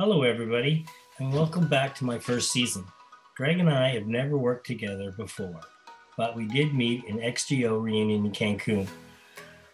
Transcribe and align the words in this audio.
Hello, 0.00 0.22
everybody, 0.22 0.86
and 1.18 1.32
welcome 1.32 1.66
back 1.66 1.92
to 1.96 2.04
my 2.04 2.20
first 2.20 2.52
season. 2.52 2.84
Greg 3.36 3.58
and 3.58 3.68
I 3.68 3.88
have 3.88 4.06
never 4.06 4.38
worked 4.38 4.64
together 4.64 5.10
before, 5.10 5.58
but 6.16 6.36
we 6.36 6.46
did 6.46 6.72
meet 6.72 7.02
in 7.06 7.18
XGO 7.18 7.82
reunion 7.82 8.24
in 8.24 8.30
Cancun. 8.30 8.86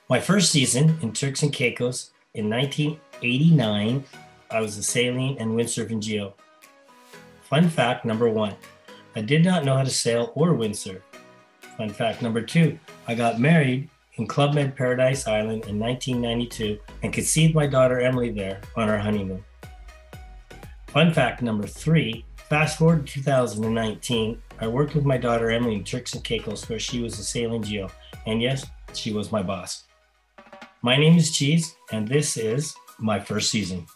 My 0.09 0.19
first 0.19 0.51
season 0.51 0.97
in 1.03 1.13
Turks 1.13 1.43
and 1.43 1.53
Caicos 1.53 2.13
in 2.33 2.49
1989, 2.49 4.03
I 4.51 4.61
was 4.63 4.79
a 4.79 4.83
sailing 4.83 5.39
and 5.39 5.51
windsurfing 5.51 6.01
GO. 6.01 6.33
Fun 7.43 7.69
fact 7.69 8.07
number 8.07 8.31
one 8.31 8.57
I 9.15 9.21
did 9.21 9.45
not 9.45 9.67
know 9.67 9.77
how 9.77 9.85
to 9.85 9.91
sail 9.91 10.33
or 10.35 10.55
windsurf. 10.55 11.03
Fun 11.77 11.91
fact 11.91 12.23
number 12.23 12.41
two 12.41 12.79
I 13.07 13.15
got 13.15 13.41
married 13.41 13.91
in 14.15 14.27
Club 14.27 14.55
Med 14.55 14.75
Paradise 14.75 15.27
Island 15.27 15.67
in 15.67 15.79
1992 15.79 16.79
and 17.03 17.13
conceived 17.13 17.55
my 17.55 17.67
daughter 17.67 18.01
Emily 18.01 18.31
there 18.31 18.63
on 18.75 18.89
our 18.89 18.97
honeymoon. 18.99 19.45
Fun 20.95 21.13
fact 21.13 21.43
number 21.43 21.67
three 21.67 22.25
fast 22.49 22.79
forward 22.79 23.05
to 23.05 23.15
2019, 23.15 24.41
I 24.61 24.69
worked 24.69 24.95
with 24.95 25.05
my 25.05 25.19
daughter 25.19 25.51
Emily 25.51 25.75
in 25.75 25.83
Turks 25.83 26.15
and 26.15 26.23
Caicos 26.23 26.69
where 26.69 26.79
she 26.79 27.01
was 27.01 27.19
a 27.19 27.25
sailing 27.25 27.63
GO. 27.63 27.91
And 28.27 28.41
yes, 28.41 28.65
she 28.93 29.13
was 29.13 29.33
my 29.33 29.43
boss. 29.43 29.87
My 30.83 30.97
name 30.97 31.19
is 31.19 31.33
Cheese, 31.33 31.75
and 31.91 32.07
this 32.07 32.37
is 32.37 32.77
my 33.01 33.19
first 33.19 33.51
season. 33.51 33.87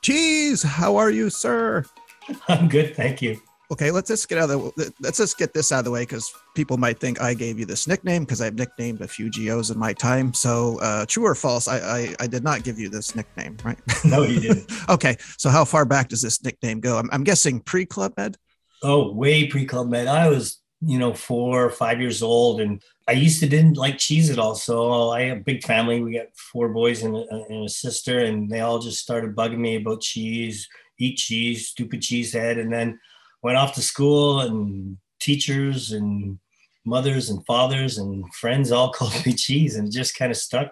Cheese, 0.00 0.62
how 0.62 0.96
are 0.96 1.10
you, 1.10 1.28
sir? 1.28 1.84
I'm 2.48 2.68
good, 2.68 2.96
thank 2.96 3.20
you. 3.20 3.38
Okay, 3.72 3.92
let's 3.92 4.08
just 4.08 4.28
get 4.28 4.38
out 4.38 4.50
of 4.50 4.74
the 4.74 4.92
let's 5.00 5.18
just 5.18 5.38
get 5.38 5.54
this 5.54 5.70
out 5.70 5.80
of 5.80 5.84
the 5.84 5.92
way 5.92 6.02
because 6.02 6.34
people 6.56 6.76
might 6.76 6.98
think 6.98 7.20
I 7.20 7.34
gave 7.34 7.56
you 7.56 7.64
this 7.64 7.86
nickname 7.86 8.24
because 8.24 8.40
I've 8.40 8.56
nicknamed 8.56 9.00
a 9.00 9.06
few 9.06 9.30
GOs 9.30 9.70
in 9.70 9.78
my 9.78 9.92
time. 9.92 10.34
So, 10.34 10.80
uh, 10.80 11.06
true 11.06 11.24
or 11.24 11.36
false? 11.36 11.68
I, 11.68 11.78
I 11.78 12.14
I 12.18 12.26
did 12.26 12.42
not 12.42 12.64
give 12.64 12.80
you 12.80 12.88
this 12.88 13.14
nickname, 13.14 13.56
right? 13.64 13.78
No, 14.04 14.22
you 14.24 14.40
didn't. 14.40 14.72
okay, 14.88 15.16
so 15.38 15.50
how 15.50 15.64
far 15.64 15.84
back 15.84 16.08
does 16.08 16.20
this 16.20 16.42
nickname 16.42 16.80
go? 16.80 16.98
I'm, 16.98 17.08
I'm 17.12 17.22
guessing 17.22 17.60
pre 17.60 17.86
Club 17.86 18.12
Med. 18.16 18.36
Oh, 18.82 19.12
way 19.12 19.46
pre 19.46 19.66
Club 19.66 19.88
Med. 19.88 20.08
I 20.08 20.28
was 20.28 20.58
you 20.82 20.98
know 20.98 21.14
four 21.14 21.64
or 21.64 21.70
five 21.70 22.00
years 22.00 22.24
old, 22.24 22.60
and 22.60 22.82
I 23.06 23.12
used 23.12 23.38
to 23.38 23.48
didn't 23.48 23.76
like 23.76 23.98
cheese 23.98 24.30
at 24.30 24.40
all. 24.40 24.56
So 24.56 25.10
I 25.10 25.22
have 25.22 25.38
a 25.38 25.42
big 25.42 25.62
family. 25.62 26.02
We 26.02 26.14
got 26.14 26.36
four 26.36 26.70
boys 26.70 27.04
and 27.04 27.14
a, 27.14 27.24
and 27.48 27.66
a 27.66 27.68
sister, 27.68 28.18
and 28.18 28.50
they 28.50 28.60
all 28.60 28.80
just 28.80 28.98
started 28.98 29.36
bugging 29.36 29.58
me 29.58 29.76
about 29.76 30.00
cheese. 30.00 30.68
Eat 30.98 31.18
cheese, 31.18 31.68
stupid 31.68 32.02
cheese 32.02 32.32
head, 32.32 32.58
and 32.58 32.72
then 32.72 32.98
went 33.42 33.56
off 33.56 33.74
to 33.74 33.82
school 33.82 34.40
and 34.40 34.98
teachers 35.20 35.92
and 35.92 36.38
mothers 36.84 37.30
and 37.30 37.44
fathers 37.46 37.98
and 37.98 38.32
friends 38.34 38.72
all 38.72 38.90
called 38.92 39.26
me 39.26 39.32
cheese 39.32 39.76
and 39.76 39.88
it 39.88 39.92
just 39.92 40.16
kind 40.16 40.30
of 40.30 40.36
stuck 40.36 40.68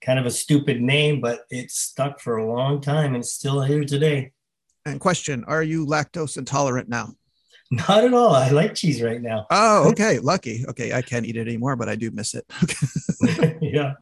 kind 0.00 0.18
of 0.18 0.26
a 0.26 0.30
stupid 0.30 0.80
name 0.80 1.20
but 1.20 1.40
it 1.50 1.70
stuck 1.70 2.20
for 2.20 2.36
a 2.36 2.52
long 2.52 2.80
time 2.80 3.14
and 3.14 3.16
it's 3.16 3.32
still 3.32 3.62
here 3.62 3.84
today. 3.84 4.32
And 4.86 5.00
question 5.00 5.44
are 5.44 5.62
you 5.62 5.86
lactose 5.86 6.38
intolerant 6.38 6.88
now? 6.88 7.14
Not 7.70 8.04
at 8.04 8.14
all. 8.14 8.34
I 8.34 8.48
like 8.48 8.74
cheese 8.74 9.02
right 9.02 9.20
now. 9.20 9.46
Oh 9.50 9.88
okay. 9.90 10.18
Lucky. 10.20 10.64
Okay 10.68 10.92
i 10.92 11.02
can't 11.02 11.26
eat 11.26 11.36
it 11.36 11.48
anymore 11.48 11.76
but 11.76 11.88
i 11.88 11.96
do 11.96 12.10
miss 12.10 12.34
it. 12.34 12.46
Yeah 13.60 13.94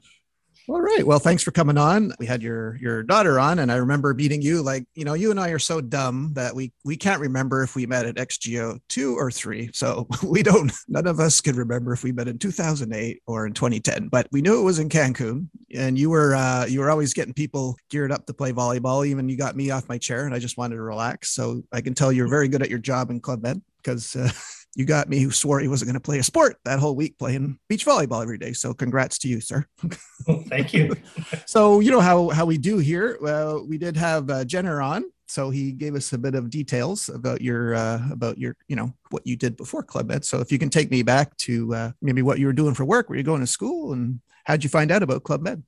all 0.68 0.80
right. 0.80 1.06
Well, 1.06 1.20
thanks 1.20 1.44
for 1.44 1.52
coming 1.52 1.78
on. 1.78 2.12
We 2.18 2.26
had 2.26 2.42
your 2.42 2.76
your 2.76 3.04
daughter 3.04 3.38
on, 3.38 3.60
and 3.60 3.70
I 3.70 3.76
remember 3.76 4.12
meeting 4.14 4.42
you. 4.42 4.62
Like, 4.62 4.84
you 4.94 5.04
know, 5.04 5.14
you 5.14 5.30
and 5.30 5.38
I 5.38 5.50
are 5.50 5.60
so 5.60 5.80
dumb 5.80 6.32
that 6.34 6.56
we 6.56 6.72
we 6.84 6.96
can't 6.96 7.20
remember 7.20 7.62
if 7.62 7.76
we 7.76 7.86
met 7.86 8.04
at 8.04 8.16
XGO 8.16 8.80
two 8.88 9.16
or 9.16 9.30
three. 9.30 9.70
So 9.72 10.08
we 10.24 10.42
don't. 10.42 10.72
None 10.88 11.06
of 11.06 11.20
us 11.20 11.40
can 11.40 11.54
remember 11.54 11.92
if 11.92 12.02
we 12.02 12.10
met 12.10 12.26
in 12.26 12.38
2008 12.38 13.22
or 13.26 13.46
in 13.46 13.52
2010. 13.52 14.08
But 14.08 14.26
we 14.32 14.42
knew 14.42 14.58
it 14.58 14.64
was 14.64 14.80
in 14.80 14.88
Cancun, 14.88 15.48
and 15.72 15.96
you 15.96 16.10
were 16.10 16.34
uh, 16.34 16.66
you 16.66 16.80
were 16.80 16.90
always 16.90 17.14
getting 17.14 17.34
people 17.34 17.76
geared 17.88 18.10
up 18.10 18.26
to 18.26 18.34
play 18.34 18.52
volleyball. 18.52 19.06
Even 19.06 19.28
you 19.28 19.36
got 19.36 19.54
me 19.54 19.70
off 19.70 19.88
my 19.88 19.98
chair, 19.98 20.26
and 20.26 20.34
I 20.34 20.40
just 20.40 20.58
wanted 20.58 20.76
to 20.76 20.82
relax. 20.82 21.30
So 21.30 21.62
I 21.72 21.80
can 21.80 21.94
tell 21.94 22.10
you're 22.10 22.28
very 22.28 22.48
good 22.48 22.62
at 22.62 22.70
your 22.70 22.80
job 22.80 23.10
in 23.10 23.20
Club 23.20 23.42
Med 23.42 23.62
because. 23.82 24.16
Uh, 24.16 24.30
you 24.76 24.84
got 24.84 25.08
me 25.08 25.20
who 25.20 25.30
swore 25.30 25.58
he 25.58 25.68
wasn't 25.68 25.88
going 25.88 25.94
to 25.94 26.00
play 26.00 26.18
a 26.18 26.22
sport 26.22 26.58
that 26.66 26.78
whole 26.78 26.94
week 26.94 27.18
playing 27.18 27.58
beach 27.66 27.86
volleyball 27.86 28.22
every 28.22 28.36
day. 28.36 28.52
So 28.52 28.74
congrats 28.74 29.18
to 29.20 29.28
you, 29.28 29.40
sir. 29.40 29.64
Thank 30.48 30.74
you. 30.74 30.94
so 31.46 31.80
you 31.80 31.90
know 31.90 32.00
how 32.00 32.28
how 32.28 32.44
we 32.44 32.58
do 32.58 32.76
here. 32.76 33.16
Well, 33.20 33.66
we 33.66 33.78
did 33.78 33.96
have 33.96 34.28
uh, 34.28 34.44
Jenner 34.44 34.82
on, 34.82 35.04
so 35.26 35.48
he 35.48 35.72
gave 35.72 35.94
us 35.94 36.12
a 36.12 36.18
bit 36.18 36.34
of 36.34 36.50
details 36.50 37.08
about 37.08 37.40
your 37.40 37.74
uh, 37.74 38.02
about 38.12 38.36
your 38.36 38.54
you 38.68 38.76
know 38.76 38.92
what 39.10 39.26
you 39.26 39.34
did 39.34 39.56
before 39.56 39.82
Club 39.82 40.08
Med. 40.08 40.26
So 40.26 40.40
if 40.40 40.52
you 40.52 40.58
can 40.58 40.68
take 40.68 40.90
me 40.90 41.02
back 41.02 41.34
to 41.38 41.74
uh, 41.74 41.92
maybe 42.02 42.20
what 42.20 42.38
you 42.38 42.46
were 42.46 42.52
doing 42.52 42.74
for 42.74 42.84
work, 42.84 43.08
were 43.08 43.16
you 43.16 43.22
going 43.22 43.40
to 43.40 43.46
school, 43.46 43.94
and 43.94 44.20
how'd 44.44 44.62
you 44.62 44.68
find 44.68 44.92
out 44.92 45.02
about 45.02 45.24
Club 45.24 45.40
Med? 45.40 45.62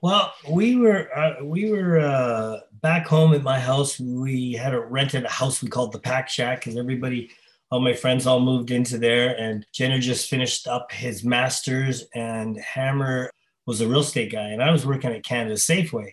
Well, 0.00 0.32
we 0.50 0.76
were 0.76 1.14
uh, 1.14 1.44
we 1.44 1.70
were 1.70 1.98
uh, 1.98 2.60
back 2.80 3.06
home 3.06 3.34
at 3.34 3.42
my 3.42 3.60
house. 3.60 4.00
We 4.00 4.52
had 4.52 4.72
a 4.72 4.80
rented 4.80 5.26
a 5.26 5.28
house 5.28 5.62
we 5.62 5.68
called 5.68 5.92
the 5.92 5.98
Pack 5.98 6.30
Shack 6.30 6.60
because 6.60 6.78
everybody 6.78 7.30
all 7.70 7.80
my 7.80 7.92
friends 7.92 8.26
all 8.26 8.40
moved 8.40 8.70
into 8.70 8.98
there 8.98 9.36
and 9.36 9.66
Jenner 9.72 9.98
just 9.98 10.30
finished 10.30 10.66
up 10.66 10.90
his 10.90 11.22
master's 11.22 12.04
and 12.14 12.56
Hammer 12.58 13.30
was 13.66 13.80
a 13.80 13.88
real 13.88 14.00
estate 14.00 14.32
guy 14.32 14.48
and 14.48 14.62
I 14.62 14.72
was 14.72 14.86
working 14.86 15.12
at 15.12 15.24
Canada 15.24 15.56
Safeway. 15.56 16.12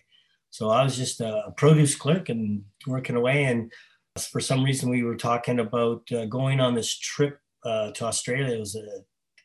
So 0.50 0.70
I 0.70 0.82
was 0.82 0.96
just 0.96 1.20
a 1.20 1.52
produce 1.56 1.94
clerk 1.94 2.28
and 2.28 2.64
working 2.86 3.16
away. 3.16 3.44
And 3.44 3.72
for 4.18 4.40
some 4.40 4.64
reason, 4.64 4.88
we 4.88 5.02
were 5.02 5.16
talking 5.16 5.58
about 5.58 6.10
uh, 6.12 6.26
going 6.26 6.60
on 6.60 6.74
this 6.74 6.96
trip 6.96 7.38
uh, 7.64 7.90
to 7.92 8.04
Australia. 8.04 8.54
It 8.54 8.60
was 8.60 8.74
a 8.74 8.86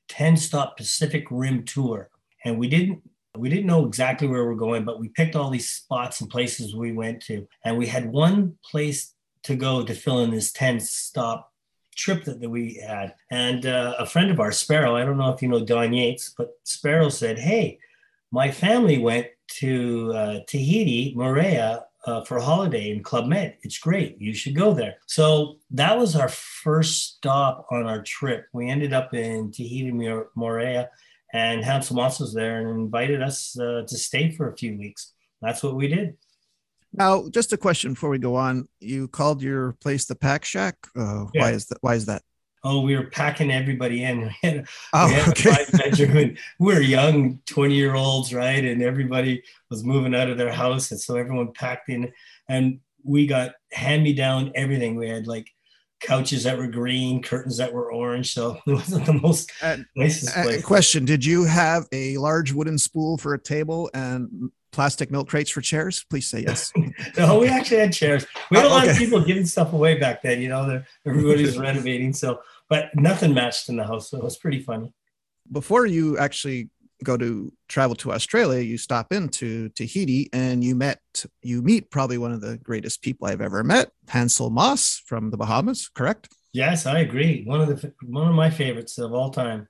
10 0.10 0.38
stop 0.38 0.78
Pacific 0.78 1.26
Rim 1.30 1.64
tour. 1.64 2.10
And 2.46 2.58
we 2.58 2.68
didn't 2.68 3.02
we 3.38 3.50
didn't 3.50 3.66
know 3.66 3.86
exactly 3.86 4.28
where 4.28 4.44
we 4.44 4.50
we're 4.50 4.56
going, 4.56 4.84
but 4.84 5.00
we 5.00 5.08
picked 5.08 5.38
all 5.38 5.50
these 5.50 5.70
spots 5.70 6.20
and 6.20 6.30
places 6.30 6.76
we 6.76 6.92
went 6.92 7.22
to. 7.24 7.48
And 7.64 7.78
we 7.78 7.88
had 7.88 8.12
one 8.12 8.58
place 8.70 9.14
to 9.44 9.56
go 9.56 9.84
to 9.84 9.94
fill 9.94 10.20
in 10.20 10.32
this 10.32 10.52
10 10.52 10.82
stop 10.82 11.51
trip 11.96 12.24
that, 12.26 12.40
that 12.40 12.50
we 12.50 12.76
had. 12.76 13.16
And 13.30 13.66
uh, 13.66 13.96
a 14.00 14.06
friend 14.06 14.32
of 14.32 14.40
ours, 14.40 14.58
Sparrow, 14.58 14.96
I 14.96 15.06
don't 15.06 15.18
know 15.18 15.32
if 15.32 15.42
you 15.42 15.48
know 15.48 15.64
Don 15.64 15.94
Yates, 15.94 16.34
but 16.38 16.58
Sparrow 16.64 17.10
said, 17.10 17.38
Hey, 17.38 17.80
my 18.32 18.50
family 18.52 18.98
went 18.98 19.28
to 19.60 20.14
uh, 20.14 20.40
Tahiti, 20.48 21.14
Moorea, 21.16 21.84
uh, 22.06 22.24
for 22.24 22.38
a 22.38 22.44
holiday 22.44 22.92
in 22.92 23.04
Club 23.04 23.28
Med. 23.28 23.58
It's 23.62 23.78
great. 23.78 24.20
You 24.20 24.34
should 24.34 24.56
go 24.56 24.74
there. 24.74 24.96
So 25.06 25.58
that 25.72 25.98
was 25.98 26.16
our 26.16 26.30
first 26.30 27.16
stop 27.18 27.68
on 27.72 27.86
our 27.86 28.02
trip. 28.02 28.46
We 28.54 28.70
ended 28.70 28.94
up 28.94 29.14
in 29.14 29.52
Tahiti, 29.52 29.92
Moorea, 29.92 30.88
and 31.34 31.64
Hansel 31.64 31.96
Moss 31.96 32.20
was 32.20 32.34
there 32.34 32.60
and 32.60 32.70
invited 32.70 33.22
us 33.22 33.58
uh, 33.60 33.84
to 33.88 33.98
stay 33.98 34.32
for 34.32 34.50
a 34.50 34.58
few 34.58 34.78
weeks. 34.78 35.14
That's 35.42 35.64
what 35.64 35.76
we 35.76 35.88
did. 35.88 36.18
Now, 36.94 37.30
just 37.30 37.54
a 37.54 37.58
question 37.58 37.94
before 37.94 38.10
we 38.10 38.18
go 38.18 38.36
on. 38.36 38.68
You 38.80 39.08
called 39.08 39.42
your 39.42 39.74
place 39.82 40.06
the 40.06 40.16
Pack 40.16 40.44
Shack. 40.46 40.76
Uh, 40.96 41.26
yeah. 41.34 41.42
Why 41.42 41.52
is 41.52 41.68
that? 41.68 41.78
Why 41.82 41.96
is 41.96 42.06
that? 42.08 42.22
Oh, 42.64 42.82
we 42.82 42.96
were 42.96 43.08
packing 43.08 43.52
everybody 43.52 44.04
in. 44.04 44.32
We 44.44 44.50
had, 44.50 44.68
oh, 44.94 45.08
we 45.08 45.14
had 45.14 45.30
okay. 45.30 45.50
a 45.50 45.54
five 45.56 45.72
bedroom. 45.72 46.18
And 46.18 46.38
we 46.60 46.74
were 46.74 46.82
young, 46.82 47.40
twenty 47.46 47.76
year 47.76 47.96
olds, 47.96 48.34
right? 48.34 48.64
And 48.64 48.84
everybody 48.84 49.44
was 49.70 49.84
moving 49.84 50.14
out 50.14 50.30
of 50.30 50.38
their 50.38 50.52
house, 50.52 50.92
and 50.92 51.00
so 51.00 51.16
everyone 51.16 51.54
packed 51.54 51.90
in. 51.90 52.12
And 52.50 52.80
we 53.04 53.26
got 53.26 53.54
hand 53.72 54.04
me 54.04 54.14
down 54.14 54.52
everything. 54.54 54.96
We 54.96 55.10
had 55.10 55.28
like 55.28 55.50
couches 56.02 56.44
that 56.44 56.58
were 56.58 56.68
green, 56.68 57.22
curtains 57.22 57.58
that 57.58 57.72
were 57.72 57.92
orange. 57.92 58.34
So 58.34 58.60
it 58.68 58.74
wasn't 58.74 59.06
the 59.06 59.14
most 59.14 59.52
uh, 59.62 59.78
nicest 59.96 60.34
place. 60.34 60.64
Question: 60.64 61.06
Did 61.06 61.26
you 61.26 61.46
have 61.46 61.88
a 61.92 62.18
large 62.18 62.52
wooden 62.52 62.78
spool 62.78 63.18
for 63.18 63.34
a 63.34 63.42
table 63.42 63.90
and 63.94 64.52
plastic 64.72 65.12
milk 65.12 65.30
crates 65.30 65.50
for 65.50 65.62
chairs? 65.62 66.06
Please 66.10 66.28
say 66.28 66.42
yes. 66.42 66.72
no, 67.18 67.40
we 67.40 67.48
actually 67.48 67.80
had 67.80 67.94
chairs. 67.94 68.26
We 68.50 68.58
had 68.58 68.66
oh, 68.66 68.70
a 68.70 68.72
lot 68.72 68.84
okay. 68.84 68.92
of 68.92 68.98
people 68.98 69.24
giving 69.24 69.46
stuff 69.46 69.74
away 69.74 69.98
back 69.98 70.22
then. 70.22 70.42
You 70.42 70.50
know, 70.50 70.84
everybody 71.06 71.44
was 71.44 71.58
renovating. 71.60 72.14
So, 72.14 72.42
but 72.70 72.90
nothing 72.96 73.34
matched 73.34 73.70
in 73.70 73.78
the 73.78 73.86
house. 73.86 74.10
So 74.10 74.18
it 74.18 74.24
was 74.24 74.38
pretty 74.38 74.62
funny. 74.62 74.94
Before 75.52 75.86
you 75.86 76.18
actually 76.18 76.70
go 77.04 77.18
to 77.18 77.52
travel 77.68 77.96
to 77.96 78.12
Australia, 78.12 78.62
you 78.62 78.78
stop 78.78 79.12
into 79.12 79.70
Tahiti 79.70 80.30
and 80.34 80.64
you 80.64 80.76
met 80.76 81.00
you 81.42 81.62
meet 81.62 81.90
probably 81.92 82.18
one 82.18 82.32
of 82.32 82.42
the 82.42 82.58
greatest 82.58 83.02
people 83.02 83.28
I've 83.28 83.42
ever 83.42 83.64
met, 83.64 83.92
Hansel 84.08 84.50
Moss 84.50 85.02
from 85.06 85.32
the 85.32 85.38
Bahamas. 85.38 85.90
Correct? 85.90 86.30
Yes, 86.54 86.86
I 86.86 87.00
agree. 87.00 87.44
One 87.46 87.62
of 87.62 87.68
the 87.68 87.94
one 88.06 88.28
of 88.28 88.36
my 88.36 88.50
favorites 88.50 88.98
of 88.98 89.14
all 89.14 89.30
time 89.30 89.68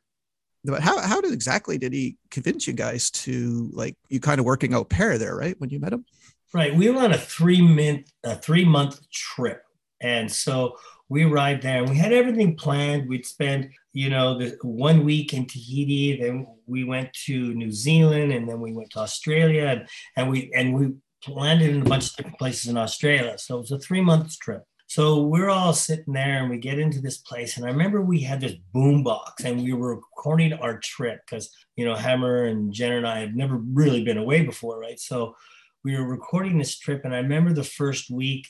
but 0.63 0.81
how 0.81 0.99
how 0.99 1.21
did 1.21 1.33
exactly 1.33 1.77
did 1.77 1.93
he 1.93 2.17
convince 2.29 2.67
you 2.67 2.73
guys 2.73 3.09
to 3.11 3.69
like 3.73 3.95
you 4.09 4.19
kind 4.19 4.39
of 4.39 4.45
working 4.45 4.73
out 4.73 4.89
pair 4.89 5.17
there, 5.17 5.35
right? 5.35 5.55
When 5.59 5.69
you 5.69 5.79
met 5.79 5.93
him? 5.93 6.05
Right. 6.53 6.75
We 6.75 6.89
were 6.89 7.01
on 7.01 7.13
a 7.13 7.17
three 7.17 7.61
month 7.61 8.11
a 8.23 8.35
three 8.35 8.65
month 8.65 9.09
trip. 9.09 9.63
And 10.01 10.31
so 10.31 10.77
we 11.09 11.25
arrived 11.25 11.63
there 11.63 11.79
and 11.79 11.89
we 11.89 11.97
had 11.97 12.13
everything 12.13 12.55
planned. 12.55 13.07
We'd 13.07 13.25
spend, 13.25 13.69
you 13.93 14.09
know, 14.09 14.37
the 14.37 14.57
one 14.61 15.03
week 15.03 15.33
in 15.33 15.45
Tahiti, 15.45 16.19
then 16.21 16.47
we 16.65 16.83
went 16.83 17.11
to 17.25 17.53
New 17.53 17.71
Zealand 17.71 18.31
and 18.31 18.47
then 18.47 18.59
we 18.59 18.71
went 18.71 18.91
to 18.91 18.99
Australia 18.99 19.65
and, 19.65 19.87
and 20.15 20.29
we 20.29 20.51
and 20.55 20.73
we 20.73 20.93
landed 21.27 21.69
in 21.69 21.81
a 21.81 21.85
bunch 21.85 22.09
of 22.09 22.15
different 22.15 22.39
places 22.39 22.69
in 22.69 22.77
Australia. 22.77 23.37
So 23.37 23.57
it 23.57 23.61
was 23.61 23.71
a 23.71 23.79
three 23.79 24.01
month 24.01 24.39
trip. 24.39 24.63
So 24.91 25.21
we're 25.21 25.47
all 25.47 25.71
sitting 25.71 26.15
there 26.15 26.41
and 26.41 26.49
we 26.49 26.57
get 26.57 26.77
into 26.77 26.99
this 26.99 27.17
place. 27.17 27.55
And 27.55 27.65
I 27.65 27.69
remember 27.69 28.01
we 28.01 28.19
had 28.19 28.41
this 28.41 28.55
boom 28.73 29.05
box 29.05 29.45
and 29.45 29.63
we 29.63 29.71
were 29.71 29.95
recording 29.95 30.51
our 30.51 30.79
trip 30.79 31.21
because, 31.25 31.49
you 31.77 31.85
know, 31.85 31.95
Hammer 31.95 32.43
and 32.43 32.73
Jen 32.73 32.91
and 32.91 33.07
I 33.07 33.21
have 33.21 33.33
never 33.33 33.55
really 33.55 34.03
been 34.03 34.17
away 34.17 34.43
before, 34.43 34.81
right? 34.81 34.99
So 34.99 35.33
we 35.85 35.95
were 35.95 36.05
recording 36.05 36.57
this 36.57 36.77
trip. 36.77 37.05
And 37.05 37.15
I 37.15 37.19
remember 37.19 37.53
the 37.53 37.63
first 37.63 38.11
week, 38.11 38.45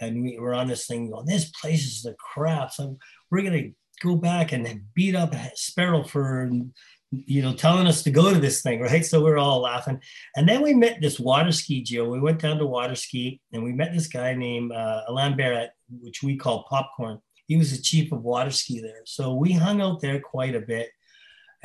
and 0.00 0.22
we 0.22 0.38
were 0.38 0.54
on 0.54 0.68
this 0.68 0.86
thing 0.86 1.10
going, 1.10 1.26
this 1.26 1.50
place 1.60 1.84
is 1.84 2.02
the 2.04 2.14
crap. 2.20 2.70
So 2.70 2.96
we're 3.28 3.42
gonna 3.42 3.70
go 4.00 4.14
back 4.14 4.52
and 4.52 4.82
beat 4.94 5.16
up 5.16 5.34
Sparrow 5.56 6.04
for 6.04 6.48
you 7.10 7.42
know 7.42 7.52
telling 7.52 7.86
us 7.86 8.02
to 8.04 8.10
go 8.10 8.32
to 8.32 8.38
this 8.38 8.62
thing, 8.62 8.80
right? 8.80 9.04
So 9.04 9.24
we 9.24 9.30
are 9.30 9.38
all 9.38 9.60
laughing. 9.60 10.00
And 10.36 10.48
then 10.48 10.62
we 10.62 10.74
met 10.74 11.00
this 11.00 11.18
water 11.18 11.52
ski, 11.52 11.82
Joe. 11.82 12.08
We 12.08 12.20
went 12.20 12.40
down 12.40 12.58
to 12.58 12.66
water 12.66 12.94
ski 12.94 13.40
and 13.52 13.62
we 13.64 13.72
met 13.72 13.92
this 13.92 14.06
guy 14.06 14.34
named 14.34 14.72
uh, 14.72 15.02
Alain 15.08 15.36
Barrett, 15.36 15.70
which 16.00 16.22
we 16.22 16.36
call 16.36 16.64
Popcorn. 16.64 17.20
He 17.46 17.56
was 17.56 17.76
the 17.76 17.82
chief 17.82 18.12
of 18.12 18.22
water 18.22 18.50
ski 18.50 18.80
there. 18.80 19.02
So 19.04 19.34
we 19.34 19.52
hung 19.52 19.80
out 19.80 20.00
there 20.00 20.20
quite 20.20 20.54
a 20.54 20.60
bit 20.60 20.88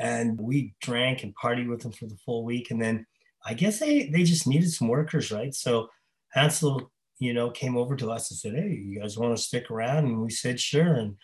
and 0.00 0.38
we 0.40 0.74
drank 0.80 1.22
and 1.22 1.34
partied 1.34 1.68
with 1.68 1.80
them 1.80 1.92
for 1.92 2.06
the 2.06 2.16
full 2.24 2.44
week. 2.44 2.70
And 2.70 2.82
then 2.82 3.06
I 3.44 3.54
guess 3.54 3.78
they 3.78 4.08
they 4.08 4.24
just 4.24 4.46
needed 4.46 4.72
some 4.72 4.88
workers, 4.88 5.30
right? 5.30 5.54
So 5.54 5.88
Hansel, 6.30 6.90
you 7.20 7.32
know, 7.32 7.50
came 7.50 7.76
over 7.76 7.94
to 7.96 8.10
us 8.10 8.30
and 8.30 8.38
said, 8.38 8.54
"Hey, 8.54 8.82
you 8.84 9.00
guys 9.00 9.16
want 9.16 9.36
to 9.36 9.42
stick 9.42 9.70
around?" 9.70 10.06
And 10.06 10.20
we 10.20 10.30
said, 10.30 10.58
"Sure." 10.58 10.94
And 10.94 11.16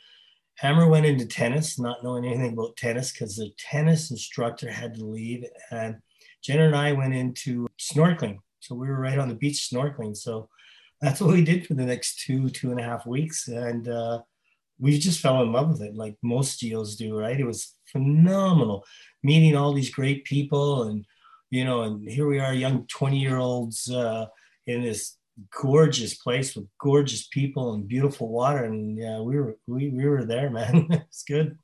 Hammer 0.56 0.88
went 0.88 1.06
into 1.06 1.26
tennis, 1.26 1.78
not 1.78 2.04
knowing 2.04 2.24
anything 2.24 2.52
about 2.52 2.76
tennis 2.76 3.12
because 3.12 3.36
the 3.36 3.50
tennis 3.58 4.10
instructor 4.10 4.70
had 4.70 4.94
to 4.94 5.04
leave, 5.04 5.44
and 5.70 5.96
Jenner 6.42 6.66
and 6.66 6.76
I 6.76 6.92
went 6.92 7.14
into 7.14 7.66
snorkeling. 7.80 8.38
So 8.60 8.74
we 8.74 8.88
were 8.88 9.00
right 9.00 9.18
on 9.18 9.28
the 9.28 9.34
beach 9.34 9.68
snorkeling. 9.72 10.16
So 10.16 10.48
that's 11.00 11.20
what 11.20 11.32
we 11.32 11.42
did 11.42 11.66
for 11.66 11.74
the 11.74 11.86
next 11.86 12.20
two 12.20 12.48
two 12.48 12.70
and 12.70 12.80
a 12.80 12.84
half 12.84 13.06
weeks, 13.06 13.48
and 13.48 13.88
uh, 13.88 14.20
we 14.78 14.98
just 14.98 15.20
fell 15.20 15.42
in 15.42 15.52
love 15.52 15.70
with 15.70 15.82
it, 15.82 15.94
like 15.94 16.16
most 16.22 16.62
GOs 16.62 16.96
do. 16.96 17.18
Right? 17.18 17.40
It 17.40 17.46
was 17.46 17.74
phenomenal, 17.86 18.84
meeting 19.22 19.56
all 19.56 19.72
these 19.72 19.90
great 19.90 20.24
people 20.24 20.84
and 20.84 21.04
you 21.52 21.66
know, 21.66 21.82
and 21.82 22.08
here 22.08 22.26
we 22.26 22.40
are, 22.40 22.54
young 22.54 22.86
20 22.86 23.18
year 23.18 23.36
olds 23.36 23.90
uh, 23.90 24.24
in 24.66 24.82
this 24.82 25.18
gorgeous 25.50 26.14
place 26.14 26.54
with 26.54 26.66
gorgeous 26.80 27.26
people 27.26 27.74
and 27.74 27.88
beautiful 27.88 28.28
water. 28.28 28.64
And 28.64 28.96
yeah, 28.96 29.20
we 29.20 29.38
were, 29.38 29.56
we, 29.66 29.88
we 29.88 30.06
were 30.06 30.24
there, 30.24 30.50
man. 30.50 30.86
it's 30.90 31.24
good. 31.24 31.58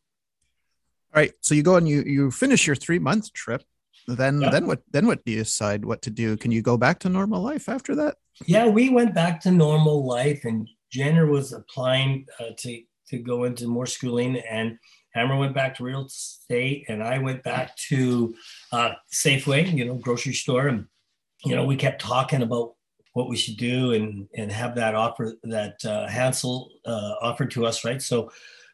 All 1.14 1.20
right. 1.22 1.32
So 1.40 1.54
you 1.54 1.62
go 1.62 1.76
and 1.76 1.88
you, 1.88 2.02
you 2.02 2.30
finish 2.30 2.66
your 2.66 2.76
three 2.76 2.98
month 2.98 3.32
trip. 3.32 3.62
Then, 4.06 4.40
then 4.40 4.66
what, 4.66 4.80
then 4.90 5.06
what 5.06 5.22
do 5.26 5.32
you 5.32 5.38
decide 5.38 5.84
what 5.84 6.00
to 6.02 6.10
do? 6.10 6.36
Can 6.38 6.50
you 6.50 6.62
go 6.62 6.78
back 6.78 6.98
to 7.00 7.10
normal 7.10 7.42
life 7.42 7.68
after 7.68 7.94
that? 7.96 8.16
Yeah, 8.46 8.66
we 8.66 8.88
went 8.88 9.14
back 9.14 9.40
to 9.42 9.50
normal 9.50 10.06
life 10.06 10.44
and 10.44 10.66
Jenner 10.90 11.26
was 11.26 11.52
applying 11.52 12.24
uh, 12.40 12.50
to, 12.56 12.82
to 13.08 13.18
go 13.18 13.44
into 13.44 13.66
more 13.66 13.84
schooling 13.84 14.38
and 14.50 14.78
Hammer 15.14 15.36
went 15.36 15.54
back 15.54 15.76
to 15.76 15.84
real 15.84 16.06
estate, 16.06 16.84
and 16.88 17.02
I 17.02 17.18
went 17.18 17.42
back 17.42 17.74
to 17.88 18.34
uh, 18.72 18.92
Safeway, 19.12 19.72
you 19.72 19.84
know, 19.84 19.94
grocery 19.94 20.34
store, 20.34 20.68
and 20.68 20.86
you 21.44 21.56
know, 21.56 21.64
we 21.64 21.76
kept 21.76 22.00
talking 22.00 22.42
about 22.42 22.74
what 23.12 23.28
we 23.28 23.36
should 23.36 23.56
do 23.56 23.92
and 23.92 24.28
and 24.36 24.50
have 24.52 24.74
that 24.76 24.94
offer 24.94 25.34
that 25.44 25.84
uh, 25.84 26.06
Hansel 26.08 26.70
uh, 26.86 27.14
offered 27.20 27.50
to 27.52 27.66
us, 27.66 27.84
right? 27.84 28.00
So 28.00 28.30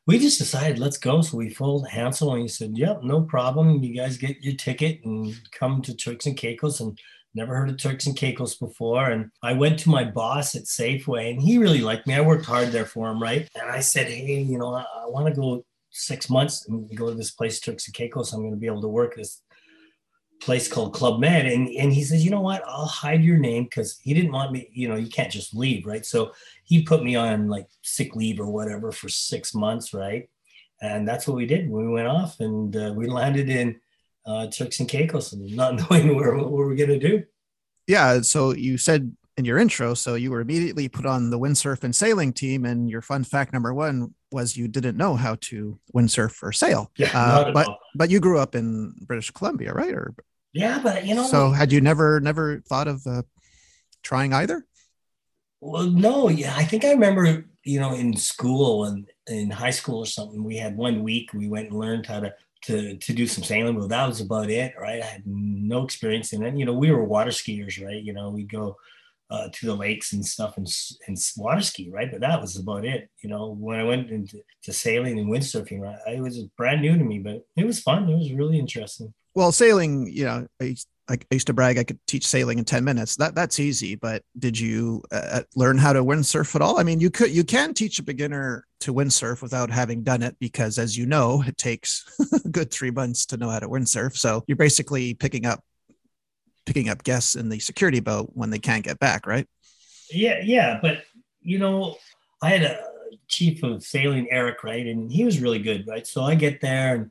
we 0.07 0.19
just 0.19 0.39
decided 0.39 0.79
let's 0.79 0.99
go. 0.99 1.23
So 1.23 1.39
we 1.39 1.51
phoned 1.51 1.89
Hansel, 1.89 2.33
and 2.33 2.43
he 2.43 2.49
said, 2.49 2.77
"Yep, 2.77 3.03
no 3.03 3.23
problem. 3.23 3.83
You 3.83 3.95
guys 3.95 4.19
get 4.19 4.43
your 4.43 4.55
ticket 4.55 5.01
and 5.05 5.35
come 5.53 5.83
to 5.83 5.95
Turks 5.95 6.27
and 6.27 6.37
Caicos." 6.37 6.81
And 6.81 6.99
never 7.35 7.57
heard 7.57 7.71
of 7.71 7.79
Turks 7.79 8.07
and 8.07 8.17
Caicos 8.17 8.55
before. 8.55 9.11
And 9.11 9.31
I 9.43 9.55
went 9.55 9.79
to 9.81 9.91
my 9.91 10.05
boss 10.05 10.55
at 10.55 10.65
Safeway, 10.65 11.31
and 11.31 11.43
he 11.43 11.59
really 11.59 11.81
liked 11.81 12.07
me. 12.07 12.15
I 12.15 12.21
worked 12.21 12.45
hard 12.45 12.69
there 12.69 12.87
for 12.87 13.11
him, 13.11 13.21
right? 13.21 13.49
And 13.61 13.71
I 13.71 13.81
said, 13.81 14.09
"Hey, 14.09 14.41
you 14.41 14.59
know, 14.59 14.75
I, 14.75 14.83
I 14.83 15.07
want 15.07 15.27
to 15.27 15.41
go 15.41 15.65
six 15.91 16.29
months 16.29 16.69
and 16.69 16.95
go 16.97 17.09
to 17.09 17.15
this 17.15 17.31
place, 17.31 17.61
Turks 17.61 17.87
and 17.87 17.95
Caicos. 17.95 18.33
I'm 18.33 18.41
going 18.41 18.53
to 18.53 18.59
be 18.59 18.67
able 18.67 18.83
to 18.83 18.89
work 18.89 19.17
this 19.17 19.43
place 20.45 20.69
called 20.69 20.93
Club 20.93 21.21
Med. 21.21 21.47
And, 21.47 21.69
and 21.69 21.93
he 21.93 22.05
says, 22.05 22.25
you 22.25 22.31
know 22.31 22.41
what? 22.41 22.63
I'll 22.67 22.87
hide 22.87 23.25
your 23.25 23.39
name 23.39 23.65
because 23.65 23.99
he 24.03 24.13
didn't 24.13 24.33
want 24.33 24.53
me, 24.53 24.69
you 24.73 24.89
know, 24.89 24.97
you 24.97 25.09
can't 25.09 25.33
just 25.33 25.55
leave, 25.55 25.87
right? 25.87 26.05
So 26.05 26.33
he 26.65 26.83
put 26.83 27.03
me 27.03 27.17
on 27.17 27.49
like 27.49 27.67
sick 27.83 28.15
leave 28.15 28.39
or 28.39 28.47
whatever 28.47 28.93
for 28.93 29.09
six 29.09 29.55
months, 29.55 29.95
right? 29.95 30.29
And 30.83 31.09
that's 31.09 31.27
what 31.27 31.37
we 31.37 31.47
did. 31.47 31.71
We 31.71 31.89
went 31.89 32.09
off 32.09 32.41
and 32.41 32.77
uh, 32.77 32.93
we 32.95 33.07
landed 33.07 33.49
in 33.49 33.81
uh, 34.27 34.49
Turks 34.49 34.81
and 34.81 34.89
Caicos 34.89 35.33
and 35.33 35.55
not 35.57 35.75
knowing 35.91 36.15
where, 36.15 36.37
what 36.37 36.51
we 36.51 36.59
were 36.59 36.75
going 36.75 36.91
to 36.91 36.99
do. 36.99 37.25
Yeah. 37.87 38.21
So 38.21 38.55
you 38.55 38.77
said 38.77 39.15
in 39.37 39.45
your 39.45 39.59
intro, 39.59 39.95
so 39.95 40.15
you 40.15 40.31
were 40.31 40.41
immediately 40.41 40.89
put 40.89 41.07
on 41.07 41.31
the 41.31 41.39
windsurf 41.39 41.85
and 41.85 41.95
sailing 41.95 42.33
team. 42.33 42.65
And 42.65 42.89
your 42.89 43.03
fun 43.03 43.25
fact 43.25 43.53
number 43.53 43.75
one 43.75 44.15
was 44.31 44.57
you 44.57 44.69
didn't 44.69 44.97
know 44.97 45.17
how 45.17 45.37
to 45.43 45.79
windsurf 45.95 46.43
or 46.43 46.53
sail. 46.53 46.91
Yeah, 46.97 47.11
uh, 47.15 47.53
but 47.53 47.67
all. 47.67 47.79
but 47.95 48.11
you 48.11 48.21
grew 48.21 48.39
up 48.39 48.55
in 48.55 48.95
British 49.01 49.31
Columbia, 49.31 49.73
right? 49.73 49.93
Or 49.93 50.15
yeah, 50.55 50.81
but 50.83 51.05
you 51.05 51.15
know. 51.15 51.27
So 51.27 51.51
had 51.51 51.73
you 51.73 51.81
never 51.81 52.21
never 52.21 52.61
thought 52.61 52.89
of 52.89 53.07
uh, 53.07 53.23
trying 54.03 54.33
either? 54.33 54.65
Well, 55.61 55.87
no. 55.87 56.29
Yeah, 56.29 56.55
I 56.57 56.65
think 56.65 56.85
I 56.85 56.93
remember. 56.93 57.45
You 57.67 57.81
know, 57.81 57.95
in 57.95 58.15
school 58.15 58.85
and 58.85 59.07
in 59.27 59.51
high 59.51 59.71
school 59.71 60.01
or 60.01 60.07
something, 60.07 60.45
we 60.45 60.57
had 60.57 60.77
one 60.77 61.03
week 61.03 61.33
we 61.33 61.49
went 61.49 61.71
and 61.71 61.79
learned 61.79 62.07
how 62.07 62.21
to 62.21 62.35
to 62.67 62.97
to 62.97 63.13
do 63.13 63.27
some 63.27 63.43
sailing. 63.43 63.77
Well, 63.77 63.89
that 63.89 64.07
was 64.07 64.21
about 64.21 64.49
it, 64.49 64.75
right? 64.79 65.03
I 65.03 65.07
had 65.07 65.23
no 65.27 65.83
experience 65.83 66.33
in 66.33 66.45
it. 66.45 66.57
You 66.57 66.67
know, 66.67 66.75
we 66.75 66.91
were 66.93 67.05
water 67.05 67.31
skiers, 67.31 67.85
right? 67.85 68.03
You 68.03 68.13
know, 68.13 68.31
we 68.31 68.45
go 68.45 68.77
uh, 69.31 69.49
to 69.53 69.67
the 69.67 69.75
lakes 69.75 70.13
and 70.13 70.25
stuff 70.25 70.57
and, 70.57 70.69
and 71.09 71.19
water 71.37 71.63
ski, 71.63 71.91
right? 71.91 72.11
But 72.11 72.21
that 72.21 72.41
was 72.41 72.57
about 72.57 72.85
it. 72.85 73.09
You 73.21 73.31
know, 73.31 73.57
when 73.59 73.81
I 73.81 73.85
went 73.85 74.11
into 74.11 74.41
to 74.65 74.73
sailing 74.73 75.19
and 75.19 75.29
windsurfing, 75.29 75.81
right, 75.81 75.99
it 76.07 76.21
was 76.21 76.39
brand 76.57 76.83
new 76.83 76.97
to 76.97 77.05
me, 77.05 77.19
but 77.19 77.45
it 77.57 77.67
was 77.67 77.81
fun. 77.81 78.09
It 78.09 78.17
was 78.17 78.33
really 78.33 78.59
interesting. 78.59 79.13
Well, 79.35 79.53
sailing, 79.53 80.07
you 80.07 80.25
know, 80.25 80.47
I, 80.61 80.77
I 81.09 81.19
used 81.31 81.49
to 81.49 81.53
brag 81.53 81.77
I 81.77 81.85
could 81.85 81.99
teach 82.07 82.27
sailing 82.27 82.59
in 82.59 82.65
10 82.65 82.85
minutes. 82.85 83.17
That 83.17 83.35
that's 83.35 83.61
easy, 83.61 83.95
but 83.95 84.23
did 84.39 84.59
you 84.59 85.03
uh, 85.13 85.29
uh, 85.31 85.43
learn 85.55 85.77
how 85.77 85.93
to 85.93 86.03
windsurf 86.03 86.55
at 86.55 86.63
all? 86.63 86.79
I 86.79 86.83
mean, 86.83 87.01
you 87.01 87.11
could 87.11 87.31
you 87.31 87.45
can 87.45 87.75
teach 87.75 87.99
a 87.99 88.03
beginner 88.03 88.65
to 88.81 88.95
windsurf 88.95 89.43
without 89.43 89.71
having 89.71 90.03
done 90.03 90.23
it 90.23 90.37
because 90.39 90.79
as 90.79 90.97
you 90.97 91.05
know, 91.05 91.43
it 91.47 91.59
takes 91.59 92.05
a 92.45 92.49
good 92.49 92.71
3 92.71 92.91
months 92.91 93.27
to 93.27 93.37
know 93.37 93.51
how 93.51 93.59
to 93.59 93.69
windsurf. 93.69 94.17
So, 94.17 94.45
you're 94.47 94.57
basically 94.57 95.15
picking 95.15 95.45
up 95.47 95.63
picking 96.65 96.89
up 96.89 97.03
guests 97.03 97.35
in 97.35 97.51
the 97.51 97.59
security 97.59 98.01
boat 98.01 98.31
when 98.33 98.51
they 98.51 98.59
can't 98.59 98.85
get 98.85 98.99
back, 98.99 99.27
right? 99.27 99.47
Yeah, 100.11 100.41
yeah. 100.43 100.79
But 100.81 101.03
you 101.43 101.59
know, 101.59 101.97
I 102.41 102.51
had 102.51 102.63
a 102.63 102.81
chief 103.29 103.63
of 103.63 103.83
sailing, 103.83 104.29
Eric, 104.31 104.65
right, 104.65 104.87
and 104.87 105.13
he 105.13 105.25
was 105.25 105.41
really 105.41 105.59
good, 105.59 105.87
right. 105.87 106.07
So 106.07 106.23
I 106.23 106.35
get 106.35 106.61
there, 106.61 106.95
and 106.95 107.11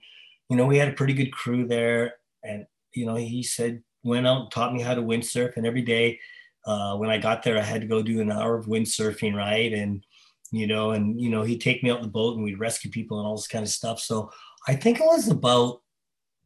you 0.53 0.57
know, 0.57 0.67
we 0.67 0.77
had 0.77 0.89
a 0.89 0.93
pretty 0.93 1.13
good 1.13 1.31
crew 1.31 1.65
there, 1.65 2.13
and 2.43 2.67
you 2.93 3.07
know, 3.07 3.15
he 3.15 3.41
said 3.41 3.81
went 4.03 4.27
out 4.27 4.41
and 4.41 4.51
taught 4.51 4.71
me 4.71 4.83
how 4.83 4.93
to 4.93 5.01
windsurf, 5.01 5.57
and 5.57 5.65
every 5.65 5.81
day 5.81 6.19
uh, 6.67 6.95
when 6.95 7.09
I 7.09 7.17
got 7.17 7.41
there, 7.41 7.57
I 7.57 7.63
had 7.63 7.81
to 7.81 7.87
go 7.87 8.03
do 8.03 8.21
an 8.21 8.31
hour 8.31 8.55
of 8.55 8.67
windsurfing, 8.67 9.33
right, 9.33 9.73
and 9.73 10.05
you 10.51 10.67
know, 10.67 10.91
and 10.91 11.19
you 11.19 11.31
know, 11.31 11.41
he'd 11.41 11.61
take 11.61 11.81
me 11.81 11.89
out 11.89 11.97
in 11.97 12.03
the 12.03 12.11
boat 12.11 12.35
and 12.35 12.43
we'd 12.43 12.59
rescue 12.59 12.91
people 12.91 13.17
and 13.17 13.27
all 13.27 13.35
this 13.35 13.47
kind 13.47 13.63
of 13.63 13.69
stuff. 13.69 13.99
So 13.99 14.29
I 14.67 14.75
think 14.75 14.99
it 14.99 15.05
was 15.05 15.27
about 15.27 15.81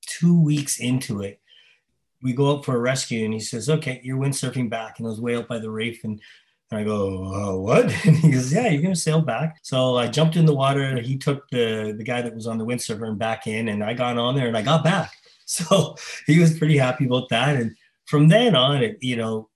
two 0.06 0.42
weeks 0.42 0.80
into 0.80 1.22
it 1.22 1.42
we 2.22 2.34
go 2.34 2.52
out 2.52 2.66
for 2.66 2.76
a 2.76 2.80
rescue 2.80 3.26
and 3.26 3.34
he 3.34 3.40
says, 3.40 3.70
okay, 3.70 4.02
you're 4.04 4.18
windsurfing 4.18 4.70
back. 4.70 4.98
And 4.98 5.08
I 5.08 5.10
was 5.12 5.22
way 5.22 5.36
out 5.36 5.48
by 5.48 5.60
the 5.60 5.70
reef. 5.70 6.04
And, 6.04 6.20
and 6.70 6.80
I 6.80 6.84
go, 6.84 7.26
uh, 7.34 7.58
what? 7.58 7.86
And 8.06 8.18
he 8.18 8.32
goes, 8.32 8.54
yeah, 8.54 8.68
you're 8.68 8.82
going 8.82 8.94
to 8.94 9.00
sail 9.00 9.22
back. 9.22 9.60
So 9.64 9.98
I 9.98 10.08
jumped 10.08 10.36
in 10.36 10.46
the 10.46 10.56
water. 10.56 11.02
He 11.02 11.18
took 11.18 11.50
the, 11.50 11.96
the 11.98 12.04
guy 12.04 12.22
that 12.22 12.36
was 12.36 12.48
on 12.48 12.58
the 12.58 12.66
windsurfer 12.66 13.08
and 13.08 13.18
back 13.18 13.48
in 13.48 13.70
and 13.70 13.84
I 13.84 13.94
got 13.94 14.18
on 14.18 14.36
there 14.36 14.48
and 14.48 14.58
I 14.58 14.62
got 14.62 14.84
back. 14.84 15.12
So 15.50 15.96
he 16.26 16.40
was 16.40 16.60
pretty 16.60 16.78
happy 16.78 17.06
about 17.06 17.30
that. 17.30 17.56
And 17.56 17.74
from 18.06 18.28
then 18.28 18.54
on, 18.54 18.84
it, 18.84 18.98
you 19.00 19.16
know, 19.16 19.48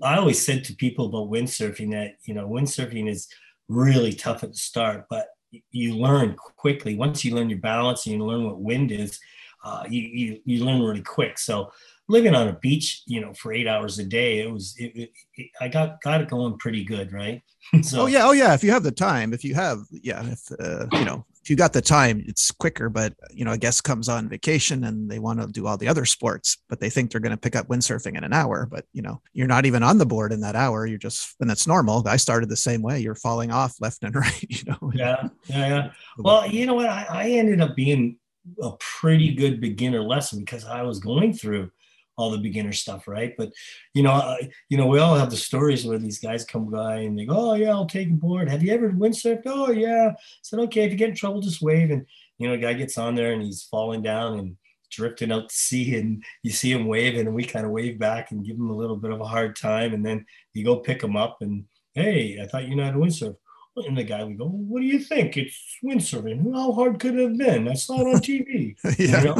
I 0.00 0.16
always 0.16 0.40
said 0.40 0.62
to 0.62 0.76
people 0.76 1.06
about 1.06 1.32
windsurfing 1.32 1.90
that, 1.90 2.12
you 2.26 2.32
know, 2.32 2.48
windsurfing 2.48 3.10
is 3.10 3.26
really 3.68 4.12
tough 4.12 4.44
at 4.44 4.52
the 4.52 4.56
start, 4.56 5.06
but 5.10 5.26
you 5.72 5.96
learn 5.96 6.36
quickly. 6.36 6.94
Once 6.94 7.24
you 7.24 7.34
learn 7.34 7.50
your 7.50 7.58
balance 7.58 8.06
and 8.06 8.14
you 8.14 8.24
learn 8.24 8.44
what 8.44 8.60
wind 8.60 8.92
is, 8.92 9.18
uh, 9.64 9.82
you, 9.88 10.02
you, 10.02 10.40
you 10.44 10.64
learn 10.64 10.80
really 10.80 11.02
quick. 11.02 11.40
So 11.40 11.72
living 12.12 12.34
on 12.34 12.48
a 12.48 12.52
beach, 12.52 13.02
you 13.06 13.20
know, 13.20 13.32
for 13.32 13.52
eight 13.52 13.66
hours 13.66 13.98
a 13.98 14.04
day, 14.04 14.40
it 14.40 14.52
was, 14.52 14.74
it, 14.78 14.92
it, 14.94 15.10
it, 15.36 15.50
I 15.60 15.68
got, 15.68 16.00
got 16.02 16.20
it 16.20 16.28
going 16.28 16.58
pretty 16.58 16.84
good. 16.84 17.10
Right. 17.10 17.42
so, 17.82 18.02
oh 18.02 18.06
yeah. 18.06 18.26
Oh 18.26 18.32
yeah. 18.32 18.52
If 18.54 18.62
you 18.62 18.70
have 18.70 18.82
the 18.82 18.92
time, 18.92 19.32
if 19.32 19.42
you 19.42 19.54
have, 19.54 19.78
yeah, 19.90 20.22
if, 20.26 20.40
uh, 20.60 20.86
you 20.92 21.04
know, 21.04 21.24
if 21.42 21.50
you 21.50 21.56
got 21.56 21.72
the 21.72 21.80
time, 21.82 22.22
it's 22.28 22.50
quicker, 22.52 22.88
but 22.88 23.14
you 23.32 23.44
know, 23.44 23.52
a 23.52 23.58
guest 23.58 23.82
comes 23.82 24.08
on 24.08 24.28
vacation 24.28 24.84
and 24.84 25.10
they 25.10 25.18
want 25.18 25.40
to 25.40 25.48
do 25.48 25.66
all 25.66 25.76
the 25.76 25.88
other 25.88 26.04
sports, 26.04 26.58
but 26.68 26.78
they 26.78 26.90
think 26.90 27.10
they're 27.10 27.20
going 27.20 27.32
to 27.32 27.40
pick 27.40 27.56
up 27.56 27.66
windsurfing 27.66 28.16
in 28.16 28.24
an 28.24 28.32
hour, 28.32 28.68
but 28.70 28.84
you 28.92 29.02
know, 29.02 29.20
you're 29.32 29.48
not 29.48 29.64
even 29.64 29.82
on 29.82 29.98
the 29.98 30.06
board 30.06 30.32
in 30.32 30.40
that 30.40 30.54
hour. 30.54 30.86
You're 30.86 30.98
just, 30.98 31.34
and 31.40 31.48
that's 31.50 31.66
normal. 31.66 32.06
I 32.06 32.16
started 32.16 32.48
the 32.48 32.56
same 32.56 32.82
way. 32.82 33.00
You're 33.00 33.14
falling 33.14 33.50
off 33.50 33.74
left 33.80 34.04
and 34.04 34.14
right, 34.24 34.44
you 34.48 34.64
know? 34.66 34.92
Yeah. 34.94 35.28
Yeah. 35.46 35.68
Yeah. 35.68 35.90
Well, 36.18 36.46
you 36.46 36.66
know 36.66 36.74
what? 36.74 36.90
I, 36.90 37.06
I 37.08 37.30
ended 37.30 37.62
up 37.62 37.74
being 37.74 38.18
a 38.62 38.72
pretty 38.78 39.34
good 39.34 39.62
beginner 39.62 40.02
lesson 40.02 40.40
because 40.40 40.66
I 40.66 40.82
was 40.82 40.98
going 40.98 41.32
through 41.32 41.70
all 42.16 42.30
the 42.30 42.38
beginner 42.38 42.72
stuff, 42.72 43.08
right? 43.08 43.34
But 43.36 43.52
you 43.94 44.02
know, 44.02 44.12
uh, 44.12 44.36
you 44.68 44.76
know, 44.76 44.86
we 44.86 44.98
all 44.98 45.14
have 45.14 45.30
the 45.30 45.36
stories 45.36 45.84
where 45.84 45.98
these 45.98 46.18
guys 46.18 46.44
come 46.44 46.70
by 46.70 46.96
and 46.98 47.18
they 47.18 47.24
go, 47.24 47.50
"Oh 47.52 47.54
yeah, 47.54 47.70
I'll 47.70 47.86
take 47.86 48.08
a 48.08 48.12
board." 48.12 48.48
Have 48.50 48.62
you 48.62 48.72
ever 48.72 48.90
windsurfed? 48.90 49.42
Oh 49.46 49.70
yeah. 49.70 50.12
I 50.12 50.20
said, 50.42 50.60
"Okay, 50.60 50.84
if 50.84 50.92
you 50.92 50.98
get 50.98 51.10
in 51.10 51.14
trouble, 51.16 51.40
just 51.40 51.62
wave." 51.62 51.90
And 51.90 52.06
you 52.38 52.48
know, 52.48 52.54
a 52.54 52.58
guy 52.58 52.74
gets 52.74 52.98
on 52.98 53.14
there 53.14 53.32
and 53.32 53.42
he's 53.42 53.62
falling 53.64 54.02
down 54.02 54.38
and 54.38 54.56
drifting 54.90 55.32
out 55.32 55.48
to 55.48 55.54
sea, 55.54 55.96
and 55.96 56.22
you 56.42 56.50
see 56.50 56.70
him 56.70 56.86
waving, 56.86 57.26
and 57.26 57.34
we 57.34 57.44
kind 57.44 57.64
of 57.64 57.72
wave 57.72 57.98
back 57.98 58.30
and 58.30 58.44
give 58.44 58.56
him 58.56 58.70
a 58.70 58.76
little 58.76 58.96
bit 58.96 59.10
of 59.12 59.20
a 59.20 59.26
hard 59.26 59.56
time, 59.56 59.94
and 59.94 60.04
then 60.04 60.26
you 60.52 60.64
go 60.64 60.76
pick 60.76 61.02
him 61.02 61.16
up 61.16 61.38
and 61.40 61.64
Hey, 61.94 62.38
I 62.42 62.46
thought 62.46 62.66
you 62.66 62.74
know 62.74 62.84
how 62.84 62.92
to 62.92 62.98
windsurf. 62.98 63.36
And 63.76 63.96
the 63.96 64.04
guy 64.04 64.22
would 64.24 64.38
go, 64.38 64.46
What 64.46 64.80
do 64.80 64.86
you 64.86 64.98
think? 64.98 65.36
It's 65.36 65.78
windsurfing. 65.84 66.52
How 66.54 66.72
hard 66.72 66.98
could 66.98 67.14
it 67.18 67.22
have 67.22 67.38
been? 67.38 67.68
I 67.68 67.74
saw 67.74 68.00
it 68.00 68.14
on 68.14 68.20
TV. 68.20 68.76
yeah. 68.98 69.34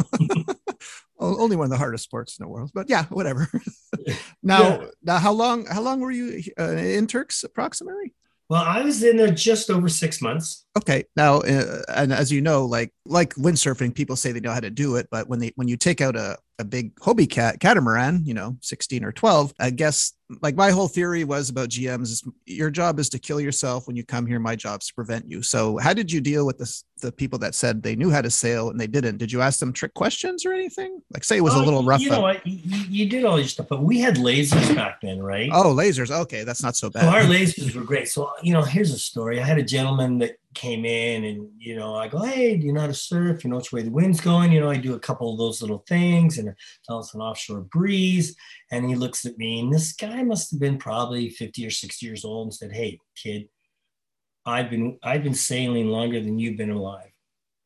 Only 1.23 1.55
one 1.55 1.65
of 1.65 1.71
the 1.71 1.77
hardest 1.77 2.03
sports 2.03 2.37
in 2.37 2.43
the 2.43 2.49
world, 2.49 2.71
but 2.73 2.89
yeah, 2.89 3.05
whatever. 3.05 3.49
now, 4.43 4.61
yeah. 4.61 4.85
now, 5.01 5.17
how 5.17 5.31
long? 5.31 5.65
How 5.65 5.81
long 5.81 5.99
were 5.99 6.11
you 6.11 6.43
uh, 6.59 6.71
in 6.71 7.07
Turks 7.07 7.43
approximately? 7.43 8.13
Well, 8.49 8.63
I 8.63 8.81
was 8.81 9.01
in 9.03 9.17
there 9.17 9.31
just 9.31 9.69
over 9.69 9.87
six 9.87 10.21
months. 10.21 10.65
Okay. 10.77 11.05
Now, 11.15 11.37
uh, 11.37 11.81
and 11.87 12.11
as 12.11 12.31
you 12.31 12.41
know, 12.41 12.65
like 12.65 12.91
like 13.05 13.33
windsurfing, 13.35 13.95
people 13.95 14.15
say 14.15 14.31
they 14.31 14.41
know 14.41 14.51
how 14.51 14.59
to 14.59 14.69
do 14.69 14.97
it, 14.97 15.07
but 15.09 15.27
when 15.27 15.39
they 15.39 15.53
when 15.55 15.67
you 15.67 15.77
take 15.77 16.01
out 16.01 16.15
a 16.15 16.37
a 16.59 16.63
big 16.63 16.93
Hobie 16.97 17.29
cat 17.29 17.59
catamaran, 17.59 18.23
you 18.25 18.33
know, 18.33 18.57
16 18.61 19.03
or 19.03 19.11
12, 19.11 19.53
I 19.59 19.71
guess 19.71 20.13
like 20.41 20.55
my 20.55 20.69
whole 20.69 20.87
theory 20.87 21.23
was 21.23 21.49
about 21.49 21.69
GMs 21.69 22.03
is 22.03 22.23
your 22.45 22.69
job 22.69 22.99
is 22.99 23.09
to 23.09 23.19
kill 23.19 23.41
yourself 23.41 23.87
when 23.87 23.95
you 23.95 24.05
come 24.05 24.27
here. 24.27 24.39
My 24.39 24.55
job's 24.55 24.87
to 24.87 24.93
prevent 24.93 25.27
you. 25.27 25.41
So 25.41 25.77
how 25.77 25.93
did 25.93 26.11
you 26.11 26.21
deal 26.21 26.45
with 26.45 26.57
this, 26.59 26.83
the 27.03 27.11
people 27.11 27.37
that 27.39 27.53
said 27.53 27.83
they 27.83 27.95
knew 27.95 28.09
how 28.09 28.21
to 28.21 28.31
sail 28.31 28.69
and 28.69 28.79
they 28.79 28.87
didn't? 28.87 29.17
Did 29.17 29.31
you 29.31 29.41
ask 29.41 29.59
them 29.59 29.71
trick 29.71 29.93
questions 29.93 30.45
or 30.45 30.53
anything? 30.53 31.01
Like 31.11 31.23
say 31.23 31.37
it 31.37 31.41
was 31.41 31.53
a 31.53 31.61
little 31.61 31.83
rough. 31.83 32.01
You 32.01 32.09
know 32.09 32.21
what? 32.21 32.45
You, 32.47 32.59
you, 32.89 33.09
did 33.09 33.25
all 33.25 33.37
your 33.37 33.47
stuff, 33.47 33.67
but 33.69 33.83
we 33.83 33.99
had 33.99 34.15
lasers 34.15 34.75
back 34.75 35.01
then, 35.01 35.21
right? 35.21 35.49
Oh, 35.53 35.75
lasers. 35.75 36.09
Okay. 36.09 36.43
That's 36.43 36.63
not 36.63 36.75
so 36.75 36.89
bad. 36.89 37.03
So 37.03 37.09
our 37.09 37.21
lasers 37.21 37.75
were 37.75 37.83
great. 37.83 38.07
So, 38.07 38.31
you 38.41 38.53
know, 38.53 38.63
here's 38.63 38.91
a 38.91 38.99
story. 38.99 39.39
I 39.39 39.45
had 39.45 39.59
a 39.59 39.63
gentleman 39.63 40.17
that 40.19 40.37
came 40.53 40.85
in 40.85 41.23
and 41.23 41.49
you 41.57 41.75
know 41.75 41.95
i 41.95 42.07
go 42.07 42.21
hey 42.21 42.55
do 42.55 42.65
you 42.65 42.73
know 42.73 42.81
how 42.81 42.87
to 42.87 42.93
surf 42.93 43.43
you 43.43 43.49
know 43.49 43.57
which 43.57 43.71
way 43.71 43.81
the 43.81 43.89
wind's 43.89 44.21
going 44.21 44.51
you 44.51 44.59
know 44.59 44.69
i 44.69 44.77
do 44.77 44.93
a 44.93 44.99
couple 44.99 45.31
of 45.31 45.39
those 45.39 45.61
little 45.61 45.83
things 45.87 46.37
and 46.37 46.53
tell 46.85 46.99
us 46.99 47.13
an 47.13 47.21
offshore 47.21 47.61
breeze 47.61 48.35
and 48.71 48.87
he 48.87 48.95
looks 48.95 49.25
at 49.25 49.37
me 49.37 49.59
and 49.59 49.73
this 49.73 49.93
guy 49.93 50.21
must 50.21 50.51
have 50.51 50.59
been 50.59 50.77
probably 50.77 51.29
50 51.29 51.65
or 51.65 51.71
60 51.71 52.05
years 52.05 52.23
old 52.23 52.47
and 52.47 52.53
said 52.53 52.71
hey 52.71 52.99
kid 53.15 53.47
i've 54.45 54.69
been 54.69 54.97
i've 55.03 55.23
been 55.23 55.33
sailing 55.33 55.87
longer 55.87 56.19
than 56.19 56.39
you've 56.39 56.57
been 56.57 56.71
alive 56.71 57.11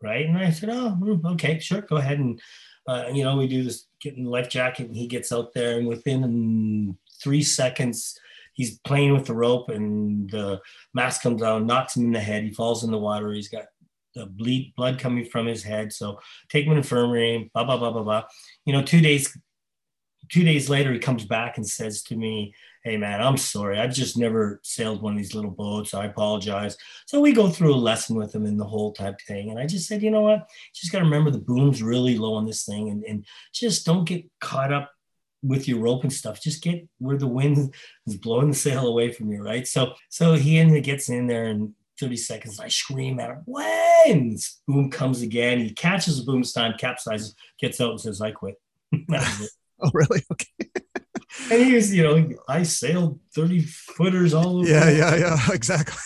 right 0.02 0.26
and 0.26 0.38
i 0.38 0.50
said 0.50 0.70
oh 0.72 0.92
hmm, 0.92 1.26
okay 1.26 1.60
sure 1.60 1.82
go 1.82 1.98
ahead 1.98 2.20
and 2.20 2.40
uh, 2.88 3.06
you 3.12 3.24
know 3.24 3.36
we 3.36 3.48
do 3.48 3.64
this 3.64 3.88
getting 4.00 4.24
the 4.24 4.30
life 4.30 4.50
jacket 4.50 4.88
and 4.88 4.96
he 4.96 5.08
gets 5.08 5.32
out 5.32 5.54
there 5.54 5.78
and 5.78 5.88
within 5.88 6.98
three 7.22 7.44
seconds 7.44 8.20
he's 8.58 8.80
playing 8.80 9.14
with 9.14 9.26
the 9.26 9.36
rope 9.36 9.70
and 9.70 10.30
the 10.32 10.60
mask 10.94 11.22
comes 11.22 11.42
out, 11.42 11.64
knocks 11.64 11.96
him 11.96 12.06
in 12.06 12.12
the 12.12 12.20
head. 12.20 12.44
He 12.44 12.52
falls 12.52 12.84
in 12.84 12.92
the 12.92 12.98
water. 12.98 13.32
He's 13.32 13.50
got 13.50 13.66
the 14.16 14.26
bleed 14.26 14.74
blood 14.76 15.00
coming 15.00 15.26
from 15.26 15.46
his 15.46 15.64
head. 15.64 15.94
So 15.94 16.20
take 16.50 16.66
him 16.66 16.72
to 16.72 16.78
infirmary, 16.78 17.50
blah, 17.54 17.64
blah, 17.64 17.78
blah, 17.78 17.92
blah, 17.92 18.04
blah. 18.04 18.24
You 18.66 18.74
know, 18.74 18.82
two 18.82 19.00
days, 19.00 19.38
two 20.30 20.44
days 20.44 20.70
later, 20.70 20.92
he 20.92 21.00
comes 21.00 21.24
back 21.24 21.58
and 21.58 21.68
says 21.68 22.02
to 22.04 22.16
me, 22.16 22.54
Hey 22.88 22.96
man, 22.96 23.22
I'm 23.22 23.36
sorry. 23.36 23.78
I've 23.78 23.94
just 23.94 24.18
never 24.18 24.62
sailed 24.64 25.02
one 25.02 25.12
of 25.12 25.18
these 25.18 25.36
little 25.36 25.52
boats. 25.52 25.94
I 25.94 26.06
apologize. 26.06 26.78
So 27.06 27.20
we 27.20 27.34
go 27.34 27.50
through 27.50 27.76
a 27.76 27.76
lesson 27.76 28.16
with 28.16 28.34
him 28.34 28.46
in 28.46 28.56
the 28.56 28.64
whole 28.64 28.94
type 28.94 29.20
thing. 29.28 29.50
And 29.50 29.60
I 29.60 29.68
just 29.68 29.90
said, 29.90 30.02
you 30.02 30.10
know 30.10 30.22
what? 30.22 30.48
Just 30.74 30.94
got 30.94 31.00
to 31.00 31.04
remember 31.04 31.30
the 31.30 31.38
boom's 31.38 31.84
really 31.84 32.18
low 32.18 32.36
on 32.36 32.46
this 32.46 32.64
thing 32.64 32.90
and, 32.90 33.04
and 33.04 33.26
just 33.54 33.86
don't 33.86 34.06
get 34.06 34.24
caught 34.40 34.72
up 34.72 34.90
with 35.44 35.68
your 35.68 35.80
rope 35.80 36.04
and 36.04 36.14
stuff, 36.14 36.42
just 36.42 36.64
get 36.64 36.88
where 37.00 37.18
the 37.18 37.28
wind 37.28 37.76
is 38.06 38.16
blowing 38.16 38.52
the 38.52 38.56
sail 38.56 38.88
away 38.88 39.12
from 39.12 39.34
you, 39.34 39.44
right? 39.44 39.68
So 39.68 39.92
so 40.08 40.36
he 40.36 40.58
and 40.58 40.74
he 40.74 40.80
gets 40.80 41.10
in 41.10 41.28
there 41.28 41.48
and 41.48 41.74
30 42.00 42.16
seconds. 42.16 42.58
I 42.58 42.70
scream 42.70 43.20
at 43.20 43.32
him, 43.32 43.42
when 43.48 44.38
boom 44.66 44.90
comes 44.92 45.22
again. 45.22 45.60
He 45.60 45.74
catches 45.74 46.20
the 46.20 46.32
boom 46.32 46.44
time, 46.44 46.76
capsizes, 46.80 47.34
gets 47.60 47.82
out 47.82 47.92
and 47.92 48.00
says, 48.00 48.22
I 48.22 48.32
quit. 48.32 48.56
oh, 49.12 49.92
really? 49.94 50.24
Okay 50.32 50.68
and 51.52 51.64
he 51.64 51.74
was, 51.74 51.94
you 51.94 52.04
know, 52.04 52.30
I 52.48 52.64
sailed 52.64 53.20
30 53.36 53.62
footers 53.62 54.34
all 54.34 54.60
over. 54.60 54.68
Yeah, 54.68 54.90
yeah, 54.90 55.16
yeah, 55.16 55.38
exactly. 55.54 55.98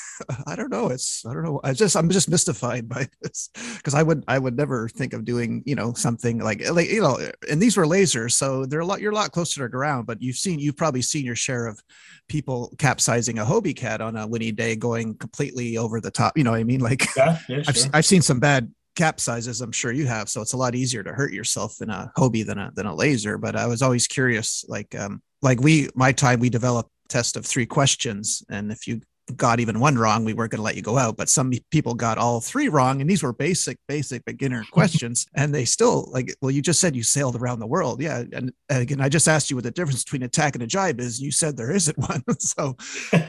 I 0.46 0.56
don't 0.56 0.72
know. 0.72 0.90
It's 0.90 1.26
I 1.26 1.34
don't 1.34 1.44
know. 1.44 1.60
I 1.64 1.74
just 1.74 1.96
I'm 1.96 2.10
just 2.10 2.30
mystified 2.30 2.88
by 2.88 3.08
this 3.22 3.50
because 3.78 3.94
I 3.94 4.04
would 4.04 4.24
I 4.28 4.38
would 4.38 4.56
never 4.56 4.88
think 4.90 5.14
of 5.14 5.26
doing 5.26 5.64
you 5.66 5.76
know 5.76 5.94
something 5.94 6.40
like 6.40 6.68
like 6.72 6.90
you 6.90 7.02
know 7.02 7.18
and 7.50 7.62
these 7.62 7.78
were 7.78 7.86
lasers 7.86 8.34
so 8.34 8.66
they're 8.66 8.82
a 8.82 8.86
lot 8.86 9.02
you're 9.02 9.12
a 9.12 9.16
lot 9.16 9.32
closer 9.32 9.56
to 9.56 9.64
the 9.64 9.70
ground 9.70 10.06
but 10.06 10.22
you've 10.22 10.36
seen 10.36 10.60
you've 10.60 10.78
probably 10.78 11.02
seen 11.02 11.26
your 11.26 11.36
share 11.36 11.68
of 11.68 11.82
people 12.28 12.74
capsizing 12.78 13.40
a 13.40 13.46
Hobie 13.46 13.76
cat 13.76 14.02
on 14.02 14.16
a 14.16 14.28
windy 14.28 14.52
day 14.52 14.76
going 14.76 15.16
completely 15.16 15.78
over 15.78 16.00
the 16.00 16.12
top 16.12 16.38
you 16.38 16.44
know 16.44 16.52
what 16.52 16.60
I 16.60 16.64
mean 16.64 16.80
like 16.82 17.08
yeah, 17.16 17.40
yeah, 17.48 17.64
I've, 17.68 17.90
I've 17.94 18.06
seen 18.06 18.22
some 18.22 18.40
bad 18.40 18.72
capsizes 18.94 19.62
i'm 19.62 19.72
sure 19.72 19.94
you 19.94 20.06
have 20.06 20.28
so 20.28 20.42
it's 20.42 20.52
a 20.52 20.58
lot 20.58 20.76
easier 20.76 21.02
to 21.02 21.14
hurt 21.14 21.32
yourself 21.32 21.82
in 21.82 21.90
a 21.90 22.12
hobie 22.18 22.46
than 22.46 22.58
a 22.58 22.72
than 22.76 22.86
a 22.86 22.94
laser 22.94 23.38
but 23.38 23.56
i 23.56 23.66
was 23.66 23.82
always 23.82 24.06
curious 24.06 24.66
like 24.68 24.94
um 25.00 25.22
like 25.42 25.60
we 25.62 25.90
my 25.96 26.12
time 26.12 26.40
we 26.40 26.50
developed 26.50 26.90
test 27.10 27.36
of 27.36 27.46
three 27.46 27.66
questions 27.66 28.44
and 28.50 28.72
if 28.72 28.88
you 28.88 29.02
got 29.36 29.60
even 29.60 29.80
one 29.80 29.98
wrong 29.98 30.26
we 30.26 30.34
weren't 30.34 30.52
going 30.52 30.58
to 30.58 30.64
let 30.64 30.76
you 30.76 30.82
go 30.82 30.98
out 30.98 31.16
but 31.16 31.30
some 31.30 31.54
people 31.70 31.94
got 31.94 32.18
all 32.18 32.42
three 32.42 32.68
wrong 32.68 33.00
and 33.00 33.10
these 33.10 33.24
were 33.24 33.32
basic 33.32 33.78
basic 33.88 34.26
beginner 34.26 34.66
questions 34.72 35.26
and 35.36 35.54
they 35.54 35.64
still 35.64 36.10
like 36.12 36.36
well 36.42 36.52
you 36.52 36.62
just 36.62 36.80
said 36.80 36.96
you 36.96 37.04
sailed 37.04 37.36
around 37.36 37.60
the 37.60 37.68
world 37.68 38.02
yeah 38.02 38.24
and, 38.34 38.52
and 38.70 38.82
again 38.82 39.00
i 39.00 39.08
just 39.08 39.28
asked 39.28 39.50
you 39.50 39.56
what 39.56 39.64
the 39.64 39.72
difference 39.72 40.04
between 40.04 40.24
a 40.24 40.28
tack 40.28 40.56
and 40.56 40.64
a 40.64 40.68
jibe 40.68 41.00
is 41.00 41.22
you 41.22 41.32
said 41.32 41.56
there 41.56 41.72
isn't 41.72 41.98
one 42.10 42.24
so 42.40 42.76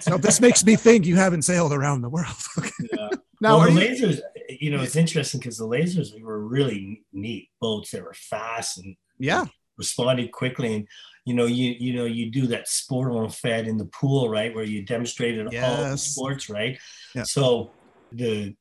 so 0.01 0.17
this 0.17 0.41
makes 0.41 0.65
me 0.65 0.75
think 0.75 1.07
you 1.07 1.17
haven't 1.17 1.43
sailed 1.43 1.73
around 1.73 2.01
the 2.01 2.09
world 2.09 2.35
yeah. 2.93 3.09
now 3.41 3.59
well, 3.59 3.71
the 3.71 3.81
lasers 3.81 4.21
you 4.61 4.71
know, 4.71 4.83
it's 4.83 4.97
interesting 4.97 5.41
because 5.41 5.59
the 5.59 5.67
lasers 5.67 6.21
were 6.21 6.41
really 6.41 7.03
neat 7.13 7.49
boats. 7.61 7.91
They 7.91 8.01
were 8.01 8.15
fast 8.15 8.79
and 8.79 8.97
yeah, 9.19 9.47
responded 9.77 10.33
quickly. 10.33 10.75
And 10.75 10.89
you 11.25 11.35
know, 11.35 11.47
you 11.47 11.75
you 11.79 11.95
know, 11.95 12.05
you 12.05 12.31
do 12.31 12.47
that 12.49 12.69
sport 12.69 13.13
en 13.13 13.29
fête 13.29 13.67
in 13.67 13.77
the 13.77 13.87
pool, 13.87 14.29
right, 14.29 14.55
where 14.55 14.65
you 14.65 14.83
demonstrated 14.83 15.53
yes. 15.53 15.65
all 15.65 15.91
the 15.91 15.99
sports, 15.99 16.49
right? 16.51 16.79
Yeah. 17.15 17.23
So 17.23 17.71
the 18.11 18.55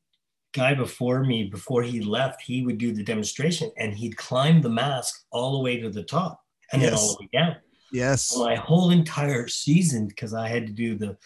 guy 0.54 0.74
before 0.74 1.24
me, 1.24 1.46
before 1.46 1.82
he 1.84 2.02
left, 2.02 2.42
he 2.42 2.64
would 2.64 2.78
do 2.78 2.92
the 2.92 3.04
demonstration 3.04 3.72
and 3.78 3.94
he'd 3.94 4.18
climb 4.18 4.62
the 4.62 4.70
mask 4.70 5.26
all 5.32 5.54
the 5.54 5.64
way 5.64 5.80
to 5.80 5.90
the 5.90 6.04
top 6.04 6.42
and 6.72 6.82
yes. 6.82 6.92
then 6.92 7.00
all 7.00 7.08
the 7.16 7.24
way 7.24 7.30
down. 7.34 7.56
Yes. 7.92 8.24
So 8.24 8.44
my 8.44 8.56
whole 8.56 8.92
entire 8.92 9.48
season, 9.48 10.08
because 10.08 10.34
I 10.34 10.48
had 10.48 10.68
to 10.68 10.74
do 10.74 10.96
the 10.96 11.18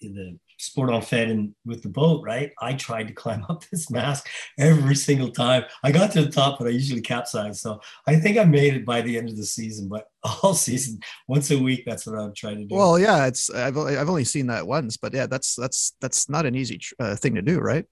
the 0.00 0.38
sport 0.56 0.90
en 0.90 1.00
fête 1.00 1.30
and 1.30 1.54
with 1.64 1.82
the 1.82 1.88
boat, 1.88 2.22
right? 2.24 2.52
I 2.60 2.74
tried 2.74 3.08
to 3.08 3.14
climb 3.14 3.44
up 3.48 3.64
this 3.70 3.90
mast 3.90 4.26
every 4.58 4.94
single 4.94 5.30
time. 5.30 5.64
I 5.82 5.92
got 5.92 6.12
to 6.12 6.24
the 6.24 6.30
top, 6.30 6.58
but 6.58 6.68
I 6.68 6.70
usually 6.70 7.00
capsized. 7.00 7.60
So 7.60 7.80
I 8.06 8.16
think 8.16 8.38
I 8.38 8.44
made 8.44 8.74
it 8.74 8.84
by 8.84 9.02
the 9.02 9.16
end 9.16 9.28
of 9.28 9.36
the 9.36 9.44
season, 9.44 9.88
but 9.88 10.09
all 10.42 10.54
season, 10.54 11.00
once 11.28 11.50
a 11.50 11.58
week, 11.58 11.84
that's 11.86 12.06
what 12.06 12.18
I'm 12.18 12.34
trying 12.34 12.58
to 12.58 12.64
do. 12.64 12.74
Well, 12.74 12.98
yeah, 12.98 13.26
it's 13.26 13.50
I've 13.50 13.76
I've 13.76 14.08
only 14.08 14.24
seen 14.24 14.46
that 14.48 14.66
once, 14.66 14.96
but 14.96 15.14
yeah, 15.14 15.26
that's 15.26 15.54
that's 15.54 15.94
that's 16.00 16.28
not 16.28 16.46
an 16.46 16.54
easy 16.54 16.80
uh, 16.98 17.16
thing 17.16 17.34
to 17.36 17.42
do, 17.42 17.58
right? 17.58 17.84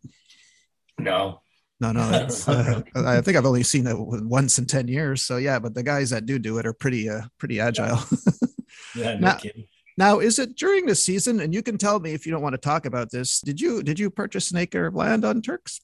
No. 0.99 1.41
No, 1.81 1.93
no, 1.93 2.01
uh, 2.01 2.83
I 2.97 3.21
think 3.21 3.37
I've 3.37 3.47
only 3.47 3.63
seen 3.63 3.87
it 3.87 3.97
once 3.97 4.59
in 4.59 4.67
ten 4.67 4.89
years. 4.89 5.23
So 5.23 5.37
yeah, 5.37 5.61
but 5.61 5.75
the 5.75 5.85
guys 5.85 6.11
that 6.11 6.27
do 6.27 6.39
do 6.39 6.59
it 6.59 6.67
are 6.67 6.73
pretty, 6.73 7.09
uh, 7.09 7.21
pretty 7.39 7.61
agile. 7.61 8.01
yeah, 8.97 9.15
no 9.15 9.29
now, 9.29 9.37
kidding. 9.37 9.65
Now, 9.97 10.19
is 10.19 10.41
it 10.41 10.57
during 10.57 10.87
the 10.87 10.97
season? 10.97 11.41
And 11.41 11.55
you 11.55 11.63
can 11.63 11.79
tell 11.79 12.01
me 12.01 12.15
if 12.15 12.27
you 12.27 12.33
don't 12.33 12.43
want 12.43 12.55
to 12.55 12.61
talk 12.61 12.85
about 12.85 13.11
this. 13.11 13.41
Did 13.41 13.61
you 13.61 13.83
did 13.83 13.99
you 13.99 14.11
purchase 14.11 14.51
an 14.51 14.59
acre 14.59 14.87
of 14.87 14.97
land 14.97 15.25
on 15.25 15.41
Turks? 15.41 15.81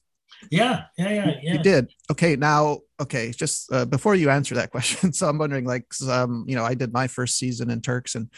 Yeah, 0.51 0.83
yeah, 0.97 1.09
yeah, 1.09 1.39
yeah. 1.41 1.53
You 1.53 1.59
did. 1.59 1.91
Okay, 2.11 2.35
now, 2.35 2.79
okay, 2.99 3.31
just 3.31 3.71
uh, 3.71 3.85
before 3.85 4.15
you 4.15 4.29
answer 4.29 4.55
that 4.55 4.71
question, 4.71 5.13
so 5.13 5.27
I'm 5.27 5.37
wondering, 5.37 5.65
like, 5.65 5.85
um, 6.09 6.45
you 6.47 6.55
know, 6.55 6.63
I 6.63 6.73
did 6.73 6.93
my 6.93 7.07
first 7.07 7.37
season 7.37 7.69
in 7.69 7.81
Turks, 7.81 8.15
and 8.15 8.29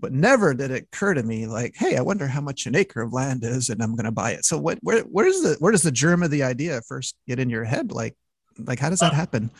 but 0.00 0.12
never 0.12 0.52
did 0.54 0.70
it 0.70 0.88
occur 0.92 1.14
to 1.14 1.22
me, 1.22 1.46
like, 1.46 1.74
hey, 1.76 1.96
I 1.96 2.02
wonder 2.02 2.26
how 2.26 2.40
much 2.40 2.66
an 2.66 2.76
acre 2.76 3.00
of 3.00 3.12
land 3.12 3.44
is, 3.44 3.70
and 3.70 3.82
I'm 3.82 3.94
going 3.94 4.04
to 4.04 4.12
buy 4.12 4.32
it. 4.32 4.44
So, 4.44 4.58
what, 4.58 4.78
where, 4.82 5.02
where's 5.02 5.40
the, 5.40 5.56
where 5.60 5.72
does 5.72 5.82
the 5.82 5.92
germ 5.92 6.22
of 6.22 6.30
the 6.30 6.42
idea 6.42 6.80
first 6.82 7.16
get 7.26 7.38
in 7.38 7.48
your 7.48 7.64
head? 7.64 7.92
Like, 7.92 8.16
like, 8.58 8.78
how 8.78 8.90
does 8.90 9.00
that 9.00 9.12
uh, 9.12 9.16
happen? 9.16 9.50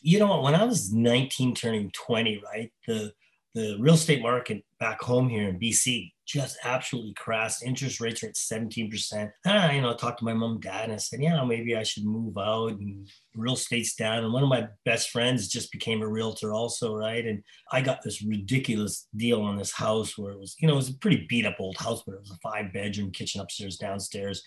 You 0.00 0.18
know, 0.20 0.40
when 0.40 0.54
I 0.54 0.64
was 0.64 0.92
19, 0.92 1.54
turning 1.54 1.90
20, 1.90 2.42
right, 2.44 2.72
the 2.86 3.12
the 3.54 3.76
real 3.80 3.94
estate 3.94 4.22
market 4.22 4.64
back 4.78 5.00
home 5.02 5.28
here 5.28 5.48
in 5.48 5.58
BC 5.58 6.12
just 6.32 6.58
absolutely 6.64 7.12
crass. 7.14 7.62
Interest 7.62 8.00
rates 8.00 8.22
are 8.22 8.28
at 8.28 8.34
17%. 8.34 9.12
And 9.12 9.30
I, 9.46 9.72
you 9.74 9.80
know, 9.80 9.94
talked 9.94 10.20
to 10.20 10.24
my 10.24 10.32
mom 10.32 10.52
and 10.52 10.62
dad 10.62 10.84
and 10.84 10.92
I 10.92 10.96
said, 10.96 11.20
yeah, 11.20 11.44
maybe 11.44 11.76
I 11.76 11.82
should 11.82 12.04
move 12.04 12.38
out 12.38 12.72
and 12.72 13.08
real 13.34 13.54
estate's 13.54 13.94
down. 13.94 14.24
And 14.24 14.32
one 14.32 14.42
of 14.42 14.48
my 14.48 14.68
best 14.84 15.10
friends 15.10 15.48
just 15.48 15.72
became 15.72 16.02
a 16.02 16.08
realtor 16.08 16.52
also, 16.52 16.94
right? 16.94 17.26
And 17.26 17.42
I 17.72 17.80
got 17.80 18.02
this 18.02 18.22
ridiculous 18.22 19.08
deal 19.16 19.42
on 19.42 19.56
this 19.56 19.72
house 19.72 20.16
where 20.16 20.32
it 20.32 20.38
was, 20.38 20.54
you 20.60 20.68
know, 20.68 20.74
it 20.74 20.76
was 20.76 20.90
a 20.90 20.98
pretty 20.98 21.26
beat 21.28 21.46
up 21.46 21.56
old 21.58 21.76
house, 21.76 22.02
but 22.06 22.14
it 22.14 22.20
was 22.20 22.30
a 22.30 22.38
five 22.42 22.72
bedroom 22.72 23.10
kitchen 23.10 23.40
upstairs, 23.40 23.76
downstairs. 23.76 24.42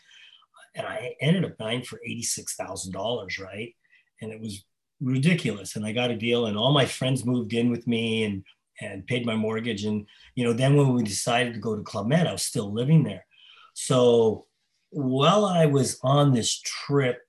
And 0.75 0.87
I 0.87 1.15
ended 1.21 1.45
up 1.45 1.57
buying 1.57 1.83
for 1.83 1.99
$86,000, 2.07 3.39
right? 3.39 3.75
And 4.21 4.31
it 4.31 4.39
was 4.39 4.63
ridiculous. 5.01 5.75
And 5.75 5.85
I 5.85 5.91
got 5.91 6.11
a 6.11 6.17
deal 6.17 6.45
and 6.45 6.57
all 6.57 6.71
my 6.71 6.85
friends 6.85 7.25
moved 7.25 7.53
in 7.53 7.69
with 7.69 7.85
me 7.87 8.23
and 8.23 8.43
and 8.81 9.05
paid 9.07 9.25
my 9.25 9.35
mortgage. 9.35 9.83
And, 9.85 10.05
you 10.35 10.43
know, 10.43 10.53
then 10.53 10.75
when 10.75 10.93
we 10.93 11.03
decided 11.03 11.53
to 11.53 11.59
go 11.59 11.75
to 11.75 11.83
Club 11.83 12.07
Med, 12.07 12.27
I 12.27 12.31
was 12.31 12.43
still 12.43 12.71
living 12.73 13.03
there. 13.03 13.25
So 13.73 14.45
while 14.89 15.45
I 15.45 15.65
was 15.65 15.99
on 16.03 16.33
this 16.33 16.59
trip, 16.61 17.19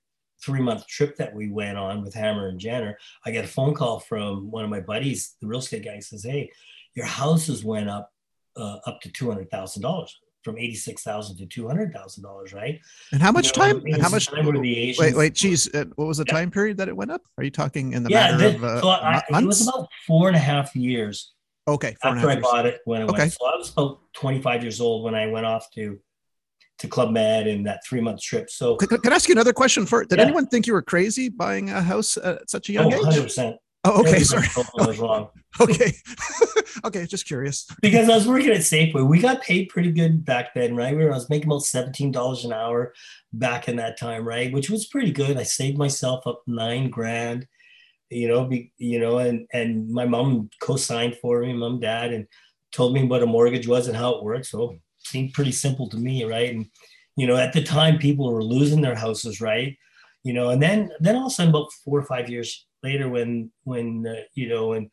three 0.43 0.61
month 0.61 0.85
trip 0.87 1.15
that 1.17 1.33
we 1.33 1.49
went 1.49 1.77
on 1.77 2.03
with 2.03 2.13
Hammer 2.13 2.47
and 2.49 2.59
Jenner, 2.59 2.97
I 3.25 3.31
get 3.31 3.45
a 3.45 3.47
phone 3.47 3.73
call 3.73 3.99
from 3.99 4.51
one 4.51 4.63
of 4.63 4.69
my 4.69 4.79
buddies, 4.81 5.35
the 5.41 5.47
real 5.47 5.59
estate 5.59 5.83
guy. 5.85 5.95
He 5.95 6.01
says, 6.01 6.23
Hey, 6.23 6.51
your 6.95 7.05
houses 7.07 7.63
went 7.63 7.89
up 7.89 8.11
uh, 8.57 8.77
up 8.85 9.01
to 9.01 9.09
$200,000 9.09 10.07
from 10.43 10.59
eighty 10.59 10.75
six 10.75 11.01
thousand 11.01 11.35
to 11.37 11.45
two 11.47 11.67
hundred 11.67 11.91
thousand 11.91 12.21
dollars, 12.23 12.53
right? 12.53 12.79
And 13.11 13.19
how 13.19 13.31
much 13.31 13.47
You 13.57 13.63
know, 13.63 13.73
time? 13.79 13.83
And 13.87 13.99
how 14.01 14.09
much? 14.09 14.27
time 14.27 14.45
were 14.45 14.57
the 14.61 14.77
Asians- 14.77 14.99
Wait, 14.99 15.15
wait, 15.17 15.33
geez. 15.33 15.67
uh, 15.73 15.85
What 15.95 16.07
was 16.07 16.17
the 16.19 16.25
Yeah. 16.27 16.33
time 16.35 16.51
period 16.51 16.77
that 16.77 16.87
it 16.87 16.95
went 16.95 17.09
up? 17.09 17.21
Are 17.39 17.43
you 17.43 17.49
talking 17.49 17.93
in 17.93 18.03
the 18.03 18.11
Yeah, 18.11 18.31
matter 18.37 18.37
the- 18.51 18.55
of 18.57 18.63
uh, 18.63 18.81
so 18.81 18.89
I, 18.89 19.23
mo- 19.31 19.39
it 19.39 19.45
was 19.45 19.67
about 19.67 19.87
four 20.05 20.27
and 20.27 20.37
a 20.37 20.39
half 20.39 20.75
years 20.75 21.33
okay, 21.67 21.95
four 22.01 22.11
and 22.11 22.19
a 22.19 22.21
after 22.21 22.37
I 22.37 22.41
bought 22.41 22.65
it 22.65 22.81
when 22.85 23.01
I 23.01 23.05
Okay. 23.05 23.21
went. 23.23 23.33
So 23.33 23.45
I 23.45 23.55
was 23.57 23.71
about 23.71 23.99
25 24.13 24.63
years 24.63 24.81
old 24.81 25.03
when 25.03 25.15
I 25.15 25.27
went 25.27 25.45
off 25.45 25.69
to 25.71 25.99
to 26.79 26.87
Club 26.89 27.11
Med 27.11 27.47
and 27.47 27.65
that 27.65 27.85
three 27.85 28.01
month 28.01 28.21
trip. 28.21 28.49
So 28.49 28.75
Can, 28.75 28.89
can 28.99 29.13
I 29.13 29.15
ask 29.15 29.29
you 29.29 29.33
another 29.33 29.53
question? 29.53 29.85
For 29.85 30.03
did 30.03 30.19
Yeah. 30.19 30.25
anyone 30.25 30.47
think 30.47 30.67
you 30.67 30.73
were 30.73 30.81
crazy 30.81 31.29
buying 31.29 31.69
a 31.69 31.81
house 31.81 32.17
at 32.17 32.49
such 32.49 32.69
a 32.69 32.73
oh, 32.73 32.89
young 32.89 32.93
age? 32.93 32.99
100%. 32.99 33.55
Oh, 33.85 34.01
okay, 34.01 34.23
sorry. 34.23 34.47
I 34.57 34.85
was 34.85 34.99
wrong. 34.99 35.29
Okay, 35.61 35.93
okay, 36.83 37.05
just 37.05 37.25
curious. 37.25 37.65
Because 37.81 38.09
I 38.09 38.15
was 38.15 38.27
working 38.27 38.51
at 38.51 38.57
Safeway. 38.57 39.07
We 39.07 39.21
got 39.21 39.41
paid 39.41 39.69
pretty 39.69 39.89
good 39.89 40.25
back 40.25 40.53
then, 40.53 40.75
right? 40.75 40.93
We 40.93 41.05
were, 41.05 41.13
I 41.13 41.15
was 41.15 41.29
making 41.29 41.47
about 41.47 41.61
$17 41.61 42.43
an 42.43 42.51
hour 42.51 42.93
back 43.31 43.69
in 43.69 43.77
that 43.77 43.97
time, 43.97 44.27
right? 44.27 44.51
Which 44.51 44.69
was 44.69 44.85
pretty 44.87 45.13
good. 45.13 45.37
I 45.37 45.43
saved 45.43 45.77
myself 45.77 46.27
up 46.27 46.41
nine 46.45 46.89
grand, 46.89 47.47
you 48.09 48.27
know, 48.27 48.45
be, 48.45 48.71
you 48.77 48.99
know, 48.99 49.17
and 49.17 49.47
and 49.53 49.89
my 49.89 50.05
mom 50.05 50.49
co-signed 50.61 51.17
for 51.17 51.41
me, 51.41 51.53
mom, 51.53 51.79
dad, 51.79 52.13
and 52.13 52.27
told 52.71 52.93
me 52.93 53.03
what 53.03 53.23
a 53.23 53.25
mortgage 53.25 53.67
was 53.67 53.87
and 53.87 53.97
how 53.97 54.15
it 54.15 54.23
worked. 54.23 54.47
So 54.47 54.77
seemed 54.99 55.33
pretty 55.33 55.51
simple 55.51 55.89
to 55.89 55.97
me, 55.97 56.23
right? 56.23 56.53
And 56.53 56.67
you 57.15 57.27
know, 57.27 57.37
at 57.37 57.53
the 57.53 57.63
time, 57.63 57.97
people 57.97 58.31
were 58.31 58.43
losing 58.43 58.81
their 58.81 58.95
houses, 58.95 59.39
right? 59.41 59.77
You 60.23 60.33
know, 60.33 60.49
and 60.49 60.61
then 60.61 60.91
then 60.99 61.15
all 61.15 61.27
of 61.27 61.31
a 61.31 61.35
sudden, 61.35 61.49
about 61.49 61.71
four 61.83 61.99
or 61.99 62.05
five 62.05 62.29
years 62.29 62.65
later, 62.83 63.09
when 63.09 63.51
when 63.63 64.05
uh, 64.07 64.21
you 64.33 64.49
know, 64.49 64.69
when 64.69 64.91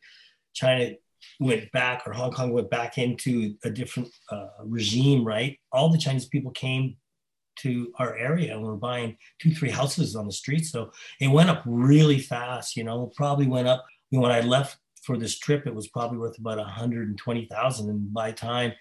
China 0.53 0.91
went 1.39 1.71
back 1.71 2.03
or 2.05 2.13
Hong 2.13 2.31
Kong 2.31 2.51
went 2.51 2.69
back 2.69 2.97
into 2.97 3.55
a 3.63 3.69
different 3.69 4.09
uh, 4.29 4.47
regime, 4.63 5.25
right? 5.25 5.59
All 5.71 5.89
the 5.89 5.97
Chinese 5.97 6.25
people 6.25 6.51
came 6.51 6.97
to 7.57 7.91
our 7.99 8.15
area 8.17 8.53
and 8.53 8.63
we're 8.63 8.75
buying 8.75 9.17
two, 9.39 9.53
three 9.53 9.69
houses 9.69 10.15
on 10.15 10.25
the 10.25 10.31
street. 10.31 10.65
So 10.65 10.91
it 11.19 11.27
went 11.27 11.49
up 11.49 11.63
really 11.65 12.19
fast, 12.19 12.75
you 12.75 12.83
know, 12.83 13.11
probably 13.15 13.47
went 13.47 13.67
up. 13.67 13.85
You 14.09 14.19
know, 14.19 14.23
when 14.23 14.31
I 14.31 14.41
left 14.41 14.77
for 15.03 15.17
this 15.17 15.37
trip, 15.37 15.67
it 15.67 15.75
was 15.75 15.87
probably 15.87 16.17
worth 16.17 16.37
about 16.37 16.57
120,000. 16.57 17.89
And 17.89 18.13
by 18.13 18.31
the 18.31 18.37
time 18.37 18.73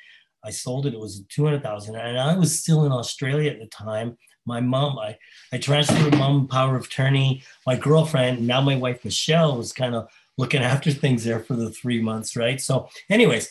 I 0.45 0.51
sold 0.51 0.87
it, 0.87 0.95
it 0.95 1.01
was 1.01 1.25
200,000. 1.29 1.97
And 1.97 2.19
I 2.19 2.37
was 2.37 2.59
still 2.59 2.85
in 2.85 2.93
Australia 2.93 3.51
at 3.51 3.61
the 3.61 3.67
time. 3.67 4.17
My 4.45 4.61
mom, 4.61 4.99
I, 4.99 5.17
I 5.53 5.59
transferred 5.59 6.19
mom 6.19 6.49
power 6.49 6.77
of 6.77 6.85
attorney. 6.85 7.45
My 7.67 7.77
girlfriend, 7.77 8.47
now 8.47 8.61
my 8.61 8.77
wife, 8.77 9.05
Michelle, 9.05 9.57
was 9.57 9.73
kind 9.73 9.95
of 9.95 10.09
looking 10.37 10.63
after 10.63 10.91
things 10.91 11.25
there 11.25 11.39
for 11.41 11.55
the 11.55 11.71
three 11.71 12.01
months, 12.01 12.35
right? 12.37 12.61
So, 12.61 12.89
anyways, 13.09 13.51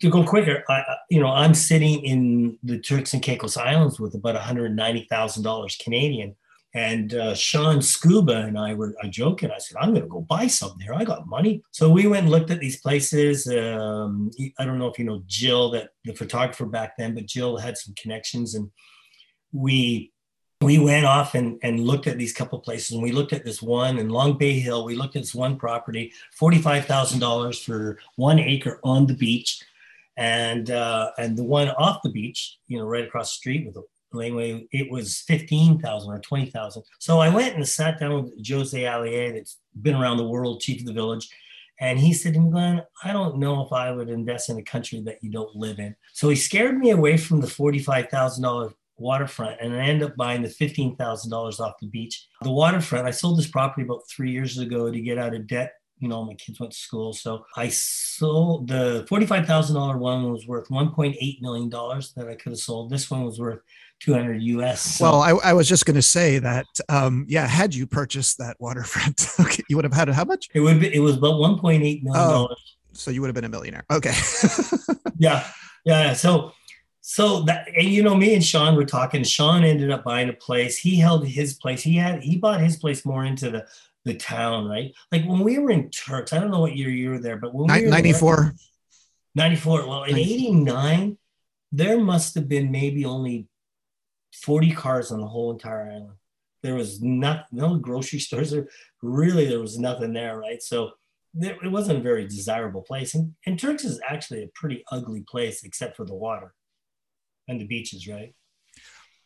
to, 0.00 0.10
go 0.10 0.24
quicker, 0.24 0.64
I, 0.68 0.74
I- 0.74 0.96
you 1.10 1.20
know, 1.20 1.28
I'm 1.28 1.54
sitting 1.54 2.04
in 2.04 2.58
the 2.62 2.78
Turks 2.78 3.14
and 3.14 3.22
Caicos 3.22 3.56
Islands 3.56 3.98
with 4.00 4.14
about 4.14 4.36
$190,000 4.36 5.78
Canadian. 5.84 6.36
And 6.74 7.14
uh, 7.14 7.34
Sean 7.34 7.80
Scuba 7.80 8.36
and 8.42 8.58
I 8.58 8.74
were 8.74 8.94
I 9.02 9.08
joking. 9.08 9.50
I 9.50 9.58
said, 9.58 9.78
I'm 9.80 9.90
going 9.90 10.02
to 10.02 10.08
go 10.08 10.20
buy 10.20 10.46
something 10.46 10.78
there. 10.78 10.94
I 10.94 11.02
got 11.02 11.26
money. 11.26 11.62
So 11.70 11.88
we 11.88 12.06
went 12.06 12.24
and 12.24 12.30
looked 12.30 12.50
at 12.50 12.60
these 12.60 12.80
places. 12.80 13.46
Um, 13.48 14.30
I 14.58 14.64
don't 14.66 14.78
know 14.78 14.86
if 14.86 14.98
you 14.98 15.06
know 15.06 15.22
Jill, 15.26 15.70
that 15.70 15.88
the 16.04 16.12
photographer 16.14 16.66
back 16.66 16.92
then, 16.98 17.14
but 17.14 17.26
Jill 17.26 17.56
had 17.56 17.78
some 17.78 17.94
connections. 17.94 18.54
And 18.54 18.70
we 19.50 20.12
we 20.60 20.78
went 20.78 21.06
off 21.06 21.34
and, 21.34 21.58
and 21.62 21.80
looked 21.80 22.08
at 22.08 22.18
these 22.18 22.32
couple 22.32 22.58
places 22.58 22.92
and 22.92 23.02
we 23.02 23.12
looked 23.12 23.32
at 23.32 23.44
this 23.44 23.62
one 23.62 23.98
in 23.98 24.08
Long 24.08 24.36
Bay 24.36 24.58
Hill. 24.58 24.84
We 24.84 24.96
looked 24.96 25.14
at 25.14 25.22
this 25.22 25.34
one 25.34 25.56
property, 25.56 26.12
$45,000 26.40 27.64
for 27.64 27.98
one 28.16 28.40
acre 28.40 28.80
on 28.82 29.06
the 29.06 29.14
beach. 29.14 29.62
And 30.16 30.72
uh, 30.72 31.12
and 31.16 31.38
the 31.38 31.44
one 31.44 31.68
off 31.68 32.02
the 32.02 32.10
beach, 32.10 32.58
you 32.66 32.76
know, 32.76 32.84
right 32.84 33.04
across 33.04 33.30
the 33.30 33.36
street 33.36 33.66
with 33.66 33.74
the 33.74 33.84
laneway, 34.12 34.66
it 34.72 34.90
was 34.90 35.18
15,000 35.18 36.10
or 36.10 36.18
20,000. 36.18 36.82
So 36.98 37.20
I 37.20 37.28
went 37.28 37.54
and 37.54 37.68
sat 37.68 38.00
down 38.00 38.24
with 38.24 38.48
Jose 38.48 38.84
Allier, 38.84 39.32
that's 39.32 39.58
been 39.80 39.94
around 39.94 40.16
the 40.16 40.26
world, 40.26 40.60
chief 40.60 40.80
of 40.80 40.86
the 40.86 40.92
village. 40.92 41.28
And 41.80 42.00
he 42.00 42.12
said 42.12 42.34
to 42.34 42.40
me, 42.40 42.50
Glenn, 42.50 42.82
I 43.04 43.12
don't 43.12 43.38
know 43.38 43.64
if 43.64 43.72
I 43.72 43.92
would 43.92 44.08
invest 44.08 44.50
in 44.50 44.58
a 44.58 44.62
country 44.62 45.00
that 45.02 45.22
you 45.22 45.30
don't 45.30 45.54
live 45.54 45.78
in. 45.78 45.94
So 46.12 46.28
he 46.28 46.34
scared 46.34 46.76
me 46.76 46.90
away 46.90 47.16
from 47.16 47.40
the 47.40 47.46
$45,000 47.46 48.74
waterfront 48.98 49.60
and 49.60 49.74
I 49.74 49.84
ended 49.86 50.10
up 50.10 50.16
buying 50.16 50.42
the 50.42 50.48
$15,000 50.48 51.60
off 51.60 51.74
the 51.80 51.86
beach. 51.86 52.26
The 52.42 52.50
waterfront, 52.50 53.06
I 53.06 53.10
sold 53.10 53.38
this 53.38 53.48
property 53.48 53.82
about 53.84 54.02
three 54.08 54.30
years 54.30 54.58
ago 54.58 54.90
to 54.90 55.00
get 55.00 55.18
out 55.18 55.34
of 55.34 55.46
debt. 55.46 55.72
You 55.98 56.08
know, 56.08 56.24
my 56.24 56.34
kids 56.34 56.60
went 56.60 56.72
to 56.72 56.78
school. 56.78 57.12
So 57.12 57.44
I 57.56 57.68
sold 57.68 58.68
the 58.68 59.04
$45,000 59.10 59.98
one 59.98 60.30
was 60.32 60.46
worth 60.46 60.68
$1.8 60.68 61.40
million 61.42 61.68
that 61.70 62.26
I 62.28 62.34
could 62.36 62.52
have 62.52 62.58
sold. 62.58 62.90
This 62.90 63.10
one 63.10 63.24
was 63.24 63.40
worth 63.40 63.60
200 64.00 64.40
US. 64.42 64.80
So- 64.80 65.04
Well, 65.04 65.20
I, 65.22 65.30
I 65.50 65.52
was 65.54 65.68
just 65.68 65.86
going 65.86 65.96
to 65.96 66.02
say 66.02 66.38
that, 66.38 66.66
um, 66.88 67.26
yeah, 67.28 67.46
had 67.48 67.74
you 67.74 67.86
purchased 67.86 68.38
that 68.38 68.56
waterfront, 68.60 69.26
okay, 69.40 69.62
you 69.68 69.74
would 69.76 69.84
have 69.84 69.92
had 69.92 70.08
how 70.10 70.24
much? 70.24 70.48
it 70.54 70.60
would 70.60 70.78
be, 70.80 70.94
it 70.94 71.00
was 71.00 71.16
about 71.16 71.34
1.8 71.34 71.80
million 71.80 72.02
dollars. 72.04 72.76
So 72.92 73.10
you 73.10 73.20
would 73.20 73.28
have 73.28 73.34
been 73.34 73.44
a 73.44 73.48
millionaire. 73.48 73.84
Okay. 73.90 74.12
yeah 75.18 75.46
yeah 75.84 76.12
so 76.12 76.52
so 77.10 77.40
that 77.40 77.66
and 77.74 77.88
you 77.88 78.02
know 78.02 78.14
me 78.14 78.34
and 78.34 78.44
sean 78.44 78.76
were 78.76 78.84
talking 78.84 79.24
sean 79.24 79.64
ended 79.64 79.90
up 79.90 80.04
buying 80.04 80.28
a 80.28 80.34
place. 80.34 80.76
He 80.76 80.96
held 80.96 81.26
his 81.26 81.54
place. 81.54 81.82
He 81.82 81.96
had 81.96 82.22
he 82.22 82.36
bought 82.36 82.60
his 82.60 82.76
place 82.76 83.06
more 83.06 83.24
into 83.24 83.50
the 83.50 83.66
the 84.04 84.12
town 84.12 84.68
right? 84.68 84.92
Like 85.10 85.24
when 85.24 85.40
we 85.40 85.58
were 85.58 85.70
in 85.70 85.88
turks 85.88 86.34
i 86.34 86.38
don't 86.38 86.50
know 86.50 86.60
what 86.60 86.76
year 86.76 86.90
you 86.90 87.08
were 87.08 87.18
there 87.18 87.38
but 87.38 87.54
when 87.54 87.66
we 87.66 87.80
Ni- 87.80 87.84
were 87.86 87.90
94. 87.90 88.54
94 89.34 89.88
well 89.88 90.04
in 90.04 90.18
89 90.18 91.16
there 91.72 91.98
must 91.98 92.34
have 92.34 92.46
been 92.46 92.70
maybe 92.70 93.06
only 93.06 93.48
40 94.34 94.72
cars 94.72 95.10
on 95.10 95.20
the 95.20 95.26
whole 95.26 95.50
entire 95.50 95.90
island. 95.90 96.18
There 96.62 96.74
was 96.74 97.00
not 97.00 97.46
no 97.50 97.76
grocery 97.78 98.18
stores 98.26 98.50
there 98.50 98.68
really 99.02 99.46
there 99.46 99.60
was 99.60 99.78
nothing 99.78 100.12
there 100.12 100.38
right? 100.38 100.62
So 100.62 100.90
there, 101.32 101.56
it 101.64 101.72
wasn't 101.72 102.00
a 102.00 102.02
very 102.02 102.26
desirable 102.26 102.82
place. 102.82 103.14
And, 103.14 103.34
and 103.46 103.58
turks 103.58 103.84
is 103.84 103.98
actually 104.06 104.42
a 104.42 104.50
pretty 104.54 104.84
ugly 104.92 105.22
place 105.22 105.64
except 105.64 105.96
for 105.96 106.04
the 106.04 106.14
water 106.14 106.52
and 107.48 107.60
the 107.60 107.64
beaches 107.66 108.06
right 108.06 108.34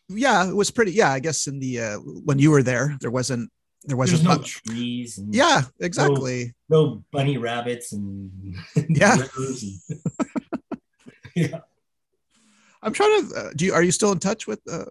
Yeah, 0.08 0.48
it 0.48 0.54
was 0.54 0.70
pretty. 0.70 0.92
Yeah, 0.92 1.10
I 1.12 1.20
guess 1.20 1.46
in 1.46 1.58
the, 1.58 1.80
uh, 1.80 1.96
when 1.98 2.38
you 2.38 2.50
were 2.50 2.62
there, 2.62 2.96
there 3.00 3.10
wasn't, 3.10 3.50
there 3.84 3.96
wasn't 3.96 4.22
no 4.24 4.36
much. 4.36 4.62
trees 4.64 5.18
and 5.18 5.34
Yeah, 5.34 5.62
exactly. 5.80 6.54
no 6.68 7.02
bunny 7.12 7.36
rabbits 7.38 7.92
and 7.92 8.30
Yeah. 8.88 9.16
and, 9.16 9.30
yeah 11.34 11.60
I'm 12.84 12.92
trying 12.92 13.28
to, 13.28 13.34
uh, 13.36 13.50
do 13.56 13.64
you, 13.64 13.72
are 13.74 13.82
you 13.82 13.92
still 13.92 14.10
in 14.12 14.18
touch 14.18 14.46
with 14.46 14.60
uh, 14.70 14.84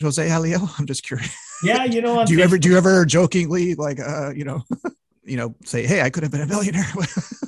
Jose 0.00 0.28
Aliel? 0.28 0.68
I'm 0.78 0.86
just 0.86 1.02
curious. 1.02 1.34
yeah 1.64 1.84
you 1.84 2.00
know 2.02 2.24
do 2.24 2.34
you 2.34 2.42
ever, 2.42 2.58
do 2.58 2.68
you 2.70 2.76
ever 2.76 3.04
jokingly 3.06 3.74
like, 3.74 3.98
uh, 4.00 4.30
you 4.34 4.44
know, 4.44 4.62
you 5.24 5.36
know, 5.36 5.54
say, 5.64 5.86
Hey, 5.86 6.02
I 6.02 6.10
could 6.10 6.22
have 6.22 6.32
been 6.32 6.40
a 6.40 6.46
millionaire. 6.46 6.86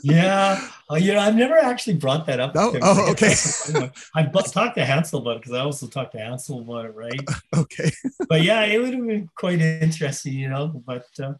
Yeah, 0.06 0.60
uh, 0.90 0.96
you 0.96 1.14
know, 1.14 1.20
I've 1.20 1.34
never 1.34 1.56
actually 1.56 1.94
brought 1.94 2.26
that 2.26 2.38
up. 2.38 2.54
No? 2.54 2.74
Oh, 2.82 3.10
okay. 3.12 3.34
I 4.14 4.24
talked 4.24 4.74
to 4.76 4.84
Hansel 4.84 5.20
about 5.20 5.36
it 5.36 5.42
because 5.42 5.54
I 5.54 5.60
also 5.60 5.86
talked 5.86 6.12
to 6.12 6.18
Hansel 6.18 6.60
about 6.60 6.84
it, 6.84 6.94
right? 6.94 7.18
okay. 7.56 7.90
But 8.28 8.42
yeah, 8.42 8.64
it 8.64 8.82
would 8.82 8.92
have 8.92 9.06
been 9.06 9.30
quite 9.34 9.62
interesting, 9.62 10.34
you 10.34 10.50
know. 10.50 10.82
But 10.84 11.06
uh, 11.18 11.32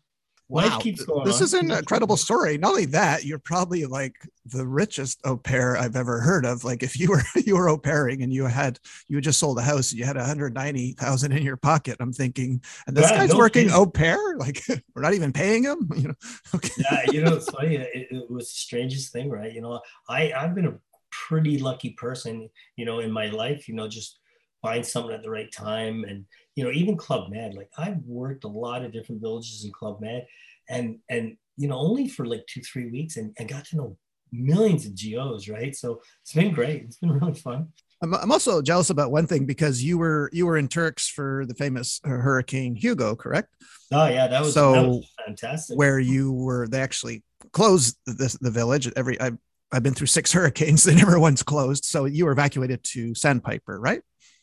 life 0.53 0.73
Wow. 0.73 0.79
keeps 0.79 1.05
going. 1.05 1.27
This 1.27 1.37
on. 1.37 1.43
is 1.43 1.55
an 1.55 1.71
incredible 1.71 2.17
story. 2.17 2.59
Not 2.59 2.71
only 2.71 2.85
that, 2.87 3.25
you're 3.25 3.39
probably 3.39 3.87
like 3.87 4.15
the 4.45 4.67
richest 4.67 5.19
au 5.25 5.37
pair 5.39 5.77
I've 5.77 5.97
ever 5.97 6.21
heard 6.21 6.45
of. 6.45 6.65
Like 6.65 6.83
if 6.83 6.99
you 7.01 7.09
were 7.11 7.23
you 7.47 7.57
were 7.57 7.69
au 7.69 7.79
pairing 7.79 8.23
and 8.23 8.33
you 8.33 8.45
had 8.45 8.79
you 9.09 9.17
had 9.17 9.25
just 9.25 9.39
sold 9.39 9.59
a 9.59 9.63
house 9.63 9.91
and 9.91 9.99
you 9.99 10.05
had 10.05 10.17
190,000 10.17 11.33
in 11.33 11.43
your 11.43 11.57
pocket, 11.57 11.97
I'm 12.01 12.13
thinking, 12.13 12.63
and 12.87 12.97
this 12.97 13.11
Yeah, 13.11 13.11
guy's 13.11 13.29
no 13.29 13.39
working 13.39 13.69
kidding. 13.69 13.73
au 13.73 13.87
pair? 13.87 14.19
Like 14.45 14.61
we're 14.95 15.01
not 15.03 15.15
even 15.15 15.33
paying 15.33 15.65
him, 15.65 15.89
you 15.97 16.09
know. 16.09 16.15
Okay. 16.55 16.71
yeah, 16.77 17.05
you 17.05 17.23
know, 17.23 17.35
it's 17.35 17.49
funny. 17.51 17.77
It, 17.77 18.09
it 18.11 18.31
was 18.31 18.49
the 18.49 18.55
strangest 18.55 19.13
thing, 19.13 19.31
right? 19.31 19.53
You 19.53 19.61
know, 19.61 19.81
I 20.09 20.33
I've 20.33 20.55
been 20.55 20.67
a 20.67 20.79
pretty 21.11 21.59
lucky 21.59 21.91
person, 21.91 22.49
you 22.77 22.85
know, 22.85 22.99
in 23.01 23.13
my 23.13 23.27
life. 23.27 23.69
You 23.69 23.75
know, 23.75 23.89
just 23.89 24.19
find 24.61 24.85
someone 24.85 25.13
at 25.15 25.23
the 25.23 25.31
right 25.31 25.51
time, 25.53 26.05
and 26.05 26.25
you 26.57 26.65
know, 26.65 26.71
even 26.71 26.97
Club 26.97 27.31
Med. 27.31 27.55
Like 27.55 27.71
I've 27.77 28.03
worked 28.07 28.45
a 28.45 28.49
lot 28.49 28.85
of 28.85 28.93
different 28.93 29.21
villages 29.21 29.65
in 29.65 29.73
Club 29.73 30.01
Med, 30.01 30.27
and 30.69 30.99
and 31.09 31.37
you 31.57 31.69
know, 31.69 31.77
only 31.77 32.09
for 32.09 32.27
like 32.27 32.47
two 32.47 32.61
three 32.61 32.91
weeks, 32.91 33.17
and, 33.17 33.35
and 33.39 33.49
got 33.49 33.65
to 33.67 33.77
know 33.77 33.97
millions 34.33 34.87
of 34.87 34.93
GOs, 35.01 35.49
right? 35.49 35.75
So 35.75 36.01
it's 36.23 36.33
been 36.33 36.53
great. 36.53 36.83
It's 36.83 36.97
been 36.97 37.13
really 37.21 37.35
fun. 37.35 37.69
I'm, 38.03 38.15
I'm 38.15 38.33
also 38.33 38.61
jealous 38.61 38.91
about 38.91 39.11
one 39.11 39.27
thing 39.27 39.47
because 39.47 39.83
you 39.83 39.99
were 39.99 40.29
you 40.33 40.47
were 40.47 40.57
in 40.57 40.69
Turks 40.69 41.09
for 41.09 41.45
the 41.47 41.55
famous 41.55 42.01
Hurricane 42.05 42.75
Hugo, 42.75 43.17
correct? 43.17 43.49
Oh 43.93 44.07
yeah, 44.07 44.27
that 44.27 44.41
was 44.41 44.55
that 44.55 44.61
So, 44.61 44.87
was 44.89 45.13
fantastic. 45.25 45.79
Where 45.79 45.99
you 45.99 46.33
were 46.33 46.69
they 46.69 46.81
actually 46.81 47.23
closed 47.53 47.97
the, 48.07 48.37
the 48.41 48.51
village 48.51 48.91
every 48.97 49.21
I've, 49.21 49.39
I've 49.73 49.83
been 49.83 49.95
through 49.95 50.09
six 50.09 50.33
hurricanes, 50.35 50.85
they 50.85 50.95
never 50.95 51.19
once 51.19 51.43
closed. 51.43 51.85
So 51.85 52.05
you 52.05 52.27
were 52.27 52.33
evacuated 52.33 52.83
to 52.85 53.15
Sandpiper, 53.15 53.81
right? 53.81 54.03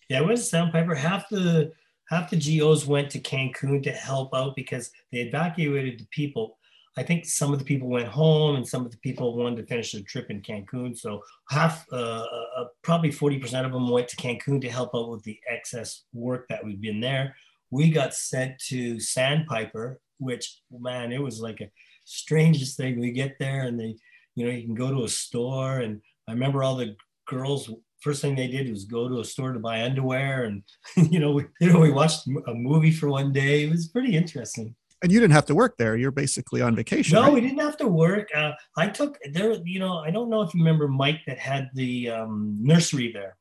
Yeah, 0.10 0.20
it 0.20 0.28
was 0.28 0.50
Sandpiper. 0.50 0.96
Half 0.96 1.30
the 1.30 1.72
half 2.12 2.30
the 2.30 2.60
GOs 2.60 2.86
went 2.86 3.10
to 3.10 3.20
Cancun 3.20 3.82
to 3.84 3.92
help 3.92 4.36
out 4.36 4.56
because 4.56 4.92
they 5.12 5.20
evacuated 5.20 5.98
the 5.98 6.08
people. 6.12 6.58
I 6.98 7.04
think 7.04 7.26
some 7.26 7.54
of 7.54 7.60
the 7.60 7.66
people 7.66 7.88
went 7.88 8.10
home 8.10 8.58
and 8.58 8.68
some 8.68 8.86
of 8.86 8.92
the 8.92 8.98
people 8.98 9.38
wanted 9.38 9.56
to 9.56 9.66
finish 9.66 9.94
their 9.94 10.02
trip 10.02 10.30
in 10.30 10.42
Cancun. 10.42 10.98
So 10.98 11.24
half, 11.50 11.86
uh, 11.92 12.26
uh, 12.58 12.66
probably 12.82 13.12
40% 13.12 13.66
of 13.66 13.72
them 13.72 13.90
went 13.90 14.10
to 14.10 14.18
Cancun 14.18 14.60
to 14.62 14.70
help 14.70 14.94
out 14.94 15.10
with 15.10 15.24
the 15.24 15.40
excess 15.50 16.04
work 16.14 16.48
that 16.50 16.64
we'd 16.66 16.82
been 16.82 17.00
there. 17.00 17.34
We 17.70 17.90
got 17.90 18.14
sent 18.14 18.60
to 18.68 19.00
Sandpiper, 19.00 20.02
which 20.18 20.60
man, 20.70 21.14
it 21.14 21.22
was 21.22 21.40
like 21.40 21.62
a 21.62 21.72
strangest 22.04 22.76
thing. 22.76 23.00
We 23.00 23.14
get 23.14 23.38
there 23.40 23.62
and 23.62 23.80
they, 23.80 23.96
you 24.36 24.46
know, 24.46 24.52
you 24.52 24.66
can 24.66 24.76
go 24.76 24.92
to 24.92 25.06
a 25.06 25.10
store 25.10 25.80
and 25.80 26.02
I 26.28 26.34
remember 26.34 26.62
all 26.62 26.76
the 26.76 26.98
girls 27.26 27.70
first 28.02 28.22
thing 28.22 28.36
they 28.36 28.48
did 28.48 28.70
was 28.70 28.86
go 28.86 29.08
to 29.08 29.20
a 29.20 29.26
store 29.26 29.54
to 29.54 29.60
buy 29.60 29.84
underwear 29.84 30.44
and 30.44 30.64
you 31.12 31.20
know 31.20 31.32
we, 31.32 31.46
you 31.62 31.72
know 31.72 31.80
we 31.80 31.92
watched 31.92 32.28
a 32.48 32.54
movie 32.54 32.92
for 32.92 33.10
one 33.10 33.32
day. 33.32 33.64
It 33.64 33.72
was 33.72 33.88
pretty 33.88 34.16
interesting. 34.16 34.76
And 35.04 35.12
you 35.12 35.20
didn't 35.20 35.34
have 35.34 35.48
to 35.48 35.56
work 35.56 35.78
there. 35.78 35.98
You're 35.98 36.12
basically 36.12 36.62
on 36.62 36.76
vacation 36.76 37.16
no 37.16 37.24
right? 37.24 37.34
we 37.34 37.42
didn't 37.42 37.60
have 37.60 37.78
to 37.78 37.88
work. 37.88 38.30
Uh, 38.36 38.52
i 38.76 38.88
took 38.88 39.18
there 39.32 39.54
you 39.64 39.80
know 39.80 40.00
i 40.00 40.12
don't 40.12 40.30
know 40.30 40.42
if 40.42 40.54
you 40.54 40.60
remember 40.60 40.88
mike 40.88 41.22
that 41.28 41.38
had 41.38 41.70
the 41.74 42.10
um, 42.10 42.58
nursery 42.62 43.12
there. 43.12 43.38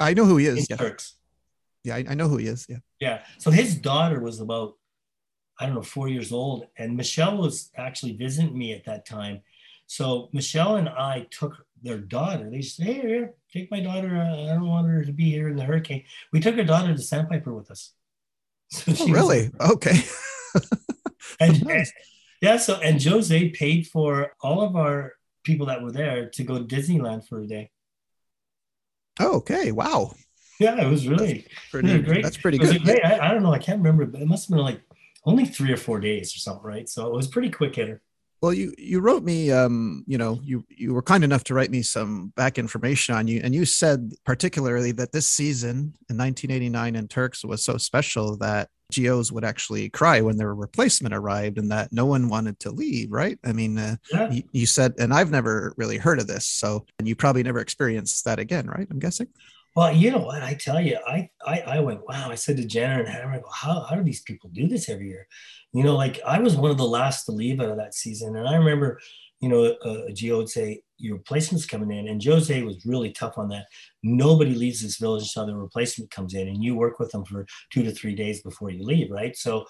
I 0.00 0.14
know 0.14 0.24
who 0.24 0.36
he 0.36 0.46
is 0.46 0.66
yeah. 0.70 0.76
Turks. 0.76 1.16
yeah 1.84 1.96
I, 1.96 2.04
I 2.10 2.14
know 2.14 2.28
who 2.28 2.38
he 2.38 2.46
is 2.46 2.66
yeah. 2.68 2.78
Yeah 3.00 3.18
so 3.38 3.50
his 3.50 3.74
daughter 3.76 4.20
was 4.20 4.40
about 4.40 4.74
i 5.60 5.66
don't 5.66 5.74
know 5.74 5.82
four 5.82 6.08
years 6.08 6.32
old 6.32 6.66
and 6.78 6.96
michelle 6.96 7.36
was 7.36 7.70
actually 7.76 8.14
visiting 8.16 8.56
me 8.56 8.72
at 8.72 8.84
that 8.86 9.06
time. 9.06 9.42
So 9.86 10.28
michelle 10.32 10.76
and 10.76 10.88
i 10.88 11.26
took 11.30 11.54
their 11.82 11.98
daughter. 11.98 12.50
They 12.50 12.62
said, 12.62 12.86
"Hey, 12.86 13.00
here, 13.00 13.34
take 13.52 13.70
my 13.70 13.80
daughter. 13.80 14.16
I 14.16 14.54
don't 14.54 14.66
want 14.66 14.88
her 14.88 15.04
to 15.04 15.12
be 15.12 15.30
here 15.30 15.48
in 15.48 15.56
the 15.56 15.64
hurricane." 15.64 16.04
We 16.32 16.40
took 16.40 16.56
our 16.56 16.64
daughter 16.64 16.94
to 16.94 17.02
Sandpiper 17.02 17.54
with 17.54 17.70
us. 17.70 17.92
So 18.70 18.92
oh, 19.00 19.08
really? 19.08 19.50
Was, 19.58 19.70
okay. 19.72 19.96
and, 21.40 21.64
nice. 21.64 21.90
yeah, 22.42 22.58
so 22.58 22.74
and 22.80 23.02
Jose 23.02 23.48
paid 23.50 23.86
for 23.86 24.32
all 24.42 24.60
of 24.60 24.76
our 24.76 25.14
people 25.42 25.66
that 25.66 25.82
were 25.82 25.90
there 25.90 26.28
to 26.28 26.44
go 26.44 26.58
to 26.58 26.64
Disneyland 26.64 27.26
for 27.26 27.40
a 27.40 27.46
day. 27.46 27.70
Oh, 29.18 29.36
okay. 29.36 29.72
Wow. 29.72 30.12
Yeah, 30.60 30.80
it 30.80 30.88
was 30.88 31.06
really 31.06 31.46
that's 31.48 31.70
pretty 31.70 32.02
great. 32.02 32.22
That's 32.22 32.36
pretty 32.36 32.58
good. 32.58 32.82
Great. 32.82 33.04
I, 33.04 33.28
I, 33.28 33.32
don't 33.32 33.42
know. 33.42 33.52
I 33.52 33.58
can't 33.58 33.78
remember, 33.78 34.06
but 34.06 34.20
it 34.20 34.28
must 34.28 34.48
have 34.48 34.56
been 34.56 34.64
like 34.64 34.82
only 35.24 35.44
three 35.44 35.72
or 35.72 35.76
four 35.76 36.00
days 36.00 36.34
or 36.34 36.38
something, 36.38 36.64
right? 36.64 36.88
So 36.88 37.06
it 37.06 37.14
was 37.14 37.28
pretty 37.28 37.50
quick 37.50 37.76
hitter. 37.76 38.02
Well, 38.40 38.52
you 38.52 38.72
you 38.78 39.00
wrote 39.00 39.24
me, 39.24 39.50
um, 39.50 40.04
you 40.06 40.16
know, 40.16 40.38
you 40.42 40.64
you 40.68 40.94
were 40.94 41.02
kind 41.02 41.24
enough 41.24 41.42
to 41.44 41.54
write 41.54 41.70
me 41.70 41.82
some 41.82 42.32
back 42.36 42.56
information 42.56 43.16
on 43.16 43.26
you, 43.26 43.40
and 43.42 43.52
you 43.52 43.64
said 43.64 44.12
particularly 44.24 44.92
that 44.92 45.10
this 45.10 45.28
season 45.28 45.94
in 46.08 46.16
1989 46.16 46.94
in 46.94 47.08
Turks 47.08 47.44
was 47.44 47.64
so 47.64 47.76
special 47.78 48.36
that 48.36 48.68
GOs 48.94 49.32
would 49.32 49.44
actually 49.44 49.90
cry 49.90 50.20
when 50.20 50.36
their 50.36 50.54
replacement 50.54 51.14
arrived, 51.14 51.58
and 51.58 51.70
that 51.72 51.92
no 51.92 52.06
one 52.06 52.28
wanted 52.28 52.60
to 52.60 52.70
leave. 52.70 53.10
Right? 53.10 53.38
I 53.44 53.52
mean, 53.52 53.76
uh, 53.76 53.96
yeah. 54.12 54.30
you, 54.30 54.42
you 54.52 54.66
said, 54.66 54.94
and 54.98 55.12
I've 55.12 55.32
never 55.32 55.74
really 55.76 55.98
heard 55.98 56.20
of 56.20 56.28
this, 56.28 56.46
so 56.46 56.86
and 57.00 57.08
you 57.08 57.16
probably 57.16 57.42
never 57.42 57.58
experienced 57.58 58.24
that 58.24 58.38
again, 58.38 58.68
right? 58.68 58.86
I'm 58.88 59.00
guessing. 59.00 59.26
Well, 59.78 59.94
you 59.94 60.10
know 60.10 60.18
what? 60.18 60.42
I 60.42 60.54
tell 60.54 60.80
you, 60.80 60.98
I 61.06 61.30
I, 61.46 61.60
I 61.60 61.78
went, 61.78 62.00
wow. 62.08 62.32
I 62.32 62.34
said 62.34 62.56
to 62.56 62.64
Jenner 62.64 62.98
and 62.98 63.08
Hammer, 63.08 63.40
how, 63.54 63.86
how 63.88 63.94
do 63.94 64.02
these 64.02 64.22
people 64.22 64.50
do 64.52 64.66
this 64.66 64.88
every 64.88 65.06
year? 65.06 65.28
You 65.72 65.84
know, 65.84 65.94
like 65.94 66.18
I 66.26 66.40
was 66.40 66.56
one 66.56 66.72
of 66.72 66.78
the 66.78 66.82
last 66.82 67.26
to 67.26 67.32
leave 67.32 67.60
out 67.60 67.68
of 67.68 67.76
that 67.76 67.94
season. 67.94 68.34
And 68.34 68.48
I 68.48 68.56
remember, 68.56 68.98
you 69.38 69.48
know, 69.48 69.66
uh, 69.84 70.10
Gio 70.10 70.38
would 70.38 70.48
say, 70.48 70.82
your 70.96 71.18
replacement's 71.18 71.64
coming 71.64 71.96
in. 71.96 72.08
And 72.08 72.20
Jose 72.20 72.60
was 72.64 72.84
really 72.84 73.12
tough 73.12 73.38
on 73.38 73.50
that. 73.50 73.66
Nobody 74.02 74.52
leaves 74.52 74.82
this 74.82 74.96
village 74.96 75.22
until 75.22 75.46
the 75.46 75.54
replacement 75.54 76.10
comes 76.10 76.34
in 76.34 76.48
and 76.48 76.60
you 76.60 76.74
work 76.74 76.98
with 76.98 77.12
them 77.12 77.24
for 77.24 77.46
two 77.72 77.84
to 77.84 77.92
three 77.92 78.16
days 78.16 78.42
before 78.42 78.70
you 78.70 78.84
leave, 78.84 79.12
right? 79.12 79.36
So 79.36 79.64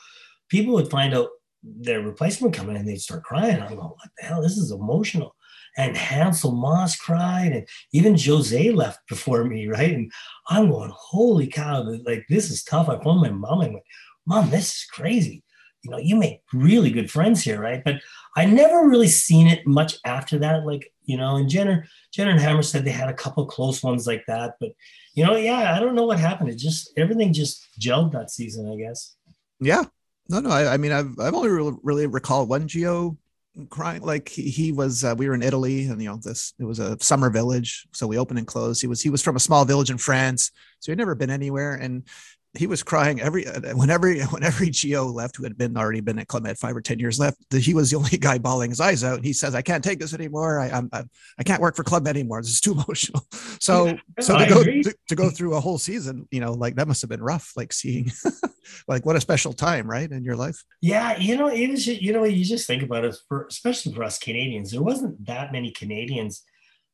people 0.49 0.73
would 0.73 0.88
find 0.88 1.12
out 1.12 1.29
their 1.62 2.01
replacement 2.01 2.55
coming 2.55 2.77
in 2.77 2.81
and 2.81 2.88
they'd 2.88 2.97
start 2.97 3.25
crying. 3.25 3.61
I'm 3.61 3.68
like, 3.68 3.79
what 3.79 4.09
the 4.16 4.25
hell? 4.27 4.40
This 4.40 4.57
is 4.57 4.73
emotional 4.73 5.37
and 5.76 5.96
Hansel 5.96 6.52
Moss 6.52 6.96
cried, 6.96 7.52
and 7.52 7.68
even 7.92 8.18
Jose 8.18 8.70
left 8.70 9.07
before 9.09 9.44
me, 9.44 9.68
right? 9.68 9.94
And 9.94 10.12
I'm 10.48 10.70
going, 10.70 10.92
holy 10.94 11.46
cow, 11.46 11.83
like 12.04 12.24
this 12.28 12.50
is 12.50 12.64
tough. 12.64 12.88
I 12.88 13.02
phoned 13.02 13.20
my 13.20 13.31
mom 13.31 13.61
and 13.61 13.74
went, 13.74 13.85
Mom, 14.26 14.50
this 14.50 14.74
is 14.74 14.87
crazy. 14.90 15.42
You 15.83 15.90
know, 15.90 15.98
you 15.98 16.16
make 16.16 16.42
really 16.52 16.90
good 16.90 17.11
friends 17.11 17.42
here, 17.42 17.61
right? 17.61 17.83
But 17.83 18.00
I 18.37 18.44
never 18.44 18.88
really 18.88 19.09
seen 19.09 19.46
it 19.46 19.66
much 19.66 19.96
after 20.04 20.38
that. 20.40 20.66
Like, 20.66 20.92
you 21.04 21.16
know, 21.16 21.37
and 21.37 21.48
Jenner, 21.48 21.87
Jenner 22.12 22.33
and 22.33 22.40
Hammer 22.40 22.62
said 22.62 22.85
they 22.85 22.90
had 22.90 23.09
a 23.09 23.14
couple 23.14 23.46
close 23.46 23.83
ones 23.83 24.07
like 24.07 24.24
that. 24.26 24.57
But, 24.61 24.72
you 25.14 25.24
know, 25.24 25.37
yeah, 25.37 25.74
I 25.74 25.81
don't 25.81 25.94
know 25.94 26.04
what 26.04 26.18
happened. 26.18 26.50
It 26.50 26.59
just, 26.59 26.92
everything 26.96 27.33
just 27.33 27.66
gelled 27.81 28.12
that 28.12 28.31
season, 28.31 28.70
I 28.70 28.76
guess. 28.76 29.16
Yeah. 29.61 29.85
No, 30.28 30.40
no. 30.40 30.50
I, 30.50 30.74
I 30.74 30.76
mean, 30.76 30.92
I've, 30.92 31.18
I've 31.18 31.35
only 31.35 31.48
really, 31.48 31.76
really 31.83 32.07
recalled 32.07 32.48
one 32.48 32.68
Geo 32.68 33.16
crying 33.66 34.03
like 34.03 34.29
he, 34.29 34.73
was 34.73 35.05
uh, 35.05 35.14
we 35.16 35.29
were 35.29 35.35
in 35.35 35.42
italy 35.42 35.87
and 35.87 36.01
you 36.01 36.09
know 36.09 36.16
this 36.23 36.55
it 36.59 36.64
was 36.64 36.79
a 36.79 36.97
summer 37.01 37.31
village 37.31 37.87
so 37.92 38.07
we 38.07 38.18
opened 38.18 38.38
and 38.38 38.47
closed. 38.47 38.81
He 38.81 38.87
was 38.87 39.03
he 39.03 39.11
was 39.11 39.23
from 39.23 39.37
a 39.37 39.40
small 39.40 39.64
village 39.64 39.90
in 39.90 39.99
france 39.99 40.53
so 40.81 40.92
he'd 40.92 40.99
never 40.99 41.14
been 41.14 41.31
anywhere. 41.31 41.75
And 41.75 42.05
he 42.56 42.66
was 42.66 42.82
crying 42.82 43.20
every 43.20 43.44
whenever 43.74 44.12
whenever 44.30 44.64
Geo 44.64 45.04
left, 45.04 45.37
who 45.37 45.44
had 45.44 45.58
been 45.58 45.76
already 45.76 46.00
been 46.00 46.18
at 46.18 46.28
Club 46.28 46.44
Med 46.44 46.58
five 46.58 46.76
or 46.76 46.80
ten 46.80 46.98
years 46.98 47.18
left. 47.18 47.37
He 47.52 47.74
was 47.74 47.90
the 47.90 47.96
only 47.96 48.11
guy 48.18 48.38
bawling 48.38 48.70
his 48.70 48.80
eyes 48.80 49.04
out. 49.04 49.16
And 49.16 49.24
he 49.24 49.32
says, 49.32 49.54
"I 49.54 49.62
can't 49.62 49.84
take 49.84 49.98
this 49.98 50.14
anymore. 50.14 50.61
I 50.61 50.70
I'm, 50.70 50.88
I 50.92 51.42
can't 51.44 51.61
work 51.61 51.76
for 51.76 51.84
Club 51.84 52.06
anymore. 52.06 52.40
This 52.40 52.52
is 52.52 52.61
too 52.61 52.72
emotional." 52.88 53.26
So 53.61 53.87
yeah, 53.87 53.96
so 54.20 54.38
to 54.38 54.46
go 54.46 54.64
to, 54.64 54.94
to, 55.08 55.14
go 55.14 55.30
through 55.30 55.54
a 55.54 55.61
whole 55.61 55.78
season, 55.78 56.26
you 56.30 56.40
know, 56.40 56.52
like 56.52 56.76
that 56.76 56.88
must 56.88 57.02
have 57.02 57.11
been 57.11 57.22
rough. 57.22 57.52
Like 57.56 57.72
seeing, 57.72 58.11
like 58.87 59.04
what 59.04 59.16
a 59.16 59.20
special 59.20 59.52
time, 59.52 59.88
right, 59.88 60.11
in 60.11 60.24
your 60.24 60.37
life. 60.37 60.62
Yeah, 60.80 61.18
you 61.18 61.37
know, 61.37 61.48
it 61.48 61.70
was 61.70 61.87
you 61.87 62.12
know 62.12 62.24
you 62.24 62.44
just 62.44 62.66
think 62.66 62.82
about 62.82 63.04
it 63.04 63.16
for 63.28 63.46
especially 63.46 63.92
for 63.92 64.04
us 64.04 64.18
Canadians. 64.18 64.70
There 64.70 64.82
wasn't 64.82 65.24
that 65.26 65.52
many 65.52 65.70
Canadians 65.70 66.44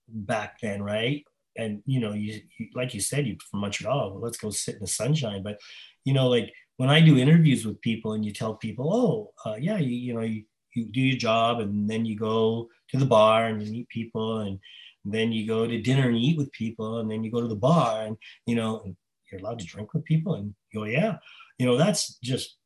back 0.08 0.58
then, 0.60 0.82
right? 0.82 1.24
And 1.56 1.82
you 1.86 2.00
know, 2.00 2.12
you, 2.12 2.40
you 2.58 2.68
like 2.74 2.94
you 2.94 3.00
said, 3.00 3.26
you 3.26 3.36
from 3.50 3.60
Montreal, 3.60 4.18
let's 4.20 4.38
go 4.38 4.50
sit 4.50 4.74
in 4.74 4.80
the 4.80 4.86
sunshine. 4.86 5.42
But 5.42 5.58
you 6.04 6.12
know, 6.12 6.28
like 6.28 6.52
when 6.76 6.90
I 6.90 7.00
do 7.00 7.16
interviews 7.16 7.66
with 7.66 7.80
people 7.80 8.12
and 8.12 8.24
you 8.24 8.32
tell 8.32 8.54
people, 8.54 8.92
oh, 8.92 9.50
uh, 9.50 9.56
yeah, 9.56 9.78
you, 9.78 9.96
you 9.96 10.14
know, 10.14 10.22
you, 10.22 10.44
you 10.74 10.86
do 10.86 11.00
your 11.00 11.16
job 11.16 11.60
and 11.60 11.88
then 11.88 12.04
you 12.04 12.16
go 12.16 12.68
to 12.90 12.98
the 12.98 13.06
bar 13.06 13.46
and 13.46 13.62
you 13.62 13.70
meet 13.70 13.88
people 13.88 14.40
and 14.40 14.58
then 15.04 15.32
you 15.32 15.46
go 15.46 15.66
to 15.66 15.80
dinner 15.80 16.08
and 16.08 16.16
eat 16.16 16.36
with 16.36 16.50
people 16.52 16.98
and 16.98 17.10
then 17.10 17.22
you 17.22 17.30
go 17.30 17.40
to 17.40 17.48
the 17.48 17.54
bar 17.54 18.04
and 18.04 18.16
you 18.46 18.56
know 18.56 18.82
you're 19.30 19.40
allowed 19.40 19.58
to 19.58 19.66
drink 19.66 19.92
with 19.92 20.04
people 20.04 20.34
and 20.34 20.54
you 20.70 20.80
go 20.80 20.84
yeah 20.84 21.16
you 21.58 21.66
know 21.66 21.76
that's 21.76 22.16
just 22.22 22.56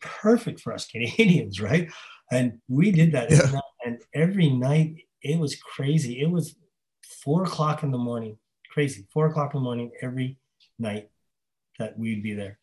perfect 0.00 0.60
for 0.60 0.72
us 0.72 0.86
canadians 0.90 1.60
right 1.60 1.90
and 2.30 2.58
we 2.68 2.90
did 2.90 3.12
that 3.12 3.30
yeah. 3.30 3.60
and 3.84 4.02
every 4.14 4.50
night 4.50 4.96
it 5.22 5.38
was 5.38 5.56
crazy 5.56 6.20
it 6.20 6.30
was 6.30 6.56
four 7.08 7.44
o'clock 7.44 7.82
in 7.82 7.90
the 7.90 7.98
morning, 7.98 8.38
crazy, 8.70 9.06
four 9.12 9.26
o'clock 9.26 9.54
in 9.54 9.60
the 9.60 9.64
morning 9.64 9.90
every 10.02 10.38
night 10.78 11.08
that 11.78 11.98
we'd 11.98 12.22
be 12.22 12.34
there. 12.34 12.58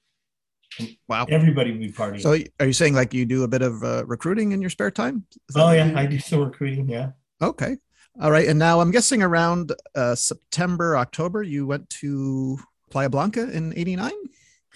And 0.80 0.96
wow. 1.08 1.26
Everybody 1.30 1.72
would 1.72 1.80
be 1.80 1.92
partying. 1.92 2.22
So 2.22 2.38
are 2.60 2.66
you 2.68 2.74
saying 2.74 2.96
like 2.96 3.14
you 3.14 3.26
do 3.26 3.44
a 3.44 3.48
bit 3.48 3.62
of 3.62 3.84
uh, 3.84 4.06
recruiting 4.06 4.52
in 4.52 4.62
your 4.62 4.70
spare 4.70 4.92
time? 4.92 5.26
Oh 5.56 5.72
yeah, 5.72 5.94
I 5.96 6.06
do 6.06 6.20
some 6.20 6.44
recruiting. 6.44 6.90
Yeah. 6.90 7.12
Okay. 7.42 7.78
All 8.22 8.32
right. 8.32 8.48
And 8.48 8.58
now 8.58 8.80
I'm 8.80 8.92
guessing 8.92 9.22
around 9.22 9.74
uh, 9.94 10.16
September, 10.16 10.98
October, 10.98 11.44
you 11.44 11.66
went 11.68 11.90
to 12.02 12.58
Playa 12.90 13.10
Blanca 13.10 13.50
in 13.52 13.78
89? 13.78 14.12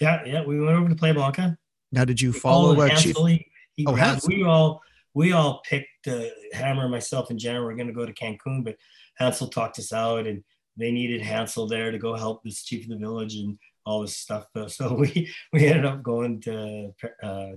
Yeah. 0.00 0.24
Yeah. 0.24 0.44
We 0.44 0.60
went 0.60 0.76
over 0.76 0.88
to 0.88 0.94
Playa 0.94 1.14
Blanca. 1.14 1.56
Now, 1.92 2.04
did 2.04 2.20
you 2.20 2.32
follow 2.32 2.78
uh, 2.80 2.88
Chief? 2.90 3.16
He, 3.16 3.46
he 3.76 3.86
oh, 3.86 4.18
we 4.26 4.44
all, 4.44 4.82
we 5.14 5.32
all 5.32 5.62
picked 5.64 6.06
uh, 6.06 6.24
Hammer, 6.52 6.88
myself 6.88 7.30
and 7.30 7.38
Jenner 7.38 7.64
were 7.64 7.74
going 7.74 7.88
to 7.88 7.92
go 7.92 8.06
to 8.06 8.12
Cancun, 8.12 8.62
but 8.62 8.76
Hansel 9.16 9.48
talked 9.48 9.78
us 9.78 9.92
out, 9.92 10.26
and 10.26 10.42
they 10.76 10.90
needed 10.90 11.20
Hansel 11.20 11.66
there 11.66 11.90
to 11.90 11.98
go 11.98 12.14
help 12.14 12.42
this 12.42 12.62
chief 12.62 12.84
of 12.84 12.90
the 12.90 12.96
village 12.96 13.34
and 13.36 13.58
all 13.84 14.00
this 14.00 14.16
stuff. 14.16 14.46
So 14.68 14.94
we 14.94 15.30
we 15.52 15.66
ended 15.66 15.84
up 15.84 16.02
going 16.02 16.40
to 16.42 16.92
uh, 17.22 17.50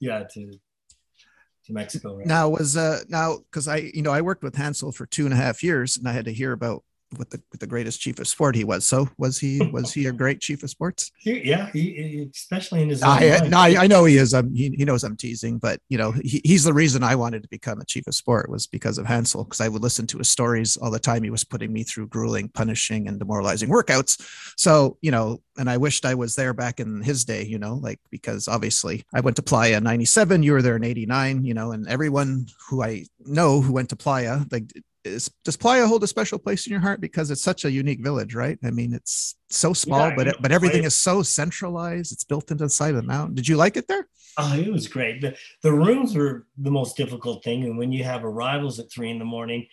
yeah 0.00 0.24
to 0.32 0.50
to 1.64 1.72
Mexico. 1.72 2.16
Right? 2.16 2.26
Now 2.26 2.48
was 2.48 2.76
uh 2.76 3.00
now 3.08 3.38
because 3.38 3.68
I 3.68 3.76
you 3.94 4.02
know 4.02 4.12
I 4.12 4.20
worked 4.20 4.42
with 4.42 4.56
Hansel 4.56 4.92
for 4.92 5.06
two 5.06 5.24
and 5.24 5.34
a 5.34 5.36
half 5.36 5.62
years, 5.62 5.96
and 5.96 6.08
I 6.08 6.12
had 6.12 6.24
to 6.26 6.32
hear 6.32 6.52
about 6.52 6.84
what 7.16 7.30
the 7.30 7.40
what 7.50 7.60
the 7.60 7.66
greatest 7.66 8.00
chief 8.00 8.18
of 8.18 8.28
sport 8.28 8.54
he 8.54 8.64
was. 8.64 8.86
So 8.86 9.08
was 9.16 9.38
he 9.38 9.60
was 9.72 9.92
he 9.92 10.06
a 10.06 10.12
great 10.22 10.40
chief 10.40 10.62
of 10.62 10.70
sports? 10.70 11.10
He, 11.18 11.40
yeah, 11.48 11.70
he, 11.72 12.28
especially 12.34 12.82
in 12.82 12.90
his. 12.90 13.02
I, 13.02 13.48
no, 13.48 13.58
I, 13.58 13.84
I, 13.84 13.86
know 13.86 14.04
he 14.04 14.16
is. 14.16 14.34
Um, 14.34 14.54
he, 14.54 14.70
he 14.70 14.84
knows 14.84 15.04
I'm 15.04 15.16
teasing, 15.16 15.58
but 15.58 15.80
you 15.88 15.96
know 15.96 16.12
he, 16.12 16.40
he's 16.44 16.64
the 16.64 16.74
reason 16.74 17.02
I 17.02 17.14
wanted 17.14 17.42
to 17.42 17.48
become 17.48 17.80
a 17.80 17.84
chief 17.84 18.06
of 18.06 18.14
sport 18.14 18.50
was 18.50 18.66
because 18.66 18.98
of 18.98 19.06
Hansel 19.06 19.44
because 19.44 19.60
I 19.60 19.68
would 19.68 19.82
listen 19.82 20.06
to 20.08 20.18
his 20.18 20.30
stories 20.30 20.76
all 20.76 20.90
the 20.90 20.98
time. 20.98 21.22
He 21.22 21.30
was 21.30 21.44
putting 21.44 21.72
me 21.72 21.82
through 21.82 22.08
grueling, 22.08 22.48
punishing, 22.48 23.08
and 23.08 23.18
demoralizing 23.18 23.70
workouts. 23.70 24.20
So 24.56 24.98
you 25.00 25.10
know, 25.10 25.40
and 25.56 25.70
I 25.70 25.76
wished 25.76 26.04
I 26.04 26.14
was 26.14 26.34
there 26.34 26.52
back 26.52 26.80
in 26.80 27.02
his 27.02 27.24
day. 27.24 27.44
You 27.44 27.58
know, 27.58 27.74
like 27.74 28.00
because 28.10 28.48
obviously 28.48 29.04
I 29.14 29.20
went 29.20 29.36
to 29.36 29.42
Playa 29.42 29.80
'97. 29.80 30.42
You 30.42 30.52
were 30.52 30.62
there 30.62 30.76
in 30.76 30.84
'89. 30.84 31.44
You 31.44 31.54
know, 31.54 31.72
and 31.72 31.88
everyone 31.88 32.46
who 32.68 32.82
I 32.82 33.06
know 33.20 33.60
who 33.60 33.72
went 33.72 33.90
to 33.90 33.96
Playa 33.96 34.40
like 34.50 34.70
is, 35.04 35.30
does 35.44 35.56
Playa 35.56 35.86
hold 35.86 36.02
a 36.04 36.06
special 36.06 36.38
place 36.38 36.66
in 36.66 36.72
your 36.72 36.80
heart 36.80 37.00
because 37.00 37.30
it's 37.30 37.42
such 37.42 37.64
a 37.64 37.70
unique 37.70 38.02
village, 38.02 38.34
right? 38.34 38.58
I 38.64 38.70
mean, 38.70 38.92
it's 38.92 39.36
so 39.50 39.72
small, 39.72 40.08
yeah, 40.08 40.14
but 40.16 40.42
but 40.42 40.52
everything 40.52 40.84
is 40.84 40.96
so 40.96 41.22
centralized. 41.22 42.12
It's 42.12 42.24
built 42.24 42.50
into 42.50 42.64
the 42.64 42.70
side 42.70 42.90
of 42.90 42.96
the 42.96 43.02
mountain. 43.02 43.34
Did 43.34 43.48
you 43.48 43.56
like 43.56 43.76
it 43.76 43.88
there? 43.88 44.08
Oh, 44.36 44.54
it 44.56 44.72
was 44.72 44.86
great. 44.86 45.20
The, 45.20 45.36
the 45.62 45.72
rooms 45.72 46.14
were 46.14 46.46
the 46.56 46.70
most 46.70 46.96
difficult 46.96 47.42
thing. 47.42 47.64
And 47.64 47.76
when 47.76 47.90
you 47.90 48.04
have 48.04 48.24
arrivals 48.24 48.78
at 48.78 48.90
three 48.90 49.10
in 49.10 49.18
the 49.18 49.24
morning, 49.24 49.66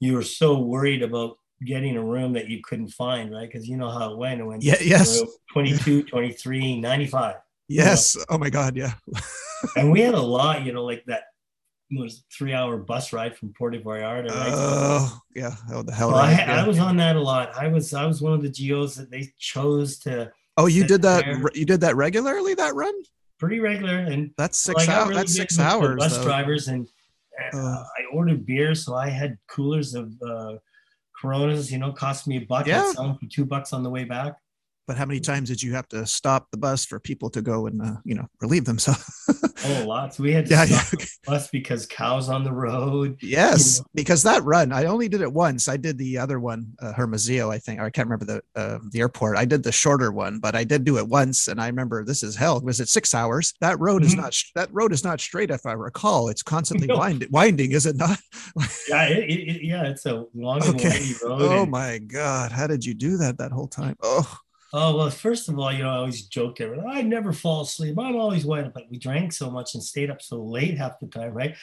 you 0.00 0.14
were 0.14 0.22
so 0.22 0.58
worried 0.58 1.02
about 1.02 1.36
getting 1.64 1.96
a 1.96 2.04
room 2.04 2.32
that 2.32 2.48
you 2.48 2.60
couldn't 2.62 2.88
find, 2.88 3.30
right? 3.30 3.48
Because 3.50 3.68
you 3.68 3.76
know 3.76 3.90
how 3.90 4.12
it 4.12 4.18
went. 4.18 4.40
It 4.40 4.44
went 4.44 4.62
yeah, 4.62 4.76
yes. 4.80 5.22
22, 5.52 6.04
23, 6.04 6.80
95. 6.80 7.34
Yes. 7.68 8.14
You 8.14 8.20
know? 8.20 8.26
Oh 8.30 8.38
my 8.38 8.50
God. 8.50 8.76
Yeah. 8.76 8.94
and 9.76 9.92
we 9.92 10.00
had 10.00 10.14
a 10.14 10.20
lot, 10.20 10.64
you 10.64 10.72
know, 10.72 10.84
like 10.84 11.04
that 11.06 11.24
was 11.90 12.24
three 12.36 12.52
hour 12.52 12.76
bus 12.76 13.12
ride 13.12 13.36
from 13.36 13.52
Puerto 13.56 13.78
Vallarta. 13.78 14.28
Right? 14.28 14.52
Oh 14.52 15.20
yeah. 15.34 15.54
How 15.68 15.82
the 15.82 15.92
hell? 15.92 16.08
Well, 16.08 16.18
I, 16.18 16.32
yeah. 16.32 16.62
I 16.62 16.66
was 16.66 16.78
on 16.78 16.96
that 16.96 17.16
a 17.16 17.20
lot. 17.20 17.56
I 17.56 17.68
was, 17.68 17.94
I 17.94 18.06
was 18.06 18.20
one 18.20 18.32
of 18.32 18.42
the 18.42 18.50
GOs 18.50 18.96
that 18.96 19.10
they 19.10 19.32
chose 19.38 19.98
to. 20.00 20.30
Oh, 20.56 20.66
you 20.66 20.86
did 20.86 21.02
that. 21.02 21.24
There. 21.24 21.50
You 21.54 21.64
did 21.64 21.80
that 21.82 21.96
regularly, 21.96 22.54
that 22.54 22.74
run? 22.74 22.94
Pretty 23.38 23.60
regular. 23.60 23.98
And 23.98 24.30
that's 24.38 24.58
six 24.58 24.86
well, 24.86 25.00
hours. 25.00 25.08
Really 25.08 25.20
that's 25.20 25.34
six 25.34 25.58
hours. 25.58 25.96
Bus 25.98 26.16
though. 26.16 26.24
drivers 26.24 26.68
and 26.68 26.88
uh, 27.52 27.56
uh, 27.56 27.84
I 27.84 28.14
ordered 28.14 28.46
beer, 28.46 28.74
so 28.74 28.94
I 28.94 29.10
had 29.10 29.36
coolers 29.46 29.94
of 29.94 30.12
uh, 30.22 30.54
Coronas. 31.20 31.70
You 31.70 31.78
know, 31.78 31.92
cost 31.92 32.26
me 32.26 32.38
a 32.38 32.40
buck. 32.40 32.66
Yeah. 32.66 32.92
for 32.92 33.18
two 33.30 33.44
bucks 33.44 33.72
on 33.72 33.82
the 33.82 33.90
way 33.90 34.04
back 34.04 34.36
but 34.86 34.96
how 34.96 35.04
many 35.04 35.20
times 35.20 35.48
did 35.48 35.62
you 35.62 35.74
have 35.74 35.88
to 35.88 36.06
stop 36.06 36.48
the 36.50 36.56
bus 36.56 36.84
for 36.84 37.00
people 37.00 37.28
to 37.30 37.42
go 37.42 37.66
and 37.66 37.82
uh, 37.82 37.96
you 38.04 38.14
know 38.14 38.26
relieve 38.40 38.64
themselves? 38.64 39.04
Oh 39.64 39.84
lots. 39.86 40.18
We 40.18 40.32
had 40.32 40.46
to 40.46 40.52
yeah, 40.52 40.64
stop 40.66 40.92
yeah. 40.92 41.06
the 41.06 41.30
bus 41.30 41.48
because 41.48 41.86
cows 41.86 42.28
on 42.28 42.44
the 42.44 42.52
road 42.52 43.16
yes 43.22 43.78
you 43.78 43.80
know. 43.82 43.86
because 43.94 44.22
that 44.22 44.44
run 44.44 44.70
i 44.70 44.84
only 44.84 45.08
did 45.08 45.22
it 45.22 45.32
once. 45.32 45.68
I 45.68 45.76
did 45.76 45.98
the 45.98 46.18
other 46.18 46.38
one 46.38 46.74
uh, 46.80 46.92
hermosillo 46.92 47.50
i 47.50 47.58
think. 47.58 47.80
I 47.80 47.90
can't 47.90 48.06
remember 48.08 48.26
the 48.26 48.60
uh, 48.60 48.78
the 48.90 49.00
airport. 49.00 49.36
I 49.36 49.44
did 49.44 49.62
the 49.62 49.72
shorter 49.72 50.12
one 50.12 50.38
but 50.38 50.54
i 50.54 50.62
did 50.62 50.84
do 50.84 50.98
it 50.98 51.08
once 51.08 51.48
and 51.48 51.60
i 51.60 51.66
remember 51.66 52.04
this 52.04 52.22
is 52.22 52.36
hell 52.36 52.60
was 52.60 52.80
it 52.80 52.88
six 52.88 53.14
hours? 53.14 53.54
That 53.60 53.80
road 53.80 54.02
mm-hmm. 54.02 54.08
is 54.08 54.14
not 54.16 54.42
that 54.54 54.68
road 54.72 54.92
is 54.92 55.02
not 55.02 55.20
straight 55.20 55.50
if 55.50 55.64
i 55.66 55.72
recall. 55.72 56.28
It's 56.28 56.42
constantly 56.54 56.86
no. 56.86 56.98
wind, 56.98 57.26
winding 57.30 57.72
is 57.72 57.86
it 57.86 57.96
not? 57.96 58.20
Yeah 58.88 59.08
it, 59.08 59.30
it, 59.30 59.64
yeah 59.64 59.84
it's 59.84 60.06
a 60.06 60.26
long 60.34 60.62
okay. 60.62 61.12
road 61.24 61.42
oh 61.42 61.62
and- 61.62 61.70
my 61.70 61.98
god. 61.98 62.52
How 62.52 62.66
did 62.66 62.84
you 62.84 62.94
do 62.94 63.16
that 63.16 63.38
that 63.38 63.52
whole 63.52 63.68
time? 63.68 63.96
Oh 64.02 64.38
Oh 64.78 64.94
well, 64.94 65.08
first 65.08 65.48
of 65.48 65.58
all, 65.58 65.72
you 65.72 65.84
know, 65.84 65.88
I 65.88 65.96
always 65.96 66.26
joke 66.26 66.56
there. 66.56 66.86
I 66.86 67.00
never 67.00 67.32
fall 67.32 67.62
asleep. 67.62 67.98
I'm 67.98 68.16
always 68.16 68.44
wide 68.44 68.66
up. 68.66 68.74
But 68.74 68.90
we 68.90 68.98
drank 68.98 69.32
so 69.32 69.50
much 69.50 69.72
and 69.72 69.82
stayed 69.82 70.10
up 70.10 70.20
so 70.20 70.44
late 70.44 70.76
half 70.76 71.00
the 71.00 71.06
time, 71.06 71.32
right? 71.32 71.56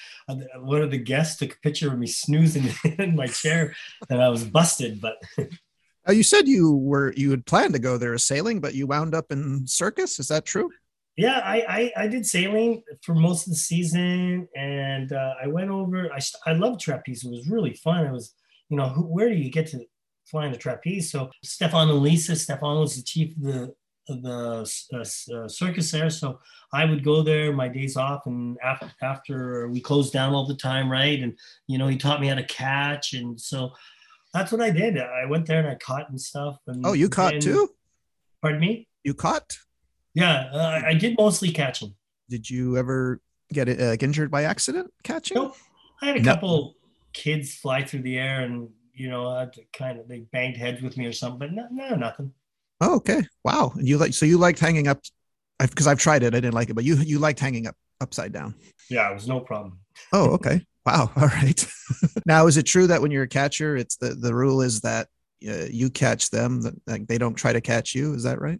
One 0.58 0.82
of 0.82 0.90
the 0.90 0.98
guests 0.98 1.38
took 1.38 1.54
a 1.54 1.60
picture 1.60 1.94
of 1.94 2.00
me 2.00 2.08
snoozing 2.08 2.74
in 2.98 3.16
my 3.16 3.28
chair, 3.28 3.76
and 4.10 4.20
I 4.20 4.30
was 4.30 4.44
busted. 4.44 5.00
But 5.00 5.22
uh, 5.38 6.12
you 6.12 6.24
said 6.24 6.48
you 6.48 6.76
were 6.76 7.14
you 7.16 7.30
had 7.30 7.46
planned 7.46 7.74
to 7.74 7.80
go 7.80 8.00
there 8.00 8.18
sailing, 8.18 8.60
but 8.60 8.74
you 8.74 8.88
wound 8.88 9.14
up 9.14 9.32
in 9.32 9.68
circus. 9.68 10.18
Is 10.18 10.30
that 10.30 10.44
true? 10.44 10.72
Yeah, 11.16 11.40
I 11.46 11.92
I, 11.98 12.06
I 12.06 12.08
did 12.08 12.26
sailing 12.26 12.82
for 13.04 13.14
most 13.14 13.46
of 13.46 13.52
the 13.52 13.60
season, 13.60 14.48
and 14.56 15.14
uh, 15.14 15.36
I 15.40 15.46
went 15.46 15.70
over. 15.70 16.12
I 16.12 16.20
I 16.48 16.54
loved 16.54 16.80
trapeze. 16.80 17.24
It 17.24 17.30
was 17.30 17.48
really 17.48 17.76
fun. 17.76 18.08
It 18.08 18.12
was 18.12 18.34
you 18.70 18.78
know 18.78 18.90
who, 18.90 19.04
where 19.04 19.30
do 19.30 19.36
you 19.36 19.52
get 19.52 19.68
to 19.68 19.86
flying 20.34 20.52
the 20.52 20.58
trapeze. 20.58 21.12
So 21.12 21.30
Stefan 21.44 21.90
and 21.90 22.02
Lisa, 22.02 22.36
Stefan 22.36 22.80
was 22.80 22.96
the 22.96 23.04
chief 23.04 23.36
of 23.38 23.44
the 23.44 23.76
of 24.10 24.22
the 24.22 24.68
uh, 24.94 25.38
uh, 25.38 25.48
circus 25.48 25.92
there. 25.92 26.10
So 26.10 26.40
I 26.74 26.84
would 26.84 27.06
go 27.06 27.22
there 27.22 27.54
my 27.54 27.70
days 27.70 27.96
off, 27.96 28.26
and 28.26 28.58
after 28.62 28.92
after 29.02 29.70
we 29.70 29.80
closed 29.80 30.12
down 30.12 30.34
all 30.34 30.46
the 30.46 30.56
time, 30.56 30.92
right? 30.92 31.22
And 31.22 31.38
you 31.68 31.78
know, 31.78 31.88
he 31.88 31.98
taught 31.98 32.20
me 32.20 32.28
how 32.28 32.36
to 32.36 32.44
catch, 32.44 33.14
and 33.14 33.40
so 33.40 33.72
that's 34.34 34.52
what 34.52 34.60
I 34.60 34.72
did. 34.72 34.98
I 34.98 35.26
went 35.26 35.46
there 35.46 35.60
and 35.60 35.70
I 35.70 35.76
caught 35.76 36.10
and 36.10 36.20
stuff. 36.20 36.58
And 36.68 36.86
oh, 36.86 36.94
you 36.94 37.08
caught 37.08 37.40
too? 37.40 37.70
Pardon 38.42 38.60
me? 38.60 38.88
You 39.04 39.14
caught? 39.14 39.58
Yeah, 40.16 40.50
uh, 40.52 40.82
I 40.86 40.96
did 40.96 41.16
mostly 41.18 41.52
catching. 41.52 41.96
Did 42.30 42.50
you 42.50 42.78
ever 42.78 43.22
get 43.54 43.70
uh, 43.70 43.96
injured 44.00 44.32
by 44.32 44.44
accident 44.44 44.92
catching? 45.04 45.36
Nope. 45.36 45.56
I 46.02 46.08
had 46.08 46.18
a 46.18 46.22
no. 46.22 46.34
couple 46.34 46.76
kids 47.14 47.54
fly 47.54 47.84
through 47.84 48.02
the 48.02 48.18
air 48.18 48.42
and 48.42 48.70
you 48.94 49.10
know, 49.10 49.28
I 49.28 49.48
kind 49.72 50.00
of 50.00 50.08
they 50.08 50.20
banged 50.20 50.58
heads 50.58 50.82
with 50.82 50.98
me 50.98 51.06
or 51.06 51.14
something, 51.14 51.40
but 51.40 51.52
no, 51.52 51.68
no 51.72 51.96
nothing. 51.96 52.34
Oh, 52.82 52.96
okay. 52.96 53.24
Wow. 53.44 53.74
And 53.76 53.88
you 53.88 53.98
like 53.98 54.14
so 54.14 54.26
you 54.26 54.38
liked 54.38 54.60
hanging 54.60 54.88
up 54.88 55.02
because 55.60 55.88
I've 55.88 56.00
tried 56.00 56.24
it. 56.24 56.34
I 56.36 56.40
didn't 56.40 56.54
like 56.54 56.70
it, 56.70 56.74
but 56.74 56.84
you 56.84 56.96
you 56.96 57.20
liked 57.20 57.40
hanging 57.40 57.68
up 57.68 57.76
upside 58.02 58.32
down. 58.32 58.56
Yeah, 58.90 59.10
it 59.10 59.14
was 59.14 59.28
no 59.28 59.40
problem. 59.40 59.80
Oh, 60.12 60.32
okay. 60.32 60.66
Wow. 60.86 61.12
All 61.16 61.28
right. 61.28 61.68
now, 62.26 62.48
is 62.48 62.58
it 62.58 62.64
true 62.64 62.88
that 62.88 63.02
when 63.02 63.12
you're 63.12 63.24
a 63.24 63.28
catcher, 63.28 63.76
it's 63.76 63.98
the 63.98 64.10
the 64.10 64.34
rule 64.34 64.62
is 64.62 64.82
that 64.82 65.08
uh, 65.48 65.66
you 65.70 65.90
catch 65.90 66.30
them, 66.30 66.62
that 66.62 66.74
like, 66.88 67.08
they 67.08 67.18
don't 67.18 67.36
try 67.36 67.54
to 67.54 67.62
catch 67.62 67.96
you? 67.96 68.14
Is 68.14 68.24
that 68.24 68.42
right? 68.42 68.60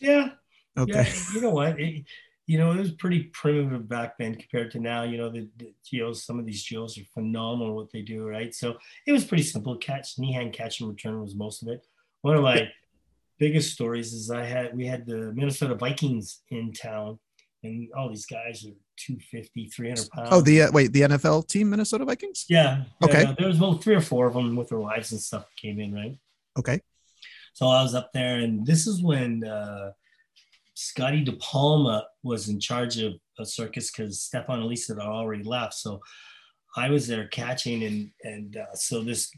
Yeah. 0.00 0.30
Okay. 0.78 1.06
Yeah, 1.06 1.34
you 1.34 1.40
know 1.40 1.50
what? 1.50 1.78
It, 1.78 2.04
you 2.46 2.58
know, 2.58 2.72
it 2.72 2.78
was 2.78 2.92
pretty 2.92 3.24
primitive 3.24 3.88
back 3.88 4.18
then 4.18 4.34
compared 4.34 4.70
to 4.72 4.80
now. 4.80 5.04
You 5.04 5.18
know, 5.18 5.30
the, 5.30 5.48
the 5.58 5.72
GOs, 5.90 6.24
some 6.24 6.38
of 6.38 6.46
these 6.46 6.68
GOs 6.68 6.98
are 6.98 7.04
phenomenal 7.14 7.76
what 7.76 7.92
they 7.92 8.02
do, 8.02 8.26
right? 8.26 8.54
So 8.54 8.76
it 9.06 9.12
was 9.12 9.24
pretty 9.24 9.44
simple. 9.44 9.76
Catch, 9.76 10.18
knee 10.18 10.32
hand 10.32 10.52
catch 10.52 10.80
and 10.80 10.88
return 10.88 11.20
was 11.20 11.34
most 11.34 11.62
of 11.62 11.68
it. 11.68 11.86
One 12.22 12.36
of 12.36 12.42
my 12.42 12.68
biggest 13.38 13.72
stories 13.72 14.12
is 14.12 14.30
I 14.30 14.44
had 14.44 14.76
we 14.76 14.86
had 14.86 15.06
the 15.06 15.32
Minnesota 15.32 15.74
Vikings 15.76 16.42
in 16.50 16.72
town, 16.72 17.18
and 17.62 17.88
all 17.96 18.08
these 18.08 18.26
guys 18.26 18.64
are 18.64 18.74
250, 18.96 19.68
300 19.68 20.10
pounds. 20.10 20.28
Oh, 20.32 20.40
the 20.40 20.62
uh, 20.62 20.72
wait, 20.72 20.92
the 20.92 21.02
NFL 21.02 21.46
team, 21.46 21.70
Minnesota 21.70 22.04
Vikings? 22.04 22.44
Yeah. 22.48 22.84
Okay. 23.02 23.22
Yeah, 23.22 23.34
there 23.38 23.48
was 23.48 23.58
about 23.58 23.82
three 23.82 23.94
or 23.94 24.00
four 24.00 24.26
of 24.26 24.34
them 24.34 24.56
with 24.56 24.68
their 24.68 24.78
wives 24.78 25.12
and 25.12 25.20
stuff 25.20 25.46
came 25.56 25.78
in, 25.78 25.94
right? 25.94 26.18
Okay. 26.58 26.80
So 27.54 27.68
I 27.68 27.82
was 27.82 27.94
up 27.94 28.12
there, 28.12 28.38
and 28.38 28.66
this 28.66 28.86
is 28.86 29.02
when 29.02 29.44
uh, 29.44 29.92
Scotty 30.74 31.24
DePalma 31.24 32.02
was 32.22 32.48
in 32.48 32.58
charge 32.58 32.98
of 32.98 33.14
a 33.38 33.44
circus 33.44 33.90
because 33.90 34.22
Stefan 34.22 34.60
and 34.60 34.68
Lisa 34.68 34.94
had 34.94 35.02
already 35.02 35.42
left. 35.42 35.74
So 35.74 36.00
I 36.76 36.88
was 36.88 37.06
there 37.06 37.28
catching, 37.28 37.84
and 37.84 38.10
and 38.22 38.56
uh, 38.56 38.74
so 38.74 39.02
this 39.02 39.30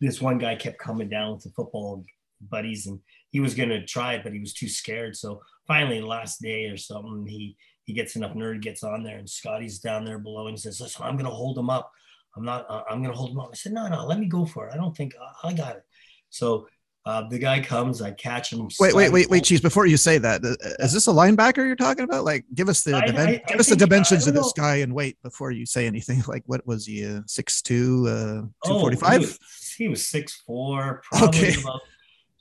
this 0.00 0.20
one 0.20 0.38
guy 0.38 0.56
kept 0.56 0.78
coming 0.78 1.08
down 1.08 1.34
with 1.34 1.44
the 1.44 1.50
football 1.50 2.04
buddies, 2.50 2.86
and 2.86 2.98
he 3.30 3.40
was 3.40 3.54
going 3.54 3.68
to 3.68 3.86
try 3.86 4.14
it, 4.14 4.22
but 4.24 4.32
he 4.32 4.40
was 4.40 4.52
too 4.52 4.68
scared. 4.68 5.16
So 5.16 5.40
finally, 5.66 6.00
last 6.00 6.40
day 6.40 6.64
or 6.64 6.76
something, 6.76 7.26
he 7.26 7.56
he 7.84 7.92
gets 7.92 8.16
enough 8.16 8.34
nerd, 8.34 8.62
gets 8.62 8.82
on 8.82 9.02
there, 9.02 9.18
and 9.18 9.28
Scotty's 9.28 9.78
down 9.78 10.04
there 10.04 10.18
below, 10.18 10.46
and 10.46 10.56
he 10.56 10.60
says, 10.60 10.80
"Listen, 10.80 11.04
I'm 11.04 11.16
going 11.16 11.26
to 11.26 11.30
hold 11.30 11.56
him 11.56 11.70
up. 11.70 11.92
I'm 12.36 12.44
not. 12.44 12.66
Uh, 12.68 12.82
I'm 12.90 13.00
going 13.00 13.12
to 13.12 13.18
hold 13.18 13.30
him 13.30 13.40
up." 13.40 13.50
I 13.52 13.56
said, 13.56 13.72
"No, 13.72 13.86
no, 13.86 14.06
let 14.06 14.18
me 14.18 14.26
go 14.26 14.44
for 14.44 14.66
it. 14.66 14.74
I 14.74 14.76
don't 14.76 14.96
think 14.96 15.14
I 15.44 15.52
got 15.52 15.76
it." 15.76 15.84
So 16.30 16.66
uh, 17.06 17.28
the 17.28 17.38
guy 17.38 17.60
comes, 17.60 18.00
I 18.00 18.12
catch 18.12 18.50
him. 18.50 18.66
Wait, 18.80 18.94
wait, 18.94 19.12
wait, 19.12 19.28
wait, 19.28 19.44
Cheese. 19.44 19.60
Before 19.60 19.84
you 19.84 19.98
say 19.98 20.16
that, 20.18 20.42
uh, 20.42 20.54
this 20.94 21.06
a 21.06 21.10
linebacker 21.10 21.58
you're 21.58 21.76
talking 21.76 22.04
about? 22.04 22.24
Like, 22.24 22.46
give 22.54 22.70
us 22.70 22.82
the 22.82 22.96
I, 22.96 23.02
dimen- 23.02 23.28
I, 23.28 23.42
give 23.46 23.60
us 23.60 23.68
the 23.68 23.76
dimensions 23.76 24.26
of 24.26 24.32
this 24.34 24.52
guy 24.56 24.76
and 24.76 24.94
wait 24.94 25.20
before 25.22 25.50
you 25.50 25.66
say 25.66 25.86
anything. 25.86 26.22
Like, 26.34 26.42
what 26.46 26.66
was 26.66 26.86
he? 26.86 27.04
Uh, 27.04 27.20
six 27.26 27.60
uh, 27.60 27.66
two 27.66 28.48
forty 28.64 28.96
five. 28.96 29.22
Oh, 29.22 29.46
he 29.76 29.88
was 29.88 30.08
six 30.08 30.42
four, 30.46 31.02
probably 31.12 31.50
okay. 31.50 31.60
about 31.60 31.80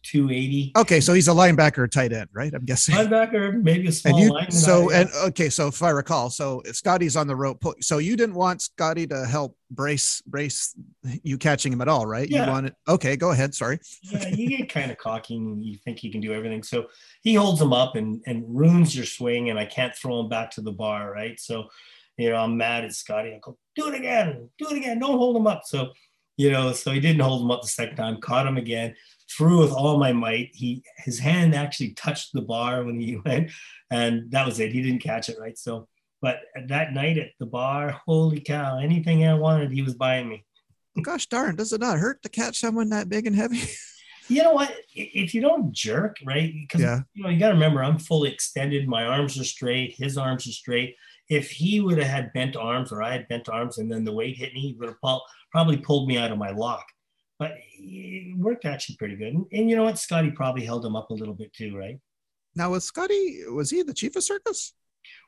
280. 0.04 0.74
Okay, 0.78 1.00
so 1.00 1.13
he's 1.13 1.28
a 1.28 1.32
linebacker 1.32 1.89
tight 1.89 2.12
end, 2.12 2.30
right? 2.34 2.54
I'm 2.54 2.66
guessing. 2.66 2.96
Linebacker, 2.96 3.62
maybe 3.62 3.88
a 3.88 3.92
small 3.92 4.16
and 4.16 4.24
you, 4.24 4.32
lineman. 4.32 4.52
So 4.52 4.92
and 4.92 5.10
okay, 5.26 5.50
so 5.50 5.68
if 5.68 5.82
I 5.82 5.89
recall, 5.89 6.30
so 6.30 6.62
Scotty's 6.72 7.16
on 7.16 7.28
the 7.28 7.36
rope. 7.36 7.63
So 7.82 7.98
you 7.98 8.16
didn't 8.16 8.36
want 8.36 8.62
Scotty 8.62 9.08
to 9.08 9.26
help 9.26 9.58
brace 9.72 10.22
brace 10.22 10.76
you 11.24 11.38
catching 11.38 11.74
him 11.74 11.82
at 11.82 11.88
all, 11.88 12.06
right? 12.06 12.30
Yeah. 12.30 12.46
You 12.46 12.52
wanted 12.52 12.76
okay, 12.88 13.16
go 13.16 13.32
ahead. 13.32 13.56
Sorry. 13.56 13.80
yeah, 14.04 14.28
you 14.28 14.50
get 14.50 14.70
kind 14.70 14.92
of 14.92 14.98
cocky 14.98 15.36
and 15.36 15.63
you 15.63 15.78
think 15.78 16.04
you 16.04 16.12
can 16.12 16.22
do 16.22 16.34
everything. 16.34 16.63
So 16.63 16.88
he 17.22 17.34
holds 17.34 17.62
him 17.62 17.74
up 17.74 17.96
and 17.96 18.22
and 18.28 18.44
ruins 18.48 18.96
your 18.96 19.06
swing, 19.06 19.50
and 19.50 19.58
I 19.58 19.66
can't 19.66 19.96
throw 19.96 20.20
him 20.20 20.30
back 20.30 20.52
to 20.52 20.62
the 20.62 20.72
bar, 20.72 21.12
right? 21.12 21.39
So 21.39 21.70
you 22.18 22.30
know, 22.30 22.36
I'm 22.36 22.58
mad 22.58 22.84
at 22.84 22.94
Scotty. 22.94 23.34
I 23.34 23.39
go, 23.42 23.58
do 23.76 23.88
it 23.88 23.96
again, 23.96 24.50
do 24.60 24.68
it 24.70 24.78
again, 24.78 25.00
don't 25.00 25.18
hold 25.18 25.36
him 25.36 25.48
up. 25.48 25.62
So 25.66 25.92
you 26.36 26.52
know, 26.52 26.74
so 26.74 26.92
he 26.92 27.00
didn't 27.00 27.22
hold 27.22 27.44
him 27.44 27.52
up 27.52 27.62
the 27.62 27.68
second 27.68 27.96
time, 27.96 28.20
caught 28.20 28.48
him 28.48 28.58
again 28.58 28.96
threw 29.36 29.60
with 29.60 29.72
all 29.72 29.98
my 29.98 30.13
might. 30.13 30.52
He 30.54 30.84
his 30.98 31.19
hand 31.19 31.56
actually 31.56 31.93
touched 31.93 32.34
the 32.34 32.41
bar 32.41 32.84
when 32.84 33.00
he 33.00 33.17
went, 33.26 33.52
and 33.91 34.32
that 34.32 34.46
was 34.46 34.60
it. 34.60 34.72
He 34.72 34.82
didn't 34.82 35.02
catch 35.02 35.30
it 35.30 35.38
right. 35.39 35.58
So, 35.58 35.88
but 36.22 36.39
that 36.67 36.93
night 36.93 37.17
at 37.17 37.32
the 37.39 37.46
bar, 37.46 38.02
holy 38.06 38.39
cow! 38.39 38.80
Anything 38.80 39.26
I 39.26 39.34
wanted, 39.34 39.72
he 39.72 39.82
was 39.82 39.96
buying 39.96 40.30
me. 40.30 40.46
Gosh 41.02 41.28
darn, 41.28 41.56
does 41.56 41.74
it 41.74 41.82
not 41.82 42.00
hurt 42.00 42.22
to 42.24 42.30
catch 42.30 42.60
someone 42.60 42.89
that 42.89 43.10
big 43.10 43.28
and 43.28 43.36
heavy? 43.36 43.62
You 44.30 44.41
know 44.41 44.54
what? 44.54 44.74
If 44.96 45.34
you 45.34 45.41
don't 45.41 45.74
jerk, 45.74 46.15
right? 46.24 46.54
Because 46.54 46.80
yeah. 46.80 47.02
you 47.13 47.24
know 47.24 47.30
you 47.30 47.38
got 47.38 47.50
to 47.50 47.56
remember, 47.56 47.84
I'm 47.84 48.00
fully 48.00 48.32
extended. 48.32 48.88
My 48.88 49.04
arms 49.04 49.38
are 49.38 49.43
straight. 49.43 49.96
His 49.98 50.17
arms 50.17 50.48
are 50.48 50.54
straight. 50.54 50.96
If 51.28 51.52
he 51.52 51.82
would 51.82 51.98
have 51.98 52.08
had 52.08 52.34
bent 52.34 52.56
arms, 52.56 52.93
or 52.93 53.04
I 53.04 53.12
had 53.12 53.28
bent 53.28 53.50
arms, 53.50 53.80
and 53.80 53.91
then 53.91 54.06
the 54.06 54.13
weight 54.13 54.38
hit 54.38 54.54
me, 54.54 54.62
he 54.62 54.74
would 54.80 54.88
have 54.88 55.19
probably 55.52 55.76
pulled 55.76 56.08
me 56.08 56.17
out 56.17 56.32
of 56.32 56.38
my 56.38 56.52
lock 56.52 56.86
but 57.39 57.52
it 57.78 58.38
worked 58.38 58.65
actually 58.65 58.96
pretty 58.98 59.15
good. 59.15 59.34
And, 59.34 59.46
and, 59.52 59.69
you 59.69 59.76
know 59.76 59.84
what? 59.84 59.98
Scotty 59.98 60.32
probably 60.32 60.65
held 60.65 60.86
him 60.86 60.96
up 60.96 61.10
a 61.10 61.13
little 61.13 61.34
bit 61.34 61.54
too, 61.54 61.76
right? 61.76 62.00
Now, 62.56 62.72
was 62.72 62.84
Scotty, 62.84 63.43
was 63.52 63.69
he 63.69 63.82
the 63.82 63.93
chief 63.93 64.15
of 64.15 64.24
circus? 64.24 64.74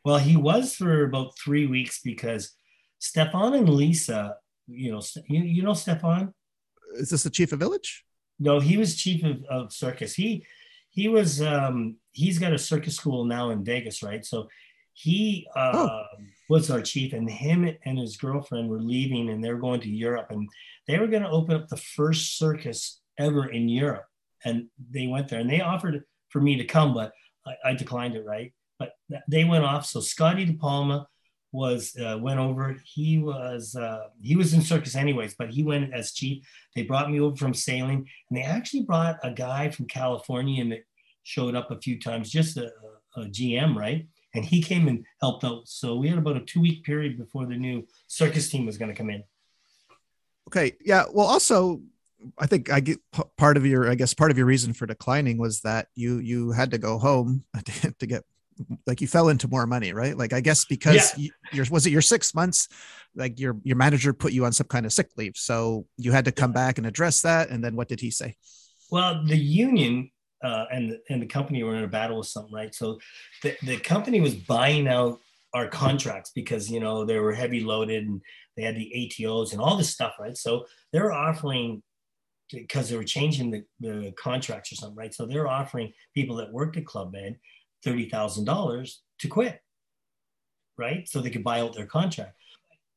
Well, 0.03 0.17
he 0.17 0.37
was 0.37 0.75
for 0.75 1.03
about 1.03 1.37
three 1.37 1.67
weeks 1.67 2.01
because 2.03 2.53
Stefan 2.99 3.53
and 3.55 3.69
Lisa, 3.69 4.35
you 4.67 4.91
know, 4.91 5.01
you, 5.27 5.43
you 5.43 5.63
know 5.63 5.73
Stefan? 5.73 6.33
Is 6.95 7.09
this 7.09 7.23
the 7.23 7.29
chief 7.29 7.51
of 7.51 7.59
village? 7.59 8.05
No, 8.39 8.59
he 8.59 8.77
was 8.77 8.95
chief 8.95 9.23
of, 9.23 9.43
of 9.49 9.73
circus. 9.73 10.13
He 10.13 10.45
he 10.89 11.07
was 11.07 11.41
um 11.41 11.97
he's 12.11 12.39
got 12.39 12.53
a 12.53 12.57
circus 12.57 12.95
school 12.95 13.25
now 13.25 13.49
in 13.49 13.63
Vegas, 13.63 14.01
right? 14.01 14.23
So 14.25 14.47
He 14.93 15.47
uh, 15.55 15.71
oh. 15.73 16.03
Was 16.49 16.69
our 16.69 16.81
chief, 16.81 17.13
and 17.13 17.29
him 17.29 17.69
and 17.85 17.97
his 17.97 18.17
girlfriend 18.17 18.69
were 18.69 18.81
leaving, 18.81 19.29
and 19.29 19.43
they 19.43 19.51
were 19.51 19.59
going 19.59 19.81
to 19.81 19.89
Europe, 19.89 20.27
and 20.29 20.47
they 20.87 20.99
were 20.99 21.07
going 21.07 21.23
to 21.23 21.29
open 21.29 21.55
up 21.55 21.67
the 21.67 21.77
first 21.77 22.37
circus 22.37 23.01
ever 23.17 23.47
in 23.47 23.69
Europe. 23.69 24.05
And 24.43 24.67
they 24.91 25.07
went 25.07 25.27
there, 25.27 25.39
and 25.39 25.49
they 25.49 25.61
offered 25.61 26.03
for 26.29 26.41
me 26.41 26.57
to 26.57 26.65
come, 26.65 26.93
but 26.93 27.11
I, 27.45 27.71
I 27.71 27.73
declined 27.73 28.15
it. 28.15 28.25
Right, 28.25 28.53
but 28.77 28.91
they 29.27 29.43
went 29.43 29.63
off. 29.63 29.85
So 29.85 29.99
Scotty 29.99 30.45
DePalma 30.45 31.05
was 31.51 31.95
uh, 31.95 32.17
went 32.21 32.39
over. 32.39 32.75
He 32.83 33.17
was 33.17 33.75
uh, 33.75 34.07
he 34.21 34.35
was 34.35 34.53
in 34.53 34.61
circus 34.61 34.95
anyways, 34.95 35.35
but 35.35 35.49
he 35.49 35.63
went 35.63 35.93
as 35.93 36.11
chief. 36.11 36.45
They 36.75 36.83
brought 36.83 37.09
me 37.09 37.19
over 37.19 37.35
from 37.35 37.53
sailing, 37.53 38.07
and 38.29 38.37
they 38.37 38.43
actually 38.43 38.83
brought 38.83 39.17
a 39.23 39.31
guy 39.31 39.69
from 39.69 39.87
California 39.87 40.61
and 40.61 40.71
that 40.73 40.83
showed 41.23 41.55
up 41.55 41.71
a 41.71 41.79
few 41.79 41.99
times, 41.99 42.29
just 42.29 42.55
a, 42.57 42.71
a 43.15 43.21
GM, 43.21 43.75
right? 43.75 44.07
And 44.35 44.45
he 44.45 44.61
came 44.61 44.87
and 44.87 45.05
helped 45.21 45.43
out. 45.43 45.67
So 45.67 45.95
we 45.95 46.07
had 46.07 46.17
about 46.17 46.37
a 46.37 46.41
two 46.41 46.61
week 46.61 46.83
period 46.83 47.17
before 47.17 47.45
the 47.45 47.55
new 47.55 47.87
circus 48.07 48.49
team 48.49 48.65
was 48.65 48.77
going 48.77 48.91
to 48.91 48.97
come 48.97 49.09
in. 49.09 49.23
Okay, 50.47 50.73
yeah. 50.83 51.05
Well, 51.11 51.25
also, 51.25 51.81
I 52.37 52.45
think 52.45 52.71
I 52.71 52.79
get 52.79 52.99
part 53.37 53.57
of 53.57 53.65
your, 53.65 53.89
I 53.89 53.95
guess, 53.95 54.13
part 54.13 54.31
of 54.31 54.37
your 54.37 54.45
reason 54.45 54.73
for 54.73 54.85
declining 54.85 55.37
was 55.37 55.61
that 55.61 55.87
you 55.95 56.19
you 56.19 56.51
had 56.51 56.71
to 56.71 56.77
go 56.77 56.97
home 56.97 57.43
to 57.99 58.05
get 58.05 58.23
like 58.87 59.01
you 59.01 59.07
fell 59.07 59.29
into 59.29 59.47
more 59.47 59.65
money, 59.65 59.93
right? 59.93 60.17
Like 60.17 60.33
I 60.33 60.41
guess 60.41 60.65
because 60.65 61.17
yeah. 61.17 61.29
you, 61.51 61.65
was 61.69 61.85
it 61.85 61.91
your 61.91 62.01
six 62.01 62.33
months, 62.33 62.69
like 63.15 63.39
your 63.39 63.57
your 63.63 63.75
manager 63.75 64.13
put 64.13 64.33
you 64.33 64.45
on 64.45 64.53
some 64.53 64.67
kind 64.67 64.85
of 64.85 64.93
sick 64.93 65.09
leave, 65.17 65.35
so 65.35 65.85
you 65.97 66.11
had 66.11 66.25
to 66.25 66.31
come 66.31 66.51
back 66.51 66.77
and 66.77 66.87
address 66.87 67.21
that. 67.21 67.49
And 67.49 67.63
then 67.63 67.75
what 67.75 67.87
did 67.87 67.99
he 67.99 68.11
say? 68.11 68.35
Well, 68.91 69.23
the 69.25 69.37
union 69.37 70.11
uh, 70.43 70.65
and 70.71 70.97
and 71.09 71.21
the 71.21 71.27
company 71.27 71.63
were 71.63 71.75
in 71.75 71.83
a 71.83 71.87
battle 71.87 72.17
with 72.17 72.27
something, 72.27 72.53
right? 72.53 72.73
So 72.73 72.99
the 73.43 73.55
the 73.63 73.77
company 73.77 74.21
was 74.21 74.35
buying 74.35 74.87
out 74.87 75.19
our 75.53 75.67
contracts 75.67 76.31
because 76.35 76.69
you 76.69 76.79
know 76.79 77.05
they 77.05 77.19
were 77.19 77.33
heavy 77.33 77.61
loaded 77.61 78.05
and 78.05 78.21
they 78.55 78.63
had 78.63 78.75
the 78.75 78.91
ATOs 78.95 79.51
and 79.51 79.61
all 79.61 79.77
this 79.77 79.89
stuff, 79.89 80.15
right? 80.19 80.37
So 80.37 80.65
they're 80.91 81.11
offering 81.11 81.81
because 82.51 82.89
they 82.89 82.97
were 82.97 83.03
changing 83.03 83.51
the, 83.51 83.63
the 83.79 84.13
contracts 84.17 84.71
or 84.71 84.75
something, 84.75 84.95
right? 84.95 85.13
So 85.13 85.25
they're 85.25 85.47
offering 85.47 85.91
people 86.13 86.35
that 86.37 86.53
worked 86.53 86.77
at 86.77 86.85
Club 86.85 87.11
Med 87.11 87.37
$30,000 87.85 88.95
to 89.19 89.27
quit, 89.27 89.59
right? 90.77 91.07
So 91.07 91.21
they 91.21 91.29
could 91.29 91.43
buy 91.43 91.61
out 91.61 91.75
their 91.75 91.85
contract. 91.85 92.35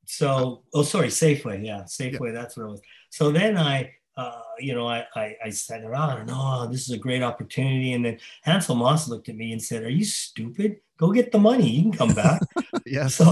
So, 0.07 0.65
oh, 0.75 0.83
sorry, 0.83 1.09
Safeway. 1.09 1.65
Yeah, 1.65 1.83
Safeway, 1.83 2.33
that's 2.33 2.57
what 2.57 2.65
it 2.65 2.71
was. 2.71 2.81
So 3.11 3.31
then 3.31 3.59
I, 3.59 3.93
uh, 4.19 4.43
you 4.59 4.75
know, 4.75 4.87
I, 4.87 5.07
I, 5.15 5.37
I 5.45 5.51
said, 5.51 5.85
oh, 5.85 6.23
no, 6.25 6.69
this 6.71 6.83
is 6.83 6.91
a 6.91 6.99
great 6.99 7.23
opportunity. 7.23 7.95
And 7.95 8.05
then 8.05 8.19
Hansel 8.43 8.75
Moss 8.75 9.09
looked 9.09 9.31
at 9.31 9.37
me 9.37 9.53
and 9.53 9.63
said, 9.63 9.85
are 9.85 9.91
you 9.91 10.05
stupid? 10.05 10.81
Go 10.99 11.13
get 11.13 11.33
the 11.33 11.39
money. 11.39 11.71
You 11.71 11.83
can 11.83 11.93
come 11.93 12.15
back. 12.15 12.43
yeah. 12.87 13.07
So, 13.07 13.25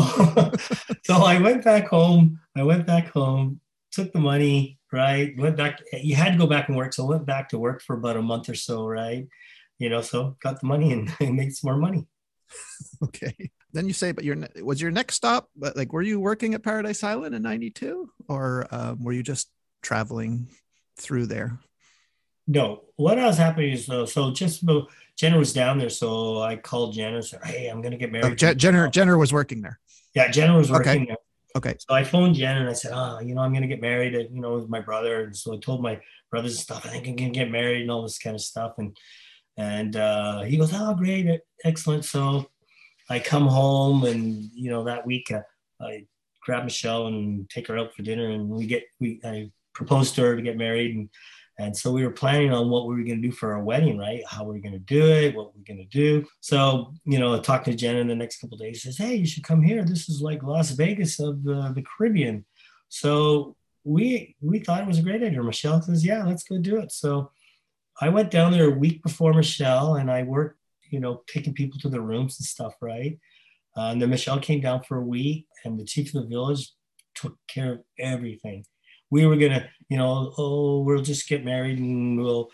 so 1.04 1.16
I 1.16 1.38
went 1.40 1.64
back 1.64 1.88
home. 1.88 2.40
I 2.56 2.62
went 2.62 2.86
back 2.86 3.08
home, 3.08 3.60
took 3.90 4.12
the 4.12 4.20
money, 4.20 4.78
right? 4.92 5.36
Went 5.36 5.56
back. 5.56 5.82
You 5.92 6.14
had 6.14 6.32
to 6.32 6.38
go 6.38 6.46
back 6.46 6.68
and 6.68 6.76
work. 6.76 6.94
So 6.94 7.04
I 7.04 7.10
went 7.10 7.26
back 7.26 7.48
to 7.50 7.58
work 7.58 7.82
for 7.82 7.96
about 7.96 8.16
a 8.16 8.22
month 8.22 8.48
or 8.48 8.54
so, 8.54 8.86
right? 8.86 9.26
you 9.78 9.90
know, 9.90 10.00
so 10.00 10.36
got 10.42 10.60
the 10.60 10.66
money 10.66 10.92
and 10.92 11.12
made 11.36 11.54
some 11.54 11.68
more 11.68 11.78
money. 11.78 12.06
okay. 13.02 13.50
Then 13.72 13.86
you 13.86 13.92
say, 13.92 14.12
but 14.12 14.24
your 14.24 14.36
was 14.62 14.80
your 14.80 14.90
next 14.90 15.16
stop, 15.16 15.50
but 15.56 15.76
like, 15.76 15.92
were 15.92 16.02
you 16.02 16.20
working 16.20 16.54
at 16.54 16.62
Paradise 16.62 17.02
Island 17.02 17.34
in 17.34 17.42
'92, 17.42 18.08
or 18.28 18.66
um, 18.70 19.02
were 19.02 19.12
you 19.12 19.22
just 19.22 19.50
traveling 19.82 20.48
through 20.96 21.26
there? 21.26 21.58
No, 22.46 22.82
what 22.96 23.18
was 23.18 23.38
happening 23.38 23.72
is 23.72 23.86
though, 23.86 24.04
so 24.04 24.30
just 24.32 24.64
Jenner 25.16 25.38
was 25.38 25.52
down 25.52 25.78
there, 25.78 25.90
so 25.90 26.40
I 26.40 26.56
called 26.56 26.94
Jenner 26.94 27.16
and 27.16 27.24
said, 27.24 27.44
"Hey, 27.44 27.66
I'm 27.68 27.82
gonna 27.82 27.96
get 27.96 28.12
married." 28.12 28.26
Oh, 28.26 28.34
Jen- 28.34 28.58
Jenner, 28.58 28.88
Jenner 28.88 29.18
was 29.18 29.32
working 29.32 29.62
there. 29.62 29.80
Yeah, 30.14 30.30
Jenner 30.30 30.56
was 30.56 30.70
working 30.70 31.02
okay. 31.02 31.04
there. 31.06 31.16
Okay. 31.56 31.74
So 31.78 31.94
I 31.94 32.04
phoned 32.04 32.34
Jen 32.34 32.58
and 32.58 32.68
I 32.68 32.74
said, 32.74 32.92
oh, 32.94 33.18
you 33.20 33.34
know, 33.34 33.40
I'm 33.40 33.50
going 33.50 33.62
to 33.62 33.68
get 33.68 33.80
married, 33.80 34.12
you 34.12 34.42
know, 34.42 34.56
with 34.56 34.68
my 34.68 34.80
brother. 34.80 35.24
And 35.24 35.34
so 35.34 35.54
I 35.54 35.56
told 35.56 35.80
my 35.80 35.98
brothers 36.30 36.52
and 36.52 36.60
stuff, 36.60 36.84
I 36.84 36.90
think 36.90 37.08
I'm 37.08 37.16
going 37.16 37.32
to 37.32 37.38
get 37.38 37.50
married 37.50 37.80
and 37.80 37.90
all 37.90 38.02
this 38.02 38.18
kind 38.18 38.36
of 38.36 38.42
stuff. 38.42 38.74
And 38.76 38.94
and 39.56 39.96
uh, 39.96 40.42
he 40.42 40.56
goes, 40.56 40.70
"Oh, 40.74 40.94
great, 40.94 41.40
excellent." 41.64 42.04
So 42.04 42.46
I 43.08 43.18
come 43.18 43.46
home, 43.46 44.04
and 44.04 44.50
you 44.54 44.70
know 44.70 44.84
that 44.84 45.06
week 45.06 45.32
uh, 45.32 45.40
I 45.80 46.06
grab 46.42 46.64
Michelle 46.64 47.06
and 47.06 47.48
take 47.48 47.68
her 47.68 47.78
out 47.78 47.94
for 47.94 48.02
dinner, 48.02 48.30
and 48.30 48.48
we 48.48 48.66
get 48.66 48.84
we 49.00 49.20
I 49.24 49.50
proposed 49.76 50.14
to 50.14 50.22
her 50.22 50.36
to 50.36 50.42
get 50.42 50.56
married, 50.56 50.96
and 50.96 51.08
and 51.58 51.76
so 51.76 51.90
we 51.92 52.04
were 52.04 52.12
planning 52.12 52.52
on 52.52 52.68
what 52.68 52.86
we 52.86 52.94
were 52.94 53.02
going 53.02 53.22
to 53.22 53.28
do 53.28 53.32
for 53.32 53.54
our 53.54 53.62
wedding, 53.62 53.96
right? 53.96 54.22
How 54.28 54.44
we 54.44 54.54
were 54.54 54.60
going 54.60 54.72
to 54.72 54.78
do 54.78 55.06
it, 55.06 55.34
what 55.34 55.54
we 55.54 55.62
are 55.62 55.74
going 55.74 55.78
to 55.78 55.84
do. 55.84 56.26
So 56.40 56.92
you 57.04 57.18
know, 57.18 57.38
talking 57.40 57.72
to 57.72 57.78
Jen 57.78 57.96
in 57.96 58.08
the 58.08 58.14
next 58.14 58.40
couple 58.40 58.58
days, 58.58 58.82
says, 58.82 58.98
"Hey, 58.98 59.14
you 59.14 59.26
should 59.26 59.44
come 59.44 59.62
here. 59.62 59.84
This 59.84 60.08
is 60.08 60.20
like 60.20 60.42
Las 60.42 60.70
Vegas 60.70 61.20
of 61.20 61.44
the, 61.44 61.72
the 61.74 61.82
Caribbean." 61.82 62.44
So 62.88 63.56
we 63.84 64.34
we 64.40 64.58
thought 64.58 64.82
it 64.82 64.88
was 64.88 64.98
a 64.98 65.02
great 65.02 65.22
idea. 65.22 65.42
Michelle 65.42 65.82
says, 65.82 66.04
"Yeah, 66.04 66.24
let's 66.24 66.44
go 66.44 66.58
do 66.58 66.78
it." 66.78 66.90
So 66.92 67.30
I 68.00 68.10
went 68.10 68.30
down 68.30 68.52
there 68.52 68.68
a 68.68 68.78
week 68.78 69.02
before 69.02 69.32
Michelle 69.32 69.94
and 69.94 70.10
I 70.10 70.22
worked, 70.22 70.58
you 70.90 71.00
know, 71.00 71.22
taking 71.26 71.54
people 71.54 71.80
to 71.80 71.88
the 71.88 72.00
rooms 72.00 72.38
and 72.38 72.46
stuff, 72.46 72.74
right? 72.82 73.18
Uh, 73.76 73.88
and 73.90 74.02
then 74.02 74.10
Michelle 74.10 74.38
came 74.38 74.60
down 74.60 74.82
for 74.82 74.98
a 74.98 75.04
week 75.04 75.46
and 75.64 75.78
the 75.78 75.84
chief 75.84 76.14
of 76.14 76.22
the 76.22 76.28
village 76.28 76.72
took 77.14 77.38
care 77.48 77.72
of 77.72 77.80
everything. 77.98 78.64
We 79.10 79.26
were 79.26 79.36
gonna, 79.36 79.68
you 79.88 79.96
know, 79.96 80.32
oh, 80.36 80.82
we'll 80.82 81.02
just 81.02 81.28
get 81.28 81.44
married 81.44 81.78
and 81.78 82.18
we'll 82.18 82.50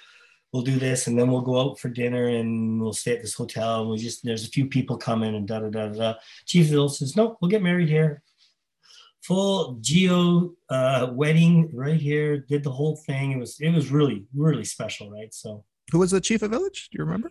we'll 0.52 0.62
do 0.62 0.78
this 0.78 1.06
and 1.06 1.18
then 1.18 1.30
we'll 1.30 1.40
go 1.40 1.60
out 1.60 1.80
for 1.80 1.88
dinner 1.88 2.28
and 2.28 2.80
we'll 2.80 2.92
stay 2.92 3.14
at 3.14 3.22
this 3.22 3.34
hotel 3.34 3.80
and 3.80 3.90
we 3.90 3.96
just 3.96 4.22
there's 4.22 4.46
a 4.46 4.50
few 4.50 4.66
people 4.66 4.98
coming 4.98 5.34
and 5.34 5.48
da 5.48 5.60
da 5.60 5.70
da 5.70 5.88
da. 5.88 6.14
Chief 6.46 6.66
of 6.66 6.70
the 6.70 6.76
village 6.76 6.92
says, 6.92 7.16
no, 7.16 7.38
we'll 7.40 7.50
get 7.50 7.62
married 7.62 7.88
here 7.88 8.22
full 9.22 9.80
GO 9.80 10.54
uh, 10.68 11.08
wedding 11.12 11.70
right 11.72 12.00
here. 12.00 12.38
Did 12.38 12.64
the 12.64 12.70
whole 12.70 12.96
thing. 12.96 13.32
It 13.32 13.38
was 13.38 13.60
it 13.60 13.70
was 13.70 13.90
really 13.90 14.26
really 14.34 14.64
special, 14.64 15.10
right? 15.10 15.32
So 15.32 15.64
who 15.90 15.98
was 15.98 16.10
the 16.10 16.20
chief 16.20 16.42
of 16.42 16.50
village? 16.50 16.88
Do 16.90 16.98
you 16.98 17.04
remember? 17.04 17.30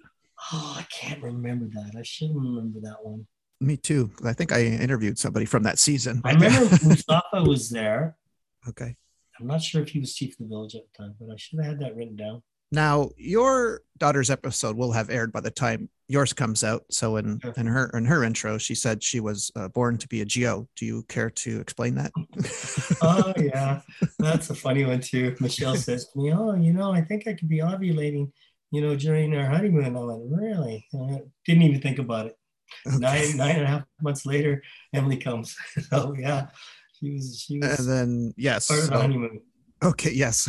Oh, 0.52 0.76
I 0.78 0.84
can't 0.84 1.22
remember 1.22 1.68
that. 1.74 1.92
I 1.98 2.04
should 2.04 2.34
remember 2.34 2.80
that 2.82 2.98
one. 3.04 3.28
Me 3.60 3.78
too. 3.78 4.12
I 4.26 4.34
think 4.34 4.52
I 4.52 4.64
interviewed 4.64 5.20
somebody 5.20 5.46
from 5.46 5.64
that 5.64 5.78
season. 5.78 6.22
I 6.26 6.34
remember 6.34 6.78
Mustafa 6.84 7.44
was 7.44 7.70
there. 7.70 8.16
Okay. 8.70 8.96
I'm 9.42 9.48
not 9.48 9.62
sure 9.62 9.82
if 9.82 9.90
he 9.90 10.00
was 10.00 10.14
chief 10.14 10.34
of 10.34 10.38
the 10.40 10.46
village 10.48 10.76
at 10.76 10.84
the 10.86 11.04
time, 11.04 11.16
but 11.20 11.34
I 11.34 11.36
should 11.38 11.60
have 11.60 11.74
had 11.74 11.80
that 11.80 11.96
written 11.96 12.16
down. 12.16 12.44
Now, 12.72 13.10
your 13.18 13.82
daughter's 13.98 14.30
episode 14.30 14.78
will 14.78 14.94
have 14.94 15.10
aired 15.10 15.34
by 15.34 15.42
the 15.42 15.52
time 15.52 15.90
yours 16.08 16.32
comes 16.32 16.64
out. 16.64 16.84
So, 16.90 17.18
in 17.18 17.42
in 17.58 17.68
her 17.68 17.90
in 17.94 18.06
her 18.06 18.24
intro, 18.24 18.58
she 18.58 18.76
said 18.76 19.04
she 19.04 19.20
was 19.20 19.52
uh, 19.58 19.68
born 19.70 19.98
to 19.98 20.08
be 20.08 20.22
a 20.22 20.26
GO. 20.26 20.70
Do 20.78 20.86
you 20.86 21.04
care 21.10 21.30
to 21.30 21.60
explain 21.60 21.96
that? 21.96 22.12
oh 23.02 23.34
yeah, 23.38 23.82
that's 24.20 24.52
a 24.52 24.56
funny 24.56 24.86
one 24.86 25.02
too. 25.02 25.36
Michelle 25.42 25.76
says 25.88 26.08
to 26.08 26.20
me, 26.20 26.34
"Oh, 26.34 26.56
you 26.56 26.72
know, 26.72 26.94
I 26.94 27.02
think 27.02 27.28
I 27.28 27.34
could 27.34 27.50
be 27.50 27.60
ovulating, 27.60 28.32
you 28.72 28.82
know, 28.82 28.96
during 28.96 29.36
our 29.36 29.48
honeymoon." 29.48 29.98
I 29.98 30.00
went, 30.00 30.22
"Really?" 30.32 30.88
I 30.96 31.20
didn't 31.46 31.64
even 31.64 31.82
think 31.82 32.00
about 32.00 32.28
it. 32.28 32.38
Okay. 32.88 32.98
Nine 33.00 33.38
nine 33.38 33.56
and 33.58 33.64
a 33.64 33.68
half 33.68 33.84
months 34.02 34.26
later, 34.26 34.64
Emily 34.94 35.18
comes. 35.18 35.58
so 35.90 36.16
yeah, 36.18 36.48
she 37.02 37.12
was 37.12 37.46
she 37.46 37.60
was. 37.60 37.80
And 37.80 37.90
then 37.90 38.34
yes, 38.38 38.68
part 38.68 38.82
of 38.82 38.90
the 38.90 38.98
honeymoon. 38.98 39.42
Okay, 39.84 40.12
yes. 40.12 40.48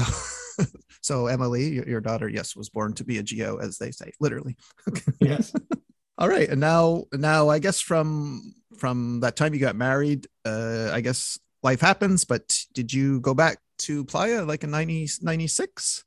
So 1.00 1.26
Emily, 1.26 1.82
your 1.88 2.00
daughter, 2.00 2.28
yes, 2.28 2.54
was 2.54 2.68
born 2.68 2.92
to 2.94 3.04
be 3.04 3.18
a 3.18 3.22
GO, 3.22 3.56
as 3.56 3.78
they 3.78 3.90
say, 3.90 4.12
literally. 4.20 4.56
yes. 5.20 5.52
All 6.18 6.28
right, 6.28 6.48
and 6.48 6.60
now, 6.60 7.04
now 7.12 7.48
I 7.48 7.58
guess 7.58 7.80
from 7.80 8.54
from 8.78 9.20
that 9.20 9.36
time 9.36 9.54
you 9.54 9.60
got 9.60 9.76
married, 9.76 10.26
uh, 10.44 10.90
I 10.92 11.00
guess 11.00 11.38
life 11.62 11.80
happens. 11.80 12.24
But 12.24 12.58
did 12.74 12.92
you 12.92 13.20
go 13.20 13.34
back 13.34 13.58
to 13.78 14.04
Playa 14.04 14.44
like 14.44 14.64
in 14.64 14.70
90, 14.70 15.08
96 15.22 16.04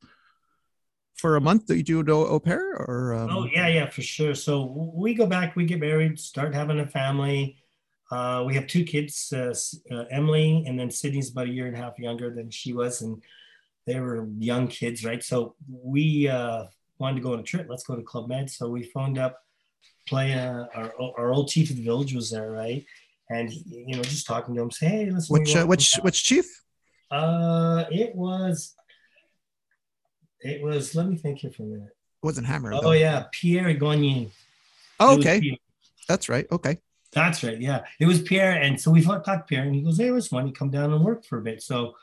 for 1.15 1.35
a 1.35 1.41
month 1.41 1.67
that 1.67 1.77
you 1.77 2.03
do 2.03 2.25
au 2.25 2.39
pair? 2.39 2.75
Or 2.75 3.15
um... 3.15 3.29
oh 3.31 3.45
yeah, 3.51 3.67
yeah, 3.67 3.89
for 3.89 4.01
sure. 4.03 4.35
So 4.35 4.91
we 4.95 5.15
go 5.15 5.25
back, 5.25 5.55
we 5.55 5.65
get 5.65 5.79
married, 5.79 6.19
start 6.19 6.53
having 6.53 6.79
a 6.79 6.87
family. 6.87 7.57
Uh, 8.11 8.43
we 8.45 8.53
have 8.53 8.67
two 8.67 8.83
kids, 8.83 9.33
uh, 9.33 9.53
uh, 9.93 10.05
Emily, 10.11 10.63
and 10.67 10.79
then 10.79 10.91
Sydney's 10.91 11.31
about 11.31 11.47
a 11.47 11.51
year 11.51 11.65
and 11.65 11.75
a 11.75 11.79
half 11.79 11.97
younger 11.97 12.33
than 12.33 12.51
she 12.51 12.71
was, 12.71 13.01
and 13.01 13.21
they 13.87 13.99
were 13.99 14.27
young 14.37 14.67
kids, 14.67 15.03
right? 15.03 15.23
So 15.23 15.55
we 15.67 16.27
uh, 16.27 16.65
wanted 16.99 17.15
to 17.15 17.21
go 17.21 17.33
on 17.33 17.39
a 17.39 17.43
trip. 17.43 17.67
Let's 17.69 17.83
go 17.83 17.95
to 17.95 18.03
Club 18.03 18.27
Med. 18.27 18.49
So 18.49 18.69
we 18.69 18.83
phoned 18.83 19.17
up, 19.17 19.41
play 20.07 20.33
uh, 20.33 20.65
our 20.75 20.93
our 21.17 21.33
old 21.33 21.49
chief 21.49 21.71
of 21.71 21.77
the 21.77 21.83
village 21.83 22.13
was 22.13 22.29
there, 22.29 22.51
right? 22.51 22.85
And 23.29 23.51
you 23.51 23.95
know, 23.95 24.03
just 24.03 24.27
talking 24.27 24.55
to 24.55 24.61
him, 24.61 24.71
say, 24.71 24.87
hey, 24.87 25.09
listen. 25.09 25.33
Which 25.33 25.55
uh, 25.55 25.65
which 25.65 25.95
which 26.01 26.23
chief? 26.23 26.45
Uh, 27.09 27.85
it 27.91 28.15
was. 28.15 28.75
It 30.41 30.61
was. 30.61 30.93
Let 30.93 31.07
me 31.07 31.17
think 31.17 31.39
here 31.39 31.51
for 31.51 31.63
a 31.63 31.65
minute. 31.65 31.87
It 31.87 32.25
wasn't 32.25 32.45
Hammer. 32.45 32.71
Oh 32.73 32.81
though. 32.81 32.91
yeah, 32.91 33.25
Pierre 33.31 33.73
Gagnon. 33.73 34.31
Oh, 34.99 35.17
okay, 35.17 35.59
that's 36.07 36.29
right. 36.29 36.45
Okay. 36.51 36.77
That's 37.15 37.43
right. 37.43 37.59
Yeah, 37.59 37.85
it 37.99 38.05
was 38.05 38.21
Pierre, 38.21 38.51
and 38.51 38.79
so 38.79 38.91
we 38.91 39.01
talked 39.01 39.25
to 39.25 39.43
Pierre, 39.47 39.63
and 39.63 39.73
he 39.73 39.81
goes, 39.81 39.97
"Hey, 39.97 40.11
listen, 40.11 40.35
why 40.35 40.41
don't 40.41 40.49
you 40.49 40.53
come 40.53 40.69
down 40.69 40.93
and 40.93 41.03
work 41.03 41.25
for 41.25 41.39
a 41.39 41.41
bit?" 41.41 41.63
So 41.63 41.95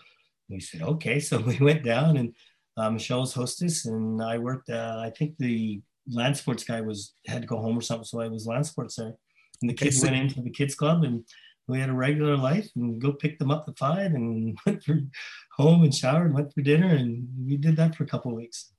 we 0.53 0.61
said, 0.61 0.83
okay. 0.83 1.19
So 1.19 1.39
we 1.47 1.59
went 1.59 1.83
down 1.83 2.17
and 2.17 2.35
uh, 2.77 2.91
Michelle 2.91 3.21
was 3.21 3.35
hostess 3.35 3.87
and 3.87 4.23
I 4.23 4.39
worked, 4.39 4.71
uh, 4.71 5.01
I 5.05 5.11
think 5.11 5.37
the 5.39 5.81
land 6.11 6.37
sports 6.37 6.65
guy 6.65 6.81
was, 6.81 7.15
had 7.27 7.43
to 7.43 7.49
go 7.49 7.59
home 7.59 7.79
or 7.79 7.83
something. 7.83 8.05
So 8.05 8.21
I 8.21 8.29
was 8.29 8.47
land 8.47 8.67
sports 8.67 8.97
there. 8.97 9.15
And 9.61 9.71
the 9.71 9.75
kids 9.75 10.03
went 10.03 10.17
into 10.17 10.41
the 10.41 10.51
kids 10.51 10.75
club 10.75 11.05
and 11.05 11.25
we 11.69 11.79
had 11.79 11.91
a 11.91 11.95
regular 11.95 12.37
life 12.37 12.69
and 12.75 13.01
go 13.01 13.13
pick 13.13 13.39
them 13.39 13.51
up 13.53 13.67
at 13.69 13.79
five 13.79 14.13
and 14.15 14.59
went 14.67 14.83
for 14.83 14.99
home 15.57 15.85
and 15.85 15.95
showered, 15.95 16.27
and 16.27 16.35
went 16.35 16.53
for 16.53 16.61
dinner, 16.61 16.89
and 16.89 17.29
we 17.47 17.57
did 17.57 17.77
that 17.77 17.95
for 17.95 18.03
a 18.03 18.07
couple 18.07 18.33
of 18.33 18.37
weeks. 18.37 18.73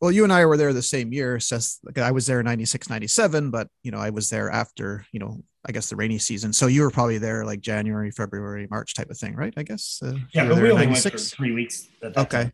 Well, 0.00 0.12
you 0.12 0.22
and 0.22 0.32
I 0.32 0.46
were 0.46 0.56
there 0.56 0.72
the 0.72 0.80
same 0.80 1.12
year. 1.12 1.40
Says 1.40 1.80
like 1.82 1.98
I 1.98 2.12
was 2.12 2.26
there 2.26 2.38
in 2.38 2.46
96, 2.46 2.88
97, 2.88 3.50
but 3.50 3.66
you 3.82 3.90
know, 3.90 3.98
I 3.98 4.10
was 4.10 4.30
there 4.30 4.48
after, 4.50 5.04
you 5.10 5.18
know, 5.18 5.42
I 5.68 5.72
guess 5.72 5.90
the 5.90 5.96
rainy 5.96 6.18
season. 6.18 6.52
So 6.54 6.66
you 6.66 6.80
were 6.80 6.90
probably 6.90 7.18
there 7.18 7.44
like 7.44 7.60
January, 7.60 8.10
February, 8.10 8.66
March 8.70 8.94
type 8.94 9.10
of 9.10 9.18
thing, 9.18 9.36
right? 9.36 9.52
I 9.56 9.62
guess. 9.62 10.00
Uh, 10.02 10.14
yeah, 10.32 10.48
but 10.48 10.62
we 10.62 10.70
only 10.70 10.86
went 10.86 10.98
for 10.98 11.10
three 11.18 11.52
weeks. 11.52 11.88
okay. 12.02 12.44
Time. 12.44 12.52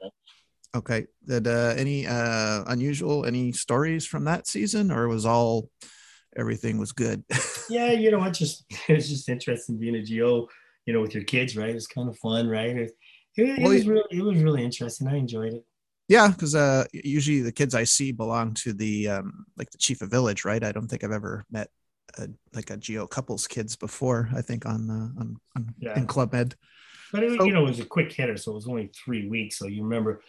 Okay. 0.75 1.07
Did 1.25 1.47
uh, 1.47 1.75
any 1.77 2.09
uh, 2.09 2.65
unusual 2.67 3.25
any 3.25 3.53
stories 3.53 4.05
from 4.05 4.25
that 4.25 4.49
season, 4.49 4.91
or 4.91 5.07
was 5.07 5.25
all 5.25 5.71
everything 6.37 6.79
was 6.79 6.91
good? 6.91 7.23
yeah, 7.71 7.93
you 7.93 8.11
know 8.11 8.19
what? 8.19 8.35
Just 8.35 8.65
it's 8.89 9.09
just 9.09 9.29
interesting 9.29 9.79
being 9.79 9.95
a 9.95 10.03
GO, 10.03 10.49
you 10.85 10.93
know, 10.93 11.01
with 11.01 11.15
your 11.15 11.25
kids, 11.25 11.57
right? 11.57 11.75
It's 11.75 11.87
kind 11.87 12.09
of 12.09 12.19
fun, 12.19 12.49
right? 12.49 12.77
It, 12.77 12.93
it, 13.37 13.63
well, 13.63 13.71
it 13.71 13.75
was 13.75 13.87
really 13.87 14.03
it 14.11 14.23
was 14.23 14.43
really 14.43 14.65
interesting. 14.65 15.07
I 15.07 15.17
enjoyed 15.17 15.55
it. 15.55 15.65
Yeah, 16.09 16.29
because 16.29 16.55
uh, 16.55 16.85
usually 16.93 17.41
the 17.41 17.53
kids 17.53 17.75
I 17.75 17.85
see 17.85 18.11
belong 18.11 18.55
to 18.55 18.73
the 18.73 19.09
um, 19.09 19.47
like 19.57 19.71
the 19.71 19.79
chief 19.79 20.03
of 20.03 20.11
village, 20.11 20.45
right? 20.45 20.63
I 20.63 20.73
don't 20.73 20.89
think 20.89 21.05
I've 21.05 21.13
ever 21.13 21.47
met 21.51 21.71
a, 22.19 22.29
like 22.55 22.71
a 22.71 22.77
GO 22.77 23.07
couples 23.07 23.47
kids 23.47 23.77
before. 23.77 24.29
I 24.35 24.43
think 24.43 24.67
on 24.67 24.91
uh, 24.91 25.21
on, 25.21 25.37
on 25.57 25.75
yeah. 25.79 25.97
in 25.97 26.07
Club 26.07 26.33
Med. 26.33 26.55
But 27.13 27.23
it, 27.23 27.39
so, 27.39 27.45
you 27.45 27.53
know, 27.53 27.65
it 27.65 27.69
was 27.69 27.81
a 27.81 27.85
quick 27.85 28.13
hitter, 28.13 28.37
so 28.37 28.53
it 28.53 28.57
was 28.57 28.67
only 28.67 28.91
three 29.05 29.29
weeks. 29.29 29.59
So 29.59 29.67
you 29.67 29.85
remember, 29.85 30.21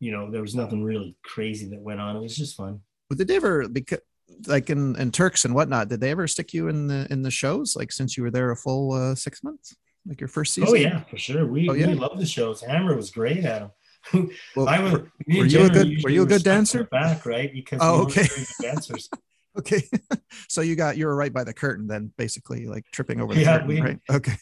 you 0.00 0.10
know, 0.10 0.30
there 0.30 0.42
was 0.42 0.54
nothing 0.54 0.82
really 0.82 1.16
crazy 1.22 1.68
that 1.68 1.80
went 1.80 2.00
on. 2.00 2.16
It 2.16 2.20
was 2.20 2.36
just 2.36 2.56
fun. 2.56 2.80
But 3.08 3.18
did 3.18 3.28
they 3.28 3.36
ever 3.36 3.68
because 3.68 4.00
like 4.46 4.70
in, 4.70 4.96
in 4.96 5.12
Turks 5.12 5.44
and 5.44 5.54
whatnot, 5.54 5.88
did 5.88 6.00
they 6.00 6.10
ever 6.10 6.26
stick 6.26 6.52
you 6.52 6.68
in 6.68 6.88
the 6.88 7.06
in 7.10 7.22
the 7.22 7.30
shows? 7.30 7.76
Like 7.76 7.92
since 7.92 8.16
you 8.16 8.22
were 8.22 8.30
there 8.30 8.50
a 8.50 8.56
full 8.56 8.92
uh, 8.92 9.14
six 9.14 9.42
months, 9.44 9.76
like 10.06 10.20
your 10.20 10.28
first 10.28 10.58
oh, 10.58 10.64
season? 10.64 10.76
Oh 10.76 10.80
yeah, 10.80 11.00
for 11.04 11.16
sure. 11.16 11.46
We 11.46 11.68
oh, 11.68 11.74
yeah. 11.74 11.88
we 11.88 11.94
love 11.94 12.18
the 12.18 12.26
shows. 12.26 12.60
Hammer 12.62 12.96
was 12.96 13.10
great 13.10 13.44
at 13.44 13.70
them. 14.12 14.30
well, 14.56 14.68
I 14.68 14.80
was. 14.80 14.92
Were, 14.92 15.10
were 15.28 15.46
you 15.46 15.64
a 15.64 15.70
good 15.70 16.02
Were 16.02 16.10
you 16.10 16.22
a 16.22 16.26
good 16.26 16.42
dancer? 16.42 16.84
Back 16.84 17.24
right 17.26 17.52
because 17.52 17.78
oh 17.82 18.02
okay. 18.02 18.26
dancers. 18.60 19.08
okay, 19.58 19.82
so 20.48 20.60
you 20.60 20.76
got 20.76 20.96
you 20.96 21.06
were 21.06 21.16
right 21.16 21.32
by 21.32 21.44
the 21.44 21.52
curtain 21.52 21.86
then, 21.86 22.12
basically 22.16 22.66
like 22.66 22.84
tripping 22.92 23.20
over 23.20 23.34
the 23.34 23.40
yeah, 23.40 23.58
curtain, 23.58 23.68
we, 23.68 23.80
right? 23.80 23.98
Okay. 24.10 24.34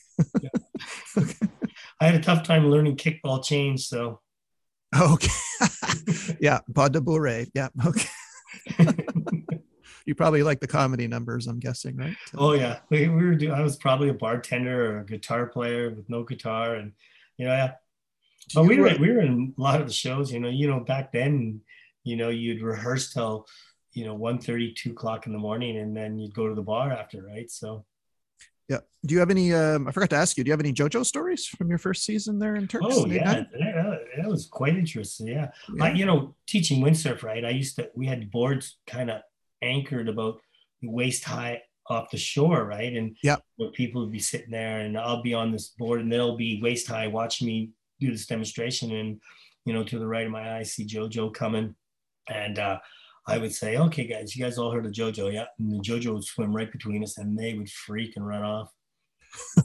yeah. 0.43 0.51
okay. 1.19 1.47
I 2.01 2.07
had 2.07 2.15
a 2.15 2.21
tough 2.21 2.43
time 2.43 2.71
learning 2.71 2.97
kickball 2.97 3.45
change, 3.45 3.87
so. 3.87 4.21
Okay. 4.99 5.29
yeah, 6.41 6.61
pas 6.75 6.89
de 6.89 7.01
bourrée. 7.01 7.49
Yeah. 7.55 7.69
Okay 7.87 8.09
you 10.11 10.15
probably 10.17 10.43
like 10.43 10.61
the 10.61 10.67
comedy 10.67 11.07
numbers, 11.07 11.47
I'm 11.47 11.61
guessing, 11.61 11.97
right? 11.97 12.17
Oh 12.37 12.55
yeah, 12.55 12.81
we, 12.91 13.09
we 13.09 13.23
were. 13.23 13.35
Do, 13.35 13.53
I 13.53 13.61
was 13.61 13.77
probably 13.77 14.09
a 14.09 14.15
bartender 14.15 14.97
or 14.97 15.01
a 15.01 15.07
guitar 15.07 15.47
player 15.47 15.91
with 15.91 16.09
no 16.09 16.25
guitar, 16.25 16.75
and 16.75 16.93
you 17.37 17.47
know, 17.47 17.53
yeah. 17.53 17.73
But 18.53 18.65
we 18.65 18.79
were 18.79 18.93
we 18.99 19.11
were 19.11 19.21
in 19.21 19.55
a 19.57 19.61
lot 19.61 19.81
of 19.81 19.87
the 19.87 19.93
shows. 19.93 20.33
You 20.33 20.41
know, 20.41 20.49
you 20.49 20.67
know 20.67 20.81
back 20.81 21.13
then, 21.13 21.61
you 22.03 22.17
know, 22.17 22.29
you'd 22.29 22.61
rehearse 22.61 23.13
till 23.13 23.47
you 23.93 24.05
know 24.05 24.15
1 24.15 24.39
2 24.39 24.73
o'clock 24.91 25.27
in 25.27 25.33
the 25.33 25.39
morning, 25.39 25.79
and 25.79 25.97
then 25.97 26.19
you'd 26.19 26.35
go 26.35 26.49
to 26.49 26.55
the 26.55 26.63
bar 26.63 26.91
after, 26.91 27.23
right? 27.23 27.51
So. 27.51 27.85
Yeah. 28.69 28.79
Do 29.05 29.15
you 29.15 29.19
have 29.19 29.31
any? 29.31 29.53
Um, 29.53 29.89
I 29.89 29.91
forgot 29.91 30.11
to 30.11 30.17
ask 30.17 30.39
you. 30.39 30.45
Do 30.45 30.49
you 30.49 30.53
have 30.53 30.61
any 30.61 30.73
JoJo 30.73 31.05
stories 31.05 31.45
from 31.45 31.69
your 31.71 31.79
first 31.79 32.05
season 32.05 32.39
there 32.39 32.55
in 32.55 32.69
Turks? 32.69 32.87
Oh 32.89 33.05
yeah, 33.07 33.43
that, 33.53 34.05
that, 34.17 34.29
was 34.29 34.47
quite 34.47 34.77
interesting. 34.77 35.27
Yeah, 35.27 35.51
yeah. 35.75 35.85
I, 35.85 35.91
you 35.91 36.07
know, 36.07 36.37
teaching 36.47 36.81
windsurf, 36.81 37.25
right? 37.25 37.45
I 37.45 37.51
used 37.51 37.75
to. 37.77 37.91
We 37.97 38.07
had 38.07 38.31
boards 38.31 38.79
kind 38.87 39.11
of 39.11 39.23
anchored 39.61 40.09
about 40.09 40.41
waist 40.83 41.25
high 41.25 41.63
off 41.89 42.11
the 42.13 42.17
shore, 42.17 42.65
right? 42.65 42.93
And 42.93 43.17
yeah, 43.25 43.37
where 43.57 43.71
people 43.71 44.03
would 44.03 44.13
be 44.13 44.21
sitting 44.21 44.53
there, 44.53 44.81
and 44.81 44.97
I'll 44.97 45.23
be 45.23 45.35
on 45.35 45.51
this 45.51 45.71
board, 45.71 46.01
and 46.01 46.13
they'll 46.13 46.37
be 46.37 46.61
waist 46.63 46.87
high 46.87 47.09
watching 47.09 47.49
me 47.49 47.71
do 47.99 48.13
this 48.13 48.27
demonstration. 48.27 48.93
And 48.93 49.21
you 49.65 49.73
know, 49.73 49.83
to 49.83 49.99
the 49.99 50.07
right 50.07 50.27
of 50.27 50.33
my 50.33 50.49
eye, 50.49 50.59
I 50.59 50.63
see 50.63 50.87
JoJo 50.87 51.35
coming, 51.35 51.75
and 52.29 52.59
uh, 52.59 52.79
I 53.27 53.39
would 53.39 53.53
say, 53.53 53.77
"Okay, 53.77 54.07
guys, 54.07 54.35
you 54.35 54.45
guys 54.45 54.59
all 54.59 54.71
heard 54.71 54.87
of 54.87 54.93
JoJo, 54.93 55.33
yeah?" 55.33 55.47
And 55.59 55.73
the 55.73 55.79
JoJo 55.79 56.15
would 56.15 56.25
swim 56.25 56.55
right 56.55 56.71
between 56.71 57.03
us, 57.03 57.19
and 57.19 57.39
they 57.39 57.55
would 57.55 57.71
freak 57.71 58.17
and 58.17 58.27
run 58.27 58.43
off. 58.43 58.71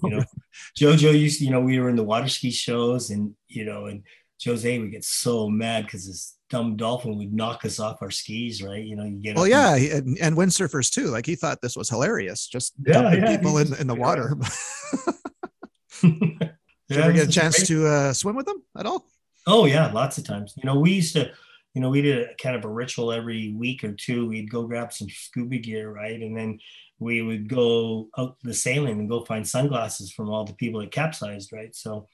You 0.04 0.10
know, 0.10 0.24
JoJo 0.80 1.20
used 1.20 1.40
to, 1.40 1.46
you 1.46 1.52
know, 1.52 1.62
we 1.62 1.80
were 1.80 1.90
in 1.90 1.96
the 1.96 2.04
water 2.04 2.28
ski 2.28 2.52
shows, 2.52 3.10
and 3.10 3.36
you 3.48 3.66
know, 3.66 3.86
and 3.86 4.04
Jose 4.44 4.80
would 4.80 4.92
get 4.92 5.04
so 5.04 5.50
mad 5.50 5.86
because 5.86 6.08
this 6.08 6.38
dumb 6.50 6.76
dolphin 6.76 7.18
would 7.18 7.34
knock 7.34 7.66
us 7.66 7.80
off 7.80 8.02
our 8.02 8.12
skis, 8.12 8.62
right? 8.62 8.84
You 8.84 8.96
know, 8.96 9.06
you 9.06 9.18
get. 9.18 9.36
Well, 9.36 9.48
yeah, 9.48 9.76
and, 9.76 10.18
and, 10.20 10.36
windsurfers 10.36 10.92
too. 10.92 11.08
Like 11.08 11.26
he 11.26 11.36
thought 11.36 11.62
this 11.62 11.76
was 11.76 11.90
hilarious, 11.90 12.48
just 12.48 12.74
yeah, 12.86 13.02
dumping 13.02 13.24
yeah, 13.24 13.38
people 13.38 13.58
in, 13.58 13.74
in 13.76 13.88
the 13.88 13.96
water. 13.96 14.36
Did 16.02 16.98
you 16.98 17.04
ever 17.04 17.14
get 17.14 17.28
a 17.28 17.32
chance 17.32 17.58
great. 17.58 17.68
to 17.68 17.88
uh, 17.88 18.14
swim 18.14 18.36
with 18.36 18.46
them 18.46 18.62
at 18.78 18.86
all? 18.86 19.06
Oh 19.48 19.66
yeah, 19.66 19.92
lots 19.92 20.18
of 20.18 20.24
times. 20.24 20.54
You 20.58 20.64
know, 20.66 20.80
we 20.80 20.92
used 20.92 21.14
to, 21.14 21.32
you 21.76 21.82
know, 21.82 21.90
we 21.90 22.02
did 22.02 22.30
a 22.30 22.36
kind 22.36 22.56
of 22.56 22.64
a 22.64 22.70
ritual 22.70 23.12
every 23.12 23.54
week 23.54 23.84
or 23.84 23.92
two. 23.92 24.28
We'd 24.28 24.50
go 24.50 24.64
grab 24.64 24.94
some 24.94 25.10
scuba 25.10 25.58
gear, 25.58 25.92
right, 25.92 26.20
and 26.20 26.36
then 26.36 26.60
we 27.00 27.22
would 27.22 27.50
go 27.50 28.08
out 28.18 28.38
the 28.44 28.54
sailing 28.54 29.00
and 29.00 29.10
go 29.10 29.26
find 29.26 29.46
sunglasses 29.46 30.12
from 30.12 30.30
all 30.30 30.46
the 30.46 30.54
people 30.54 30.80
that 30.80 30.92
capsized, 30.92 31.52
right? 31.52 31.76
So 31.76 32.08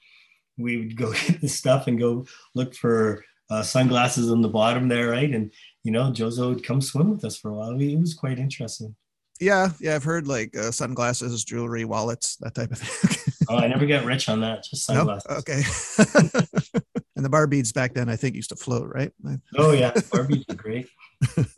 we 0.58 0.78
would 0.78 0.96
go 0.96 1.12
get 1.26 1.40
the 1.40 1.48
stuff 1.48 1.86
and 1.86 1.98
go 1.98 2.26
look 2.56 2.74
for 2.74 3.24
uh, 3.50 3.62
sunglasses 3.62 4.32
on 4.32 4.42
the 4.42 4.48
bottom 4.48 4.88
there, 4.88 5.10
right? 5.10 5.30
And 5.30 5.52
you 5.84 5.92
know, 5.92 6.10
JoJo 6.10 6.48
would 6.48 6.64
come 6.64 6.80
swim 6.80 7.10
with 7.10 7.24
us 7.24 7.36
for 7.36 7.50
a 7.50 7.54
while. 7.54 7.80
It 7.80 8.00
was 8.00 8.14
quite 8.14 8.40
interesting. 8.40 8.96
Yeah, 9.40 9.70
yeah, 9.80 9.94
I've 9.94 10.04
heard 10.04 10.26
like 10.26 10.56
uh, 10.56 10.72
sunglasses, 10.72 11.44
jewelry, 11.44 11.84
wallets, 11.84 12.36
that 12.36 12.54
type 12.54 12.72
of 12.72 12.78
thing. 12.78 13.46
oh, 13.48 13.56
I 13.58 13.68
never 13.68 13.86
got 13.86 14.04
rich 14.04 14.28
on 14.28 14.40
that. 14.40 14.64
Just 14.64 14.86
sunglasses. 14.86 15.26
Nope. 15.28 15.38
Okay. 15.38 16.80
and 17.22 17.24
the 17.24 17.30
bar 17.30 17.46
beads 17.46 17.72
back 17.72 17.94
then, 17.94 18.08
I 18.08 18.16
think, 18.16 18.34
used 18.34 18.48
to 18.48 18.56
float, 18.56 18.90
right? 18.92 19.12
oh 19.56 19.70
yeah, 19.70 19.92
bar 20.10 20.24
beads 20.24 20.44
are 20.48 20.56
great. 20.56 20.88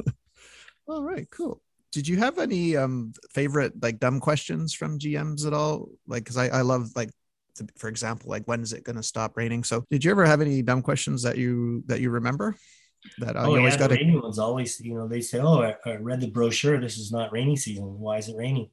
all 0.86 1.02
right, 1.02 1.26
cool. 1.30 1.62
Did 1.90 2.06
you 2.06 2.18
have 2.18 2.38
any 2.38 2.76
um 2.76 3.14
favorite 3.30 3.82
like 3.82 3.98
dumb 3.98 4.20
questions 4.20 4.74
from 4.74 4.98
GMs 4.98 5.46
at 5.46 5.54
all? 5.54 5.88
Like, 6.06 6.24
because 6.24 6.36
I 6.36 6.48
I 6.48 6.60
love 6.60 6.90
like 6.94 7.08
for 7.76 7.88
example 7.88 8.28
like 8.28 8.44
when 8.46 8.60
is 8.60 8.74
it 8.74 8.82
going 8.82 8.96
to 8.96 9.02
stop 9.02 9.36
raining 9.36 9.62
so 9.62 9.84
did 9.88 10.04
you 10.04 10.10
ever 10.10 10.26
have 10.26 10.40
any 10.40 10.60
dumb 10.60 10.82
questions 10.82 11.22
that 11.22 11.38
you 11.38 11.84
that 11.86 12.00
you 12.00 12.10
remember 12.10 12.56
that 13.18 13.36
uh, 13.36 13.42
oh, 13.42 13.52
you 13.52 13.58
always 13.58 13.74
yeah, 13.74 13.78
got 13.78 13.90
to 13.90 14.18
ones 14.18 14.40
always 14.40 14.80
you 14.80 14.92
know 14.92 15.06
they 15.06 15.20
say 15.20 15.38
oh 15.38 15.62
I, 15.62 15.76
I, 15.86 15.94
read 15.98 16.20
the 16.20 16.32
brochure 16.32 16.80
this 16.80 16.98
is 16.98 17.12
not 17.12 17.32
rainy 17.32 17.54
season 17.54 17.84
why 18.00 18.18
is 18.18 18.28
it 18.28 18.34
raining 18.36 18.70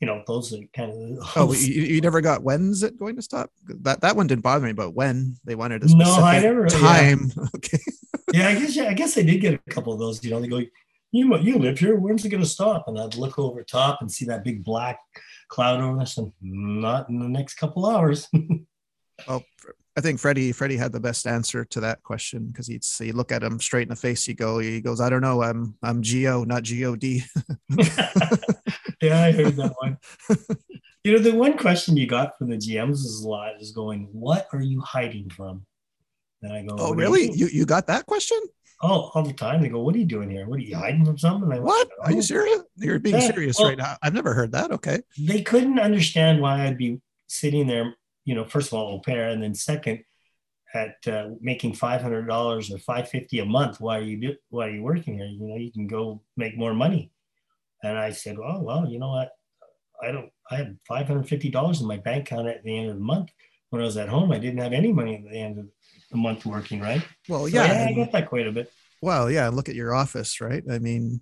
you 0.00 0.06
know 0.06 0.22
those 0.26 0.52
are 0.52 0.58
kind 0.74 1.18
of 1.18 1.32
oh 1.36 1.52
you, 1.52 1.82
you, 1.82 2.00
never 2.00 2.20
got 2.20 2.42
when's 2.42 2.82
it 2.82 2.98
going 2.98 3.16
to 3.16 3.22
stop? 3.22 3.50
That 3.66 4.00
that 4.00 4.16
one 4.16 4.26
didn't 4.26 4.42
bother 4.42 4.66
me 4.66 4.72
but 4.72 4.90
when? 4.90 5.36
They 5.44 5.54
wanted 5.54 5.82
a 5.82 5.96
no 5.96 6.14
I 6.14 6.40
never 6.40 6.66
time 6.66 7.30
yeah. 7.36 7.44
okay. 7.56 7.78
Yeah 8.32 8.48
I 8.48 8.54
guess 8.54 8.76
yeah, 8.76 8.84
I 8.84 8.94
guess 8.94 9.18
I 9.18 9.22
did 9.22 9.40
get 9.40 9.54
a 9.54 9.70
couple 9.70 9.92
of 9.92 9.98
those 9.98 10.24
you 10.24 10.30
know 10.30 10.40
they 10.40 10.48
go 10.48 10.62
you 11.12 11.36
you 11.38 11.58
live 11.58 11.78
here. 11.78 11.96
When's 11.96 12.24
it 12.24 12.28
going 12.28 12.42
to 12.42 12.48
stop? 12.48 12.86
And 12.86 12.98
I'd 12.98 13.16
look 13.16 13.38
over 13.38 13.62
top 13.62 14.00
and 14.00 14.10
see 14.10 14.24
that 14.26 14.44
big 14.44 14.64
black 14.64 14.98
cloud 15.48 15.80
over 15.80 16.00
us 16.00 16.16
and 16.18 16.32
not 16.40 17.08
in 17.08 17.18
the 17.18 17.28
next 17.28 17.54
couple 17.54 17.86
hours. 17.86 18.28
well, 19.28 19.44
I 19.96 20.00
think 20.00 20.20
Freddie 20.20 20.52
Freddie 20.52 20.76
had 20.76 20.92
the 20.92 21.00
best 21.00 21.26
answer 21.26 21.64
to 21.66 21.80
that 21.80 22.02
question 22.04 22.46
because 22.46 22.68
he'd 22.68 22.84
see 22.84 23.10
look 23.10 23.32
at 23.32 23.42
him 23.42 23.58
straight 23.58 23.82
in 23.82 23.88
the 23.88 23.96
face. 23.96 24.24
He 24.24 24.34
go 24.34 24.58
he 24.58 24.80
goes, 24.80 25.00
I 25.00 25.10
don't 25.10 25.20
know, 25.20 25.42
I'm 25.42 25.74
I'm 25.82 26.00
GO, 26.00 26.44
not 26.44 26.62
God. 26.64 27.24
Yeah, 29.00 29.24
I 29.24 29.32
heard 29.32 29.56
that 29.56 29.72
one. 29.78 29.98
you 31.04 31.12
know, 31.12 31.18
the 31.18 31.34
one 31.34 31.56
question 31.56 31.96
you 31.96 32.06
got 32.06 32.38
from 32.38 32.50
the 32.50 32.56
GMs 32.56 33.04
is 33.04 33.22
a 33.24 33.28
lot 33.28 33.60
is 33.60 33.72
going, 33.72 34.08
What 34.12 34.48
are 34.52 34.62
you 34.62 34.80
hiding 34.80 35.30
from? 35.30 35.66
And 36.42 36.52
I 36.52 36.62
go, 36.62 36.76
Oh, 36.78 36.94
really? 36.94 37.30
You, 37.32 37.46
you 37.46 37.48
you 37.48 37.66
got 37.66 37.86
that 37.88 38.06
question? 38.06 38.38
Oh, 38.82 39.10
all 39.14 39.22
the 39.22 39.32
time. 39.32 39.60
They 39.60 39.68
go, 39.68 39.80
"What 39.80 39.94
are 39.94 39.98
you 39.98 40.06
doing 40.06 40.30
here? 40.30 40.48
What 40.48 40.58
are 40.58 40.62
you 40.62 40.74
hiding 40.74 41.04
from 41.04 41.18
something?" 41.18 41.48
Went, 41.48 41.62
what? 41.62 41.88
Oh. 41.98 42.04
Are 42.04 42.12
you 42.12 42.22
serious? 42.22 42.62
You're 42.76 42.98
being 42.98 43.16
yeah. 43.16 43.30
serious 43.30 43.58
well, 43.58 43.68
right 43.68 43.78
now. 43.78 43.96
I've 44.02 44.14
never 44.14 44.32
heard 44.32 44.52
that. 44.52 44.70
Okay. 44.72 45.00
They 45.18 45.42
couldn't 45.42 45.78
understand 45.78 46.40
why 46.40 46.66
I'd 46.66 46.78
be 46.78 46.98
sitting 47.26 47.66
there. 47.66 47.94
You 48.24 48.34
know, 48.34 48.44
first 48.44 48.68
of 48.68 48.74
all, 48.74 48.94
au 48.94 49.00
pair, 49.00 49.28
and 49.28 49.42
then 49.42 49.54
second, 49.54 50.02
at 50.72 50.96
uh, 51.06 51.30
making 51.42 51.74
five 51.74 52.00
hundred 52.00 52.26
dollars 52.26 52.70
or 52.72 52.78
five 52.78 53.08
fifty 53.10 53.40
a 53.40 53.44
month. 53.44 53.80
Why 53.80 53.98
are 53.98 54.02
you 54.02 54.16
do? 54.16 54.34
Why 54.48 54.68
are 54.68 54.70
you 54.70 54.82
working 54.82 55.18
here? 55.18 55.26
You 55.26 55.46
know, 55.46 55.56
you 55.56 55.70
can 55.70 55.86
go 55.86 56.22
make 56.38 56.56
more 56.56 56.72
money. 56.72 57.12
And 57.82 57.98
I 57.98 58.12
said, 58.12 58.36
"Oh 58.38 58.60
well, 58.60 58.88
you 58.88 58.98
know 58.98 59.10
what? 59.10 59.30
I 60.02 60.12
don't. 60.12 60.30
I 60.50 60.56
had 60.56 60.78
five 60.86 61.06
hundred 61.06 61.28
fifty 61.28 61.50
dollars 61.50 61.80
in 61.80 61.86
my 61.86 61.98
bank 61.98 62.30
account 62.30 62.48
at 62.48 62.62
the 62.64 62.76
end 62.76 62.90
of 62.90 62.96
the 62.96 63.02
month. 63.02 63.30
When 63.70 63.82
I 63.82 63.84
was 63.84 63.96
at 63.96 64.08
home, 64.08 64.32
I 64.32 64.38
didn't 64.38 64.60
have 64.60 64.72
any 64.72 64.92
money 64.92 65.16
at 65.16 65.30
the 65.30 65.38
end 65.38 65.58
of 65.58 65.66
the 66.10 66.16
month 66.16 66.44
working, 66.44 66.80
right? 66.80 67.06
Well, 67.28 67.48
yeah, 67.48 67.66
so, 67.66 67.72
yeah 67.72 67.86
I 67.88 67.92
get 67.92 68.12
that 68.12 68.28
quite 68.28 68.46
a 68.46 68.52
bit. 68.52 68.72
Well, 69.00 69.30
yeah, 69.30 69.48
look 69.48 69.68
at 69.68 69.74
your 69.74 69.94
office, 69.94 70.40
right? 70.40 70.62
I 70.68 70.78
mean, 70.78 71.20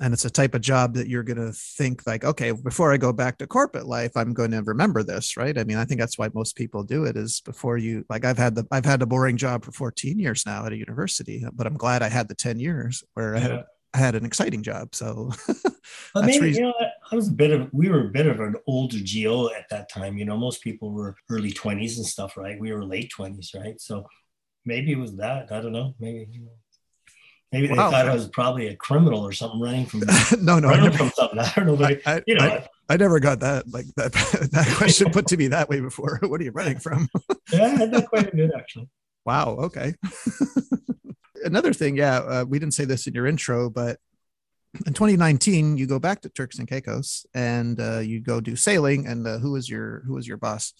and 0.00 0.14
it's 0.14 0.24
a 0.24 0.30
type 0.30 0.54
of 0.54 0.62
job 0.62 0.94
that 0.94 1.08
you're 1.08 1.22
going 1.22 1.36
to 1.38 1.52
think 1.52 2.06
like, 2.06 2.24
okay, 2.24 2.52
before 2.52 2.92
I 2.92 2.96
go 2.96 3.12
back 3.12 3.38
to 3.38 3.46
corporate 3.46 3.86
life, 3.86 4.12
I'm 4.16 4.32
going 4.32 4.50
to 4.50 4.62
remember 4.62 5.02
this, 5.02 5.36
right? 5.36 5.56
I 5.56 5.64
mean, 5.64 5.76
I 5.76 5.84
think 5.84 6.00
that's 6.00 6.18
why 6.18 6.30
most 6.34 6.56
people 6.56 6.82
do 6.82 7.04
it 7.04 7.16
is 7.16 7.40
before 7.40 7.76
you 7.76 8.04
like 8.08 8.24
I've 8.24 8.38
had 8.38 8.54
the 8.54 8.66
I've 8.70 8.84
had 8.84 9.02
a 9.02 9.06
boring 9.06 9.36
job 9.36 9.64
for 9.64 9.72
14 9.72 10.18
years 10.18 10.44
now 10.46 10.66
at 10.66 10.72
a 10.72 10.76
university, 10.76 11.44
but 11.52 11.66
I'm 11.66 11.76
glad 11.76 12.02
I 12.02 12.08
had 12.08 12.28
the 12.28 12.34
10 12.34 12.58
years 12.58 13.04
where 13.14 13.34
yeah. 13.34 13.38
I 13.38 13.42
had 13.42 13.64
I 13.92 13.98
had 13.98 14.14
an 14.14 14.24
exciting 14.24 14.62
job. 14.62 14.94
So 14.94 15.30
but 16.14 16.24
maybe 16.24 16.52
you 16.52 16.62
know 16.62 16.74
I 17.10 17.14
was 17.14 17.28
a 17.28 17.32
bit 17.32 17.50
of 17.50 17.68
we 17.72 17.88
were 17.88 18.06
a 18.06 18.10
bit 18.10 18.26
of 18.26 18.40
an 18.40 18.56
older 18.66 18.98
GO 18.98 19.50
at 19.50 19.68
that 19.70 19.90
time. 19.90 20.16
You 20.18 20.24
know, 20.24 20.36
most 20.36 20.62
people 20.62 20.92
were 20.92 21.16
early 21.28 21.52
twenties 21.52 21.98
and 21.98 22.06
stuff, 22.06 22.36
right? 22.36 22.58
We 22.60 22.72
were 22.72 22.84
late 22.84 23.10
twenties, 23.10 23.52
right? 23.54 23.80
So 23.80 24.06
maybe 24.64 24.92
it 24.92 24.98
was 24.98 25.16
that. 25.16 25.50
I 25.52 25.60
don't 25.60 25.72
know. 25.72 25.94
Maybe 25.98 26.28
you 26.30 26.40
know. 26.42 26.52
Maybe 27.52 27.66
they 27.66 27.74
wow. 27.74 27.90
thought 27.90 28.06
I 28.06 28.14
was 28.14 28.28
probably 28.28 28.68
a 28.68 28.76
criminal 28.76 29.26
or 29.26 29.32
something 29.32 29.60
running 29.60 29.84
from 29.84 30.00
no, 30.40 30.60
no, 30.60 30.68
running 30.68 30.84
never, 30.84 30.98
from 30.98 31.10
something. 31.10 31.38
I 31.40 31.52
don't 31.56 31.66
know, 31.66 31.76
but 31.76 32.00
I, 32.06 32.22
you 32.24 32.36
know, 32.36 32.44
I, 32.44 32.68
I, 32.88 32.96
never 32.96 33.18
got 33.18 33.40
that 33.40 33.68
like 33.72 33.86
that 33.96 34.12
that 34.52 34.72
question 34.76 35.10
put 35.10 35.26
to 35.28 35.36
me 35.36 35.48
that 35.48 35.68
way 35.68 35.80
before. 35.80 36.20
What 36.22 36.40
are 36.40 36.44
you 36.44 36.52
running 36.52 36.78
from? 36.78 37.08
yeah, 37.52 37.64
I 37.64 37.68
had 37.70 37.90
that 37.92 38.08
quite 38.08 38.32
a 38.32 38.36
bit 38.36 38.52
actually. 38.56 38.88
Wow. 39.26 39.56
Okay. 39.62 39.94
Another 41.44 41.72
thing, 41.72 41.96
yeah, 41.96 42.18
uh, 42.18 42.44
we 42.46 42.58
didn't 42.58 42.74
say 42.74 42.84
this 42.84 43.06
in 43.06 43.14
your 43.14 43.26
intro, 43.26 43.70
but 43.70 43.98
in 44.86 44.92
2019 44.92 45.76
you 45.76 45.86
go 45.86 45.98
back 45.98 46.20
to 46.22 46.28
turks 46.28 46.58
and 46.58 46.68
caicos 46.68 47.26
and 47.34 47.80
uh, 47.80 47.98
you 47.98 48.20
go 48.20 48.40
do 48.40 48.54
sailing 48.56 49.06
and 49.06 49.26
uh, 49.26 49.38
who 49.38 49.52
was 49.52 49.68
your 49.68 50.02
who 50.06 50.14
was 50.14 50.26
your 50.26 50.36
boss? 50.36 50.72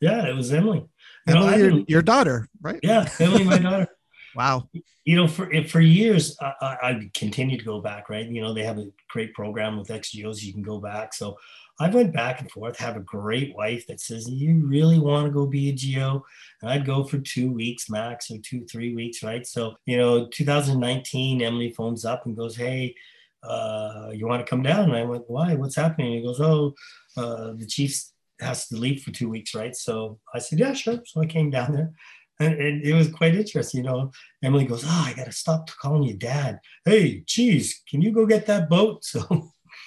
Yeah 0.00 0.26
it 0.26 0.34
was 0.34 0.52
emily. 0.52 0.84
You 1.26 1.34
emily 1.34 1.50
know, 1.50 1.56
your, 1.56 1.84
your, 1.88 2.02
daughter 2.02 2.48
right? 2.60 2.80
Yeah 2.82 3.08
emily 3.18 3.44
my 3.44 3.58
daughter. 3.58 3.88
Wow. 4.36 4.68
You 5.04 5.16
know 5.16 5.26
for 5.26 5.50
for 5.64 5.80
years 5.80 6.36
I, 6.40 6.52
I 6.62 7.10
continued 7.14 7.58
to 7.58 7.64
go 7.64 7.80
back 7.80 8.08
right? 8.08 8.24
You 8.24 8.40
know 8.40 8.54
they 8.54 8.62
have 8.62 8.78
a 8.78 8.86
great 9.08 9.34
program 9.34 9.76
with 9.76 9.90
ex-GOs 9.90 10.44
you 10.44 10.52
can 10.52 10.62
go 10.62 10.78
back. 10.78 11.14
So 11.14 11.36
i 11.80 11.88
went 11.88 12.12
back 12.12 12.40
and 12.40 12.50
forth 12.50 12.78
have 12.78 12.96
a 12.96 13.00
great 13.00 13.54
wife 13.56 13.86
that 13.86 14.00
says 14.00 14.30
you 14.30 14.64
really 14.66 14.98
want 14.98 15.26
to 15.26 15.32
go 15.32 15.46
be 15.46 15.70
a 15.70 15.72
GO 15.72 16.24
and 16.62 16.70
i'd 16.70 16.86
go 16.86 17.02
for 17.02 17.18
two 17.18 17.50
weeks 17.52 17.90
max 17.90 18.30
or 18.30 18.38
two 18.38 18.64
three 18.66 18.94
weeks 18.94 19.22
right 19.22 19.46
so 19.46 19.74
you 19.86 19.96
know 19.96 20.26
2019 20.28 21.42
emily 21.42 21.72
phones 21.72 22.04
up 22.04 22.26
and 22.26 22.36
goes 22.36 22.56
hey 22.56 22.94
uh, 23.42 24.10
you 24.12 24.26
want 24.26 24.44
to 24.44 24.48
come 24.48 24.62
down? 24.62 24.84
And 24.84 24.96
I 24.96 25.04
went, 25.04 25.24
why? 25.28 25.54
What's 25.54 25.76
happening? 25.76 26.08
And 26.08 26.16
he 26.16 26.22
goes, 26.22 26.40
oh, 26.40 26.74
uh, 27.16 27.52
the 27.56 27.66
Chiefs 27.66 28.12
has 28.40 28.68
to 28.68 28.76
leave 28.76 29.02
for 29.02 29.10
two 29.10 29.28
weeks, 29.28 29.54
right? 29.54 29.74
So 29.74 30.18
I 30.34 30.38
said, 30.38 30.58
yeah, 30.58 30.72
sure. 30.72 31.00
So 31.04 31.20
I 31.20 31.26
came 31.26 31.50
down 31.50 31.72
there. 31.72 31.92
And, 32.38 32.54
and 32.54 32.82
it 32.82 32.94
was 32.94 33.10
quite 33.10 33.34
interesting, 33.34 33.84
you 33.84 33.90
know. 33.90 34.10
Emily 34.42 34.64
goes, 34.64 34.82
"Oh, 34.86 35.04
I 35.06 35.12
gotta 35.12 35.30
stop 35.30 35.68
calling 35.78 36.04
you 36.04 36.14
dad. 36.14 36.58
Hey, 36.86 37.22
geez, 37.26 37.82
can 37.86 38.00
you 38.00 38.12
go 38.12 38.24
get 38.24 38.46
that 38.46 38.70
boat?" 38.70 39.04
So, 39.10 39.26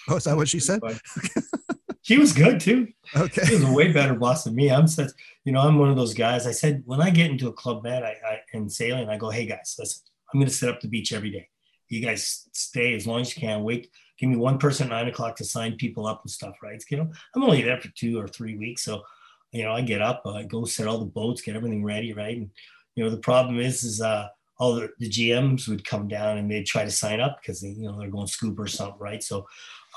oh, 0.08 0.18
is 0.18 0.26
that 0.26 0.38
what 0.38 0.50
she 0.50 0.60
said? 0.60 0.80
she 2.04 2.18
was 2.20 2.32
good 2.32 2.60
too. 2.60 2.90
Okay, 3.16 3.44
she 3.46 3.56
was 3.56 3.64
a 3.64 3.74
way 3.74 3.92
better 3.92 4.14
boss 4.14 4.44
than 4.44 4.56
me. 4.56 4.70
I'm 4.70 4.88
such, 4.88 5.10
you 5.44 5.52
know, 5.52 5.62
I'm 5.62 5.80
one 5.80 5.90
of 5.90 5.96
those 5.96 6.14
guys. 6.14 6.46
I 6.46 6.52
said 6.52 6.84
when 6.86 7.02
I 7.02 7.10
get 7.10 7.32
into 7.32 7.48
a 7.48 7.54
club 7.54 7.84
med, 7.84 8.04
I, 8.04 8.16
I 8.26 8.40
and 8.54 8.72
sailing, 8.72 9.10
I 9.10 9.18
go, 9.18 9.30
"Hey 9.30 9.46
guys, 9.46 9.76
listen, 9.80 10.04
I'm 10.32 10.40
gonna 10.40 10.52
set 10.52 10.70
up 10.70 10.80
the 10.80 10.88
beach 10.88 11.12
every 11.12 11.32
day 11.32 11.50
you 11.94 12.02
guys 12.02 12.50
stay 12.54 12.94
as 12.96 13.08
long 13.08 13.22
as 13.22 13.36
you 13.36 13.42
can. 13.42 13.64
Wait, 13.64 13.90
give 14.18 14.30
me 14.30 14.36
one 14.36 14.58
person 14.58 14.88
at 14.88 14.90
nine 14.90 15.08
o'clock 15.08 15.36
to 15.38 15.44
sign 15.44 15.76
people 15.76 16.08
up 16.08 16.22
and 16.24 16.32
stuff, 16.32 16.56
right? 16.62 16.84
You 16.90 16.98
know, 16.98 17.12
I'm 17.36 17.44
only 17.44 17.62
there 17.62 17.80
for 17.80 17.90
two 17.90 18.20
or 18.20 18.28
three 18.28 18.58
weeks, 18.58 18.84
so 18.84 19.04
you 19.52 19.64
know, 19.64 19.72
I 19.72 19.82
get 19.82 20.02
up, 20.02 20.24
I 20.26 20.44
go 20.44 20.66
set 20.66 20.88
all 20.88 20.98
the 20.98 21.06
boats, 21.06 21.42
get 21.42 21.56
everything 21.56 21.84
ready, 21.84 22.12
right? 22.12 22.38
And 22.38 22.50
you 22.96 23.04
know, 23.04 23.12
the 23.12 23.18
problem 23.18 23.60
is, 23.60 23.84
is 23.84 24.02
uh, 24.02 24.28
all 24.58 24.76
the, 24.76 24.90
the 24.98 25.10
GMs 25.10 25.68
would 25.68 25.86
come 25.86 26.08
down 26.08 26.40
and 26.40 26.50
they'd 26.50 26.66
try 26.66 26.84
to 26.84 26.92
sign 26.92 27.20
up 27.20 27.40
because 27.40 27.62
they, 27.62 27.70
you 27.70 27.84
know, 27.84 28.00
they're 28.00 28.10
going 28.10 28.26
scoop 28.26 28.58
or 28.60 28.68
something, 28.68 29.00
right? 29.00 29.22
So 29.22 29.48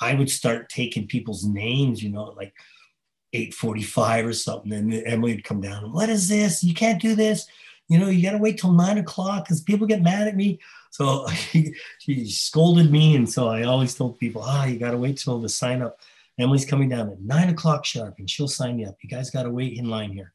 I 0.00 0.14
would 0.14 0.30
start 0.30 0.68
taking 0.68 1.06
people's 1.06 1.44
names, 1.44 2.02
you 2.02 2.10
know, 2.10 2.34
like 2.36 2.54
8:45 3.34 4.26
or 4.26 4.32
something, 4.32 4.72
and 4.72 4.92
Emily 5.06 5.34
would 5.34 5.44
come 5.44 5.60
down. 5.60 5.92
What 5.92 6.08
is 6.08 6.28
this? 6.28 6.62
You 6.62 6.74
can't 6.74 7.00
do 7.00 7.14
this. 7.14 7.46
You 7.88 7.98
know, 7.98 8.08
you 8.08 8.22
got 8.22 8.32
to 8.32 8.38
wait 8.38 8.58
till 8.58 8.72
nine 8.72 8.98
o'clock 8.98 9.44
because 9.44 9.60
people 9.60 9.86
get 9.86 10.02
mad 10.02 10.26
at 10.26 10.36
me. 10.36 10.58
So 10.90 11.26
she, 11.30 11.74
she 11.98 12.28
scolded 12.28 12.90
me. 12.90 13.16
And 13.16 13.30
so 13.30 13.48
I 13.48 13.62
always 13.62 13.94
told 13.94 14.18
people, 14.18 14.42
ah, 14.44 14.64
you 14.64 14.78
got 14.78 14.90
to 14.90 14.98
wait 14.98 15.18
till 15.18 15.40
the 15.40 15.48
sign 15.48 15.82
up. 15.82 16.00
Emily's 16.38 16.64
coming 16.64 16.88
down 16.88 17.10
at 17.10 17.20
nine 17.20 17.48
o'clock 17.48 17.84
sharp 17.84 18.16
and 18.18 18.28
she'll 18.28 18.48
sign 18.48 18.78
you 18.78 18.88
up. 18.88 18.96
You 19.02 19.08
guys 19.08 19.30
got 19.30 19.44
to 19.44 19.50
wait 19.50 19.78
in 19.78 19.88
line 19.88 20.12
here. 20.12 20.32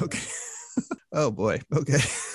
Okay. 0.00 0.18
oh 1.12 1.30
boy. 1.30 1.60
Okay. 1.72 1.98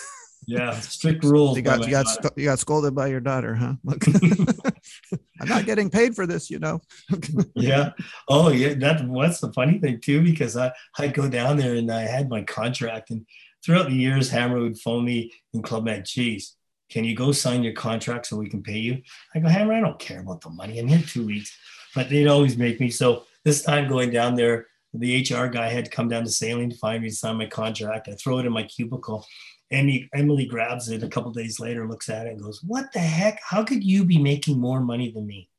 Yeah, 0.47 0.71
strict 0.79 1.23
rules. 1.23 1.57
You 1.57 1.61
got 1.61 1.85
you 1.85 1.91
got 1.91 2.07
you 2.37 2.45
got 2.45 2.59
scolded 2.59 2.95
by 2.95 3.07
your 3.07 3.19
daughter, 3.19 3.53
huh? 3.53 3.73
I'm 5.41 5.47
not 5.47 5.65
getting 5.65 5.89
paid 5.89 6.15
for 6.15 6.25
this, 6.25 6.49
you 6.49 6.57
know. 6.57 6.81
yeah. 7.53 7.91
Oh 8.27 8.49
yeah. 8.49 8.73
That 8.73 9.05
what's 9.07 9.39
the 9.39 9.51
funny 9.51 9.77
thing 9.77 9.99
too, 9.99 10.23
because 10.23 10.55
I 10.57 10.71
I'd 10.97 11.13
go 11.13 11.29
down 11.29 11.57
there 11.57 11.75
and 11.75 11.91
I 11.91 12.01
had 12.01 12.29
my 12.29 12.43
contract, 12.43 13.11
and 13.11 13.25
throughout 13.63 13.89
the 13.89 13.95
years, 13.95 14.29
Hammer 14.29 14.61
would 14.61 14.79
phone 14.79 15.05
me 15.05 15.33
in 15.53 15.61
Club 15.61 15.83
Med. 15.83 16.05
Geez, 16.05 16.55
can 16.89 17.03
you 17.03 17.13
go 17.13 17.33
sign 17.33 17.61
your 17.61 17.73
contract 17.73 18.27
so 18.27 18.37
we 18.37 18.49
can 18.49 18.63
pay 18.63 18.77
you? 18.77 19.01
I 19.35 19.39
go, 19.39 19.49
Hammer, 19.49 19.73
I 19.73 19.81
don't 19.81 19.99
care 19.99 20.21
about 20.21 20.41
the 20.41 20.49
money. 20.49 20.79
I'm 20.79 20.87
here 20.87 21.03
two 21.05 21.25
weeks. 21.25 21.55
But 21.93 22.09
they'd 22.09 22.27
always 22.27 22.57
make 22.57 22.79
me. 22.79 22.89
So 22.89 23.23
this 23.43 23.63
time 23.63 23.89
going 23.89 24.11
down 24.11 24.35
there, 24.35 24.67
the 24.93 25.21
HR 25.21 25.47
guy 25.47 25.67
had 25.67 25.85
to 25.85 25.91
come 25.91 26.07
down 26.07 26.23
to 26.23 26.29
sailing 26.29 26.69
to 26.69 26.77
find 26.77 27.03
me 27.03 27.09
to 27.09 27.15
sign 27.15 27.37
my 27.37 27.47
contract. 27.47 28.07
I 28.07 28.13
throw 28.13 28.39
it 28.39 28.45
in 28.45 28.53
my 28.53 28.63
cubicle. 28.63 29.25
Emily, 29.69 30.09
Emily 30.13 30.45
grabs 30.45 30.89
it 30.89 31.03
a 31.03 31.07
couple 31.07 31.31
days 31.31 31.59
later, 31.59 31.87
looks 31.87 32.09
at 32.09 32.27
it 32.27 32.31
and 32.31 32.41
goes, 32.41 32.63
What 32.63 32.91
the 32.93 32.99
heck? 32.99 33.39
How 33.43 33.63
could 33.63 33.83
you 33.83 34.05
be 34.05 34.17
making 34.17 34.59
more 34.59 34.79
money 34.79 35.11
than 35.11 35.27
me? 35.27 35.49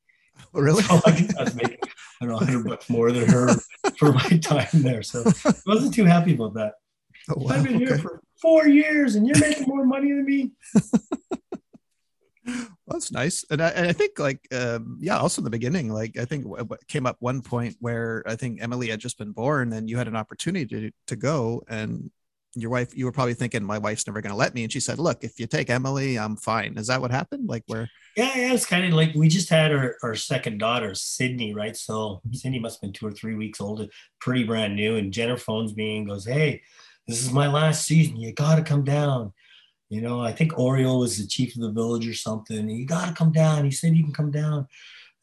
Oh, 0.54 0.60
really? 0.60 0.82
So 0.82 1.00
I, 1.04 1.28
I 1.38 1.42
was 1.44 1.54
making, 1.54 1.78
I 2.20 2.24
don't 2.24 2.28
know, 2.28 2.36
100 2.36 2.66
bucks 2.66 2.88
more 2.88 3.12
than 3.12 3.28
her 3.28 3.54
for 3.98 4.12
my 4.12 4.28
time 4.42 4.68
there. 4.72 5.02
So 5.02 5.24
I 5.44 5.52
wasn't 5.66 5.94
too 5.94 6.04
happy 6.04 6.34
about 6.34 6.54
that. 6.54 6.74
Oh, 7.30 7.34
wow. 7.36 7.54
I've 7.54 7.64
been 7.64 7.76
okay. 7.76 7.86
here 7.86 7.98
for 7.98 8.22
four 8.40 8.66
years 8.66 9.14
and 9.14 9.26
you're 9.26 9.38
making 9.38 9.66
more 9.66 9.84
money 9.84 10.12
than 10.12 10.24
me. 10.24 10.52
Well, 12.88 12.94
that's 12.94 13.12
nice, 13.12 13.44
and 13.50 13.60
I, 13.60 13.68
and 13.68 13.86
I 13.86 13.92
think 13.92 14.18
like 14.18 14.48
um, 14.54 14.96
yeah, 14.98 15.18
also 15.18 15.42
in 15.42 15.44
the 15.44 15.50
beginning, 15.50 15.92
like 15.92 16.16
I 16.16 16.24
think 16.24 16.46
what 16.46 16.86
came 16.86 17.04
up 17.04 17.16
one 17.20 17.42
point 17.42 17.76
where 17.80 18.22
I 18.26 18.34
think 18.34 18.62
Emily 18.62 18.88
had 18.88 18.98
just 18.98 19.18
been 19.18 19.32
born, 19.32 19.74
and 19.74 19.90
you 19.90 19.98
had 19.98 20.08
an 20.08 20.16
opportunity 20.16 20.64
to 20.64 20.90
to 21.08 21.16
go, 21.16 21.62
and 21.68 22.10
your 22.60 22.70
wife, 22.70 22.96
you 22.96 23.04
were 23.04 23.12
probably 23.12 23.34
thinking, 23.34 23.62
my 23.62 23.78
wife's 23.78 24.06
never 24.06 24.20
going 24.20 24.32
to 24.32 24.36
let 24.36 24.54
me, 24.54 24.62
and 24.62 24.72
she 24.72 24.80
said, 24.80 24.98
"Look, 24.98 25.24
if 25.24 25.38
you 25.38 25.46
take 25.46 25.70
Emily, 25.70 26.18
I'm 26.18 26.36
fine." 26.36 26.76
Is 26.76 26.86
that 26.88 27.00
what 27.00 27.10
happened? 27.10 27.48
Like 27.48 27.64
where? 27.66 27.90
Yeah, 28.16 28.32
yeah, 28.36 28.52
it's 28.52 28.66
kind 28.66 28.84
of 28.84 28.92
like 28.92 29.14
we 29.14 29.28
just 29.28 29.48
had 29.48 29.72
our, 29.72 29.96
our 30.02 30.14
second 30.14 30.58
daughter, 30.58 30.94
Sydney, 30.94 31.54
right? 31.54 31.76
So 31.76 32.20
Sydney 32.32 32.58
must 32.58 32.76
have 32.76 32.82
been 32.82 32.92
two 32.92 33.06
or 33.06 33.12
three 33.12 33.34
weeks 33.34 33.60
old, 33.60 33.88
pretty 34.20 34.44
brand 34.44 34.74
new, 34.74 34.96
and 34.96 35.12
Jenner 35.12 35.36
phones 35.36 35.76
me 35.76 35.98
and 35.98 36.08
goes, 36.08 36.26
"Hey." 36.26 36.62
this 37.08 37.24
is 37.24 37.32
my 37.32 37.48
last 37.48 37.86
season. 37.86 38.18
You 38.18 38.32
got 38.32 38.56
to 38.56 38.62
come 38.62 38.84
down. 38.84 39.32
You 39.88 40.02
know, 40.02 40.20
I 40.20 40.30
think 40.30 40.58
Oriole 40.58 41.00
was 41.00 41.16
the 41.16 41.26
chief 41.26 41.56
of 41.56 41.62
the 41.62 41.72
village 41.72 42.06
or 42.06 42.12
something. 42.12 42.68
You 42.68 42.84
got 42.84 43.08
to 43.08 43.14
come 43.14 43.32
down. 43.32 43.64
He 43.64 43.70
said 43.70 43.96
you 43.96 44.04
can 44.04 44.12
come 44.12 44.30
down. 44.30 44.68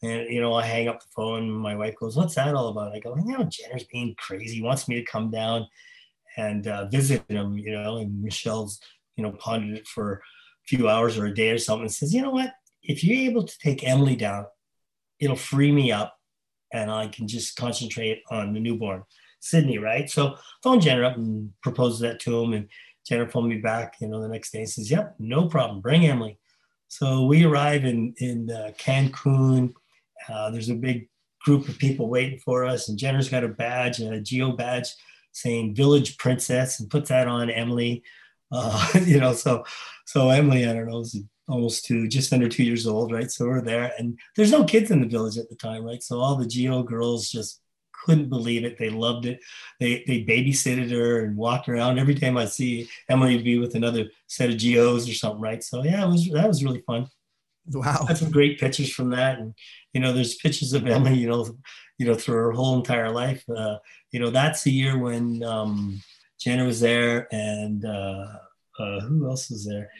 And, 0.02 0.28
you 0.28 0.40
know, 0.40 0.52
I 0.52 0.66
hang 0.66 0.88
up 0.88 1.00
the 1.00 1.06
phone. 1.14 1.48
My 1.48 1.76
wife 1.76 1.94
goes, 1.98 2.16
What's 2.16 2.34
that 2.34 2.54
all 2.54 2.68
about? 2.68 2.92
I 2.92 2.98
go, 2.98 3.16
You 3.16 3.38
know, 3.38 3.44
Jenner's 3.44 3.84
being 3.84 4.16
crazy. 4.18 4.56
He 4.56 4.62
wants 4.62 4.88
me 4.88 4.96
to 4.96 5.04
come 5.04 5.30
down 5.30 5.68
and 6.36 6.66
uh, 6.66 6.86
visit 6.88 7.24
him, 7.28 7.56
you 7.58 7.72
know. 7.72 7.98
And 7.98 8.22
Michelle's, 8.22 8.80
you 9.16 9.22
know, 9.24 9.32
pondered 9.32 9.76
it 9.78 9.86
for 9.86 10.14
a 10.14 10.20
few 10.66 10.88
hours 10.88 11.18
or 11.18 11.26
a 11.26 11.34
day 11.34 11.50
or 11.50 11.58
something 11.58 11.84
and 11.84 11.92
says, 11.92 12.12
You 12.12 12.22
know 12.22 12.30
what? 12.30 12.52
If 12.82 13.02
you're 13.02 13.30
able 13.30 13.44
to 13.44 13.58
take 13.58 13.86
Emily 13.86 14.16
down, 14.16 14.46
it'll 15.18 15.36
free 15.36 15.72
me 15.72 15.90
up 15.92 16.16
and 16.72 16.90
I 16.90 17.08
can 17.08 17.26
just 17.26 17.56
concentrate 17.56 18.22
on 18.30 18.52
the 18.52 18.60
newborn. 18.60 19.02
Sydney, 19.40 19.78
right? 19.78 20.08
So 20.10 20.36
phone 20.62 20.80
Jenner 20.80 21.04
up 21.04 21.16
and 21.16 21.52
proposes 21.62 22.00
that 22.00 22.20
to 22.20 22.42
him. 22.42 22.52
And 22.52 22.68
Jenner 23.06 23.28
phoned 23.28 23.48
me 23.48 23.58
back, 23.58 23.94
you 24.00 24.08
know, 24.08 24.20
the 24.20 24.28
next 24.28 24.50
day 24.50 24.60
and 24.60 24.68
says, 24.68 24.90
Yep, 24.90 25.16
no 25.18 25.46
problem. 25.46 25.80
Bring 25.80 26.06
Emily. 26.06 26.38
So 26.88 27.26
we 27.26 27.44
arrive 27.44 27.84
in, 27.84 28.14
in 28.18 28.50
uh, 28.50 28.72
Cancun. 28.78 29.72
Uh, 30.28 30.50
there's 30.50 30.68
a 30.68 30.74
big 30.74 31.08
group 31.44 31.68
of 31.68 31.78
people 31.78 32.08
waiting 32.08 32.38
for 32.40 32.64
us. 32.64 32.88
And 32.88 32.98
Jenner's 32.98 33.28
got 33.28 33.44
a 33.44 33.48
badge, 33.48 34.00
a 34.00 34.20
GO 34.20 34.52
badge 34.52 34.88
saying 35.36 35.74
Village 35.74 36.16
Princess, 36.16 36.80
and 36.80 36.90
puts 36.90 37.10
that 37.10 37.28
on 37.28 37.50
Emily. 37.50 38.02
Uh, 38.50 38.88
you 39.04 39.20
know, 39.20 39.32
so 39.32 39.64
so 40.06 40.30
Emily, 40.30 40.66
I 40.66 40.72
don't 40.72 40.88
know, 40.88 41.00
is 41.00 41.20
almost 41.46 41.84
two, 41.84 42.08
just 42.08 42.32
under 42.32 42.48
two 42.48 42.64
years 42.64 42.86
old, 42.86 43.12
right? 43.12 43.30
So 43.30 43.46
we're 43.46 43.60
there, 43.60 43.92
and 43.98 44.18
there's 44.34 44.50
no 44.50 44.64
kids 44.64 44.90
in 44.90 45.00
the 45.00 45.06
village 45.06 45.36
at 45.36 45.48
the 45.48 45.56
time, 45.56 45.84
right? 45.84 46.02
So 46.02 46.20
all 46.20 46.36
the 46.36 46.48
GO 46.48 46.82
girls 46.82 47.28
just 47.28 47.60
couldn't 47.92 48.30
believe 48.30 48.64
it. 48.64 48.78
They 48.78 48.88
loved 48.88 49.26
it. 49.26 49.40
They 49.78 50.04
they 50.06 50.24
babysitted 50.24 50.90
her 50.90 51.24
and 51.24 51.36
walked 51.36 51.68
around. 51.68 51.98
Every 51.98 52.14
time 52.14 52.38
I 52.38 52.46
see 52.46 52.88
Emily 53.08 53.42
be 53.42 53.58
with 53.58 53.74
another 53.74 54.06
set 54.28 54.50
of 54.50 54.58
GOs 54.58 55.08
or 55.08 55.14
something, 55.14 55.40
right? 55.40 55.62
So 55.62 55.84
yeah, 55.84 56.04
it 56.04 56.08
was 56.08 56.28
that 56.30 56.48
was 56.48 56.64
really 56.64 56.82
fun. 56.86 57.08
Wow. 57.72 57.98
I 58.02 58.08
had 58.08 58.18
some 58.18 58.30
great 58.30 58.58
pictures 58.60 58.92
from 58.92 59.10
that. 59.10 59.38
And 59.38 59.54
you 59.92 60.00
know, 60.00 60.12
there's 60.12 60.36
pictures 60.36 60.72
of 60.72 60.86
Emily, 60.86 61.18
you 61.18 61.28
know, 61.28 61.56
you 61.98 62.06
know, 62.06 62.14
through 62.14 62.36
her 62.36 62.52
whole 62.52 62.76
entire 62.76 63.10
life. 63.10 63.44
Uh, 63.48 63.78
you 64.12 64.20
know, 64.20 64.30
that's 64.30 64.62
the 64.62 64.70
year 64.70 64.98
when 64.98 65.42
um 65.42 66.00
Jenner 66.40 66.66
was 66.66 66.80
there 66.80 67.28
and 67.32 67.84
uh, 67.84 68.26
uh 68.78 69.00
who 69.00 69.28
else 69.28 69.50
was 69.50 69.66
there? 69.66 69.90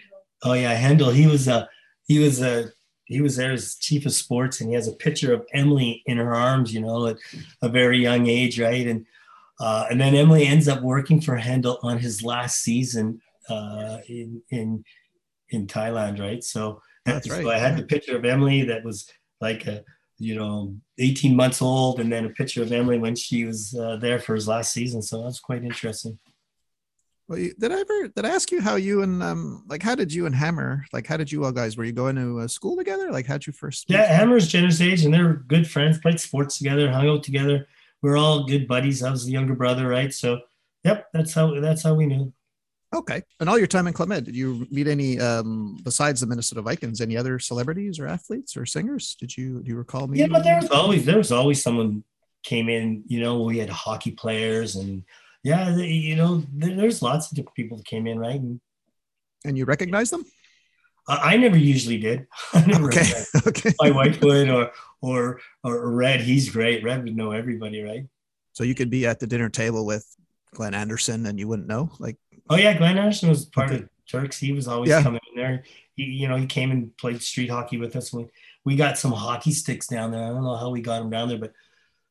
Oh 0.43 0.53
yeah, 0.53 0.75
Hendel. 0.77 1.12
He 1.12 1.27
was 1.27 1.49
a 1.49 1.69
he 2.07 2.19
was 2.19 2.41
a 2.41 2.71
he 3.07 3.21
was 3.21 3.37
there 3.37 3.53
as 3.53 3.77
chief 3.77 4.05
of 4.05 4.12
sports 4.12 4.61
and 4.61 4.69
he 4.69 4.75
has 4.75 4.89
a 4.89 4.93
picture 4.93 5.33
of 5.33 5.47
Emily 5.53 6.03
in 6.07 6.19
her 6.19 6.35
arms, 6.35 6.75
you 6.75 6.81
know, 6.81 7.07
at 7.07 7.17
a 7.62 7.69
very 7.69 7.99
young 7.99 8.27
age, 8.27 8.61
right? 8.61 8.87
And 8.87 9.07
uh, 9.59 9.87
and 9.91 10.01
then 10.01 10.14
Emily 10.14 10.47
ends 10.47 10.69
up 10.69 10.83
working 10.83 11.21
for 11.21 11.37
Hendel 11.37 11.79
on 11.83 11.99
his 11.99 12.23
last 12.23 12.61
season 12.62 13.21
uh, 13.49 13.99
in 14.09 14.43
in 14.51 14.85
in 15.51 15.67
Thailand, 15.67 16.21
right? 16.21 16.43
So 16.43 16.83
that's 17.07 17.30
right. 17.30 17.42
So 17.42 17.50
I 17.50 17.59
had 17.59 17.76
the 17.76 17.84
picture 17.84 18.16
of 18.16 18.24
Emily 18.24 18.64
that 18.64 18.84
was 18.84 19.11
like 19.40 19.66
a 19.66 19.84
you 20.18 20.34
know, 20.34 20.74
18 20.98 21.36
months 21.36 21.61
old, 21.61 22.00
and 22.00 22.11
then 22.11 22.24
a 22.24 22.30
picture 22.30 22.62
of 22.62 22.72
Emily 22.72 22.98
when 22.98 23.14
she 23.14 23.44
was 23.44 23.74
uh, 23.74 23.96
there 23.96 24.18
for 24.18 24.34
his 24.34 24.48
last 24.48 24.72
season. 24.72 25.02
So 25.02 25.22
that's 25.22 25.40
quite 25.40 25.62
interesting. 25.62 26.18
Well, 27.28 27.38
did 27.59 27.72
I 27.72 27.80
ever 27.80 28.09
did 28.09 28.24
I 28.24 28.28
ask 28.28 28.52
you 28.52 28.61
how 28.61 28.76
you 28.76 29.02
and 29.02 29.20
um 29.20 29.64
like 29.68 29.82
how 29.82 29.96
did 29.96 30.12
you 30.12 30.26
and 30.26 30.34
Hammer 30.34 30.84
like 30.92 31.09
how 31.09 31.16
did 31.16 31.32
you 31.32 31.44
all 31.44 31.50
guys 31.50 31.76
were 31.76 31.82
you 31.82 31.90
going 31.90 32.14
to 32.14 32.38
uh, 32.38 32.46
school 32.46 32.76
together 32.76 33.11
like 33.11 33.26
how'd 33.26 33.44
you 33.44 33.52
first 33.52 33.86
yeah 33.88 34.04
Hammer's 34.04 34.46
Jenner's 34.46 34.80
age 34.80 35.04
and 35.04 35.12
they're 35.12 35.32
good 35.34 35.68
friends 35.68 35.98
played 35.98 36.20
sports 36.20 36.57
together 36.57 36.88
hung 36.88 37.09
out 37.09 37.24
together 37.24 37.66
we're 38.00 38.16
all 38.16 38.44
good 38.44 38.68
buddies 38.68 39.02
I 39.02 39.11
was 39.11 39.26
the 39.26 39.32
younger 39.32 39.57
brother 39.57 39.88
right 39.88 40.14
so 40.14 40.38
yep 40.84 41.09
that's 41.12 41.34
how 41.34 41.59
that's 41.59 41.82
how 41.82 41.94
we 41.94 42.07
knew 42.07 42.32
okay 42.95 43.22
and 43.41 43.49
all 43.49 43.59
your 43.59 43.66
time 43.66 43.87
in 43.87 43.93
Club 43.93 44.09
Med 44.09 44.24
did 44.24 44.37
you 44.37 44.66
meet 44.70 44.87
any 44.87 45.18
um 45.18 45.78
besides 45.82 46.20
the 46.20 46.26
Minnesota 46.26 46.62
Vikings 46.62 47.01
any 47.01 47.16
other 47.16 47.39
celebrities 47.39 47.99
or 47.99 48.07
athletes 48.07 48.57
or 48.57 48.64
singers 48.64 49.16
did 49.18 49.37
you 49.37 49.62
do 49.62 49.70
you 49.70 49.76
recall 49.76 50.07
me 50.07 50.18
yeah 50.18 50.26
but 50.28 50.45
there 50.45 50.57
was 50.61 50.70
always 50.70 51.05
there 51.05 51.18
was 51.18 51.32
always 51.32 51.62
someone 51.62 52.05
came 52.45 52.68
in 52.68 53.03
you 53.07 53.20
know 53.20 53.43
we 53.43 53.59
had 53.59 53.68
hockey 53.68 54.12
players 54.12 54.76
and 54.76 55.03
yeah, 55.47 55.76
you 55.76 56.16
know, 56.16 56.43
there's 56.53 57.03
lots 57.03 57.30
of 57.30 57.37
different 57.37 57.55
people 57.55 57.76
that 57.76 57.87
came 57.87 58.09
in, 58.09 58.18
right? 58.18 58.41
And, 58.41 58.61
and 59.45 59.57
you 59.57 59.64
recognize 59.64 60.11
them? 60.11 60.24
I, 61.09 61.34
I 61.34 61.37
never 61.37 61.57
usually 61.57 61.99
did. 61.99 62.26
Never 62.66 62.87
okay. 62.87 63.12
okay. 63.47 63.72
My 63.80 63.93
wife 63.93 64.20
would, 64.22 64.51
or 64.51 64.72
or 65.01 65.41
or 65.62 65.91
Red. 65.93 66.20
He's 66.20 66.51
great. 66.51 66.82
Red 66.82 67.05
would 67.05 67.16
know 67.16 67.30
everybody, 67.30 67.80
right? 67.80 68.07
So 68.55 68.64
you 68.64 68.74
could 68.74 68.91
be 68.91 69.07
at 69.07 69.20
the 69.20 69.28
dinner 69.28 69.49
table 69.49 69.87
with 69.87 70.05
Glenn 70.53 70.74
Anderson, 70.74 71.26
and 71.26 71.39
you 71.39 71.47
wouldn't 71.47 71.68
know, 71.68 71.93
like. 72.01 72.16
Oh 72.49 72.57
yeah, 72.57 72.76
Glenn 72.76 72.99
Anderson 72.99 73.28
was 73.28 73.44
part 73.44 73.70
okay. 73.70 73.82
of 73.82 73.88
Turks. 74.09 74.38
He 74.38 74.53
was 74.53 74.68
always 74.68 74.90
yeah. 74.90 75.03
coming 75.03 75.20
in 75.30 75.40
there. 75.40 75.64
He, 75.94 76.05
you 76.05 76.28
know, 76.28 76.36
he 76.36 76.47
came 76.47 76.70
and 76.70 76.97
played 76.97 77.22
street 77.22 77.51
hockey 77.51 77.78
with 77.78 77.97
us. 77.97 78.12
We 78.12 78.26
we 78.64 78.76
got 78.76 78.99
some 78.99 79.12
hockey 79.12 79.53
sticks 79.53 79.86
down 79.86 80.11
there. 80.11 80.24
I 80.24 80.28
don't 80.28 80.44
know 80.44 80.57
how 80.57 80.70
we 80.70 80.80
got 80.80 80.99
them 80.99 81.11
down 81.11 81.28
there, 81.28 81.38
but 81.38 81.53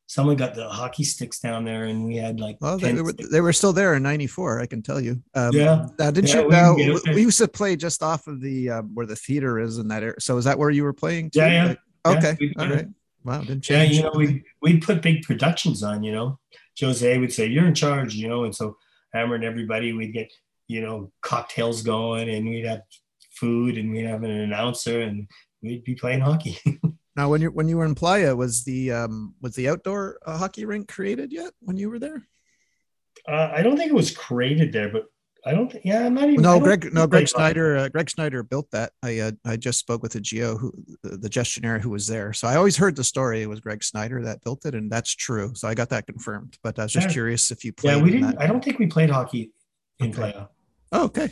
someone 0.07 0.35
got 0.35 0.53
the 0.53 0.69
hockey 0.69 1.03
sticks 1.03 1.39
down 1.39 1.65
there 1.65 1.85
and 1.85 2.05
we 2.05 2.15
had 2.15 2.39
like 2.39 2.57
well 2.61 2.77
they 2.77 2.93
were, 2.93 3.13
they 3.13 3.41
were 3.41 3.53
still 3.53 3.73
there 3.73 3.95
in 3.95 4.03
94 4.03 4.61
i 4.61 4.65
can 4.65 4.81
tell 4.81 4.99
you 5.01 5.21
um, 5.33 5.51
yeah 5.51 5.87
uh, 5.99 6.11
didn't 6.11 6.29
yeah, 6.31 6.75
you 6.75 6.91
know 6.91 7.01
we, 7.03 7.13
we, 7.13 7.21
used 7.21 7.39
to 7.39 7.47
play 7.47 7.75
just 7.75 8.03
off 8.03 8.27
of 8.27 8.39
the 8.39 8.69
uh, 8.69 8.81
where 8.93 9.05
the 9.05 9.15
theater 9.15 9.59
is 9.59 9.79
in 9.79 9.87
that 9.87 10.03
area 10.03 10.15
so 10.19 10.37
is 10.37 10.45
that 10.45 10.57
where 10.57 10.69
you 10.69 10.83
were 10.83 10.93
playing 10.93 11.29
too? 11.31 11.39
yeah, 11.39 11.47
yeah. 11.47 11.75
Like, 12.05 12.17
okay 12.17 12.37
yeah, 12.39 12.51
all 12.59 12.69
right 12.69 12.87
wow 13.23 13.41
didn't 13.41 13.61
change 13.61 13.91
yeah 13.91 13.97
you 13.97 14.03
know 14.03 14.11
we 14.13 14.43
we'd 14.61 14.83
put 14.83 15.01
big 15.01 15.23
productions 15.23 15.81
on 15.81 16.03
you 16.03 16.11
know 16.11 16.39
jose 16.79 17.17
would 17.17 17.33
say 17.33 17.47
you're 17.47 17.65
in 17.65 17.73
charge 17.73 18.13
you 18.13 18.27
know 18.27 18.43
and 18.43 18.55
so 18.55 18.77
hammer 19.15 19.35
and 19.35 19.43
everybody 19.43 19.93
we'd 19.93 20.13
get 20.13 20.31
you 20.67 20.81
know 20.81 21.11
cocktails 21.21 21.81
going 21.81 22.29
and 22.29 22.47
we'd 22.47 22.65
have 22.65 22.81
food 23.31 23.77
and 23.77 23.91
we'd 23.91 24.05
have 24.05 24.23
an 24.23 24.31
announcer 24.31 25.01
and 25.01 25.27
we'd 25.61 25.83
be 25.83 25.95
playing 25.95 26.21
hockey 26.21 26.57
Now, 27.15 27.29
when 27.29 27.41
you 27.41 27.49
when 27.49 27.69
you 27.69 27.77
were 27.77 27.85
in 27.85 27.95
Playa, 27.95 28.35
was 28.35 28.63
the 28.65 28.91
um, 28.91 29.35
was 29.41 29.55
the 29.55 29.69
outdoor 29.69 30.19
uh, 30.25 30.37
hockey 30.37 30.65
rink 30.65 30.89
created 30.89 31.31
yet? 31.31 31.53
When 31.61 31.77
you 31.77 31.89
were 31.89 31.99
there? 31.99 32.27
Uh, 33.27 33.51
I 33.53 33.61
don't 33.63 33.77
think 33.77 33.89
it 33.89 33.95
was 33.95 34.11
created 34.15 34.73
there, 34.73 34.89
but 34.89 35.05
I 35.45 35.51
don't. 35.51 35.75
Yeah, 35.83 36.05
I'm 36.05 36.15
not 36.15 36.29
even. 36.29 36.41
No, 36.41 36.59
Greg. 36.59 36.91
No, 36.91 37.05
Greg 37.05 37.27
Snyder. 37.27 37.77
Uh, 37.77 37.89
Greg 37.89 38.09
Snyder 38.09 38.41
built 38.41 38.69
that. 38.71 38.93
I 39.03 39.19
uh, 39.19 39.31
I 39.45 39.57
just 39.57 39.79
spoke 39.79 40.01
with 40.01 40.13
the 40.13 40.21
GO 40.21 40.57
who 40.57 40.73
the, 41.03 41.17
the 41.17 41.29
gestionnaire 41.29 41.79
who 41.79 41.91
was 41.91 42.07
there. 42.07 42.33
So 42.33 42.47
I 42.47 42.55
always 42.55 42.77
heard 42.77 42.95
the 42.95 43.03
story. 43.03 43.43
It 43.43 43.49
was 43.49 43.59
Greg 43.59 43.83
Snyder 43.83 44.23
that 44.23 44.43
built 44.43 44.65
it, 44.65 44.73
and 44.73 44.91
that's 44.91 45.13
true. 45.13 45.51
So 45.53 45.67
I 45.67 45.75
got 45.75 45.89
that 45.89 46.07
confirmed. 46.07 46.57
But 46.63 46.79
I 46.79 46.83
was 46.83 46.93
just 46.93 47.09
yeah. 47.09 47.13
curious 47.13 47.51
if 47.51 47.63
you 47.63 47.73
played. 47.73 47.97
Yeah, 47.97 48.03
we 48.03 48.11
didn't. 48.11 48.31
That. 48.31 48.41
I 48.41 48.47
don't 48.47 48.63
think 48.63 48.79
we 48.79 48.87
played 48.87 49.11
hockey 49.11 49.51
in 49.99 50.07
okay. 50.07 50.15
Playa. 50.15 50.47
Oh, 50.91 51.05
okay. 51.05 51.29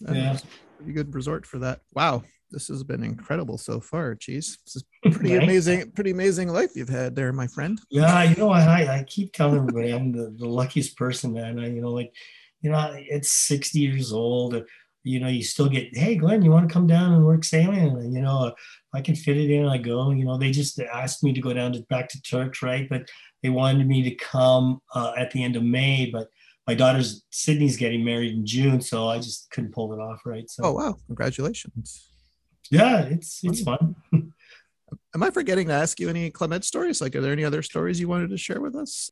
Yeah. 0.00 0.38
Pretty 0.76 0.92
good 0.92 1.12
resort 1.12 1.44
for 1.44 1.58
that. 1.58 1.80
Wow 1.94 2.22
this 2.50 2.68
has 2.68 2.82
been 2.82 3.02
incredible 3.02 3.58
so 3.58 3.80
far. 3.80 4.14
Geez, 4.14 4.58
this 4.64 4.76
is 4.76 4.84
pretty 5.12 5.34
amazing, 5.36 5.90
pretty 5.92 6.10
amazing 6.10 6.48
life 6.48 6.70
you've 6.74 6.88
had 6.88 7.14
there, 7.14 7.32
my 7.32 7.46
friend. 7.46 7.80
Yeah, 7.90 8.22
you 8.22 8.36
know, 8.36 8.50
I 8.50 8.98
I 8.98 9.04
keep 9.04 9.32
telling 9.32 9.58
everybody 9.58 9.90
I'm 9.90 10.12
the, 10.12 10.34
the 10.36 10.48
luckiest 10.48 10.96
person, 10.96 11.34
man. 11.34 11.58
I, 11.58 11.68
you 11.68 11.80
know, 11.80 11.90
like, 11.90 12.14
you 12.60 12.70
know, 12.70 12.94
it's 12.96 13.30
60 13.30 13.78
years 13.78 14.12
old. 14.12 14.62
You 15.04 15.20
know, 15.20 15.28
you 15.28 15.42
still 15.42 15.68
get, 15.68 15.96
hey, 15.96 16.16
Glenn, 16.16 16.42
you 16.42 16.50
want 16.50 16.68
to 16.68 16.72
come 16.72 16.86
down 16.86 17.14
and 17.14 17.24
work 17.24 17.44
sailing? 17.44 17.78
And, 17.78 18.12
you 18.12 18.20
know, 18.20 18.52
I 18.92 19.00
can 19.00 19.14
fit 19.14 19.36
it 19.36 19.50
in. 19.50 19.66
I 19.66 19.78
go. 19.78 20.10
You 20.10 20.24
know, 20.24 20.36
they 20.36 20.50
just 20.50 20.78
asked 20.80 21.22
me 21.22 21.32
to 21.32 21.40
go 21.40 21.52
down 21.52 21.72
to 21.72 21.82
back 21.88 22.08
to 22.10 22.22
Turks, 22.22 22.62
right? 22.62 22.88
But 22.88 23.08
they 23.42 23.48
wanted 23.48 23.86
me 23.86 24.02
to 24.02 24.14
come 24.16 24.80
uh, 24.94 25.12
at 25.16 25.30
the 25.30 25.42
end 25.42 25.56
of 25.56 25.62
May, 25.62 26.10
but 26.12 26.28
my 26.66 26.74
daughter's 26.74 27.24
Sydney's 27.30 27.76
getting 27.76 28.04
married 28.04 28.34
in 28.34 28.44
June, 28.44 28.80
so 28.80 29.08
I 29.08 29.18
just 29.18 29.50
couldn't 29.50 29.72
pull 29.72 29.94
it 29.94 30.00
off, 30.00 30.20
right? 30.26 30.48
So. 30.50 30.64
Oh 30.64 30.72
wow! 30.72 30.96
Congratulations. 31.06 32.10
Yeah, 32.70 33.02
it's 33.04 33.40
it's 33.42 33.62
fun. 33.62 33.94
Am 35.14 35.22
I 35.22 35.30
forgetting 35.30 35.68
to 35.68 35.72
ask 35.72 35.98
you 35.98 36.10
any 36.10 36.30
Club 36.30 36.50
Med 36.50 36.64
stories? 36.64 37.00
Like, 37.00 37.16
are 37.16 37.22
there 37.22 37.32
any 37.32 37.44
other 37.44 37.62
stories 37.62 37.98
you 37.98 38.08
wanted 38.08 38.28
to 38.30 38.36
share 38.36 38.60
with 38.60 38.76
us 38.76 39.10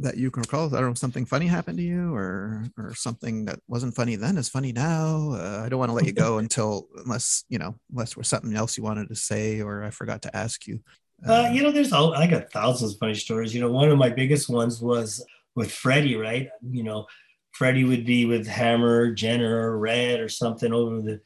that 0.00 0.16
you 0.16 0.30
can 0.30 0.42
recall? 0.42 0.66
I 0.74 0.80
don't 0.80 0.90
know, 0.90 0.94
something 0.94 1.26
funny 1.26 1.46
happened 1.46 1.78
to 1.78 1.84
you, 1.84 2.14
or 2.14 2.64
or 2.76 2.94
something 2.94 3.44
that 3.46 3.60
wasn't 3.68 3.94
funny 3.94 4.16
then 4.16 4.36
is 4.36 4.48
funny 4.48 4.72
now. 4.72 5.32
Uh, 5.32 5.62
I 5.64 5.68
don't 5.68 5.78
want 5.78 5.90
to 5.90 5.94
let 5.94 6.06
you 6.06 6.12
go 6.12 6.38
until 6.44 6.88
unless 7.04 7.44
you 7.48 7.58
know 7.58 7.74
unless 7.90 8.14
there's 8.14 8.28
something 8.28 8.54
else 8.54 8.76
you 8.76 8.84
wanted 8.84 9.08
to 9.08 9.16
say, 9.16 9.60
or 9.60 9.82
I 9.82 9.90
forgot 9.90 10.22
to 10.22 10.36
ask 10.36 10.66
you. 10.66 10.80
Uh, 11.26 11.32
uh, 11.32 11.50
you 11.52 11.62
know, 11.62 11.70
there's 11.70 11.92
all 11.92 12.14
I 12.14 12.26
got 12.26 12.52
thousands 12.52 12.94
of 12.94 12.98
funny 12.98 13.14
stories. 13.14 13.54
You 13.54 13.60
know, 13.60 13.70
one 13.70 13.90
of 13.90 13.98
my 13.98 14.10
biggest 14.10 14.48
ones 14.48 14.80
was 14.80 15.24
with 15.54 15.72
Freddie, 15.72 16.16
right? 16.16 16.48
You 16.62 16.84
know, 16.84 17.06
Freddie 17.52 17.84
would 17.84 18.06
be 18.06 18.24
with 18.24 18.46
Hammer, 18.46 19.12
Jenner, 19.12 19.76
Red, 19.76 20.20
or 20.20 20.28
something 20.28 20.72
over 20.72 21.02
the 21.02 21.20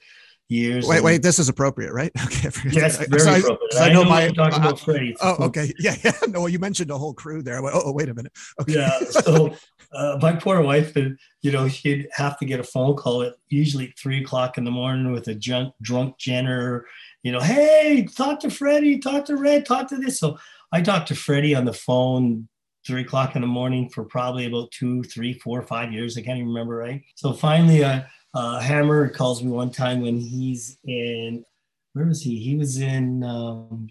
years. 0.52 0.86
Wait, 0.86 1.02
wait, 1.02 1.22
this 1.22 1.38
is 1.38 1.48
appropriate, 1.48 1.92
right? 1.92 2.12
Okay. 2.24 2.50
Yes, 2.70 2.96
very 3.06 3.20
so 3.20 3.34
appropriate. 3.34 3.74
I, 3.76 3.86
I, 3.86 3.92
know, 3.92 4.02
know 4.02 4.08
my 4.08 4.28
talking 4.28 4.54
uh, 4.54 4.68
about 4.68 4.80
Freddie. 4.80 5.16
Oh, 5.20 5.46
okay. 5.46 5.72
Yeah, 5.78 5.96
yeah. 6.04 6.12
No, 6.28 6.46
you 6.46 6.58
mentioned 6.58 6.90
a 6.90 6.98
whole 6.98 7.14
crew 7.14 7.42
there. 7.42 7.62
Went, 7.62 7.74
oh, 7.74 7.82
oh, 7.86 7.92
wait 7.92 8.08
a 8.08 8.14
minute. 8.14 8.32
Okay. 8.60 8.74
Yeah. 8.74 8.98
So 9.00 9.54
uh, 9.92 10.18
my 10.20 10.32
poor 10.32 10.60
wife, 10.60 10.96
you 10.96 11.50
know, 11.50 11.68
she'd 11.68 12.08
have 12.12 12.38
to 12.38 12.44
get 12.44 12.60
a 12.60 12.64
phone 12.64 12.96
call 12.96 13.22
at 13.22 13.34
usually 13.48 13.94
three 13.98 14.22
o'clock 14.22 14.58
in 14.58 14.64
the 14.64 14.70
morning 14.70 15.12
with 15.12 15.28
a 15.28 15.34
drunk, 15.34 15.74
drunk 15.82 16.18
Jenner. 16.18 16.86
You 17.22 17.32
know, 17.32 17.40
hey, 17.40 18.06
talk 18.16 18.40
to 18.40 18.50
Freddie, 18.50 18.98
talk 18.98 19.24
to 19.26 19.36
Red, 19.36 19.66
talk 19.66 19.88
to 19.88 19.96
this. 19.96 20.18
So 20.18 20.38
I 20.72 20.80
talked 20.80 21.08
to 21.08 21.14
Freddie 21.14 21.54
on 21.54 21.64
the 21.64 21.72
phone 21.72 22.48
three 22.86 23.02
o'clock 23.02 23.36
in 23.36 23.42
the 23.42 23.48
morning 23.48 23.88
for 23.88 24.04
probably 24.04 24.46
about 24.46 24.70
two, 24.70 25.02
three, 25.04 25.34
four, 25.34 25.62
five 25.62 25.92
years. 25.92 26.16
I 26.16 26.22
can't 26.22 26.38
even 26.38 26.48
remember, 26.48 26.76
right? 26.76 27.02
So 27.14 27.32
finally, 27.32 27.84
I 27.84 27.98
uh, 27.98 28.02
Hammer 28.34 29.08
calls 29.08 29.42
me 29.42 29.50
one 29.50 29.70
time 29.70 30.00
when 30.00 30.18
he's 30.18 30.78
in, 30.84 31.44
where 31.92 32.06
was 32.06 32.22
he? 32.22 32.38
He 32.38 32.56
was 32.56 32.78
in, 32.80 33.22
um, 33.22 33.88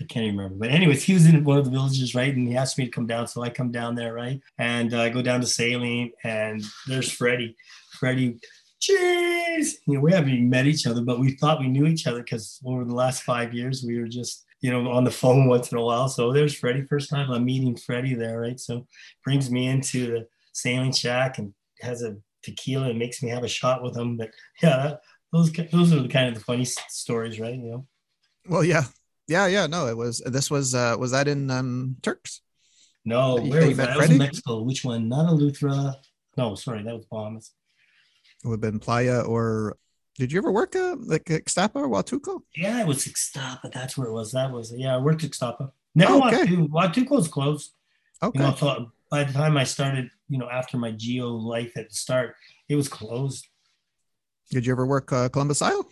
I 0.00 0.04
can't 0.04 0.26
remember. 0.26 0.56
But 0.56 0.70
anyways, 0.70 1.02
he 1.02 1.14
was 1.14 1.26
in 1.26 1.44
one 1.44 1.58
of 1.58 1.64
the 1.64 1.70
villages, 1.70 2.14
right? 2.14 2.34
And 2.34 2.48
he 2.48 2.56
asked 2.56 2.76
me 2.76 2.84
to 2.86 2.90
come 2.90 3.06
down. 3.06 3.28
So 3.28 3.42
I 3.42 3.50
come 3.50 3.70
down 3.70 3.94
there, 3.94 4.12
right? 4.12 4.40
And 4.58 4.92
uh, 4.92 5.00
I 5.00 5.08
go 5.08 5.22
down 5.22 5.40
to 5.40 5.46
Saline 5.46 6.12
and 6.24 6.62
there's 6.86 7.10
Freddie. 7.10 7.56
Freddie, 7.98 8.38
cheese. 8.80 9.78
You 9.86 9.94
know, 9.94 10.00
we 10.00 10.12
haven't 10.12 10.30
even 10.30 10.50
met 10.50 10.66
each 10.66 10.86
other, 10.86 11.02
but 11.02 11.20
we 11.20 11.32
thought 11.36 11.60
we 11.60 11.68
knew 11.68 11.86
each 11.86 12.06
other 12.06 12.22
because 12.22 12.58
over 12.64 12.84
the 12.84 12.94
last 12.94 13.22
five 13.22 13.54
years, 13.54 13.84
we 13.86 13.98
were 13.98 14.08
just, 14.08 14.44
you 14.60 14.70
know, 14.70 14.90
on 14.90 15.04
the 15.04 15.10
phone 15.10 15.46
once 15.46 15.70
in 15.70 15.78
a 15.78 15.82
while. 15.82 16.08
So 16.08 16.32
there's 16.32 16.54
Freddie. 16.54 16.86
First 16.86 17.08
time 17.08 17.30
I'm 17.30 17.44
meeting 17.44 17.76
Freddie 17.76 18.14
there, 18.14 18.40
right? 18.40 18.58
So 18.58 18.86
brings 19.24 19.50
me 19.50 19.68
into 19.68 20.06
the 20.06 20.26
sailing 20.52 20.92
shack 20.92 21.38
and 21.38 21.54
has 21.80 22.02
a 22.02 22.16
tequila 22.42 22.90
and 22.90 22.98
makes 22.98 23.22
me 23.22 23.30
have 23.30 23.44
a 23.44 23.48
shot 23.48 23.82
with 23.82 23.94
them. 23.94 24.16
But 24.16 24.30
yeah, 24.62 24.94
those 25.32 25.52
those 25.52 25.92
are 25.92 26.02
the 26.02 26.08
kind 26.08 26.28
of 26.28 26.34
the 26.34 26.40
funny 26.40 26.64
stories, 26.64 27.40
right? 27.40 27.54
You 27.54 27.70
know. 27.70 27.86
Well, 28.48 28.64
yeah, 28.64 28.84
yeah, 29.28 29.46
yeah. 29.46 29.66
No, 29.66 29.86
it 29.86 29.96
was. 29.96 30.22
This 30.26 30.50
was. 30.50 30.74
uh 30.74 30.96
Was 30.98 31.12
that 31.12 31.28
in 31.28 31.50
um 31.50 31.96
Turks? 32.02 32.40
No, 33.04 33.38
that 33.38 33.46
where 33.48 33.66
was 33.66 33.76
that? 33.76 33.88
that 33.88 33.96
was 33.98 34.10
in 34.10 34.18
Mexico. 34.18 34.62
Which 34.62 34.84
one? 34.84 35.08
Not 35.08 35.32
Eleuthera. 35.32 35.94
No, 36.36 36.54
sorry, 36.54 36.82
that 36.82 36.94
was 36.94 37.06
Bahamas. 37.06 37.52
It 38.44 38.48
would 38.48 38.62
have 38.62 38.72
been 38.72 38.80
Playa 38.80 39.20
or. 39.22 39.76
Did 40.18 40.30
you 40.30 40.38
ever 40.38 40.52
work 40.52 40.76
uh, 40.76 40.96
like 41.00 41.24
Ixtapa 41.24 41.76
or 41.76 41.88
Huatulco? 41.88 42.42
Yeah, 42.54 42.82
it 42.82 42.86
was 42.86 43.06
Ixtapa. 43.06 43.72
That's 43.72 43.96
where 43.96 44.08
it 44.08 44.12
was. 44.12 44.32
That 44.32 44.52
was 44.52 44.72
yeah. 44.76 44.94
I 44.94 44.98
worked 44.98 45.22
Ixtapa. 45.22 45.72
Never 45.94 46.12
oh, 46.12 46.28
okay. 46.28 46.44
Huatulco. 46.44 47.10
was 47.10 47.28
closed. 47.28 47.72
Okay. 48.22 48.38
You 48.38 48.44
know, 48.44 48.54
so 48.54 48.92
by 49.12 49.24
the 49.24 49.32
time 49.34 49.58
I 49.58 49.64
started 49.64 50.08
you 50.32 50.38
know, 50.38 50.48
after 50.48 50.78
my 50.78 50.90
GO 50.90 51.28
life 51.36 51.76
at 51.76 51.90
the 51.90 51.94
start, 51.94 52.34
it 52.70 52.74
was 52.74 52.88
closed. 52.88 53.46
Did 54.50 54.64
you 54.64 54.72
ever 54.72 54.86
work 54.86 55.12
uh, 55.12 55.28
Columbus 55.28 55.60
Isle? 55.60 55.86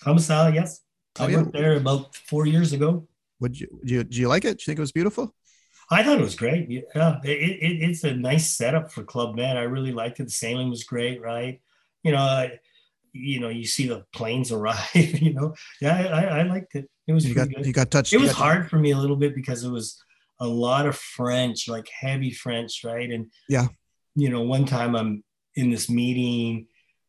Columbus 0.00 0.30
Isle, 0.30 0.54
yes. 0.54 0.80
Oh, 1.18 1.24
I 1.24 1.28
yeah. 1.28 1.38
worked 1.38 1.52
there 1.52 1.76
about 1.76 2.14
four 2.14 2.46
years 2.46 2.72
ago. 2.72 3.08
Would 3.40 3.58
you, 3.58 3.66
do 3.84 3.94
you, 3.94 4.04
do 4.04 4.20
you 4.20 4.28
like 4.28 4.44
it? 4.44 4.58
Do 4.58 4.62
you 4.62 4.66
think 4.66 4.78
it 4.78 4.80
was 4.80 4.92
beautiful? 4.92 5.34
I 5.90 6.04
thought 6.04 6.20
it 6.20 6.22
was 6.22 6.36
great. 6.36 6.70
Yeah, 6.70 7.18
it, 7.24 7.28
it, 7.28 7.82
it's 7.82 8.04
a 8.04 8.14
nice 8.14 8.48
setup 8.56 8.92
for 8.92 9.02
Club 9.02 9.34
Med. 9.34 9.56
I 9.56 9.62
really 9.62 9.92
liked 9.92 10.20
it. 10.20 10.24
The 10.24 10.30
sailing 10.30 10.70
was 10.70 10.84
great, 10.84 11.20
right? 11.20 11.60
You 12.04 12.12
know, 12.12 12.18
I, 12.18 12.60
you 13.12 13.40
know, 13.40 13.48
you 13.48 13.66
see 13.66 13.88
the 13.88 14.04
planes 14.14 14.52
arrive. 14.58 14.78
You 14.94 15.34
know, 15.34 15.54
yeah, 15.80 15.96
I, 15.96 16.40
I 16.40 16.42
liked 16.44 16.76
it. 16.76 16.88
It 17.08 17.12
was 17.12 17.26
you 17.26 17.34
got 17.34 17.48
good. 17.48 17.66
you 17.66 17.72
got 17.72 17.90
touched. 17.90 18.12
It 18.12 18.20
was 18.20 18.30
hard 18.30 18.70
for 18.70 18.78
me 18.78 18.92
a 18.92 18.96
little 18.96 19.16
bit 19.16 19.34
because 19.34 19.64
it 19.64 19.70
was 19.70 20.00
a 20.42 20.46
lot 20.46 20.86
of 20.86 20.96
French, 20.96 21.68
like 21.68 21.88
heavy 21.88 22.32
French, 22.32 22.82
right? 22.84 23.10
And 23.10 23.30
yeah, 23.48 23.68
you 24.14 24.28
know, 24.28 24.42
one 24.42 24.66
time 24.66 24.96
I'm 24.96 25.22
in 25.54 25.70
this 25.70 25.88
meeting, 25.88 26.66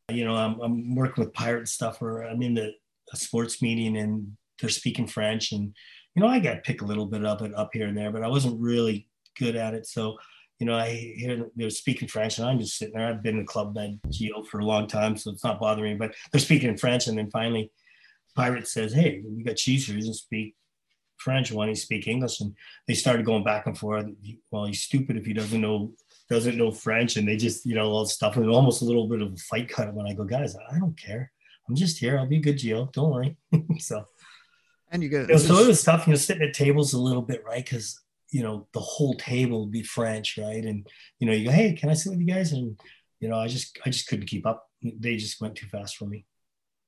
you 0.09 0.23
know, 0.23 0.35
I'm, 0.35 0.59
I'm 0.61 0.95
working 0.95 1.23
with 1.23 1.33
pirate 1.33 1.67
stuff, 1.67 2.01
or 2.01 2.23
I'm 2.23 2.41
in 2.41 2.53
the 2.53 2.73
a 3.11 3.17
sports 3.17 3.61
meeting 3.61 3.97
and 3.97 4.35
they're 4.59 4.69
speaking 4.69 5.07
French, 5.07 5.51
and 5.51 5.75
you 6.15 6.21
know, 6.21 6.27
I 6.27 6.39
got 6.39 6.53
to 6.53 6.61
pick 6.61 6.81
a 6.81 6.85
little 6.85 7.07
bit 7.07 7.25
of 7.25 7.41
it 7.41 7.55
up 7.55 7.71
here 7.73 7.87
and 7.87 7.97
there, 7.97 8.11
but 8.11 8.23
I 8.23 8.27
wasn't 8.27 8.61
really 8.61 9.07
good 9.37 9.55
at 9.55 9.73
it. 9.73 9.87
So, 9.87 10.17
you 10.59 10.67
know, 10.67 10.75
I 10.75 10.91
hear 11.17 11.49
they're 11.55 11.71
speaking 11.71 12.07
French 12.07 12.37
and 12.37 12.47
I'm 12.47 12.59
just 12.59 12.77
sitting 12.77 12.93
there. 12.93 13.07
I've 13.07 13.23
been 13.23 13.39
in 13.39 13.47
Club 13.47 13.73
Med 13.73 13.99
GO 14.03 14.43
for 14.43 14.59
a 14.59 14.65
long 14.65 14.85
time, 14.85 15.17
so 15.17 15.31
it's 15.31 15.43
not 15.43 15.59
bothering 15.59 15.93
me, 15.93 15.97
but 15.97 16.15
they're 16.31 16.39
speaking 16.39 16.69
in 16.69 16.77
French. 16.77 17.07
And 17.07 17.17
then 17.17 17.31
finally, 17.31 17.71
Pirate 18.35 18.67
says, 18.67 18.93
Hey, 18.93 19.23
we 19.27 19.43
got 19.43 19.55
Cheese 19.55 19.87
here. 19.87 19.95
He 19.95 20.01
doesn't 20.01 20.13
speak 20.13 20.55
French. 21.23 21.51
Why 21.51 21.65
don't 21.65 21.69
he 21.69 21.75
speak 21.75 22.07
English? 22.07 22.41
And 22.41 22.55
they 22.87 22.93
started 22.93 23.25
going 23.25 23.43
back 23.43 23.65
and 23.65 23.77
forth. 23.77 24.07
Well, 24.51 24.65
he's 24.65 24.83
stupid 24.83 25.17
if 25.17 25.25
he 25.25 25.33
doesn't 25.33 25.61
know 25.61 25.93
doesn't 26.29 26.57
know 26.57 26.71
French. 26.71 27.17
And 27.17 27.27
they 27.27 27.37
just, 27.37 27.65
you 27.65 27.75
know, 27.75 27.89
all 27.89 28.05
stuff 28.05 28.37
and 28.37 28.49
almost 28.49 28.81
a 28.81 28.85
little 28.85 29.07
bit 29.07 29.21
of 29.21 29.33
a 29.33 29.37
fight 29.37 29.69
kind 29.69 29.89
of 29.89 29.95
when 29.95 30.07
I 30.07 30.13
go, 30.13 30.23
guys, 30.23 30.55
I 30.55 30.79
don't 30.79 30.97
care. 30.97 31.31
I'm 31.67 31.75
just 31.75 31.97
here. 31.97 32.17
I'll 32.17 32.27
be 32.27 32.37
a 32.37 32.41
good 32.41 32.61
GO. 32.61 32.89
Don't 32.93 33.11
worry. 33.11 33.37
so 33.79 34.05
and 34.93 35.01
you 35.01 35.09
get 35.09 35.27
you 35.27 35.33
know, 35.33 35.37
so 35.37 35.57
it 35.57 35.67
was 35.67 35.83
tough, 35.83 36.05
you 36.07 36.13
know, 36.13 36.17
sitting 36.17 36.47
at 36.47 36.53
tables 36.53 36.93
a 36.93 36.99
little 36.99 37.21
bit, 37.21 37.43
right? 37.43 37.63
Because 37.65 37.99
you 38.31 38.43
know 38.43 38.67
the 38.73 38.79
whole 38.79 39.15
table 39.15 39.61
would 39.61 39.71
be 39.71 39.83
French, 39.83 40.37
right? 40.37 40.63
And 40.63 40.87
you 41.19 41.27
know, 41.27 41.33
you 41.33 41.45
go, 41.45 41.51
hey, 41.51 41.73
can 41.73 41.89
I 41.89 41.93
sit 41.93 42.11
with 42.11 42.19
you 42.19 42.27
guys? 42.27 42.51
And 42.51 42.79
you 43.19 43.27
know, 43.27 43.37
I 43.37 43.47
just 43.47 43.77
I 43.85 43.89
just 43.89 44.07
couldn't 44.07 44.27
keep 44.27 44.45
up. 44.45 44.69
They 44.81 45.15
just 45.15 45.41
went 45.41 45.55
too 45.55 45.67
fast 45.67 45.97
for 45.97 46.05
me. 46.05 46.25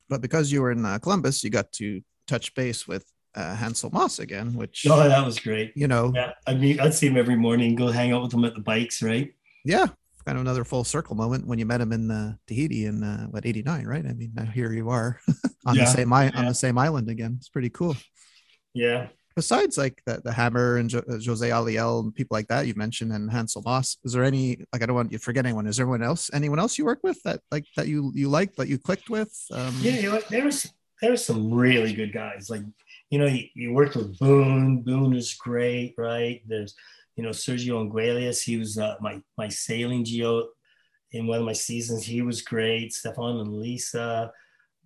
But 0.07 0.21
because 0.21 0.51
you 0.51 0.61
were 0.61 0.71
in 0.71 0.85
uh, 0.85 0.99
Columbus, 0.99 1.43
you 1.43 1.49
got 1.49 1.71
to 1.73 2.01
touch 2.27 2.53
base 2.53 2.87
with 2.87 3.05
uh, 3.35 3.55
Hansel 3.55 3.89
Moss 3.91 4.19
again, 4.19 4.53
which 4.53 4.85
oh, 4.89 5.07
that 5.07 5.25
was 5.25 5.39
great. 5.39 5.73
You 5.75 5.87
know, 5.87 6.11
yeah, 6.15 6.31
I 6.47 6.53
mean, 6.53 6.79
I'd 6.79 6.93
see 6.93 7.07
him 7.07 7.17
every 7.17 7.35
morning, 7.35 7.75
go 7.75 7.87
hang 7.87 8.11
out 8.11 8.23
with 8.23 8.33
him 8.33 8.45
at 8.45 8.55
the 8.55 8.61
bikes, 8.61 9.01
right? 9.01 9.33
Yeah, 9.63 9.87
kind 10.25 10.37
of 10.37 10.41
another 10.41 10.63
full 10.63 10.83
circle 10.83 11.15
moment 11.15 11.47
when 11.47 11.59
you 11.59 11.65
met 11.65 11.81
him 11.81 11.91
in 11.91 12.09
uh, 12.09 12.35
Tahiti 12.47 12.85
in 12.85 13.03
uh, 13.03 13.27
what 13.27 13.45
'89, 13.45 13.85
right? 13.85 14.05
I 14.05 14.13
mean, 14.13 14.31
now 14.33 14.45
here 14.45 14.71
you 14.71 14.89
are 14.89 15.19
on 15.65 15.75
yeah, 15.75 15.85
the 15.85 15.91
same 15.91 16.13
I- 16.13 16.25
yeah. 16.25 16.39
on 16.39 16.45
the 16.45 16.53
same 16.53 16.77
island 16.77 17.09
again. 17.09 17.35
It's 17.39 17.49
pretty 17.49 17.69
cool. 17.69 17.95
Yeah, 18.73 19.07
besides 19.35 19.77
like 19.77 20.01
the, 20.05 20.21
the 20.23 20.31
hammer 20.31 20.77
and 20.77 20.89
jo- 20.89 21.03
uh, 21.09 21.19
jose 21.25 21.49
aliel 21.49 21.99
and 21.99 22.15
people 22.15 22.35
like 22.35 22.47
that 22.47 22.67
you 22.67 22.73
mentioned 22.75 23.11
and 23.11 23.29
hansel 23.29 23.61
moss 23.63 23.97
is 24.03 24.13
there 24.13 24.23
any 24.23 24.57
like 24.71 24.81
i 24.81 24.85
don't 24.85 24.95
want 24.95 25.11
you 25.11 25.17
to 25.17 25.23
forget 25.23 25.45
anyone 25.45 25.67
is 25.67 25.77
there 25.77 25.85
anyone 25.85 26.01
else 26.01 26.29
anyone 26.33 26.59
else 26.59 26.77
you 26.77 26.85
work 26.85 26.99
with 27.03 27.21
that 27.23 27.41
like 27.51 27.65
that 27.75 27.87
you 27.87 28.11
you 28.15 28.29
liked 28.29 28.55
that 28.57 28.67
you 28.67 28.77
clicked 28.77 29.09
with 29.09 29.33
um, 29.51 29.75
yeah 29.81 29.91
you 29.91 30.11
know, 30.11 30.21
there 30.29 30.45
was 30.45 30.71
there 31.01 31.11
were 31.11 31.17
some 31.17 31.53
really 31.53 31.93
good 31.93 32.13
guys 32.13 32.49
like 32.49 32.63
you 33.15 33.19
know 33.21 33.27
you, 33.27 33.45
you 33.53 33.73
worked 33.73 33.95
with 33.95 34.17
boone 34.19 34.81
boone 34.81 35.15
is 35.15 35.33
great 35.33 35.93
right 35.97 36.41
there's 36.47 36.75
you 37.15 37.23
know 37.23 37.29
sergio 37.29 37.75
Anguelius, 37.81 38.43
he 38.43 38.57
was 38.57 38.77
uh, 38.77 38.95
my 38.99 39.21
my 39.37 39.47
sailing 39.47 40.03
GO 40.03 40.49
in 41.11 41.27
one 41.27 41.39
of 41.39 41.45
my 41.45 41.53
seasons 41.53 42.05
he 42.05 42.21
was 42.21 42.41
great 42.41 42.91
stefan 42.91 43.39
and 43.39 43.53
lisa 43.53 44.31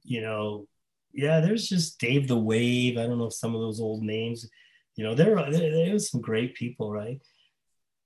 you 0.03 0.21
know 0.21 0.67
yeah, 1.13 1.39
there's 1.39 1.67
just 1.67 1.99
Dave 1.99 2.27
the 2.27 2.37
Wave. 2.37 2.97
I 2.97 3.07
don't 3.07 3.17
know 3.17 3.27
if 3.27 3.33
some 3.33 3.55
of 3.55 3.61
those 3.61 3.79
old 3.79 4.03
names, 4.03 4.47
you 4.95 5.03
know, 5.03 5.15
there 5.15 5.35
there, 5.35 5.71
there 5.71 5.93
was 5.93 6.09
some 6.09 6.21
great 6.21 6.55
people, 6.55 6.91
right? 6.91 7.19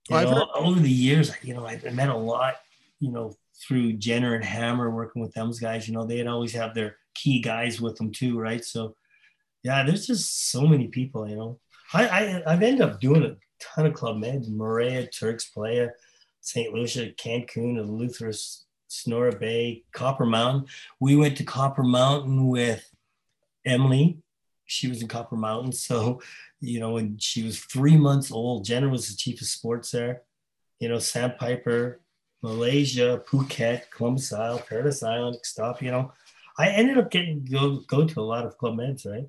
You 0.10 0.16
know, 0.16 0.36
heard- 0.36 0.48
over 0.56 0.80
the 0.80 0.90
years, 0.90 1.32
you 1.42 1.54
know, 1.54 1.66
I 1.66 1.78
met 1.92 2.10
a 2.10 2.16
lot, 2.16 2.56
you 3.00 3.12
know, 3.12 3.36
through 3.62 3.94
Jenner 3.94 4.36
and 4.36 4.44
Hammer 4.44 4.90
working 4.90 5.22
with 5.22 5.34
those 5.34 5.60
guys. 5.60 5.88
You 5.88 5.94
know, 5.94 6.06
they'd 6.06 6.28
always 6.28 6.54
have 6.54 6.74
their 6.74 6.98
key 7.14 7.40
guys 7.40 7.80
with 7.80 7.96
them 7.98 8.12
too, 8.12 8.40
right? 8.40 8.64
So, 8.64 8.96
yeah, 9.64 9.84
there's 9.84 10.08
just 10.08 10.52
so 10.52 10.62
many 10.68 10.88
people. 10.88 11.28
You 11.28 11.36
know, 11.36 11.60
I, 11.94 12.08
I 12.08 12.44
I've 12.54 12.64
ended 12.64 12.82
up 12.82 13.00
doing 13.00 13.24
a 13.24 13.38
ton 13.60 13.86
of 13.86 13.94
club 13.94 14.18
meds: 14.18 14.50
Moorea, 14.50 15.08
Turks 15.18 15.46
Playa, 15.46 15.90
St. 16.42 16.74
Lucia, 16.74 17.12
Cancun, 17.12 17.78
Eleutheris, 17.78 18.64
Sonora 18.88 19.36
Bay, 19.36 19.84
Copper 19.94 20.26
Mountain. 20.26 20.68
We 21.00 21.16
went 21.16 21.38
to 21.38 21.44
Copper 21.44 21.84
Mountain 21.84 22.48
with 22.48 22.88
Emily. 23.66 24.20
She 24.66 24.88
was 24.88 25.02
in 25.02 25.08
Copper 25.08 25.36
Mountain. 25.36 25.72
So, 25.72 26.22
you 26.60 26.80
know, 26.80 26.92
when 26.92 27.18
she 27.18 27.44
was 27.44 27.60
three 27.60 27.98
months 27.98 28.32
old, 28.32 28.66
Jenner 28.66 28.90
was 28.90 29.10
the 29.10 29.16
chief 29.16 29.42
of 29.42 29.48
sports 29.48 29.92
there. 29.92 30.24
You 30.80 30.90
know, 30.90 31.00
Sandpiper, 31.00 32.02
Malaysia, 32.42 33.24
Phuket, 33.28 33.90
Columbus 33.90 34.34
Isle, 34.34 34.60
Paradise 34.60 35.02
Island, 35.04 35.38
stuff, 35.44 35.82
you 35.82 35.92
know. 35.92 36.12
I 36.60 36.70
ended 36.70 36.98
up 36.98 37.10
getting 37.10 37.46
go 37.46 37.78
go 37.88 38.06
to 38.06 38.20
a 38.20 38.22
lot 38.22 38.46
of 38.46 38.58
club 38.58 38.76
meds, 38.76 39.08
right? 39.08 39.26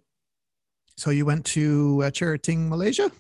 So 0.97 1.11
you 1.11 1.27
went 1.27 1.45
to 1.47 2.03
uh, 2.05 2.11
Cherating, 2.11 2.69
Malaysia? 2.69 3.11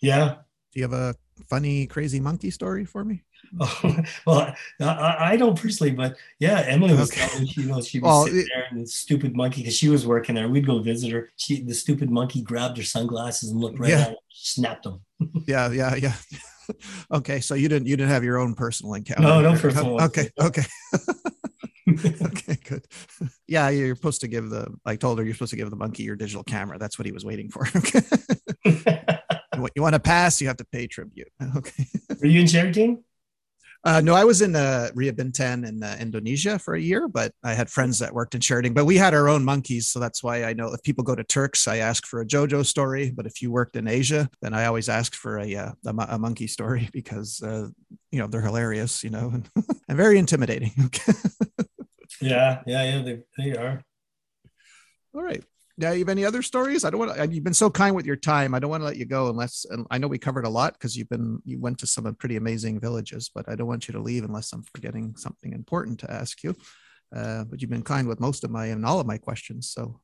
Yeah. 0.00 0.36
Do 0.72 0.80
you 0.80 0.82
have 0.82 0.92
a 0.92 1.14
funny, 1.48 1.86
crazy 1.86 2.20
monkey 2.20 2.50
story 2.50 2.84
for 2.84 3.04
me? 3.04 3.24
Oh, 3.58 3.96
well, 4.26 4.54
I, 4.80 5.16
I, 5.32 5.36
don't 5.36 5.58
personally, 5.58 5.92
but 5.92 6.16
yeah, 6.38 6.64
Emily 6.66 6.94
was 6.94 7.10
okay. 7.10 7.26
telling 7.26 7.46
you 7.46 7.64
know 7.64 7.80
she 7.80 7.98
was 7.98 8.08
well, 8.08 8.24
sitting 8.24 8.46
there 8.54 8.64
and 8.70 8.82
the 8.82 8.86
stupid 8.86 9.34
monkey 9.34 9.62
because 9.62 9.76
she 9.76 9.88
was 9.88 10.06
working 10.06 10.34
there. 10.34 10.48
We'd 10.48 10.66
go 10.66 10.80
visit 10.80 11.12
her. 11.12 11.30
She 11.36 11.62
the 11.62 11.74
stupid 11.74 12.10
monkey 12.10 12.42
grabbed 12.42 12.76
her 12.76 12.82
sunglasses 12.82 13.50
and 13.50 13.60
looked 13.60 13.78
right 13.78 13.90
yeah. 13.90 14.00
at 14.00 14.08
her, 14.10 14.16
snapped 14.30 14.84
them. 14.84 15.00
yeah, 15.46 15.70
yeah, 15.70 15.94
yeah. 15.94 16.14
okay, 17.12 17.40
so 17.40 17.54
you 17.54 17.68
didn't 17.68 17.86
you 17.86 17.96
didn't 17.96 18.10
have 18.10 18.24
your 18.24 18.38
own 18.38 18.54
personal 18.54 18.94
encounter? 18.94 19.22
No, 19.22 19.40
no 19.40 19.58
personal. 19.58 20.02
Okay, 20.02 20.30
okay. 20.38 20.64
okay, 22.22 22.58
good. 22.64 22.86
Yeah, 23.46 23.68
you're 23.70 23.96
supposed 23.96 24.20
to 24.20 24.28
give 24.28 24.50
the. 24.50 24.74
I 24.84 24.96
told 24.96 25.18
her 25.18 25.24
you're 25.24 25.34
supposed 25.34 25.50
to 25.50 25.56
give 25.56 25.70
the 25.70 25.76
monkey 25.76 26.02
your 26.02 26.16
digital 26.16 26.44
camera. 26.44 26.78
That's 26.78 26.98
what 26.98 27.06
he 27.06 27.12
was 27.12 27.24
waiting 27.24 27.50
for. 27.50 27.66
What 29.58 29.72
you 29.74 29.82
want 29.82 29.94
to 29.94 30.00
pass, 30.00 30.40
you 30.40 30.46
have 30.46 30.58
to 30.58 30.64
pay 30.64 30.86
tribute. 30.86 31.28
Okay. 31.56 31.86
Were 32.20 32.26
you 32.26 32.40
in 32.40 32.46
Cherating? 32.46 33.02
Uh, 33.84 34.00
no, 34.00 34.14
I 34.14 34.24
was 34.24 34.42
in 34.42 34.56
uh, 34.56 34.88
Ria 34.94 35.12
Bintan 35.12 35.66
in 35.66 35.82
uh, 35.82 35.96
Indonesia 36.00 36.58
for 36.58 36.74
a 36.74 36.80
year, 36.80 37.06
but 37.06 37.32
I 37.44 37.54
had 37.54 37.70
friends 37.70 38.00
that 38.00 38.12
worked 38.12 38.34
in 38.34 38.40
Cherating. 38.40 38.74
But 38.74 38.86
we 38.86 38.96
had 38.96 39.14
our 39.14 39.28
own 39.28 39.44
monkeys, 39.44 39.88
so 39.88 40.00
that's 40.00 40.22
why 40.22 40.44
I 40.44 40.52
know 40.52 40.72
if 40.72 40.82
people 40.82 41.04
go 41.04 41.14
to 41.14 41.22
Turks, 41.22 41.68
I 41.68 41.76
ask 41.76 42.04
for 42.04 42.20
a 42.20 42.26
JoJo 42.26 42.66
story. 42.66 43.10
But 43.10 43.26
if 43.26 43.40
you 43.40 43.52
worked 43.52 43.76
in 43.76 43.86
Asia, 43.86 44.28
then 44.42 44.52
I 44.52 44.66
always 44.66 44.88
ask 44.88 45.14
for 45.14 45.38
a 45.38 45.54
uh, 45.54 45.72
a, 45.86 45.94
a 46.10 46.18
monkey 46.18 46.48
story 46.48 46.88
because 46.92 47.40
uh, 47.42 47.68
you 48.10 48.18
know 48.18 48.26
they're 48.26 48.42
hilarious, 48.42 49.04
you 49.04 49.10
know, 49.10 49.30
and, 49.32 49.48
and 49.88 49.96
very 49.96 50.18
intimidating. 50.18 50.90
Yeah, 52.20 52.62
yeah, 52.66 52.82
yeah, 52.84 53.02
they, 53.02 53.20
they 53.36 53.56
are. 53.56 53.82
All 55.14 55.22
right. 55.22 55.42
Now, 55.80 55.92
you 55.92 56.00
have 56.00 56.08
any 56.08 56.24
other 56.24 56.42
stories? 56.42 56.84
I 56.84 56.90
don't 56.90 56.98
want 56.98 57.14
to, 57.14 57.28
you've 57.32 57.44
been 57.44 57.54
so 57.54 57.70
kind 57.70 57.94
with 57.94 58.04
your 58.04 58.16
time. 58.16 58.52
I 58.52 58.58
don't 58.58 58.70
want 58.70 58.80
to 58.80 58.86
let 58.86 58.96
you 58.96 59.04
go 59.04 59.30
unless, 59.30 59.64
I 59.90 59.98
know 59.98 60.08
we 60.08 60.18
covered 60.18 60.44
a 60.44 60.48
lot 60.48 60.72
because 60.72 60.96
you've 60.96 61.08
been, 61.08 61.40
you 61.44 61.60
went 61.60 61.78
to 61.78 61.86
some 61.86 62.12
pretty 62.16 62.36
amazing 62.36 62.80
villages, 62.80 63.30
but 63.32 63.48
I 63.48 63.54
don't 63.54 63.68
want 63.68 63.86
you 63.86 63.92
to 63.92 64.00
leave 64.00 64.24
unless 64.24 64.52
I'm 64.52 64.64
forgetting 64.64 65.14
something 65.16 65.52
important 65.52 66.00
to 66.00 66.10
ask 66.10 66.42
you. 66.42 66.56
Uh, 67.14 67.44
but 67.44 67.60
you've 67.60 67.70
been 67.70 67.82
kind 67.82 68.08
with 68.08 68.18
most 68.18 68.42
of 68.42 68.50
my 68.50 68.66
and 68.66 68.84
all 68.84 68.98
of 68.98 69.06
my 69.06 69.18
questions. 69.18 69.70
So 69.70 70.00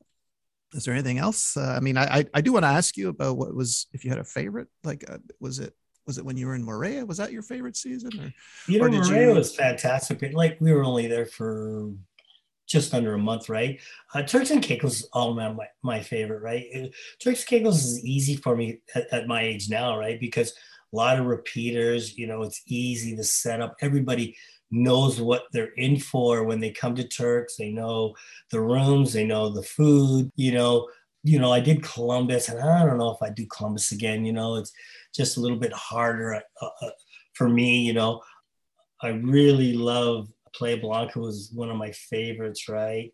is 0.73 0.85
there 0.85 0.93
anything 0.93 1.17
else? 1.17 1.57
Uh, 1.57 1.75
I 1.75 1.81
mean, 1.81 1.97
I, 1.97 2.19
I, 2.19 2.25
I 2.35 2.41
do 2.41 2.53
want 2.53 2.63
to 2.63 2.69
ask 2.69 2.95
you 2.95 3.09
about 3.09 3.37
what 3.37 3.53
was, 3.53 3.87
if 3.91 4.05
you 4.05 4.09
had 4.09 4.19
a 4.19 4.23
favorite, 4.23 4.69
like, 4.85 5.03
uh, 5.09 5.17
was 5.41 5.59
it, 5.59 5.73
was 6.05 6.17
it 6.17 6.25
when 6.25 6.37
you 6.37 6.47
were 6.47 6.55
in 6.55 6.65
Moorea? 6.65 7.07
Was 7.07 7.17
that 7.17 7.31
your 7.31 7.41
favorite 7.41 7.75
season? 7.75 8.11
Or, 8.19 8.33
you 8.67 8.79
know, 8.79 8.87
Moorea 8.87 9.29
you... 9.29 9.33
was 9.33 9.55
fantastic. 9.55 10.21
Like 10.33 10.57
we 10.59 10.71
were 10.71 10.83
only 10.83 11.07
there 11.07 11.25
for 11.25 11.91
just 12.67 12.93
under 12.93 13.13
a 13.13 13.19
month, 13.19 13.49
right? 13.49 13.79
Uh, 14.13 14.23
Turks 14.23 14.51
and 14.51 14.61
Caicos 14.61 15.07
all 15.13 15.33
my, 15.33 15.55
my 15.83 16.01
favorite, 16.01 16.41
right? 16.41 16.65
Uh, 16.75 16.87
Turks 17.19 17.41
and 17.41 17.47
Caicos 17.47 17.83
is 17.83 18.03
easy 18.03 18.35
for 18.35 18.55
me 18.55 18.79
at, 18.95 19.11
at, 19.11 19.27
my 19.27 19.43
age 19.43 19.69
now, 19.69 19.97
right? 19.99 20.19
Because 20.19 20.51
a 20.51 20.95
lot 20.95 21.19
of 21.19 21.25
repeaters, 21.25 22.17
you 22.17 22.27
know, 22.27 22.41
it's 22.41 22.61
easy 22.65 23.15
to 23.15 23.23
set 23.23 23.61
up. 23.61 23.75
Everybody 23.81 24.35
knows 24.71 25.21
what 25.21 25.43
they're 25.51 25.73
in 25.77 25.99
for 25.99 26.43
when 26.43 26.59
they 26.59 26.71
come 26.71 26.95
to 26.95 27.07
Turks. 27.07 27.55
They 27.55 27.69
know 27.69 28.15
the 28.51 28.61
rooms, 28.61 29.13
they 29.13 29.25
know 29.25 29.49
the 29.49 29.63
food, 29.63 30.31
you 30.35 30.51
know. 30.51 30.87
You 31.25 31.39
know, 31.39 31.51
I 31.51 31.59
did 31.59 31.83
Columbus, 31.83 32.49
and 32.49 32.59
I 32.59 32.85
don't 32.85 32.97
know 32.97 33.11
if 33.11 33.21
I 33.21 33.29
do 33.29 33.45
Columbus 33.47 33.91
again. 33.91 34.25
You 34.25 34.33
know, 34.33 34.55
it's 34.55 34.71
just 35.13 35.37
a 35.37 35.41
little 35.41 35.57
bit 35.57 35.73
harder 35.73 36.35
uh, 36.35 36.69
uh, 36.81 36.89
for 37.33 37.49
me. 37.49 37.81
You 37.81 37.93
know, 37.93 38.21
I 39.01 39.09
really 39.09 39.73
love 39.73 40.29
Playa 40.55 40.77
Blanca 40.77 41.19
was 41.19 41.51
one 41.53 41.69
of 41.69 41.77
my 41.77 41.91
favorites, 41.91 42.69
right? 42.69 43.11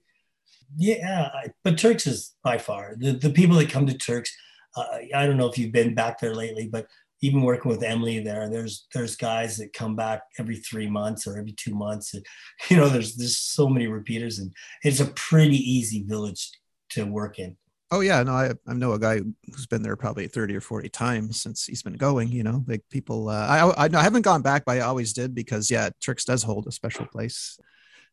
Yeah, 0.77 1.29
but 1.63 1.77
Turks 1.77 2.07
is 2.07 2.35
by 2.43 2.57
far 2.57 2.95
the, 2.97 3.13
the 3.13 3.29
people 3.29 3.57
that 3.57 3.69
come 3.69 3.87
to 3.87 3.97
Turks. 3.97 4.31
Uh, 4.75 4.85
I 5.13 5.25
don't 5.25 5.37
know 5.37 5.49
if 5.49 5.57
you've 5.57 5.73
been 5.73 5.93
back 5.93 6.19
there 6.19 6.33
lately, 6.33 6.69
but 6.71 6.87
even 7.21 7.41
working 7.41 7.69
with 7.69 7.83
Emily 7.83 8.19
there, 8.19 8.49
there's 8.49 8.87
there's 8.93 9.15
guys 9.15 9.57
that 9.57 9.73
come 9.73 9.95
back 9.95 10.21
every 10.39 10.57
three 10.57 10.89
months 10.89 11.27
or 11.27 11.37
every 11.37 11.51
two 11.51 11.75
months. 11.75 12.13
And, 12.13 12.25
you 12.69 12.77
know, 12.77 12.89
there's 12.89 13.15
there's 13.15 13.37
so 13.37 13.67
many 13.67 13.87
repeaters, 13.87 14.39
and 14.39 14.51
it's 14.83 14.99
a 14.99 15.05
pretty 15.05 15.57
easy 15.57 16.03
village 16.03 16.49
to 16.91 17.03
work 17.03 17.39
in. 17.39 17.57
Oh 17.93 17.99
yeah, 17.99 18.23
no, 18.23 18.31
I 18.31 18.51
I 18.67 18.73
know 18.73 18.93
a 18.93 18.99
guy 18.99 19.19
who's 19.45 19.67
been 19.67 19.83
there 19.83 19.97
probably 19.97 20.27
thirty 20.27 20.55
or 20.55 20.61
forty 20.61 20.87
times 20.87 21.41
since 21.41 21.65
he's 21.65 21.83
been 21.83 21.97
going. 21.97 22.29
You 22.29 22.43
know, 22.43 22.63
like 22.65 22.83
people. 22.89 23.27
Uh, 23.27 23.73
I, 23.77 23.85
I 23.85 23.89
I 23.93 24.01
haven't 24.01 24.21
gone 24.21 24.41
back, 24.41 24.63
but 24.65 24.77
I 24.77 24.79
always 24.81 25.11
did 25.11 25.35
because 25.35 25.69
yeah, 25.69 25.89
Turks 25.99 26.23
does 26.23 26.41
hold 26.41 26.67
a 26.67 26.71
special 26.71 27.05
place, 27.05 27.59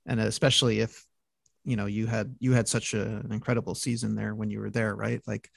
and 0.04 0.18
especially 0.18 0.80
if 0.80 1.04
you 1.64 1.76
know 1.76 1.86
you 1.86 2.06
had 2.06 2.34
you 2.40 2.52
had 2.52 2.66
such 2.66 2.92
a, 2.92 3.02
an 3.02 3.30
incredible 3.30 3.76
season 3.76 4.16
there 4.16 4.34
when 4.34 4.50
you 4.50 4.58
were 4.58 4.70
there, 4.70 4.96
right? 4.96 5.22
Like 5.28 5.48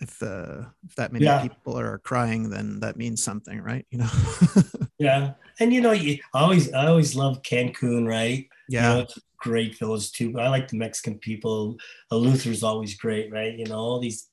if 0.00 0.22
uh 0.22 0.62
if 0.84 0.94
that 0.96 1.12
many 1.12 1.24
yeah. 1.24 1.40
people 1.40 1.78
are 1.78 1.98
crying, 1.98 2.50
then 2.50 2.80
that 2.80 2.96
means 2.96 3.22
something, 3.22 3.60
right? 3.60 3.86
You 3.90 3.98
know. 3.98 4.10
yeah, 4.98 5.34
and 5.60 5.72
you 5.72 5.80
know, 5.80 5.92
you 5.92 6.18
I 6.34 6.40
always 6.40 6.72
I 6.72 6.88
always 6.88 7.14
love 7.14 7.42
Cancun, 7.42 8.08
right? 8.08 8.48
Yeah. 8.68 8.92
You 8.92 9.00
know, 9.02 9.06
great 9.38 9.78
village 9.78 10.12
too. 10.12 10.38
I 10.38 10.48
like 10.48 10.68
the 10.68 10.76
Mexican 10.76 11.18
people. 11.18 11.76
Eleuthera's 12.12 12.62
always 12.62 12.96
great, 12.96 13.32
right? 13.32 13.54
You 13.54 13.66
know, 13.66 13.78
all 13.78 14.00
these 14.00 14.28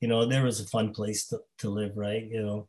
you 0.00 0.08
know, 0.08 0.26
there 0.26 0.44
was 0.44 0.60
a 0.60 0.66
fun 0.66 0.92
place 0.92 1.26
to, 1.28 1.40
to 1.58 1.70
live, 1.70 1.96
right? 1.96 2.24
You 2.24 2.42
know. 2.42 2.68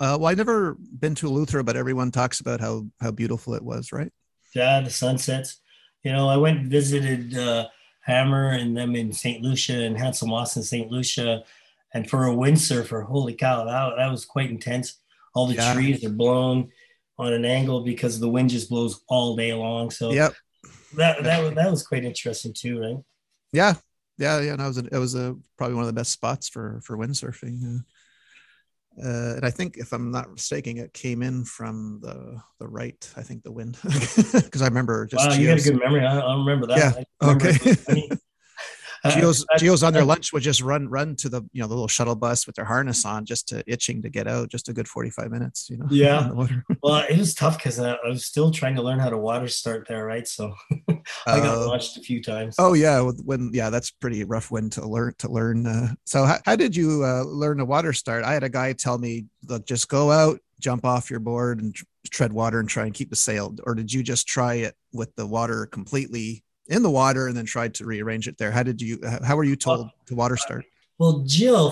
Uh, 0.00 0.18
well, 0.18 0.26
I've 0.26 0.36
never 0.36 0.76
been 0.98 1.14
to 1.16 1.28
Luther, 1.28 1.62
but 1.62 1.76
everyone 1.76 2.10
talks 2.10 2.40
about 2.40 2.60
how 2.60 2.86
how 3.00 3.10
beautiful 3.10 3.54
it 3.54 3.62
was, 3.62 3.92
right? 3.92 4.12
Yeah, 4.54 4.80
the 4.80 4.90
sunsets. 4.90 5.60
You 6.02 6.12
know, 6.12 6.28
I 6.28 6.36
went 6.36 6.58
and 6.58 6.70
visited 6.70 7.38
uh, 7.38 7.68
Hammer 8.00 8.50
and 8.50 8.76
them 8.76 8.96
in 8.96 9.12
St. 9.12 9.40
Lucia 9.42 9.84
and 9.84 9.96
Hansel 9.96 10.26
Moss 10.26 10.56
in 10.56 10.62
St. 10.62 10.90
Lucia. 10.90 11.44
And 11.94 12.08
for 12.08 12.26
a 12.26 12.34
windsurfer, 12.34 13.04
holy 13.06 13.34
cow, 13.34 13.64
that, 13.64 13.96
that 13.96 14.10
was 14.10 14.24
quite 14.24 14.50
intense. 14.50 14.98
All 15.34 15.46
the 15.46 15.54
yeah. 15.54 15.74
trees 15.74 16.04
are 16.04 16.10
blown 16.10 16.70
on 17.18 17.32
an 17.32 17.44
angle 17.44 17.84
because 17.84 18.18
the 18.18 18.28
wind 18.28 18.50
just 18.50 18.68
blows 18.68 19.02
all 19.08 19.36
day 19.36 19.52
long. 19.52 19.90
So 19.90 20.10
yep. 20.10 20.34
That 20.96 21.22
that 21.22 21.42
was 21.42 21.54
that 21.54 21.70
was 21.70 21.86
quite 21.86 22.04
interesting 22.04 22.52
too, 22.52 22.80
right? 22.80 22.96
Yeah, 23.52 23.74
yeah, 24.18 24.40
yeah. 24.40 24.52
And 24.52 24.62
I 24.62 24.68
was 24.68 24.78
a, 24.78 24.84
it 24.84 24.98
was 24.98 25.14
a 25.14 25.36
probably 25.56 25.74
one 25.74 25.82
of 25.82 25.88
the 25.88 25.92
best 26.00 26.12
spots 26.12 26.48
for 26.48 26.80
for 26.84 26.96
windsurfing. 26.96 27.64
Uh, 27.64 27.80
uh, 29.02 29.36
and 29.36 29.44
I 29.46 29.50
think, 29.50 29.78
if 29.78 29.92
I'm 29.92 30.10
not 30.10 30.30
mistaken, 30.30 30.76
it 30.76 30.92
came 30.92 31.22
in 31.22 31.44
from 31.44 32.00
the 32.02 32.40
the 32.58 32.68
right. 32.68 33.10
I 33.16 33.22
think 33.22 33.42
the 33.42 33.52
wind, 33.52 33.78
because 33.82 34.60
I 34.60 34.66
remember 34.66 35.06
just. 35.06 35.26
Wow, 35.26 35.34
you 35.34 35.46
got 35.46 35.58
a 35.58 35.62
good 35.62 35.78
memory. 35.78 36.04
I, 36.04 36.18
I 36.18 36.36
remember 36.36 36.66
that. 36.66 36.78
Yeah. 36.78 37.04
Remember 37.20 37.48
okay. 37.48 38.08
GO's, 39.04 39.44
uh, 39.52 39.58
GO's 39.58 39.82
on 39.82 39.92
their 39.92 40.04
lunch 40.04 40.32
would 40.32 40.42
just 40.42 40.62
run 40.62 40.88
run 40.88 41.16
to 41.16 41.28
the 41.28 41.42
you 41.52 41.60
know 41.60 41.66
the 41.66 41.74
little 41.74 41.88
shuttle 41.88 42.14
bus 42.14 42.46
with 42.46 42.54
their 42.56 42.64
harness 42.64 43.04
on 43.04 43.24
just 43.24 43.48
to 43.48 43.62
itching 43.66 44.00
to 44.02 44.08
get 44.08 44.28
out 44.28 44.48
just 44.48 44.68
a 44.68 44.72
good 44.72 44.86
45 44.86 45.30
minutes 45.30 45.68
you 45.68 45.76
know 45.76 45.86
yeah. 45.90 46.30
well 46.82 47.04
it 47.08 47.18
was 47.18 47.34
tough 47.34 47.56
because 47.56 47.80
I, 47.80 47.92
I, 47.92 48.08
was 48.08 48.24
still 48.24 48.50
trying 48.50 48.76
to 48.76 48.82
learn 48.82 48.98
how 48.98 49.10
to 49.10 49.18
water 49.18 49.48
start 49.48 49.86
there 49.88 50.04
right? 50.04 50.26
So 50.26 50.54
I 51.26 51.38
got 51.38 51.58
uh, 51.58 51.66
launched 51.66 51.96
a 51.96 52.00
few 52.00 52.22
times. 52.22 52.56
oh 52.58 52.74
yeah 52.74 53.00
when 53.24 53.50
yeah 53.52 53.70
that's 53.70 53.90
pretty 53.90 54.22
rough 54.24 54.50
when 54.50 54.70
to 54.70 54.86
learn 54.86 55.14
to 55.18 55.30
learn 55.30 55.66
uh, 55.66 55.94
so 56.04 56.24
how, 56.24 56.38
how 56.44 56.56
did 56.56 56.76
you 56.76 57.04
uh, 57.04 57.24
learn 57.24 57.60
a 57.60 57.64
water 57.64 57.92
start? 57.92 58.24
I 58.24 58.32
had 58.32 58.44
a 58.44 58.48
guy 58.48 58.72
tell 58.72 58.98
me 58.98 59.26
look 59.48 59.66
just 59.66 59.88
go 59.88 60.10
out 60.10 60.38
jump 60.60 60.84
off 60.84 61.10
your 61.10 61.20
board 61.20 61.60
and 61.60 61.74
tread 62.10 62.32
water 62.32 62.60
and 62.60 62.68
try 62.68 62.84
and 62.84 62.94
keep 62.94 63.10
the 63.10 63.16
sail 63.16 63.54
or 63.64 63.74
did 63.74 63.92
you 63.92 64.02
just 64.02 64.28
try 64.28 64.54
it 64.54 64.74
with 64.92 65.12
the 65.16 65.26
water 65.26 65.66
completely 65.66 66.44
in 66.72 66.82
the 66.82 66.90
water 66.90 67.28
and 67.28 67.36
then 67.36 67.44
tried 67.44 67.74
to 67.74 67.84
rearrange 67.84 68.26
it 68.26 68.38
there. 68.38 68.50
How 68.50 68.62
did 68.62 68.80
you, 68.80 68.98
how 69.24 69.36
were 69.36 69.44
you 69.44 69.56
told 69.56 69.90
to 70.06 70.14
water 70.14 70.36
start? 70.36 70.64
Well, 70.98 71.24
Jill, 71.26 71.70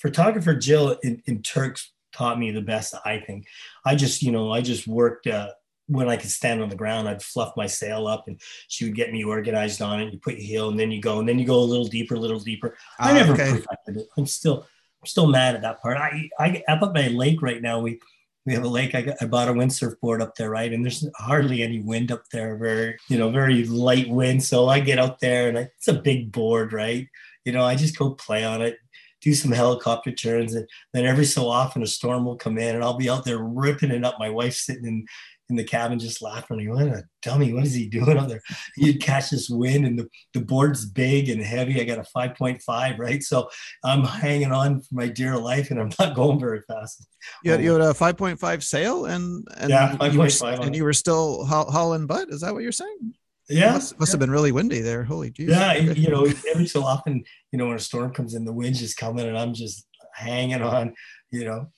photographer 0.00 0.54
Jill 0.54 0.96
in, 1.02 1.22
in 1.26 1.42
Turks 1.42 1.92
taught 2.12 2.38
me 2.38 2.50
the 2.50 2.60
best, 2.60 2.94
I 3.04 3.18
think. 3.18 3.46
I 3.84 3.94
just, 3.94 4.22
you 4.22 4.32
know, 4.32 4.52
I 4.52 4.60
just 4.60 4.86
worked 4.86 5.26
uh, 5.26 5.48
when 5.86 6.08
I 6.08 6.16
could 6.16 6.30
stand 6.30 6.62
on 6.62 6.68
the 6.68 6.76
ground, 6.76 7.08
I'd 7.08 7.22
fluff 7.22 7.56
my 7.56 7.66
sail 7.66 8.06
up 8.06 8.28
and 8.28 8.40
she 8.68 8.84
would 8.84 8.94
get 8.94 9.12
me 9.12 9.24
organized 9.24 9.82
on 9.82 10.00
it. 10.00 10.12
You 10.12 10.18
put 10.18 10.34
your 10.34 10.42
heel 10.42 10.68
and 10.70 10.78
then 10.78 10.90
you 10.90 11.00
go, 11.00 11.18
and 11.18 11.28
then 11.28 11.38
you 11.38 11.44
go 11.44 11.58
a 11.58 11.60
little 11.60 11.86
deeper, 11.86 12.14
a 12.14 12.20
little 12.20 12.40
deeper. 12.40 12.76
I 12.98 13.10
uh, 13.10 13.14
never 13.14 13.32
okay. 13.34 13.50
perfected 13.50 13.96
it. 13.98 14.08
I'm 14.16 14.26
still, 14.26 14.66
I'm 15.02 15.06
still 15.06 15.26
mad 15.26 15.54
at 15.54 15.62
that 15.62 15.82
part. 15.82 15.98
I, 15.98 16.30
I, 16.38 16.62
up 16.68 16.82
at 16.82 16.94
my 16.94 17.08
lake 17.08 17.42
right 17.42 17.60
now, 17.60 17.80
we, 17.80 18.00
we 18.44 18.54
have 18.54 18.64
a 18.64 18.68
lake. 18.68 18.94
I, 18.94 19.14
I 19.20 19.26
bought 19.26 19.48
a 19.48 19.52
windsurf 19.52 20.00
board 20.00 20.20
up 20.20 20.34
there, 20.34 20.50
right? 20.50 20.72
And 20.72 20.84
there's 20.84 21.06
hardly 21.16 21.62
any 21.62 21.80
wind 21.80 22.10
up 22.10 22.24
there, 22.32 22.56
very, 22.56 22.96
you 23.08 23.18
know, 23.18 23.30
very 23.30 23.64
light 23.64 24.08
wind. 24.08 24.42
So 24.42 24.68
I 24.68 24.80
get 24.80 24.98
out 24.98 25.20
there 25.20 25.48
and 25.48 25.58
I, 25.58 25.62
it's 25.76 25.88
a 25.88 25.92
big 25.92 26.32
board, 26.32 26.72
right? 26.72 27.06
You 27.44 27.52
know, 27.52 27.64
I 27.64 27.76
just 27.76 27.98
go 27.98 28.10
play 28.10 28.44
on 28.44 28.60
it, 28.60 28.78
do 29.20 29.32
some 29.34 29.52
helicopter 29.52 30.10
turns. 30.10 30.54
And 30.54 30.66
then 30.92 31.06
every 31.06 31.24
so 31.24 31.48
often 31.48 31.82
a 31.82 31.86
storm 31.86 32.24
will 32.24 32.36
come 32.36 32.58
in 32.58 32.74
and 32.74 32.82
I'll 32.82 32.96
be 32.96 33.10
out 33.10 33.24
there 33.24 33.38
ripping 33.38 33.92
it 33.92 34.04
up. 34.04 34.16
My 34.18 34.30
wife's 34.30 34.66
sitting 34.66 34.86
in 34.86 35.06
in 35.50 35.56
the 35.56 35.64
cabin 35.64 35.98
just 35.98 36.22
laughing. 36.22 36.68
What 36.70 36.86
a 36.86 36.90
uh, 36.90 37.00
dummy. 37.20 37.52
What 37.52 37.64
is 37.64 37.74
he 37.74 37.88
doing 37.88 38.16
out 38.16 38.28
there? 38.28 38.40
You'd 38.76 39.02
catch 39.02 39.30
this 39.30 39.50
wind 39.50 39.86
and 39.86 39.98
the, 39.98 40.08
the 40.34 40.40
board's 40.40 40.86
big 40.86 41.28
and 41.28 41.42
heavy. 41.42 41.80
I 41.80 41.84
got 41.84 41.98
a 41.98 42.06
5.5, 42.16 42.98
right? 42.98 43.22
So 43.22 43.50
I'm 43.84 44.04
hanging 44.04 44.52
on 44.52 44.80
for 44.80 44.94
my 44.94 45.08
dear 45.08 45.36
life 45.36 45.70
and 45.70 45.80
I'm 45.80 45.90
not 45.98 46.14
going 46.14 46.40
very 46.40 46.62
fast. 46.62 47.06
You 47.44 47.52
had, 47.52 47.62
you 47.62 47.72
had 47.72 47.82
um, 47.82 47.90
a 47.90 47.94
5.5 47.94 48.62
sail 48.62 49.06
and, 49.06 49.46
and, 49.56 49.70
yeah, 49.70 49.96
5.5 49.96 50.60
and 50.60 50.74
you 50.74 50.84
were 50.84 50.92
still 50.92 51.44
hauling 51.44 52.06
butt. 52.06 52.30
Is 52.30 52.40
that 52.40 52.54
what 52.54 52.62
you're 52.62 52.72
saying? 52.72 53.14
Yeah. 53.48 53.72
Must, 53.72 53.98
must 53.98 54.10
yeah. 54.10 54.12
have 54.14 54.20
been 54.20 54.30
really 54.30 54.52
windy 54.52 54.80
there. 54.80 55.04
Holy 55.04 55.30
geez. 55.30 55.50
Yeah. 55.50 55.74
you 55.74 56.08
know, 56.08 56.24
every 56.50 56.66
so 56.66 56.82
often, 56.82 57.24
you 57.50 57.58
know, 57.58 57.66
when 57.66 57.76
a 57.76 57.80
storm 57.80 58.12
comes 58.14 58.34
in, 58.34 58.44
the 58.44 58.52
wind's 58.52 58.80
just 58.80 58.96
coming 58.96 59.26
and 59.26 59.38
I'm 59.38 59.54
just 59.54 59.86
hanging 60.14 60.62
on, 60.62 60.94
you 61.30 61.44
know, 61.44 61.70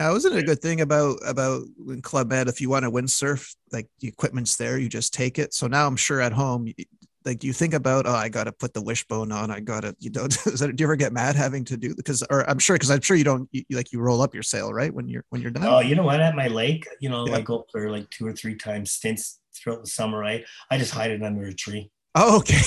uh, 0.00 0.10
wasn't 0.10 0.34
it 0.34 0.40
a 0.40 0.46
good 0.46 0.60
thing 0.60 0.80
about 0.80 1.18
about 1.24 1.62
Club 2.02 2.28
Med? 2.28 2.48
If 2.48 2.60
you 2.60 2.68
want 2.68 2.84
to 2.84 2.90
windsurf, 2.90 3.54
like 3.72 3.86
the 4.00 4.08
equipment's 4.08 4.56
there, 4.56 4.76
you 4.78 4.88
just 4.88 5.14
take 5.14 5.38
it. 5.38 5.54
So 5.54 5.66
now 5.66 5.86
I'm 5.86 5.96
sure 5.96 6.20
at 6.20 6.32
home, 6.32 6.72
like 7.24 7.44
you 7.44 7.52
think 7.52 7.74
about, 7.74 8.06
oh, 8.06 8.12
I 8.12 8.28
got 8.28 8.44
to 8.44 8.52
put 8.52 8.74
the 8.74 8.82
wishbone 8.82 9.30
on. 9.32 9.50
I 9.50 9.60
got 9.60 9.80
to, 9.80 9.94
you 10.00 10.10
know, 10.10 10.26
do 10.44 10.74
you 10.76 10.86
ever 10.86 10.96
get 10.96 11.12
mad 11.12 11.36
having 11.36 11.64
to 11.66 11.76
do 11.76 11.94
because, 11.94 12.24
or 12.28 12.48
I'm 12.50 12.58
sure 12.58 12.74
because 12.74 12.90
I'm 12.90 13.00
sure 13.00 13.16
you 13.16 13.24
don't 13.24 13.48
you, 13.52 13.64
like 13.70 13.92
you 13.92 14.00
roll 14.00 14.20
up 14.20 14.34
your 14.34 14.42
sail 14.42 14.72
right 14.72 14.92
when 14.92 15.08
you're 15.08 15.24
when 15.30 15.40
you're 15.40 15.52
done. 15.52 15.64
Oh, 15.64 15.80
you 15.80 15.94
know 15.94 16.02
what? 16.02 16.20
At 16.20 16.34
my 16.34 16.48
lake, 16.48 16.86
you 17.00 17.08
know, 17.08 17.26
yeah. 17.26 17.36
I 17.36 17.40
go 17.40 17.64
for 17.70 17.90
like 17.90 18.10
two 18.10 18.26
or 18.26 18.32
three 18.32 18.56
times 18.56 18.90
stints 18.90 19.40
throughout 19.54 19.82
the 19.82 19.90
summer. 19.90 20.18
Right, 20.18 20.44
I 20.70 20.78
just 20.78 20.92
hide 20.92 21.12
it 21.12 21.22
under 21.22 21.44
a 21.44 21.54
tree. 21.54 21.90
Oh, 22.14 22.38
okay. 22.38 22.60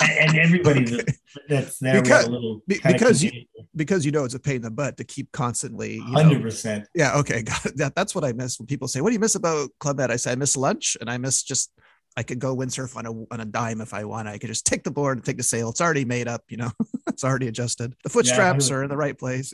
and 0.00 0.38
everybody 0.38 0.80
okay. 0.94 1.04
that's 1.48 1.78
there 1.78 2.00
because, 2.00 2.28
little 2.28 2.62
because 2.66 3.22
you 3.22 3.30
because 3.74 4.06
you 4.06 4.12
know 4.12 4.24
it's 4.24 4.34
a 4.34 4.40
pain 4.40 4.56
in 4.56 4.62
the 4.62 4.70
butt 4.70 4.96
to 4.96 5.04
keep 5.04 5.30
constantly. 5.32 5.98
Hundred 5.98 6.40
percent. 6.40 6.88
Yeah. 6.94 7.16
Okay. 7.16 7.44
That, 7.76 7.94
that's 7.94 8.14
what 8.14 8.24
I 8.24 8.32
miss 8.32 8.58
when 8.58 8.66
people 8.66 8.88
say, 8.88 9.02
"What 9.02 9.10
do 9.10 9.14
you 9.14 9.20
miss 9.20 9.34
about 9.34 9.68
Club 9.80 9.98
Med?" 9.98 10.10
I 10.10 10.16
say, 10.16 10.32
"I 10.32 10.34
miss 10.34 10.56
lunch, 10.56 10.96
and 11.00 11.10
I 11.10 11.18
miss 11.18 11.42
just 11.42 11.70
I 12.16 12.22
could 12.22 12.38
go 12.38 12.56
windsurf 12.56 12.96
on 12.96 13.04
a 13.04 13.12
on 13.34 13.40
a 13.40 13.44
dime 13.44 13.82
if 13.82 13.92
I 13.92 14.04
want. 14.04 14.28
I 14.28 14.38
could 14.38 14.48
just 14.48 14.64
take 14.64 14.82
the 14.82 14.90
board 14.90 15.18
and 15.18 15.24
take 15.24 15.36
the 15.36 15.42
sail. 15.42 15.68
It's 15.68 15.80
already 15.80 16.06
made 16.06 16.26
up. 16.26 16.42
You 16.48 16.56
know, 16.56 16.70
it's 17.06 17.24
already 17.24 17.48
adjusted. 17.48 17.94
The 18.02 18.08
foot 18.08 18.26
yeah, 18.26 18.32
straps 18.32 18.70
are 18.70 18.82
in 18.82 18.88
the 18.88 18.96
right 18.96 19.18
place." 19.18 19.52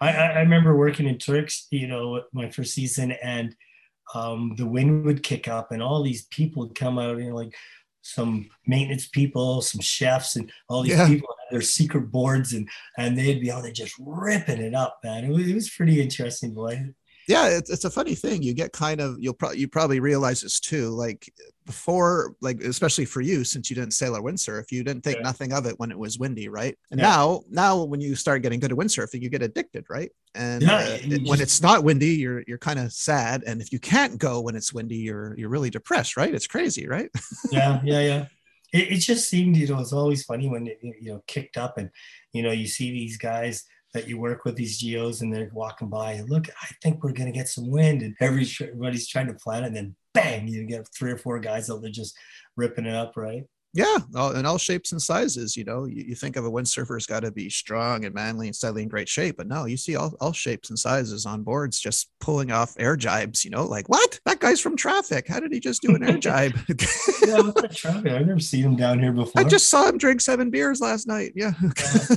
I, 0.00 0.12
I 0.12 0.38
remember 0.40 0.76
working 0.76 1.08
in 1.08 1.18
Turks, 1.18 1.66
you 1.72 1.88
know, 1.88 2.22
my 2.32 2.50
first 2.50 2.72
season, 2.72 3.10
and 3.10 3.56
um, 4.14 4.54
the 4.56 4.66
wind 4.66 5.04
would 5.04 5.24
kick 5.24 5.48
up, 5.48 5.72
and 5.72 5.82
all 5.82 6.04
these 6.04 6.26
people 6.26 6.62
would 6.62 6.76
come 6.76 6.98
out, 7.00 7.18
know, 7.18 7.34
like 7.34 7.54
some 8.14 8.48
maintenance 8.66 9.06
people, 9.08 9.60
some 9.60 9.80
chefs, 9.80 10.36
and 10.36 10.50
all 10.68 10.82
these 10.82 10.92
yeah. 10.92 11.06
people 11.06 11.28
had 11.28 11.54
their 11.54 11.62
secret 11.62 12.10
boards, 12.10 12.52
and 12.52 12.68
and 12.96 13.16
they'd 13.16 13.40
be 13.40 13.50
oh, 13.50 13.56
out 13.56 13.62
there 13.62 13.72
just 13.72 13.94
ripping 13.98 14.60
it 14.60 14.74
up, 14.74 14.98
man. 15.04 15.24
It 15.24 15.30
was, 15.30 15.48
it 15.48 15.54
was 15.54 15.70
pretty 15.70 16.00
interesting, 16.00 16.54
boy 16.54 16.94
yeah 17.28 17.48
it's, 17.48 17.70
it's 17.70 17.84
a 17.84 17.90
funny 17.90 18.14
thing 18.14 18.42
you 18.42 18.54
get 18.54 18.72
kind 18.72 19.00
of 19.00 19.16
you'll 19.20 19.34
probably 19.34 19.58
you 19.58 19.68
probably 19.68 20.00
realize 20.00 20.40
this 20.40 20.58
too 20.58 20.88
like 20.88 21.30
before 21.68 22.34
like 22.40 22.62
especially 22.62 23.04
for 23.04 23.20
you 23.20 23.44
since 23.44 23.68
you 23.68 23.76
didn't 23.76 23.92
sail 23.92 24.16
or 24.16 24.22
windsurf 24.22 24.72
you 24.72 24.82
didn't 24.82 25.04
think 25.04 25.18
yeah. 25.18 25.22
nothing 25.22 25.52
of 25.52 25.66
it 25.66 25.78
when 25.78 25.90
it 25.90 25.98
was 25.98 26.18
windy 26.18 26.48
right? 26.48 26.78
And 26.90 26.98
yeah. 26.98 27.08
now 27.08 27.42
now 27.50 27.82
when 27.84 28.00
you 28.00 28.16
start 28.16 28.40
getting 28.40 28.58
good 28.58 28.72
at 28.72 28.78
windsurfing 28.78 29.20
you 29.20 29.28
get 29.28 29.42
addicted 29.42 29.84
right? 29.90 30.10
And 30.34 30.62
yeah, 30.62 30.76
uh, 30.76 30.98
it, 31.02 31.28
when 31.28 31.42
it's 31.42 31.60
not 31.60 31.84
windy 31.84 32.14
you're 32.14 32.42
you're 32.46 32.56
kind 32.56 32.78
of 32.78 32.90
sad 32.90 33.42
and 33.46 33.60
if 33.60 33.70
you 33.70 33.78
can't 33.78 34.18
go 34.18 34.40
when 34.40 34.56
it's 34.56 34.72
windy 34.72 34.96
you're 34.96 35.34
you're 35.36 35.50
really 35.50 35.68
depressed 35.68 36.16
right? 36.16 36.34
It's 36.34 36.46
crazy 36.46 36.88
right? 36.88 37.10
Yeah 37.52 37.80
yeah 37.84 38.00
yeah. 38.00 38.26
It, 38.72 38.92
it 38.92 38.98
just 39.00 39.28
seemed 39.28 39.58
you 39.58 39.66
know 39.68 39.80
it's 39.80 39.92
always 39.92 40.24
funny 40.24 40.48
when 40.48 40.68
it 40.68 40.78
you 40.82 41.12
know 41.12 41.22
kicked 41.26 41.58
up 41.58 41.76
and 41.76 41.90
you 42.32 42.42
know 42.42 42.52
you 42.52 42.66
see 42.66 42.90
these 42.90 43.18
guys 43.18 43.64
that 43.94 44.08
you 44.08 44.18
work 44.18 44.44
with 44.44 44.56
these 44.56 44.82
GOs 44.82 45.22
and 45.22 45.34
they're 45.34 45.50
walking 45.52 45.88
by 45.88 46.12
and 46.12 46.28
look, 46.28 46.48
I 46.62 46.68
think 46.82 47.02
we're 47.02 47.12
going 47.12 47.32
to 47.32 47.38
get 47.38 47.48
some 47.48 47.70
wind 47.70 48.02
and 48.02 48.14
everybody's 48.20 49.08
trying 49.08 49.28
to 49.28 49.34
plan 49.34 49.64
it 49.64 49.68
and 49.68 49.76
then 49.76 49.96
bang, 50.14 50.48
you 50.48 50.64
get 50.64 50.86
three 50.96 51.12
or 51.12 51.18
four 51.18 51.38
guys 51.38 51.70
out 51.70 51.80
there 51.80 51.90
just 51.90 52.16
ripping 52.56 52.86
it 52.86 52.94
up, 52.94 53.16
right? 53.16 53.44
Yeah, 53.74 53.98
all, 54.16 54.32
in 54.32 54.46
all 54.46 54.56
shapes 54.56 54.92
and 54.92 55.00
sizes. 55.00 55.56
You 55.56 55.64
know, 55.64 55.84
you, 55.84 56.02
you 56.08 56.14
think 56.14 56.36
of 56.36 56.44
a 56.46 56.50
windsurfer's 56.50 57.06
got 57.06 57.20
to 57.20 57.30
be 57.30 57.50
strong 57.50 58.06
and 58.06 58.14
manly 58.14 58.46
and 58.46 58.56
steadily 58.56 58.82
in 58.82 58.88
great 58.88 59.08
shape, 59.08 59.36
but 59.36 59.46
no, 59.46 59.66
you 59.66 59.76
see 59.76 59.94
all, 59.94 60.14
all 60.20 60.32
shapes 60.32 60.70
and 60.70 60.78
sizes 60.78 61.26
on 61.26 61.42
boards 61.42 61.78
just 61.78 62.10
pulling 62.18 62.50
off 62.50 62.74
air 62.78 62.96
jibes. 62.96 63.44
You 63.44 63.50
know, 63.50 63.64
like 63.64 63.88
what? 63.88 64.18
That 64.24 64.40
guy's 64.40 64.60
from 64.60 64.74
traffic. 64.74 65.28
How 65.28 65.38
did 65.38 65.52
he 65.52 65.60
just 65.60 65.82
do 65.82 65.94
an 65.94 66.02
air 66.02 66.16
jibe? 66.18 66.54
yeah, 66.68 67.40
what's 67.40 67.60
that 67.60 67.72
traffic? 67.74 68.10
I've 68.10 68.26
never 68.26 68.40
seen 68.40 68.64
him 68.64 68.76
down 68.76 69.00
here 69.00 69.12
before. 69.12 69.40
I 69.40 69.44
just 69.44 69.68
saw 69.68 69.86
him 69.86 69.98
drink 69.98 70.22
seven 70.22 70.50
beers 70.50 70.80
last 70.80 71.06
night. 71.06 71.32
Yeah. 71.36 71.52
yeah. 71.60 72.16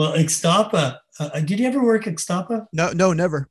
Well, 0.00 0.14
Ixtapa. 0.14 0.98
Uh, 1.18 1.30
uh, 1.34 1.40
did 1.40 1.60
you 1.60 1.66
ever 1.66 1.84
work 1.84 2.04
Ixtapa? 2.04 2.68
No, 2.72 2.90
no, 2.92 3.12
never. 3.12 3.50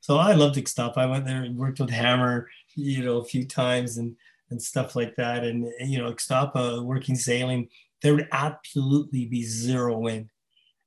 So 0.00 0.18
I 0.18 0.34
loved 0.34 0.54
Ixtapa. 0.54 0.96
I 0.96 1.06
went 1.06 1.26
there 1.26 1.42
and 1.42 1.58
worked 1.58 1.80
with 1.80 1.90
Hammer, 1.90 2.48
you 2.76 3.02
know, 3.02 3.16
a 3.16 3.24
few 3.24 3.44
times 3.44 3.98
and 3.98 4.14
and 4.50 4.62
stuff 4.62 4.94
like 4.94 5.16
that. 5.16 5.42
And 5.42 5.66
you 5.80 5.98
know, 5.98 6.12
Ixtapa 6.12 6.84
working 6.84 7.16
sailing, 7.16 7.70
there 8.02 8.14
would 8.14 8.28
absolutely 8.30 9.24
be 9.24 9.42
zero 9.42 9.98
wind. 9.98 10.30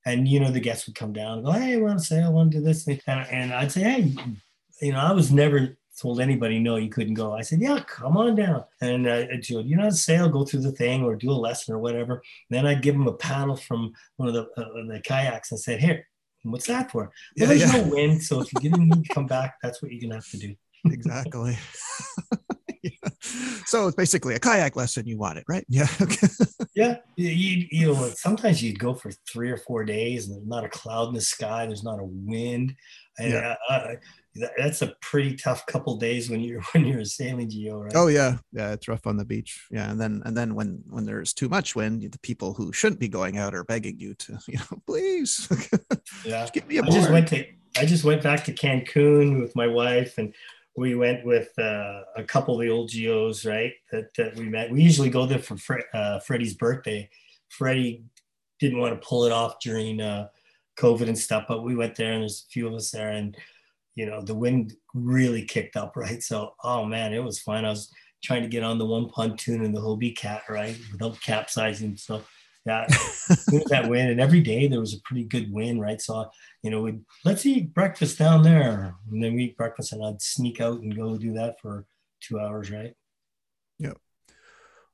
And 0.06 0.26
you 0.26 0.39
know, 0.39 0.51
the 0.51 0.62
guests 0.62 0.88
would 0.88 0.95
come 0.95 1.12
down 1.12 1.39
and 1.39 1.45
go, 1.45 1.51
"Hey, 1.51 1.74
I 1.74 1.82
want 1.82 1.99
to 1.99 2.06
sail. 2.06 2.28
I 2.28 2.30
want 2.30 2.54
to 2.54 2.60
do 2.60 2.64
this." 2.64 2.88
And, 2.88 3.01
and 3.06 3.54
I'd 3.54 3.74
say, 3.74 3.82
"Hey, 3.82 4.16
you 4.82 4.93
know, 4.93 4.99
I 4.99 5.12
was 5.12 5.34
never 5.34 5.78
told 6.00 6.20
anybody 6.20 6.60
no 6.60 6.76
you 6.76 6.89
couldn't 6.89 7.14
go 7.14 7.34
i 7.34 7.41
said 7.41 7.62
yeah 7.62 7.80
come 7.88 8.18
on 8.18 8.36
down 8.36 8.64
and 8.82 9.08
uh, 9.08 9.26
i 9.32 9.39
told 9.39 9.66
you 9.66 9.76
know 9.76 9.89
the 9.89 9.96
sail 9.96 10.30
go 10.30 10.44
through 10.44 10.62
the 10.62 10.72
thing 10.72 11.04
or 11.04 11.16
do 11.16 11.32
a 11.32 11.34
lesson 11.34 11.74
or 11.74 11.80
whatever 11.80 12.16
and 12.16 12.22
then 12.58 12.66
i'd 12.66 12.82
give 12.82 12.96
them 12.96 13.08
a 13.08 13.14
paddle 13.14 13.56
from 13.56 13.94
one 14.18 14.28
of 14.28 14.34
the, 14.34 14.44
uh, 14.58 14.66
the 14.88 15.02
kayaks 15.04 15.52
and 15.52 15.60
said 15.60 15.80
here 15.80 16.08
what's 16.44 16.68
that 16.68 16.91
for 16.91 17.04
well, 17.04 17.12
yeah, 17.36 17.46
there's 17.46 17.74
yeah. 17.74 17.82
no 17.82 17.89
wind 17.89 18.22
so 18.22 18.41
if 18.41 18.52
you 18.54 18.60
didn't 18.60 18.88
need 18.89 19.06
to 19.06 19.14
come 19.14 19.28
back 19.28 19.56
that's 19.62 19.82
what 19.82 19.91
you're 19.91 20.02
gonna 20.02 20.16
have 20.16 20.30
to 20.30 20.38
do 20.38 20.56
exactly 20.86 21.58
yeah. 22.84 22.91
so 23.66 23.88
it's 23.88 23.96
basically 23.96 24.36
a 24.36 24.39
kayak 24.39 24.76
lesson 24.76 25.08
you 25.08 25.18
wanted, 25.18 25.44
right? 25.48 25.66
Yeah. 25.70 25.88
yeah. 26.76 26.98
You, 27.16 27.66
you 27.72 27.94
know, 27.94 28.10
sometimes 28.16 28.62
you'd 28.62 28.80
go 28.80 28.94
for 28.94 29.12
three 29.28 29.50
or 29.50 29.58
four 29.58 29.86
days 29.86 30.28
and 30.28 30.36
there's 30.36 30.48
not 30.48 30.66
a 30.66 30.70
cloud 30.70 31.10
in 31.10 31.14
the 31.14 31.22
sky. 31.22 31.66
There's 31.66 31.84
not 31.84 32.00
a 32.00 32.04
wind. 32.04 32.76
And 33.18 33.32
yeah. 33.32 33.56
I, 33.70 33.74
I, 33.74 33.98
that's 34.58 34.82
a 34.82 34.96
pretty 35.02 35.36
tough 35.36 35.66
couple 35.66 35.96
days 35.98 36.30
when 36.30 36.42
you're 36.42 36.62
when 36.74 36.86
you're 36.86 37.02
a 37.02 37.06
sailing 37.06 37.50
GO, 37.50 37.82
right? 37.82 37.92
Oh 37.96 38.08
yeah, 38.08 38.38
yeah, 38.52 38.74
it's 38.74 38.88
rough 38.88 39.06
on 39.06 39.18
the 39.18 39.26
beach. 39.26 39.66
Yeah, 39.72 39.90
and 39.92 40.00
then 40.00 40.22
and 40.26 40.36
then 40.36 40.56
when 40.56 40.84
when 40.90 41.06
there's 41.06 41.34
too 41.34 41.50
much 41.50 41.76
wind, 41.76 42.02
the 42.02 42.20
people 42.20 42.54
who 42.54 42.74
shouldn't 42.74 43.00
be 43.00 43.10
going 43.10 43.38
out 43.38 43.54
are 43.54 43.64
begging 43.64 44.00
you 44.00 44.14
to, 44.16 44.40
you 44.48 44.58
know, 44.58 44.82
please, 44.88 45.48
yeah, 46.26 46.48
get 46.52 46.68
me 46.68 46.78
a 46.78 46.84
I 46.84 46.90
just 46.90 47.12
went 47.12 47.28
to 47.30 47.46
I 47.78 47.86
just 47.86 48.04
went 48.04 48.24
back 48.24 48.44
to 48.46 48.54
Cancun 48.54 49.42
with 49.42 49.56
my 49.56 49.68
wife, 49.68 50.18
and 50.18 50.34
we 50.76 50.96
went 50.96 51.26
with 51.26 51.50
uh, 51.60 52.02
a 52.16 52.24
couple 52.24 52.56
of 52.56 52.62
the 52.62 52.70
old 52.70 52.92
GOs, 52.92 53.46
right? 53.46 53.74
That, 53.92 54.14
that 54.16 54.36
we 54.36 54.46
met. 54.46 54.72
We 54.72 54.82
usually 54.82 55.10
go 55.10 55.26
there 55.26 55.40
for 55.40 55.58
Fre- 55.58 55.90
uh, 55.94 56.20
Freddie's 56.20 56.56
birthday. 56.56 57.10
Freddie 57.50 58.04
didn't 58.60 58.80
want 58.80 59.00
to 59.00 59.08
pull 59.08 59.26
it 59.26 59.32
off 59.32 59.60
during 59.60 60.02
uh, 60.02 60.28
COVID 60.80 61.08
and 61.08 61.18
stuff, 61.18 61.46
but 61.48 61.64
we 61.64 61.76
went 61.76 61.96
there, 61.96 62.14
and 62.14 62.22
there's 62.22 62.46
a 62.48 62.52
few 62.52 62.68
of 62.68 62.74
us 62.74 62.92
there, 62.92 63.12
and 63.12 63.38
you 63.96 64.06
know 64.06 64.22
the 64.22 64.34
wind 64.34 64.74
really 64.94 65.44
kicked 65.44 65.76
up 65.76 65.96
right? 65.96 66.22
So 66.22 66.54
oh 66.64 66.86
man 66.86 67.14
it 67.14 67.24
was 67.24 67.39
fun. 67.39 67.66
I 67.66 67.70
was 67.70 67.91
trying 68.24 68.41
to 68.41 68.48
get 68.48 68.64
on 68.64 68.78
the 68.78 68.86
one 68.86 69.10
pontoon 69.10 69.64
and 69.66 69.76
the 69.76 69.82
hobie 69.82 70.16
cat 70.16 70.44
right 70.50 70.78
without 70.91 71.20
capsizing 71.20 71.98
so 71.98 72.24
yeah 72.66 72.88
that 73.68 73.89
wind 73.89 74.10
and 74.10 74.22
every 74.22 74.39
day 74.39 74.70
there 74.70 74.80
was 74.80 74.94
a 74.94 75.02
pretty 75.02 75.26
good 75.26 75.52
wind 75.52 75.82
right? 75.82 76.02
So 76.02 76.30
you 76.62 76.72
know 76.72 76.82
we 76.82 77.00
let's 77.26 77.46
eat 77.46 77.74
breakfast 77.74 78.18
down 78.18 78.44
there. 78.44 78.96
And 79.12 79.22
then 79.24 79.36
we 79.36 79.46
eat 79.46 79.58
breakfast 79.58 79.91
and 79.94 80.04
i'd 80.06 80.22
sneak 80.22 80.62
out 80.62 80.82
and 80.82 80.96
go 80.96 81.18
do 81.18 81.34
that 81.34 81.60
for 81.62 81.86
two 82.22 82.39
hours 82.39 82.72
right? 82.72 82.94
Yeah 83.80 83.94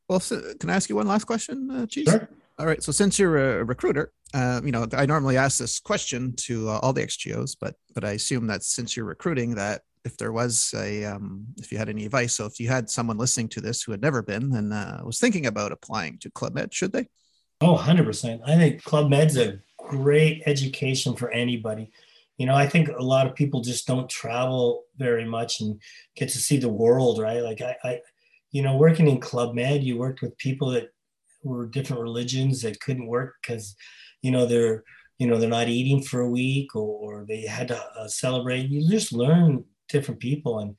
well 0.08 0.20
so 0.20 0.42
can 0.60 0.72
i 0.72 0.76
ask 0.76 0.90
you 0.90 0.96
one 0.96 1.08
last 1.08 1.26
question 1.26 1.70
uh, 1.70 1.86
Cheese? 1.86 2.10
Sure. 2.10 2.28
all 2.58 2.66
right. 2.66 2.82
So 2.82 2.92
since 2.92 3.20
you're 3.20 3.60
a 3.60 3.64
recruiter 3.64 4.12
uh, 4.34 4.62
you 4.64 4.72
know, 4.72 4.88
I 4.94 5.06
normally 5.06 5.38
ask 5.38 5.58
this 5.58 5.80
question 5.80 6.36
to 6.38 6.70
uh, 6.70 6.80
all 6.82 6.94
the 6.94 7.02
ex-GOs, 7.02 7.56
but 7.56 7.76
but 7.94 8.04
I 8.04 8.12
assume 8.12 8.48
that 8.48 8.64
since 8.64 8.96
you're 8.96 9.06
recruiting, 9.06 9.56
that 9.56 9.82
if 10.06 10.18
there 10.18 10.32
was 10.32 10.74
a 10.78 11.06
um, 11.06 11.46
if 11.58 11.72
you 11.72 11.78
had 11.78 11.90
any 11.90 12.06
advice, 12.06 12.36
so 12.36 12.46
if 12.46 12.60
you 12.60 12.68
had 12.68 12.90
someone 12.90 13.18
listening 13.18 13.50
to 13.50 13.62
this 13.62 13.84
who 13.84 13.92
had 13.92 14.02
never 14.02 14.22
been 14.22 14.54
and 14.56 14.74
uh, 14.74 15.00
was 15.04 15.20
thinking 15.20 15.46
about 15.46 15.72
applying 15.72 16.18
to 16.20 16.32
Club 16.32 16.54
Med, 16.54 16.74
should 16.74 16.94
they? 16.94 17.08
Oh, 17.62 17.76
100%. 17.76 18.40
I 18.46 18.56
think 18.56 18.84
Club 18.84 19.10
Med's 19.10 19.36
a 19.36 19.60
great 19.78 20.44
education 20.46 21.16
for 21.16 21.30
anybody. 21.32 21.92
You 22.38 22.46
know, 22.46 22.56
I 22.56 22.68
think 22.68 22.88
a 22.88 23.04
lot 23.04 23.28
of 23.28 23.36
people 23.36 23.62
just 23.62 23.86
don't 23.86 24.10
travel 24.10 24.86
very 24.98 25.26
much 25.26 25.60
and 25.60 25.82
get 26.16 26.30
to 26.30 26.38
see 26.38 26.58
the 26.58 26.70
world, 26.70 27.20
right? 27.20 27.42
Like 27.42 27.62
I, 27.62 27.76
I 27.84 28.00
you 28.52 28.62
know, 28.62 28.78
working 28.78 29.08
in 29.08 29.20
Club 29.20 29.56
Med, 29.56 29.84
you 29.84 29.98
worked 29.98 30.22
with 30.22 30.38
people 30.38 30.70
that 30.70 30.90
were 31.44 31.68
different 31.68 32.02
religions 32.02 32.62
that 32.62 32.80
couldn't 32.80 33.08
work 33.08 33.36
because 33.42 33.76
you 34.22 34.32
know 34.32 34.46
they're 34.46 34.84
you 35.20 35.28
know 35.28 35.38
they're 35.38 35.50
not 35.50 35.68
eating 35.68 36.02
for 36.02 36.22
a 36.22 36.30
week 36.30 36.76
or, 36.76 37.26
they 37.28 37.42
had 37.42 37.68
to 37.68 37.78
uh, 37.78 38.08
celebrate. 38.08 38.70
You 38.70 38.90
just 38.90 39.12
learn 39.12 39.66
different 39.90 40.22
people 40.22 40.60
and 40.60 40.76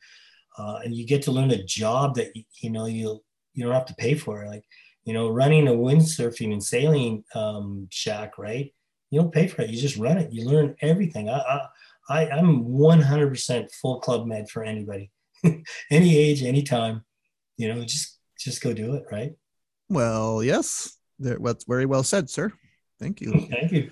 uh, 0.58 0.80
and 0.82 0.94
you 0.94 1.06
get 1.06 1.22
to 1.22 1.30
learn 1.30 1.50
a 1.50 1.62
job 1.62 2.14
that 2.14 2.32
you 2.60 2.70
know 2.70 2.86
you 2.86 3.22
you 3.52 3.64
don't 3.64 3.74
have 3.74 3.86
to 3.86 3.94
pay 3.94 4.14
for 4.14 4.46
like 4.46 4.64
you 5.04 5.12
know 5.12 5.28
running 5.28 5.68
a 5.68 5.72
windsurfing 5.72 6.52
and 6.52 6.64
sailing 6.64 7.22
um, 7.34 7.86
shack 7.90 8.38
right? 8.38 8.72
You 9.10 9.20
don't 9.20 9.32
pay 9.32 9.46
for 9.48 9.62
it. 9.62 9.70
You 9.70 9.78
just 9.80 9.96
run 9.96 10.18
it. 10.18 10.32
You 10.32 10.46
learn 10.46 10.74
everything. 10.80 11.28
I 11.28 11.38
i, 11.38 11.60
I 12.08 12.30
i'm 12.30 12.64
100% 12.64 13.72
full 13.72 14.00
club 14.00 14.26
med 14.26 14.48
for 14.48 14.64
anybody. 14.64 15.10
Any 15.90 16.18
age 16.18 16.42
any 16.42 16.62
time. 16.62 17.04
You 17.58 17.74
know 17.74 17.84
just 17.84 18.18
just 18.38 18.62
go 18.62 18.72
do 18.72 18.94
it 18.94 19.04
right? 19.12 19.34
Well 19.88 20.42
yes. 20.42 20.96
That's 21.18 21.64
very 21.64 21.84
well 21.84 22.02
said 22.02 22.30
sir 22.30 22.50
Thank 23.00 23.20
you. 23.20 23.48
Thank 23.50 23.72
you. 23.72 23.90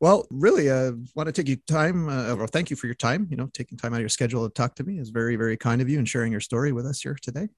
Well, 0.00 0.26
really, 0.30 0.70
I 0.70 0.86
uh, 0.86 0.92
want 1.14 1.26
to 1.26 1.32
take 1.32 1.46
you 1.46 1.56
time, 1.56 2.08
uh, 2.08 2.34
or 2.34 2.46
thank 2.46 2.70
you 2.70 2.76
for 2.76 2.86
your 2.86 2.94
time. 2.94 3.28
You 3.30 3.36
know, 3.36 3.50
taking 3.52 3.76
time 3.76 3.92
out 3.92 3.96
of 3.96 4.02
your 4.02 4.08
schedule 4.08 4.48
to 4.48 4.52
talk 4.52 4.74
to 4.76 4.84
me 4.84 4.98
is 4.98 5.10
very, 5.10 5.36
very 5.36 5.56
kind 5.56 5.82
of 5.82 5.90
you 5.90 5.98
and 5.98 6.08
sharing 6.08 6.32
your 6.32 6.40
story 6.40 6.72
with 6.72 6.86
us 6.86 7.02
here 7.02 7.16
today. 7.20 7.48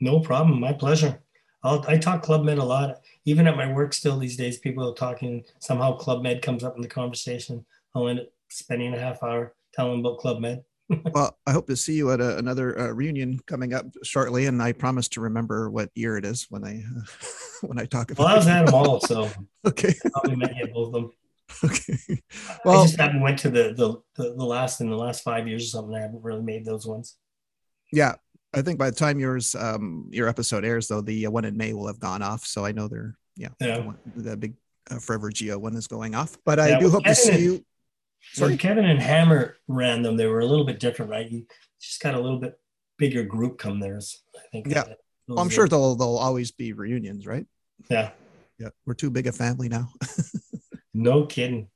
No 0.00 0.20
problem. 0.20 0.60
My 0.60 0.72
pleasure. 0.72 1.20
I'll, 1.64 1.84
I 1.88 1.98
talk 1.98 2.22
Club 2.22 2.44
Med 2.44 2.58
a 2.58 2.64
lot. 2.64 3.00
Even 3.24 3.48
at 3.48 3.56
my 3.56 3.70
work 3.72 3.92
still 3.92 4.16
these 4.16 4.36
days, 4.36 4.58
people 4.58 4.88
are 4.88 4.94
talking. 4.94 5.44
Somehow 5.58 5.96
Club 5.96 6.22
Med 6.22 6.40
comes 6.40 6.62
up 6.62 6.76
in 6.76 6.82
the 6.82 6.88
conversation. 6.88 7.66
I'll 7.94 8.06
end 8.06 8.20
up 8.20 8.28
spending 8.48 8.94
a 8.94 8.98
half 8.98 9.22
hour 9.24 9.54
telling 9.74 9.98
about 9.98 10.18
Club 10.18 10.40
Med 10.40 10.64
well, 11.12 11.36
I 11.46 11.52
hope 11.52 11.66
to 11.66 11.76
see 11.76 11.94
you 11.94 12.10
at 12.12 12.20
a, 12.20 12.38
another 12.38 12.78
uh, 12.78 12.88
reunion 12.88 13.38
coming 13.46 13.74
up 13.74 13.86
shortly, 14.02 14.46
and 14.46 14.62
I 14.62 14.72
promise 14.72 15.08
to 15.10 15.20
remember 15.20 15.70
what 15.70 15.90
year 15.94 16.16
it 16.16 16.24
is 16.24 16.46
when 16.48 16.64
I 16.64 16.82
uh, 16.82 17.02
when 17.66 17.78
I 17.78 17.84
talk 17.84 18.10
about. 18.10 18.22
It. 18.22 18.26
Well, 18.26 18.34
I 18.34 18.36
was 18.36 18.46
at 18.46 18.66
them 18.66 18.74
all, 18.74 19.00
so 19.06 19.30
okay. 19.66 19.94
Probably 20.12 20.36
met 20.36 20.56
you 20.56 20.68
both 20.68 20.88
of 20.88 20.92
them. 20.92 21.10
Okay. 21.64 22.22
Well, 22.64 22.80
I 22.80 22.84
just 22.84 23.00
haven't 23.00 23.20
went 23.20 23.38
to 23.40 23.50
the, 23.50 23.74
the 23.74 23.96
the 24.22 24.34
the 24.34 24.44
last 24.44 24.80
in 24.80 24.90
the 24.90 24.96
last 24.96 25.22
five 25.22 25.48
years 25.48 25.64
or 25.64 25.68
something. 25.68 25.94
I 25.94 26.00
haven't 26.00 26.22
really 26.22 26.42
made 26.42 26.64
those 26.64 26.86
ones. 26.86 27.16
Yeah, 27.92 28.14
I 28.54 28.62
think 28.62 28.78
by 28.78 28.90
the 28.90 28.96
time 28.96 29.18
yours 29.18 29.54
um 29.54 30.08
your 30.10 30.28
episode 30.28 30.64
airs, 30.64 30.88
though, 30.88 31.00
the 31.00 31.26
uh, 31.26 31.30
one 31.30 31.44
in 31.44 31.56
May 31.56 31.72
will 31.72 31.86
have 31.86 32.00
gone 32.00 32.22
off. 32.22 32.44
So 32.44 32.64
I 32.64 32.72
know 32.72 32.88
they're 32.88 33.16
yeah, 33.36 33.48
yeah. 33.60 33.92
The, 34.16 34.22
the 34.22 34.36
big 34.36 34.54
uh, 34.90 34.98
Forever 34.98 35.30
GO 35.30 35.58
one 35.58 35.76
is 35.76 35.86
going 35.86 36.14
off. 36.14 36.36
But 36.44 36.58
I 36.58 36.78
do 36.78 36.90
hope 36.90 37.04
to 37.04 37.14
see 37.14 37.42
you 37.42 37.64
so 38.32 38.56
Kevin 38.56 38.84
and 38.84 39.00
Hammer 39.00 39.56
ran 39.66 40.02
them, 40.02 40.16
they 40.16 40.26
were 40.26 40.40
a 40.40 40.46
little 40.46 40.64
bit 40.64 40.80
different, 40.80 41.10
right? 41.10 41.30
You 41.30 41.46
just 41.80 42.00
got 42.02 42.14
a 42.14 42.20
little 42.20 42.38
bit 42.38 42.58
bigger 42.98 43.22
group 43.22 43.58
come 43.58 43.80
there. 43.80 43.98
I 43.98 44.40
think. 44.52 44.66
Yeah, 44.68 44.84
well, 45.26 45.38
I'm 45.38 45.48
sure 45.48 45.68
they'll 45.68 45.94
they'll 45.94 46.16
always 46.16 46.50
be 46.50 46.72
reunions, 46.72 47.26
right? 47.26 47.46
Yeah. 47.90 48.10
Yeah, 48.58 48.70
we're 48.86 48.94
too 48.94 49.10
big 49.10 49.26
a 49.28 49.32
family 49.32 49.68
now. 49.68 49.90
no 50.94 51.26
kidding. 51.26 51.68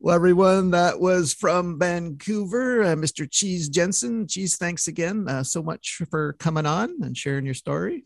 Well, 0.00 0.16
everyone, 0.16 0.70
that 0.70 0.98
was 0.98 1.34
from 1.34 1.78
Vancouver, 1.78 2.82
uh, 2.82 2.96
Mr. 2.96 3.28
Cheese 3.30 3.68
Jenner. 3.68 4.24
Cheese, 4.24 4.56
thanks 4.56 4.88
again 4.88 5.28
uh, 5.28 5.44
so 5.44 5.62
much 5.62 6.00
for 6.10 6.32
coming 6.34 6.64
on 6.64 7.02
and 7.02 7.16
sharing 7.16 7.44
your 7.44 7.54
story. 7.54 8.04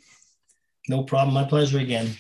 No 0.89 1.05
problem. 1.05 1.35
My 1.35 1.45
pleasure 1.45 1.79
again. 1.79 2.11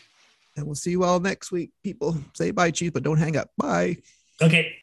And 0.56 0.64
we'll 0.64 0.76
see 0.76 0.92
you 0.92 1.02
all 1.02 1.18
next 1.18 1.50
week, 1.50 1.72
people. 1.82 2.16
Say 2.34 2.52
bye, 2.52 2.70
Cheese, 2.70 2.92
but 2.92 3.02
don't 3.02 3.18
hang 3.18 3.36
up. 3.36 3.50
Bye. 3.58 3.98
Okay. 4.40 4.76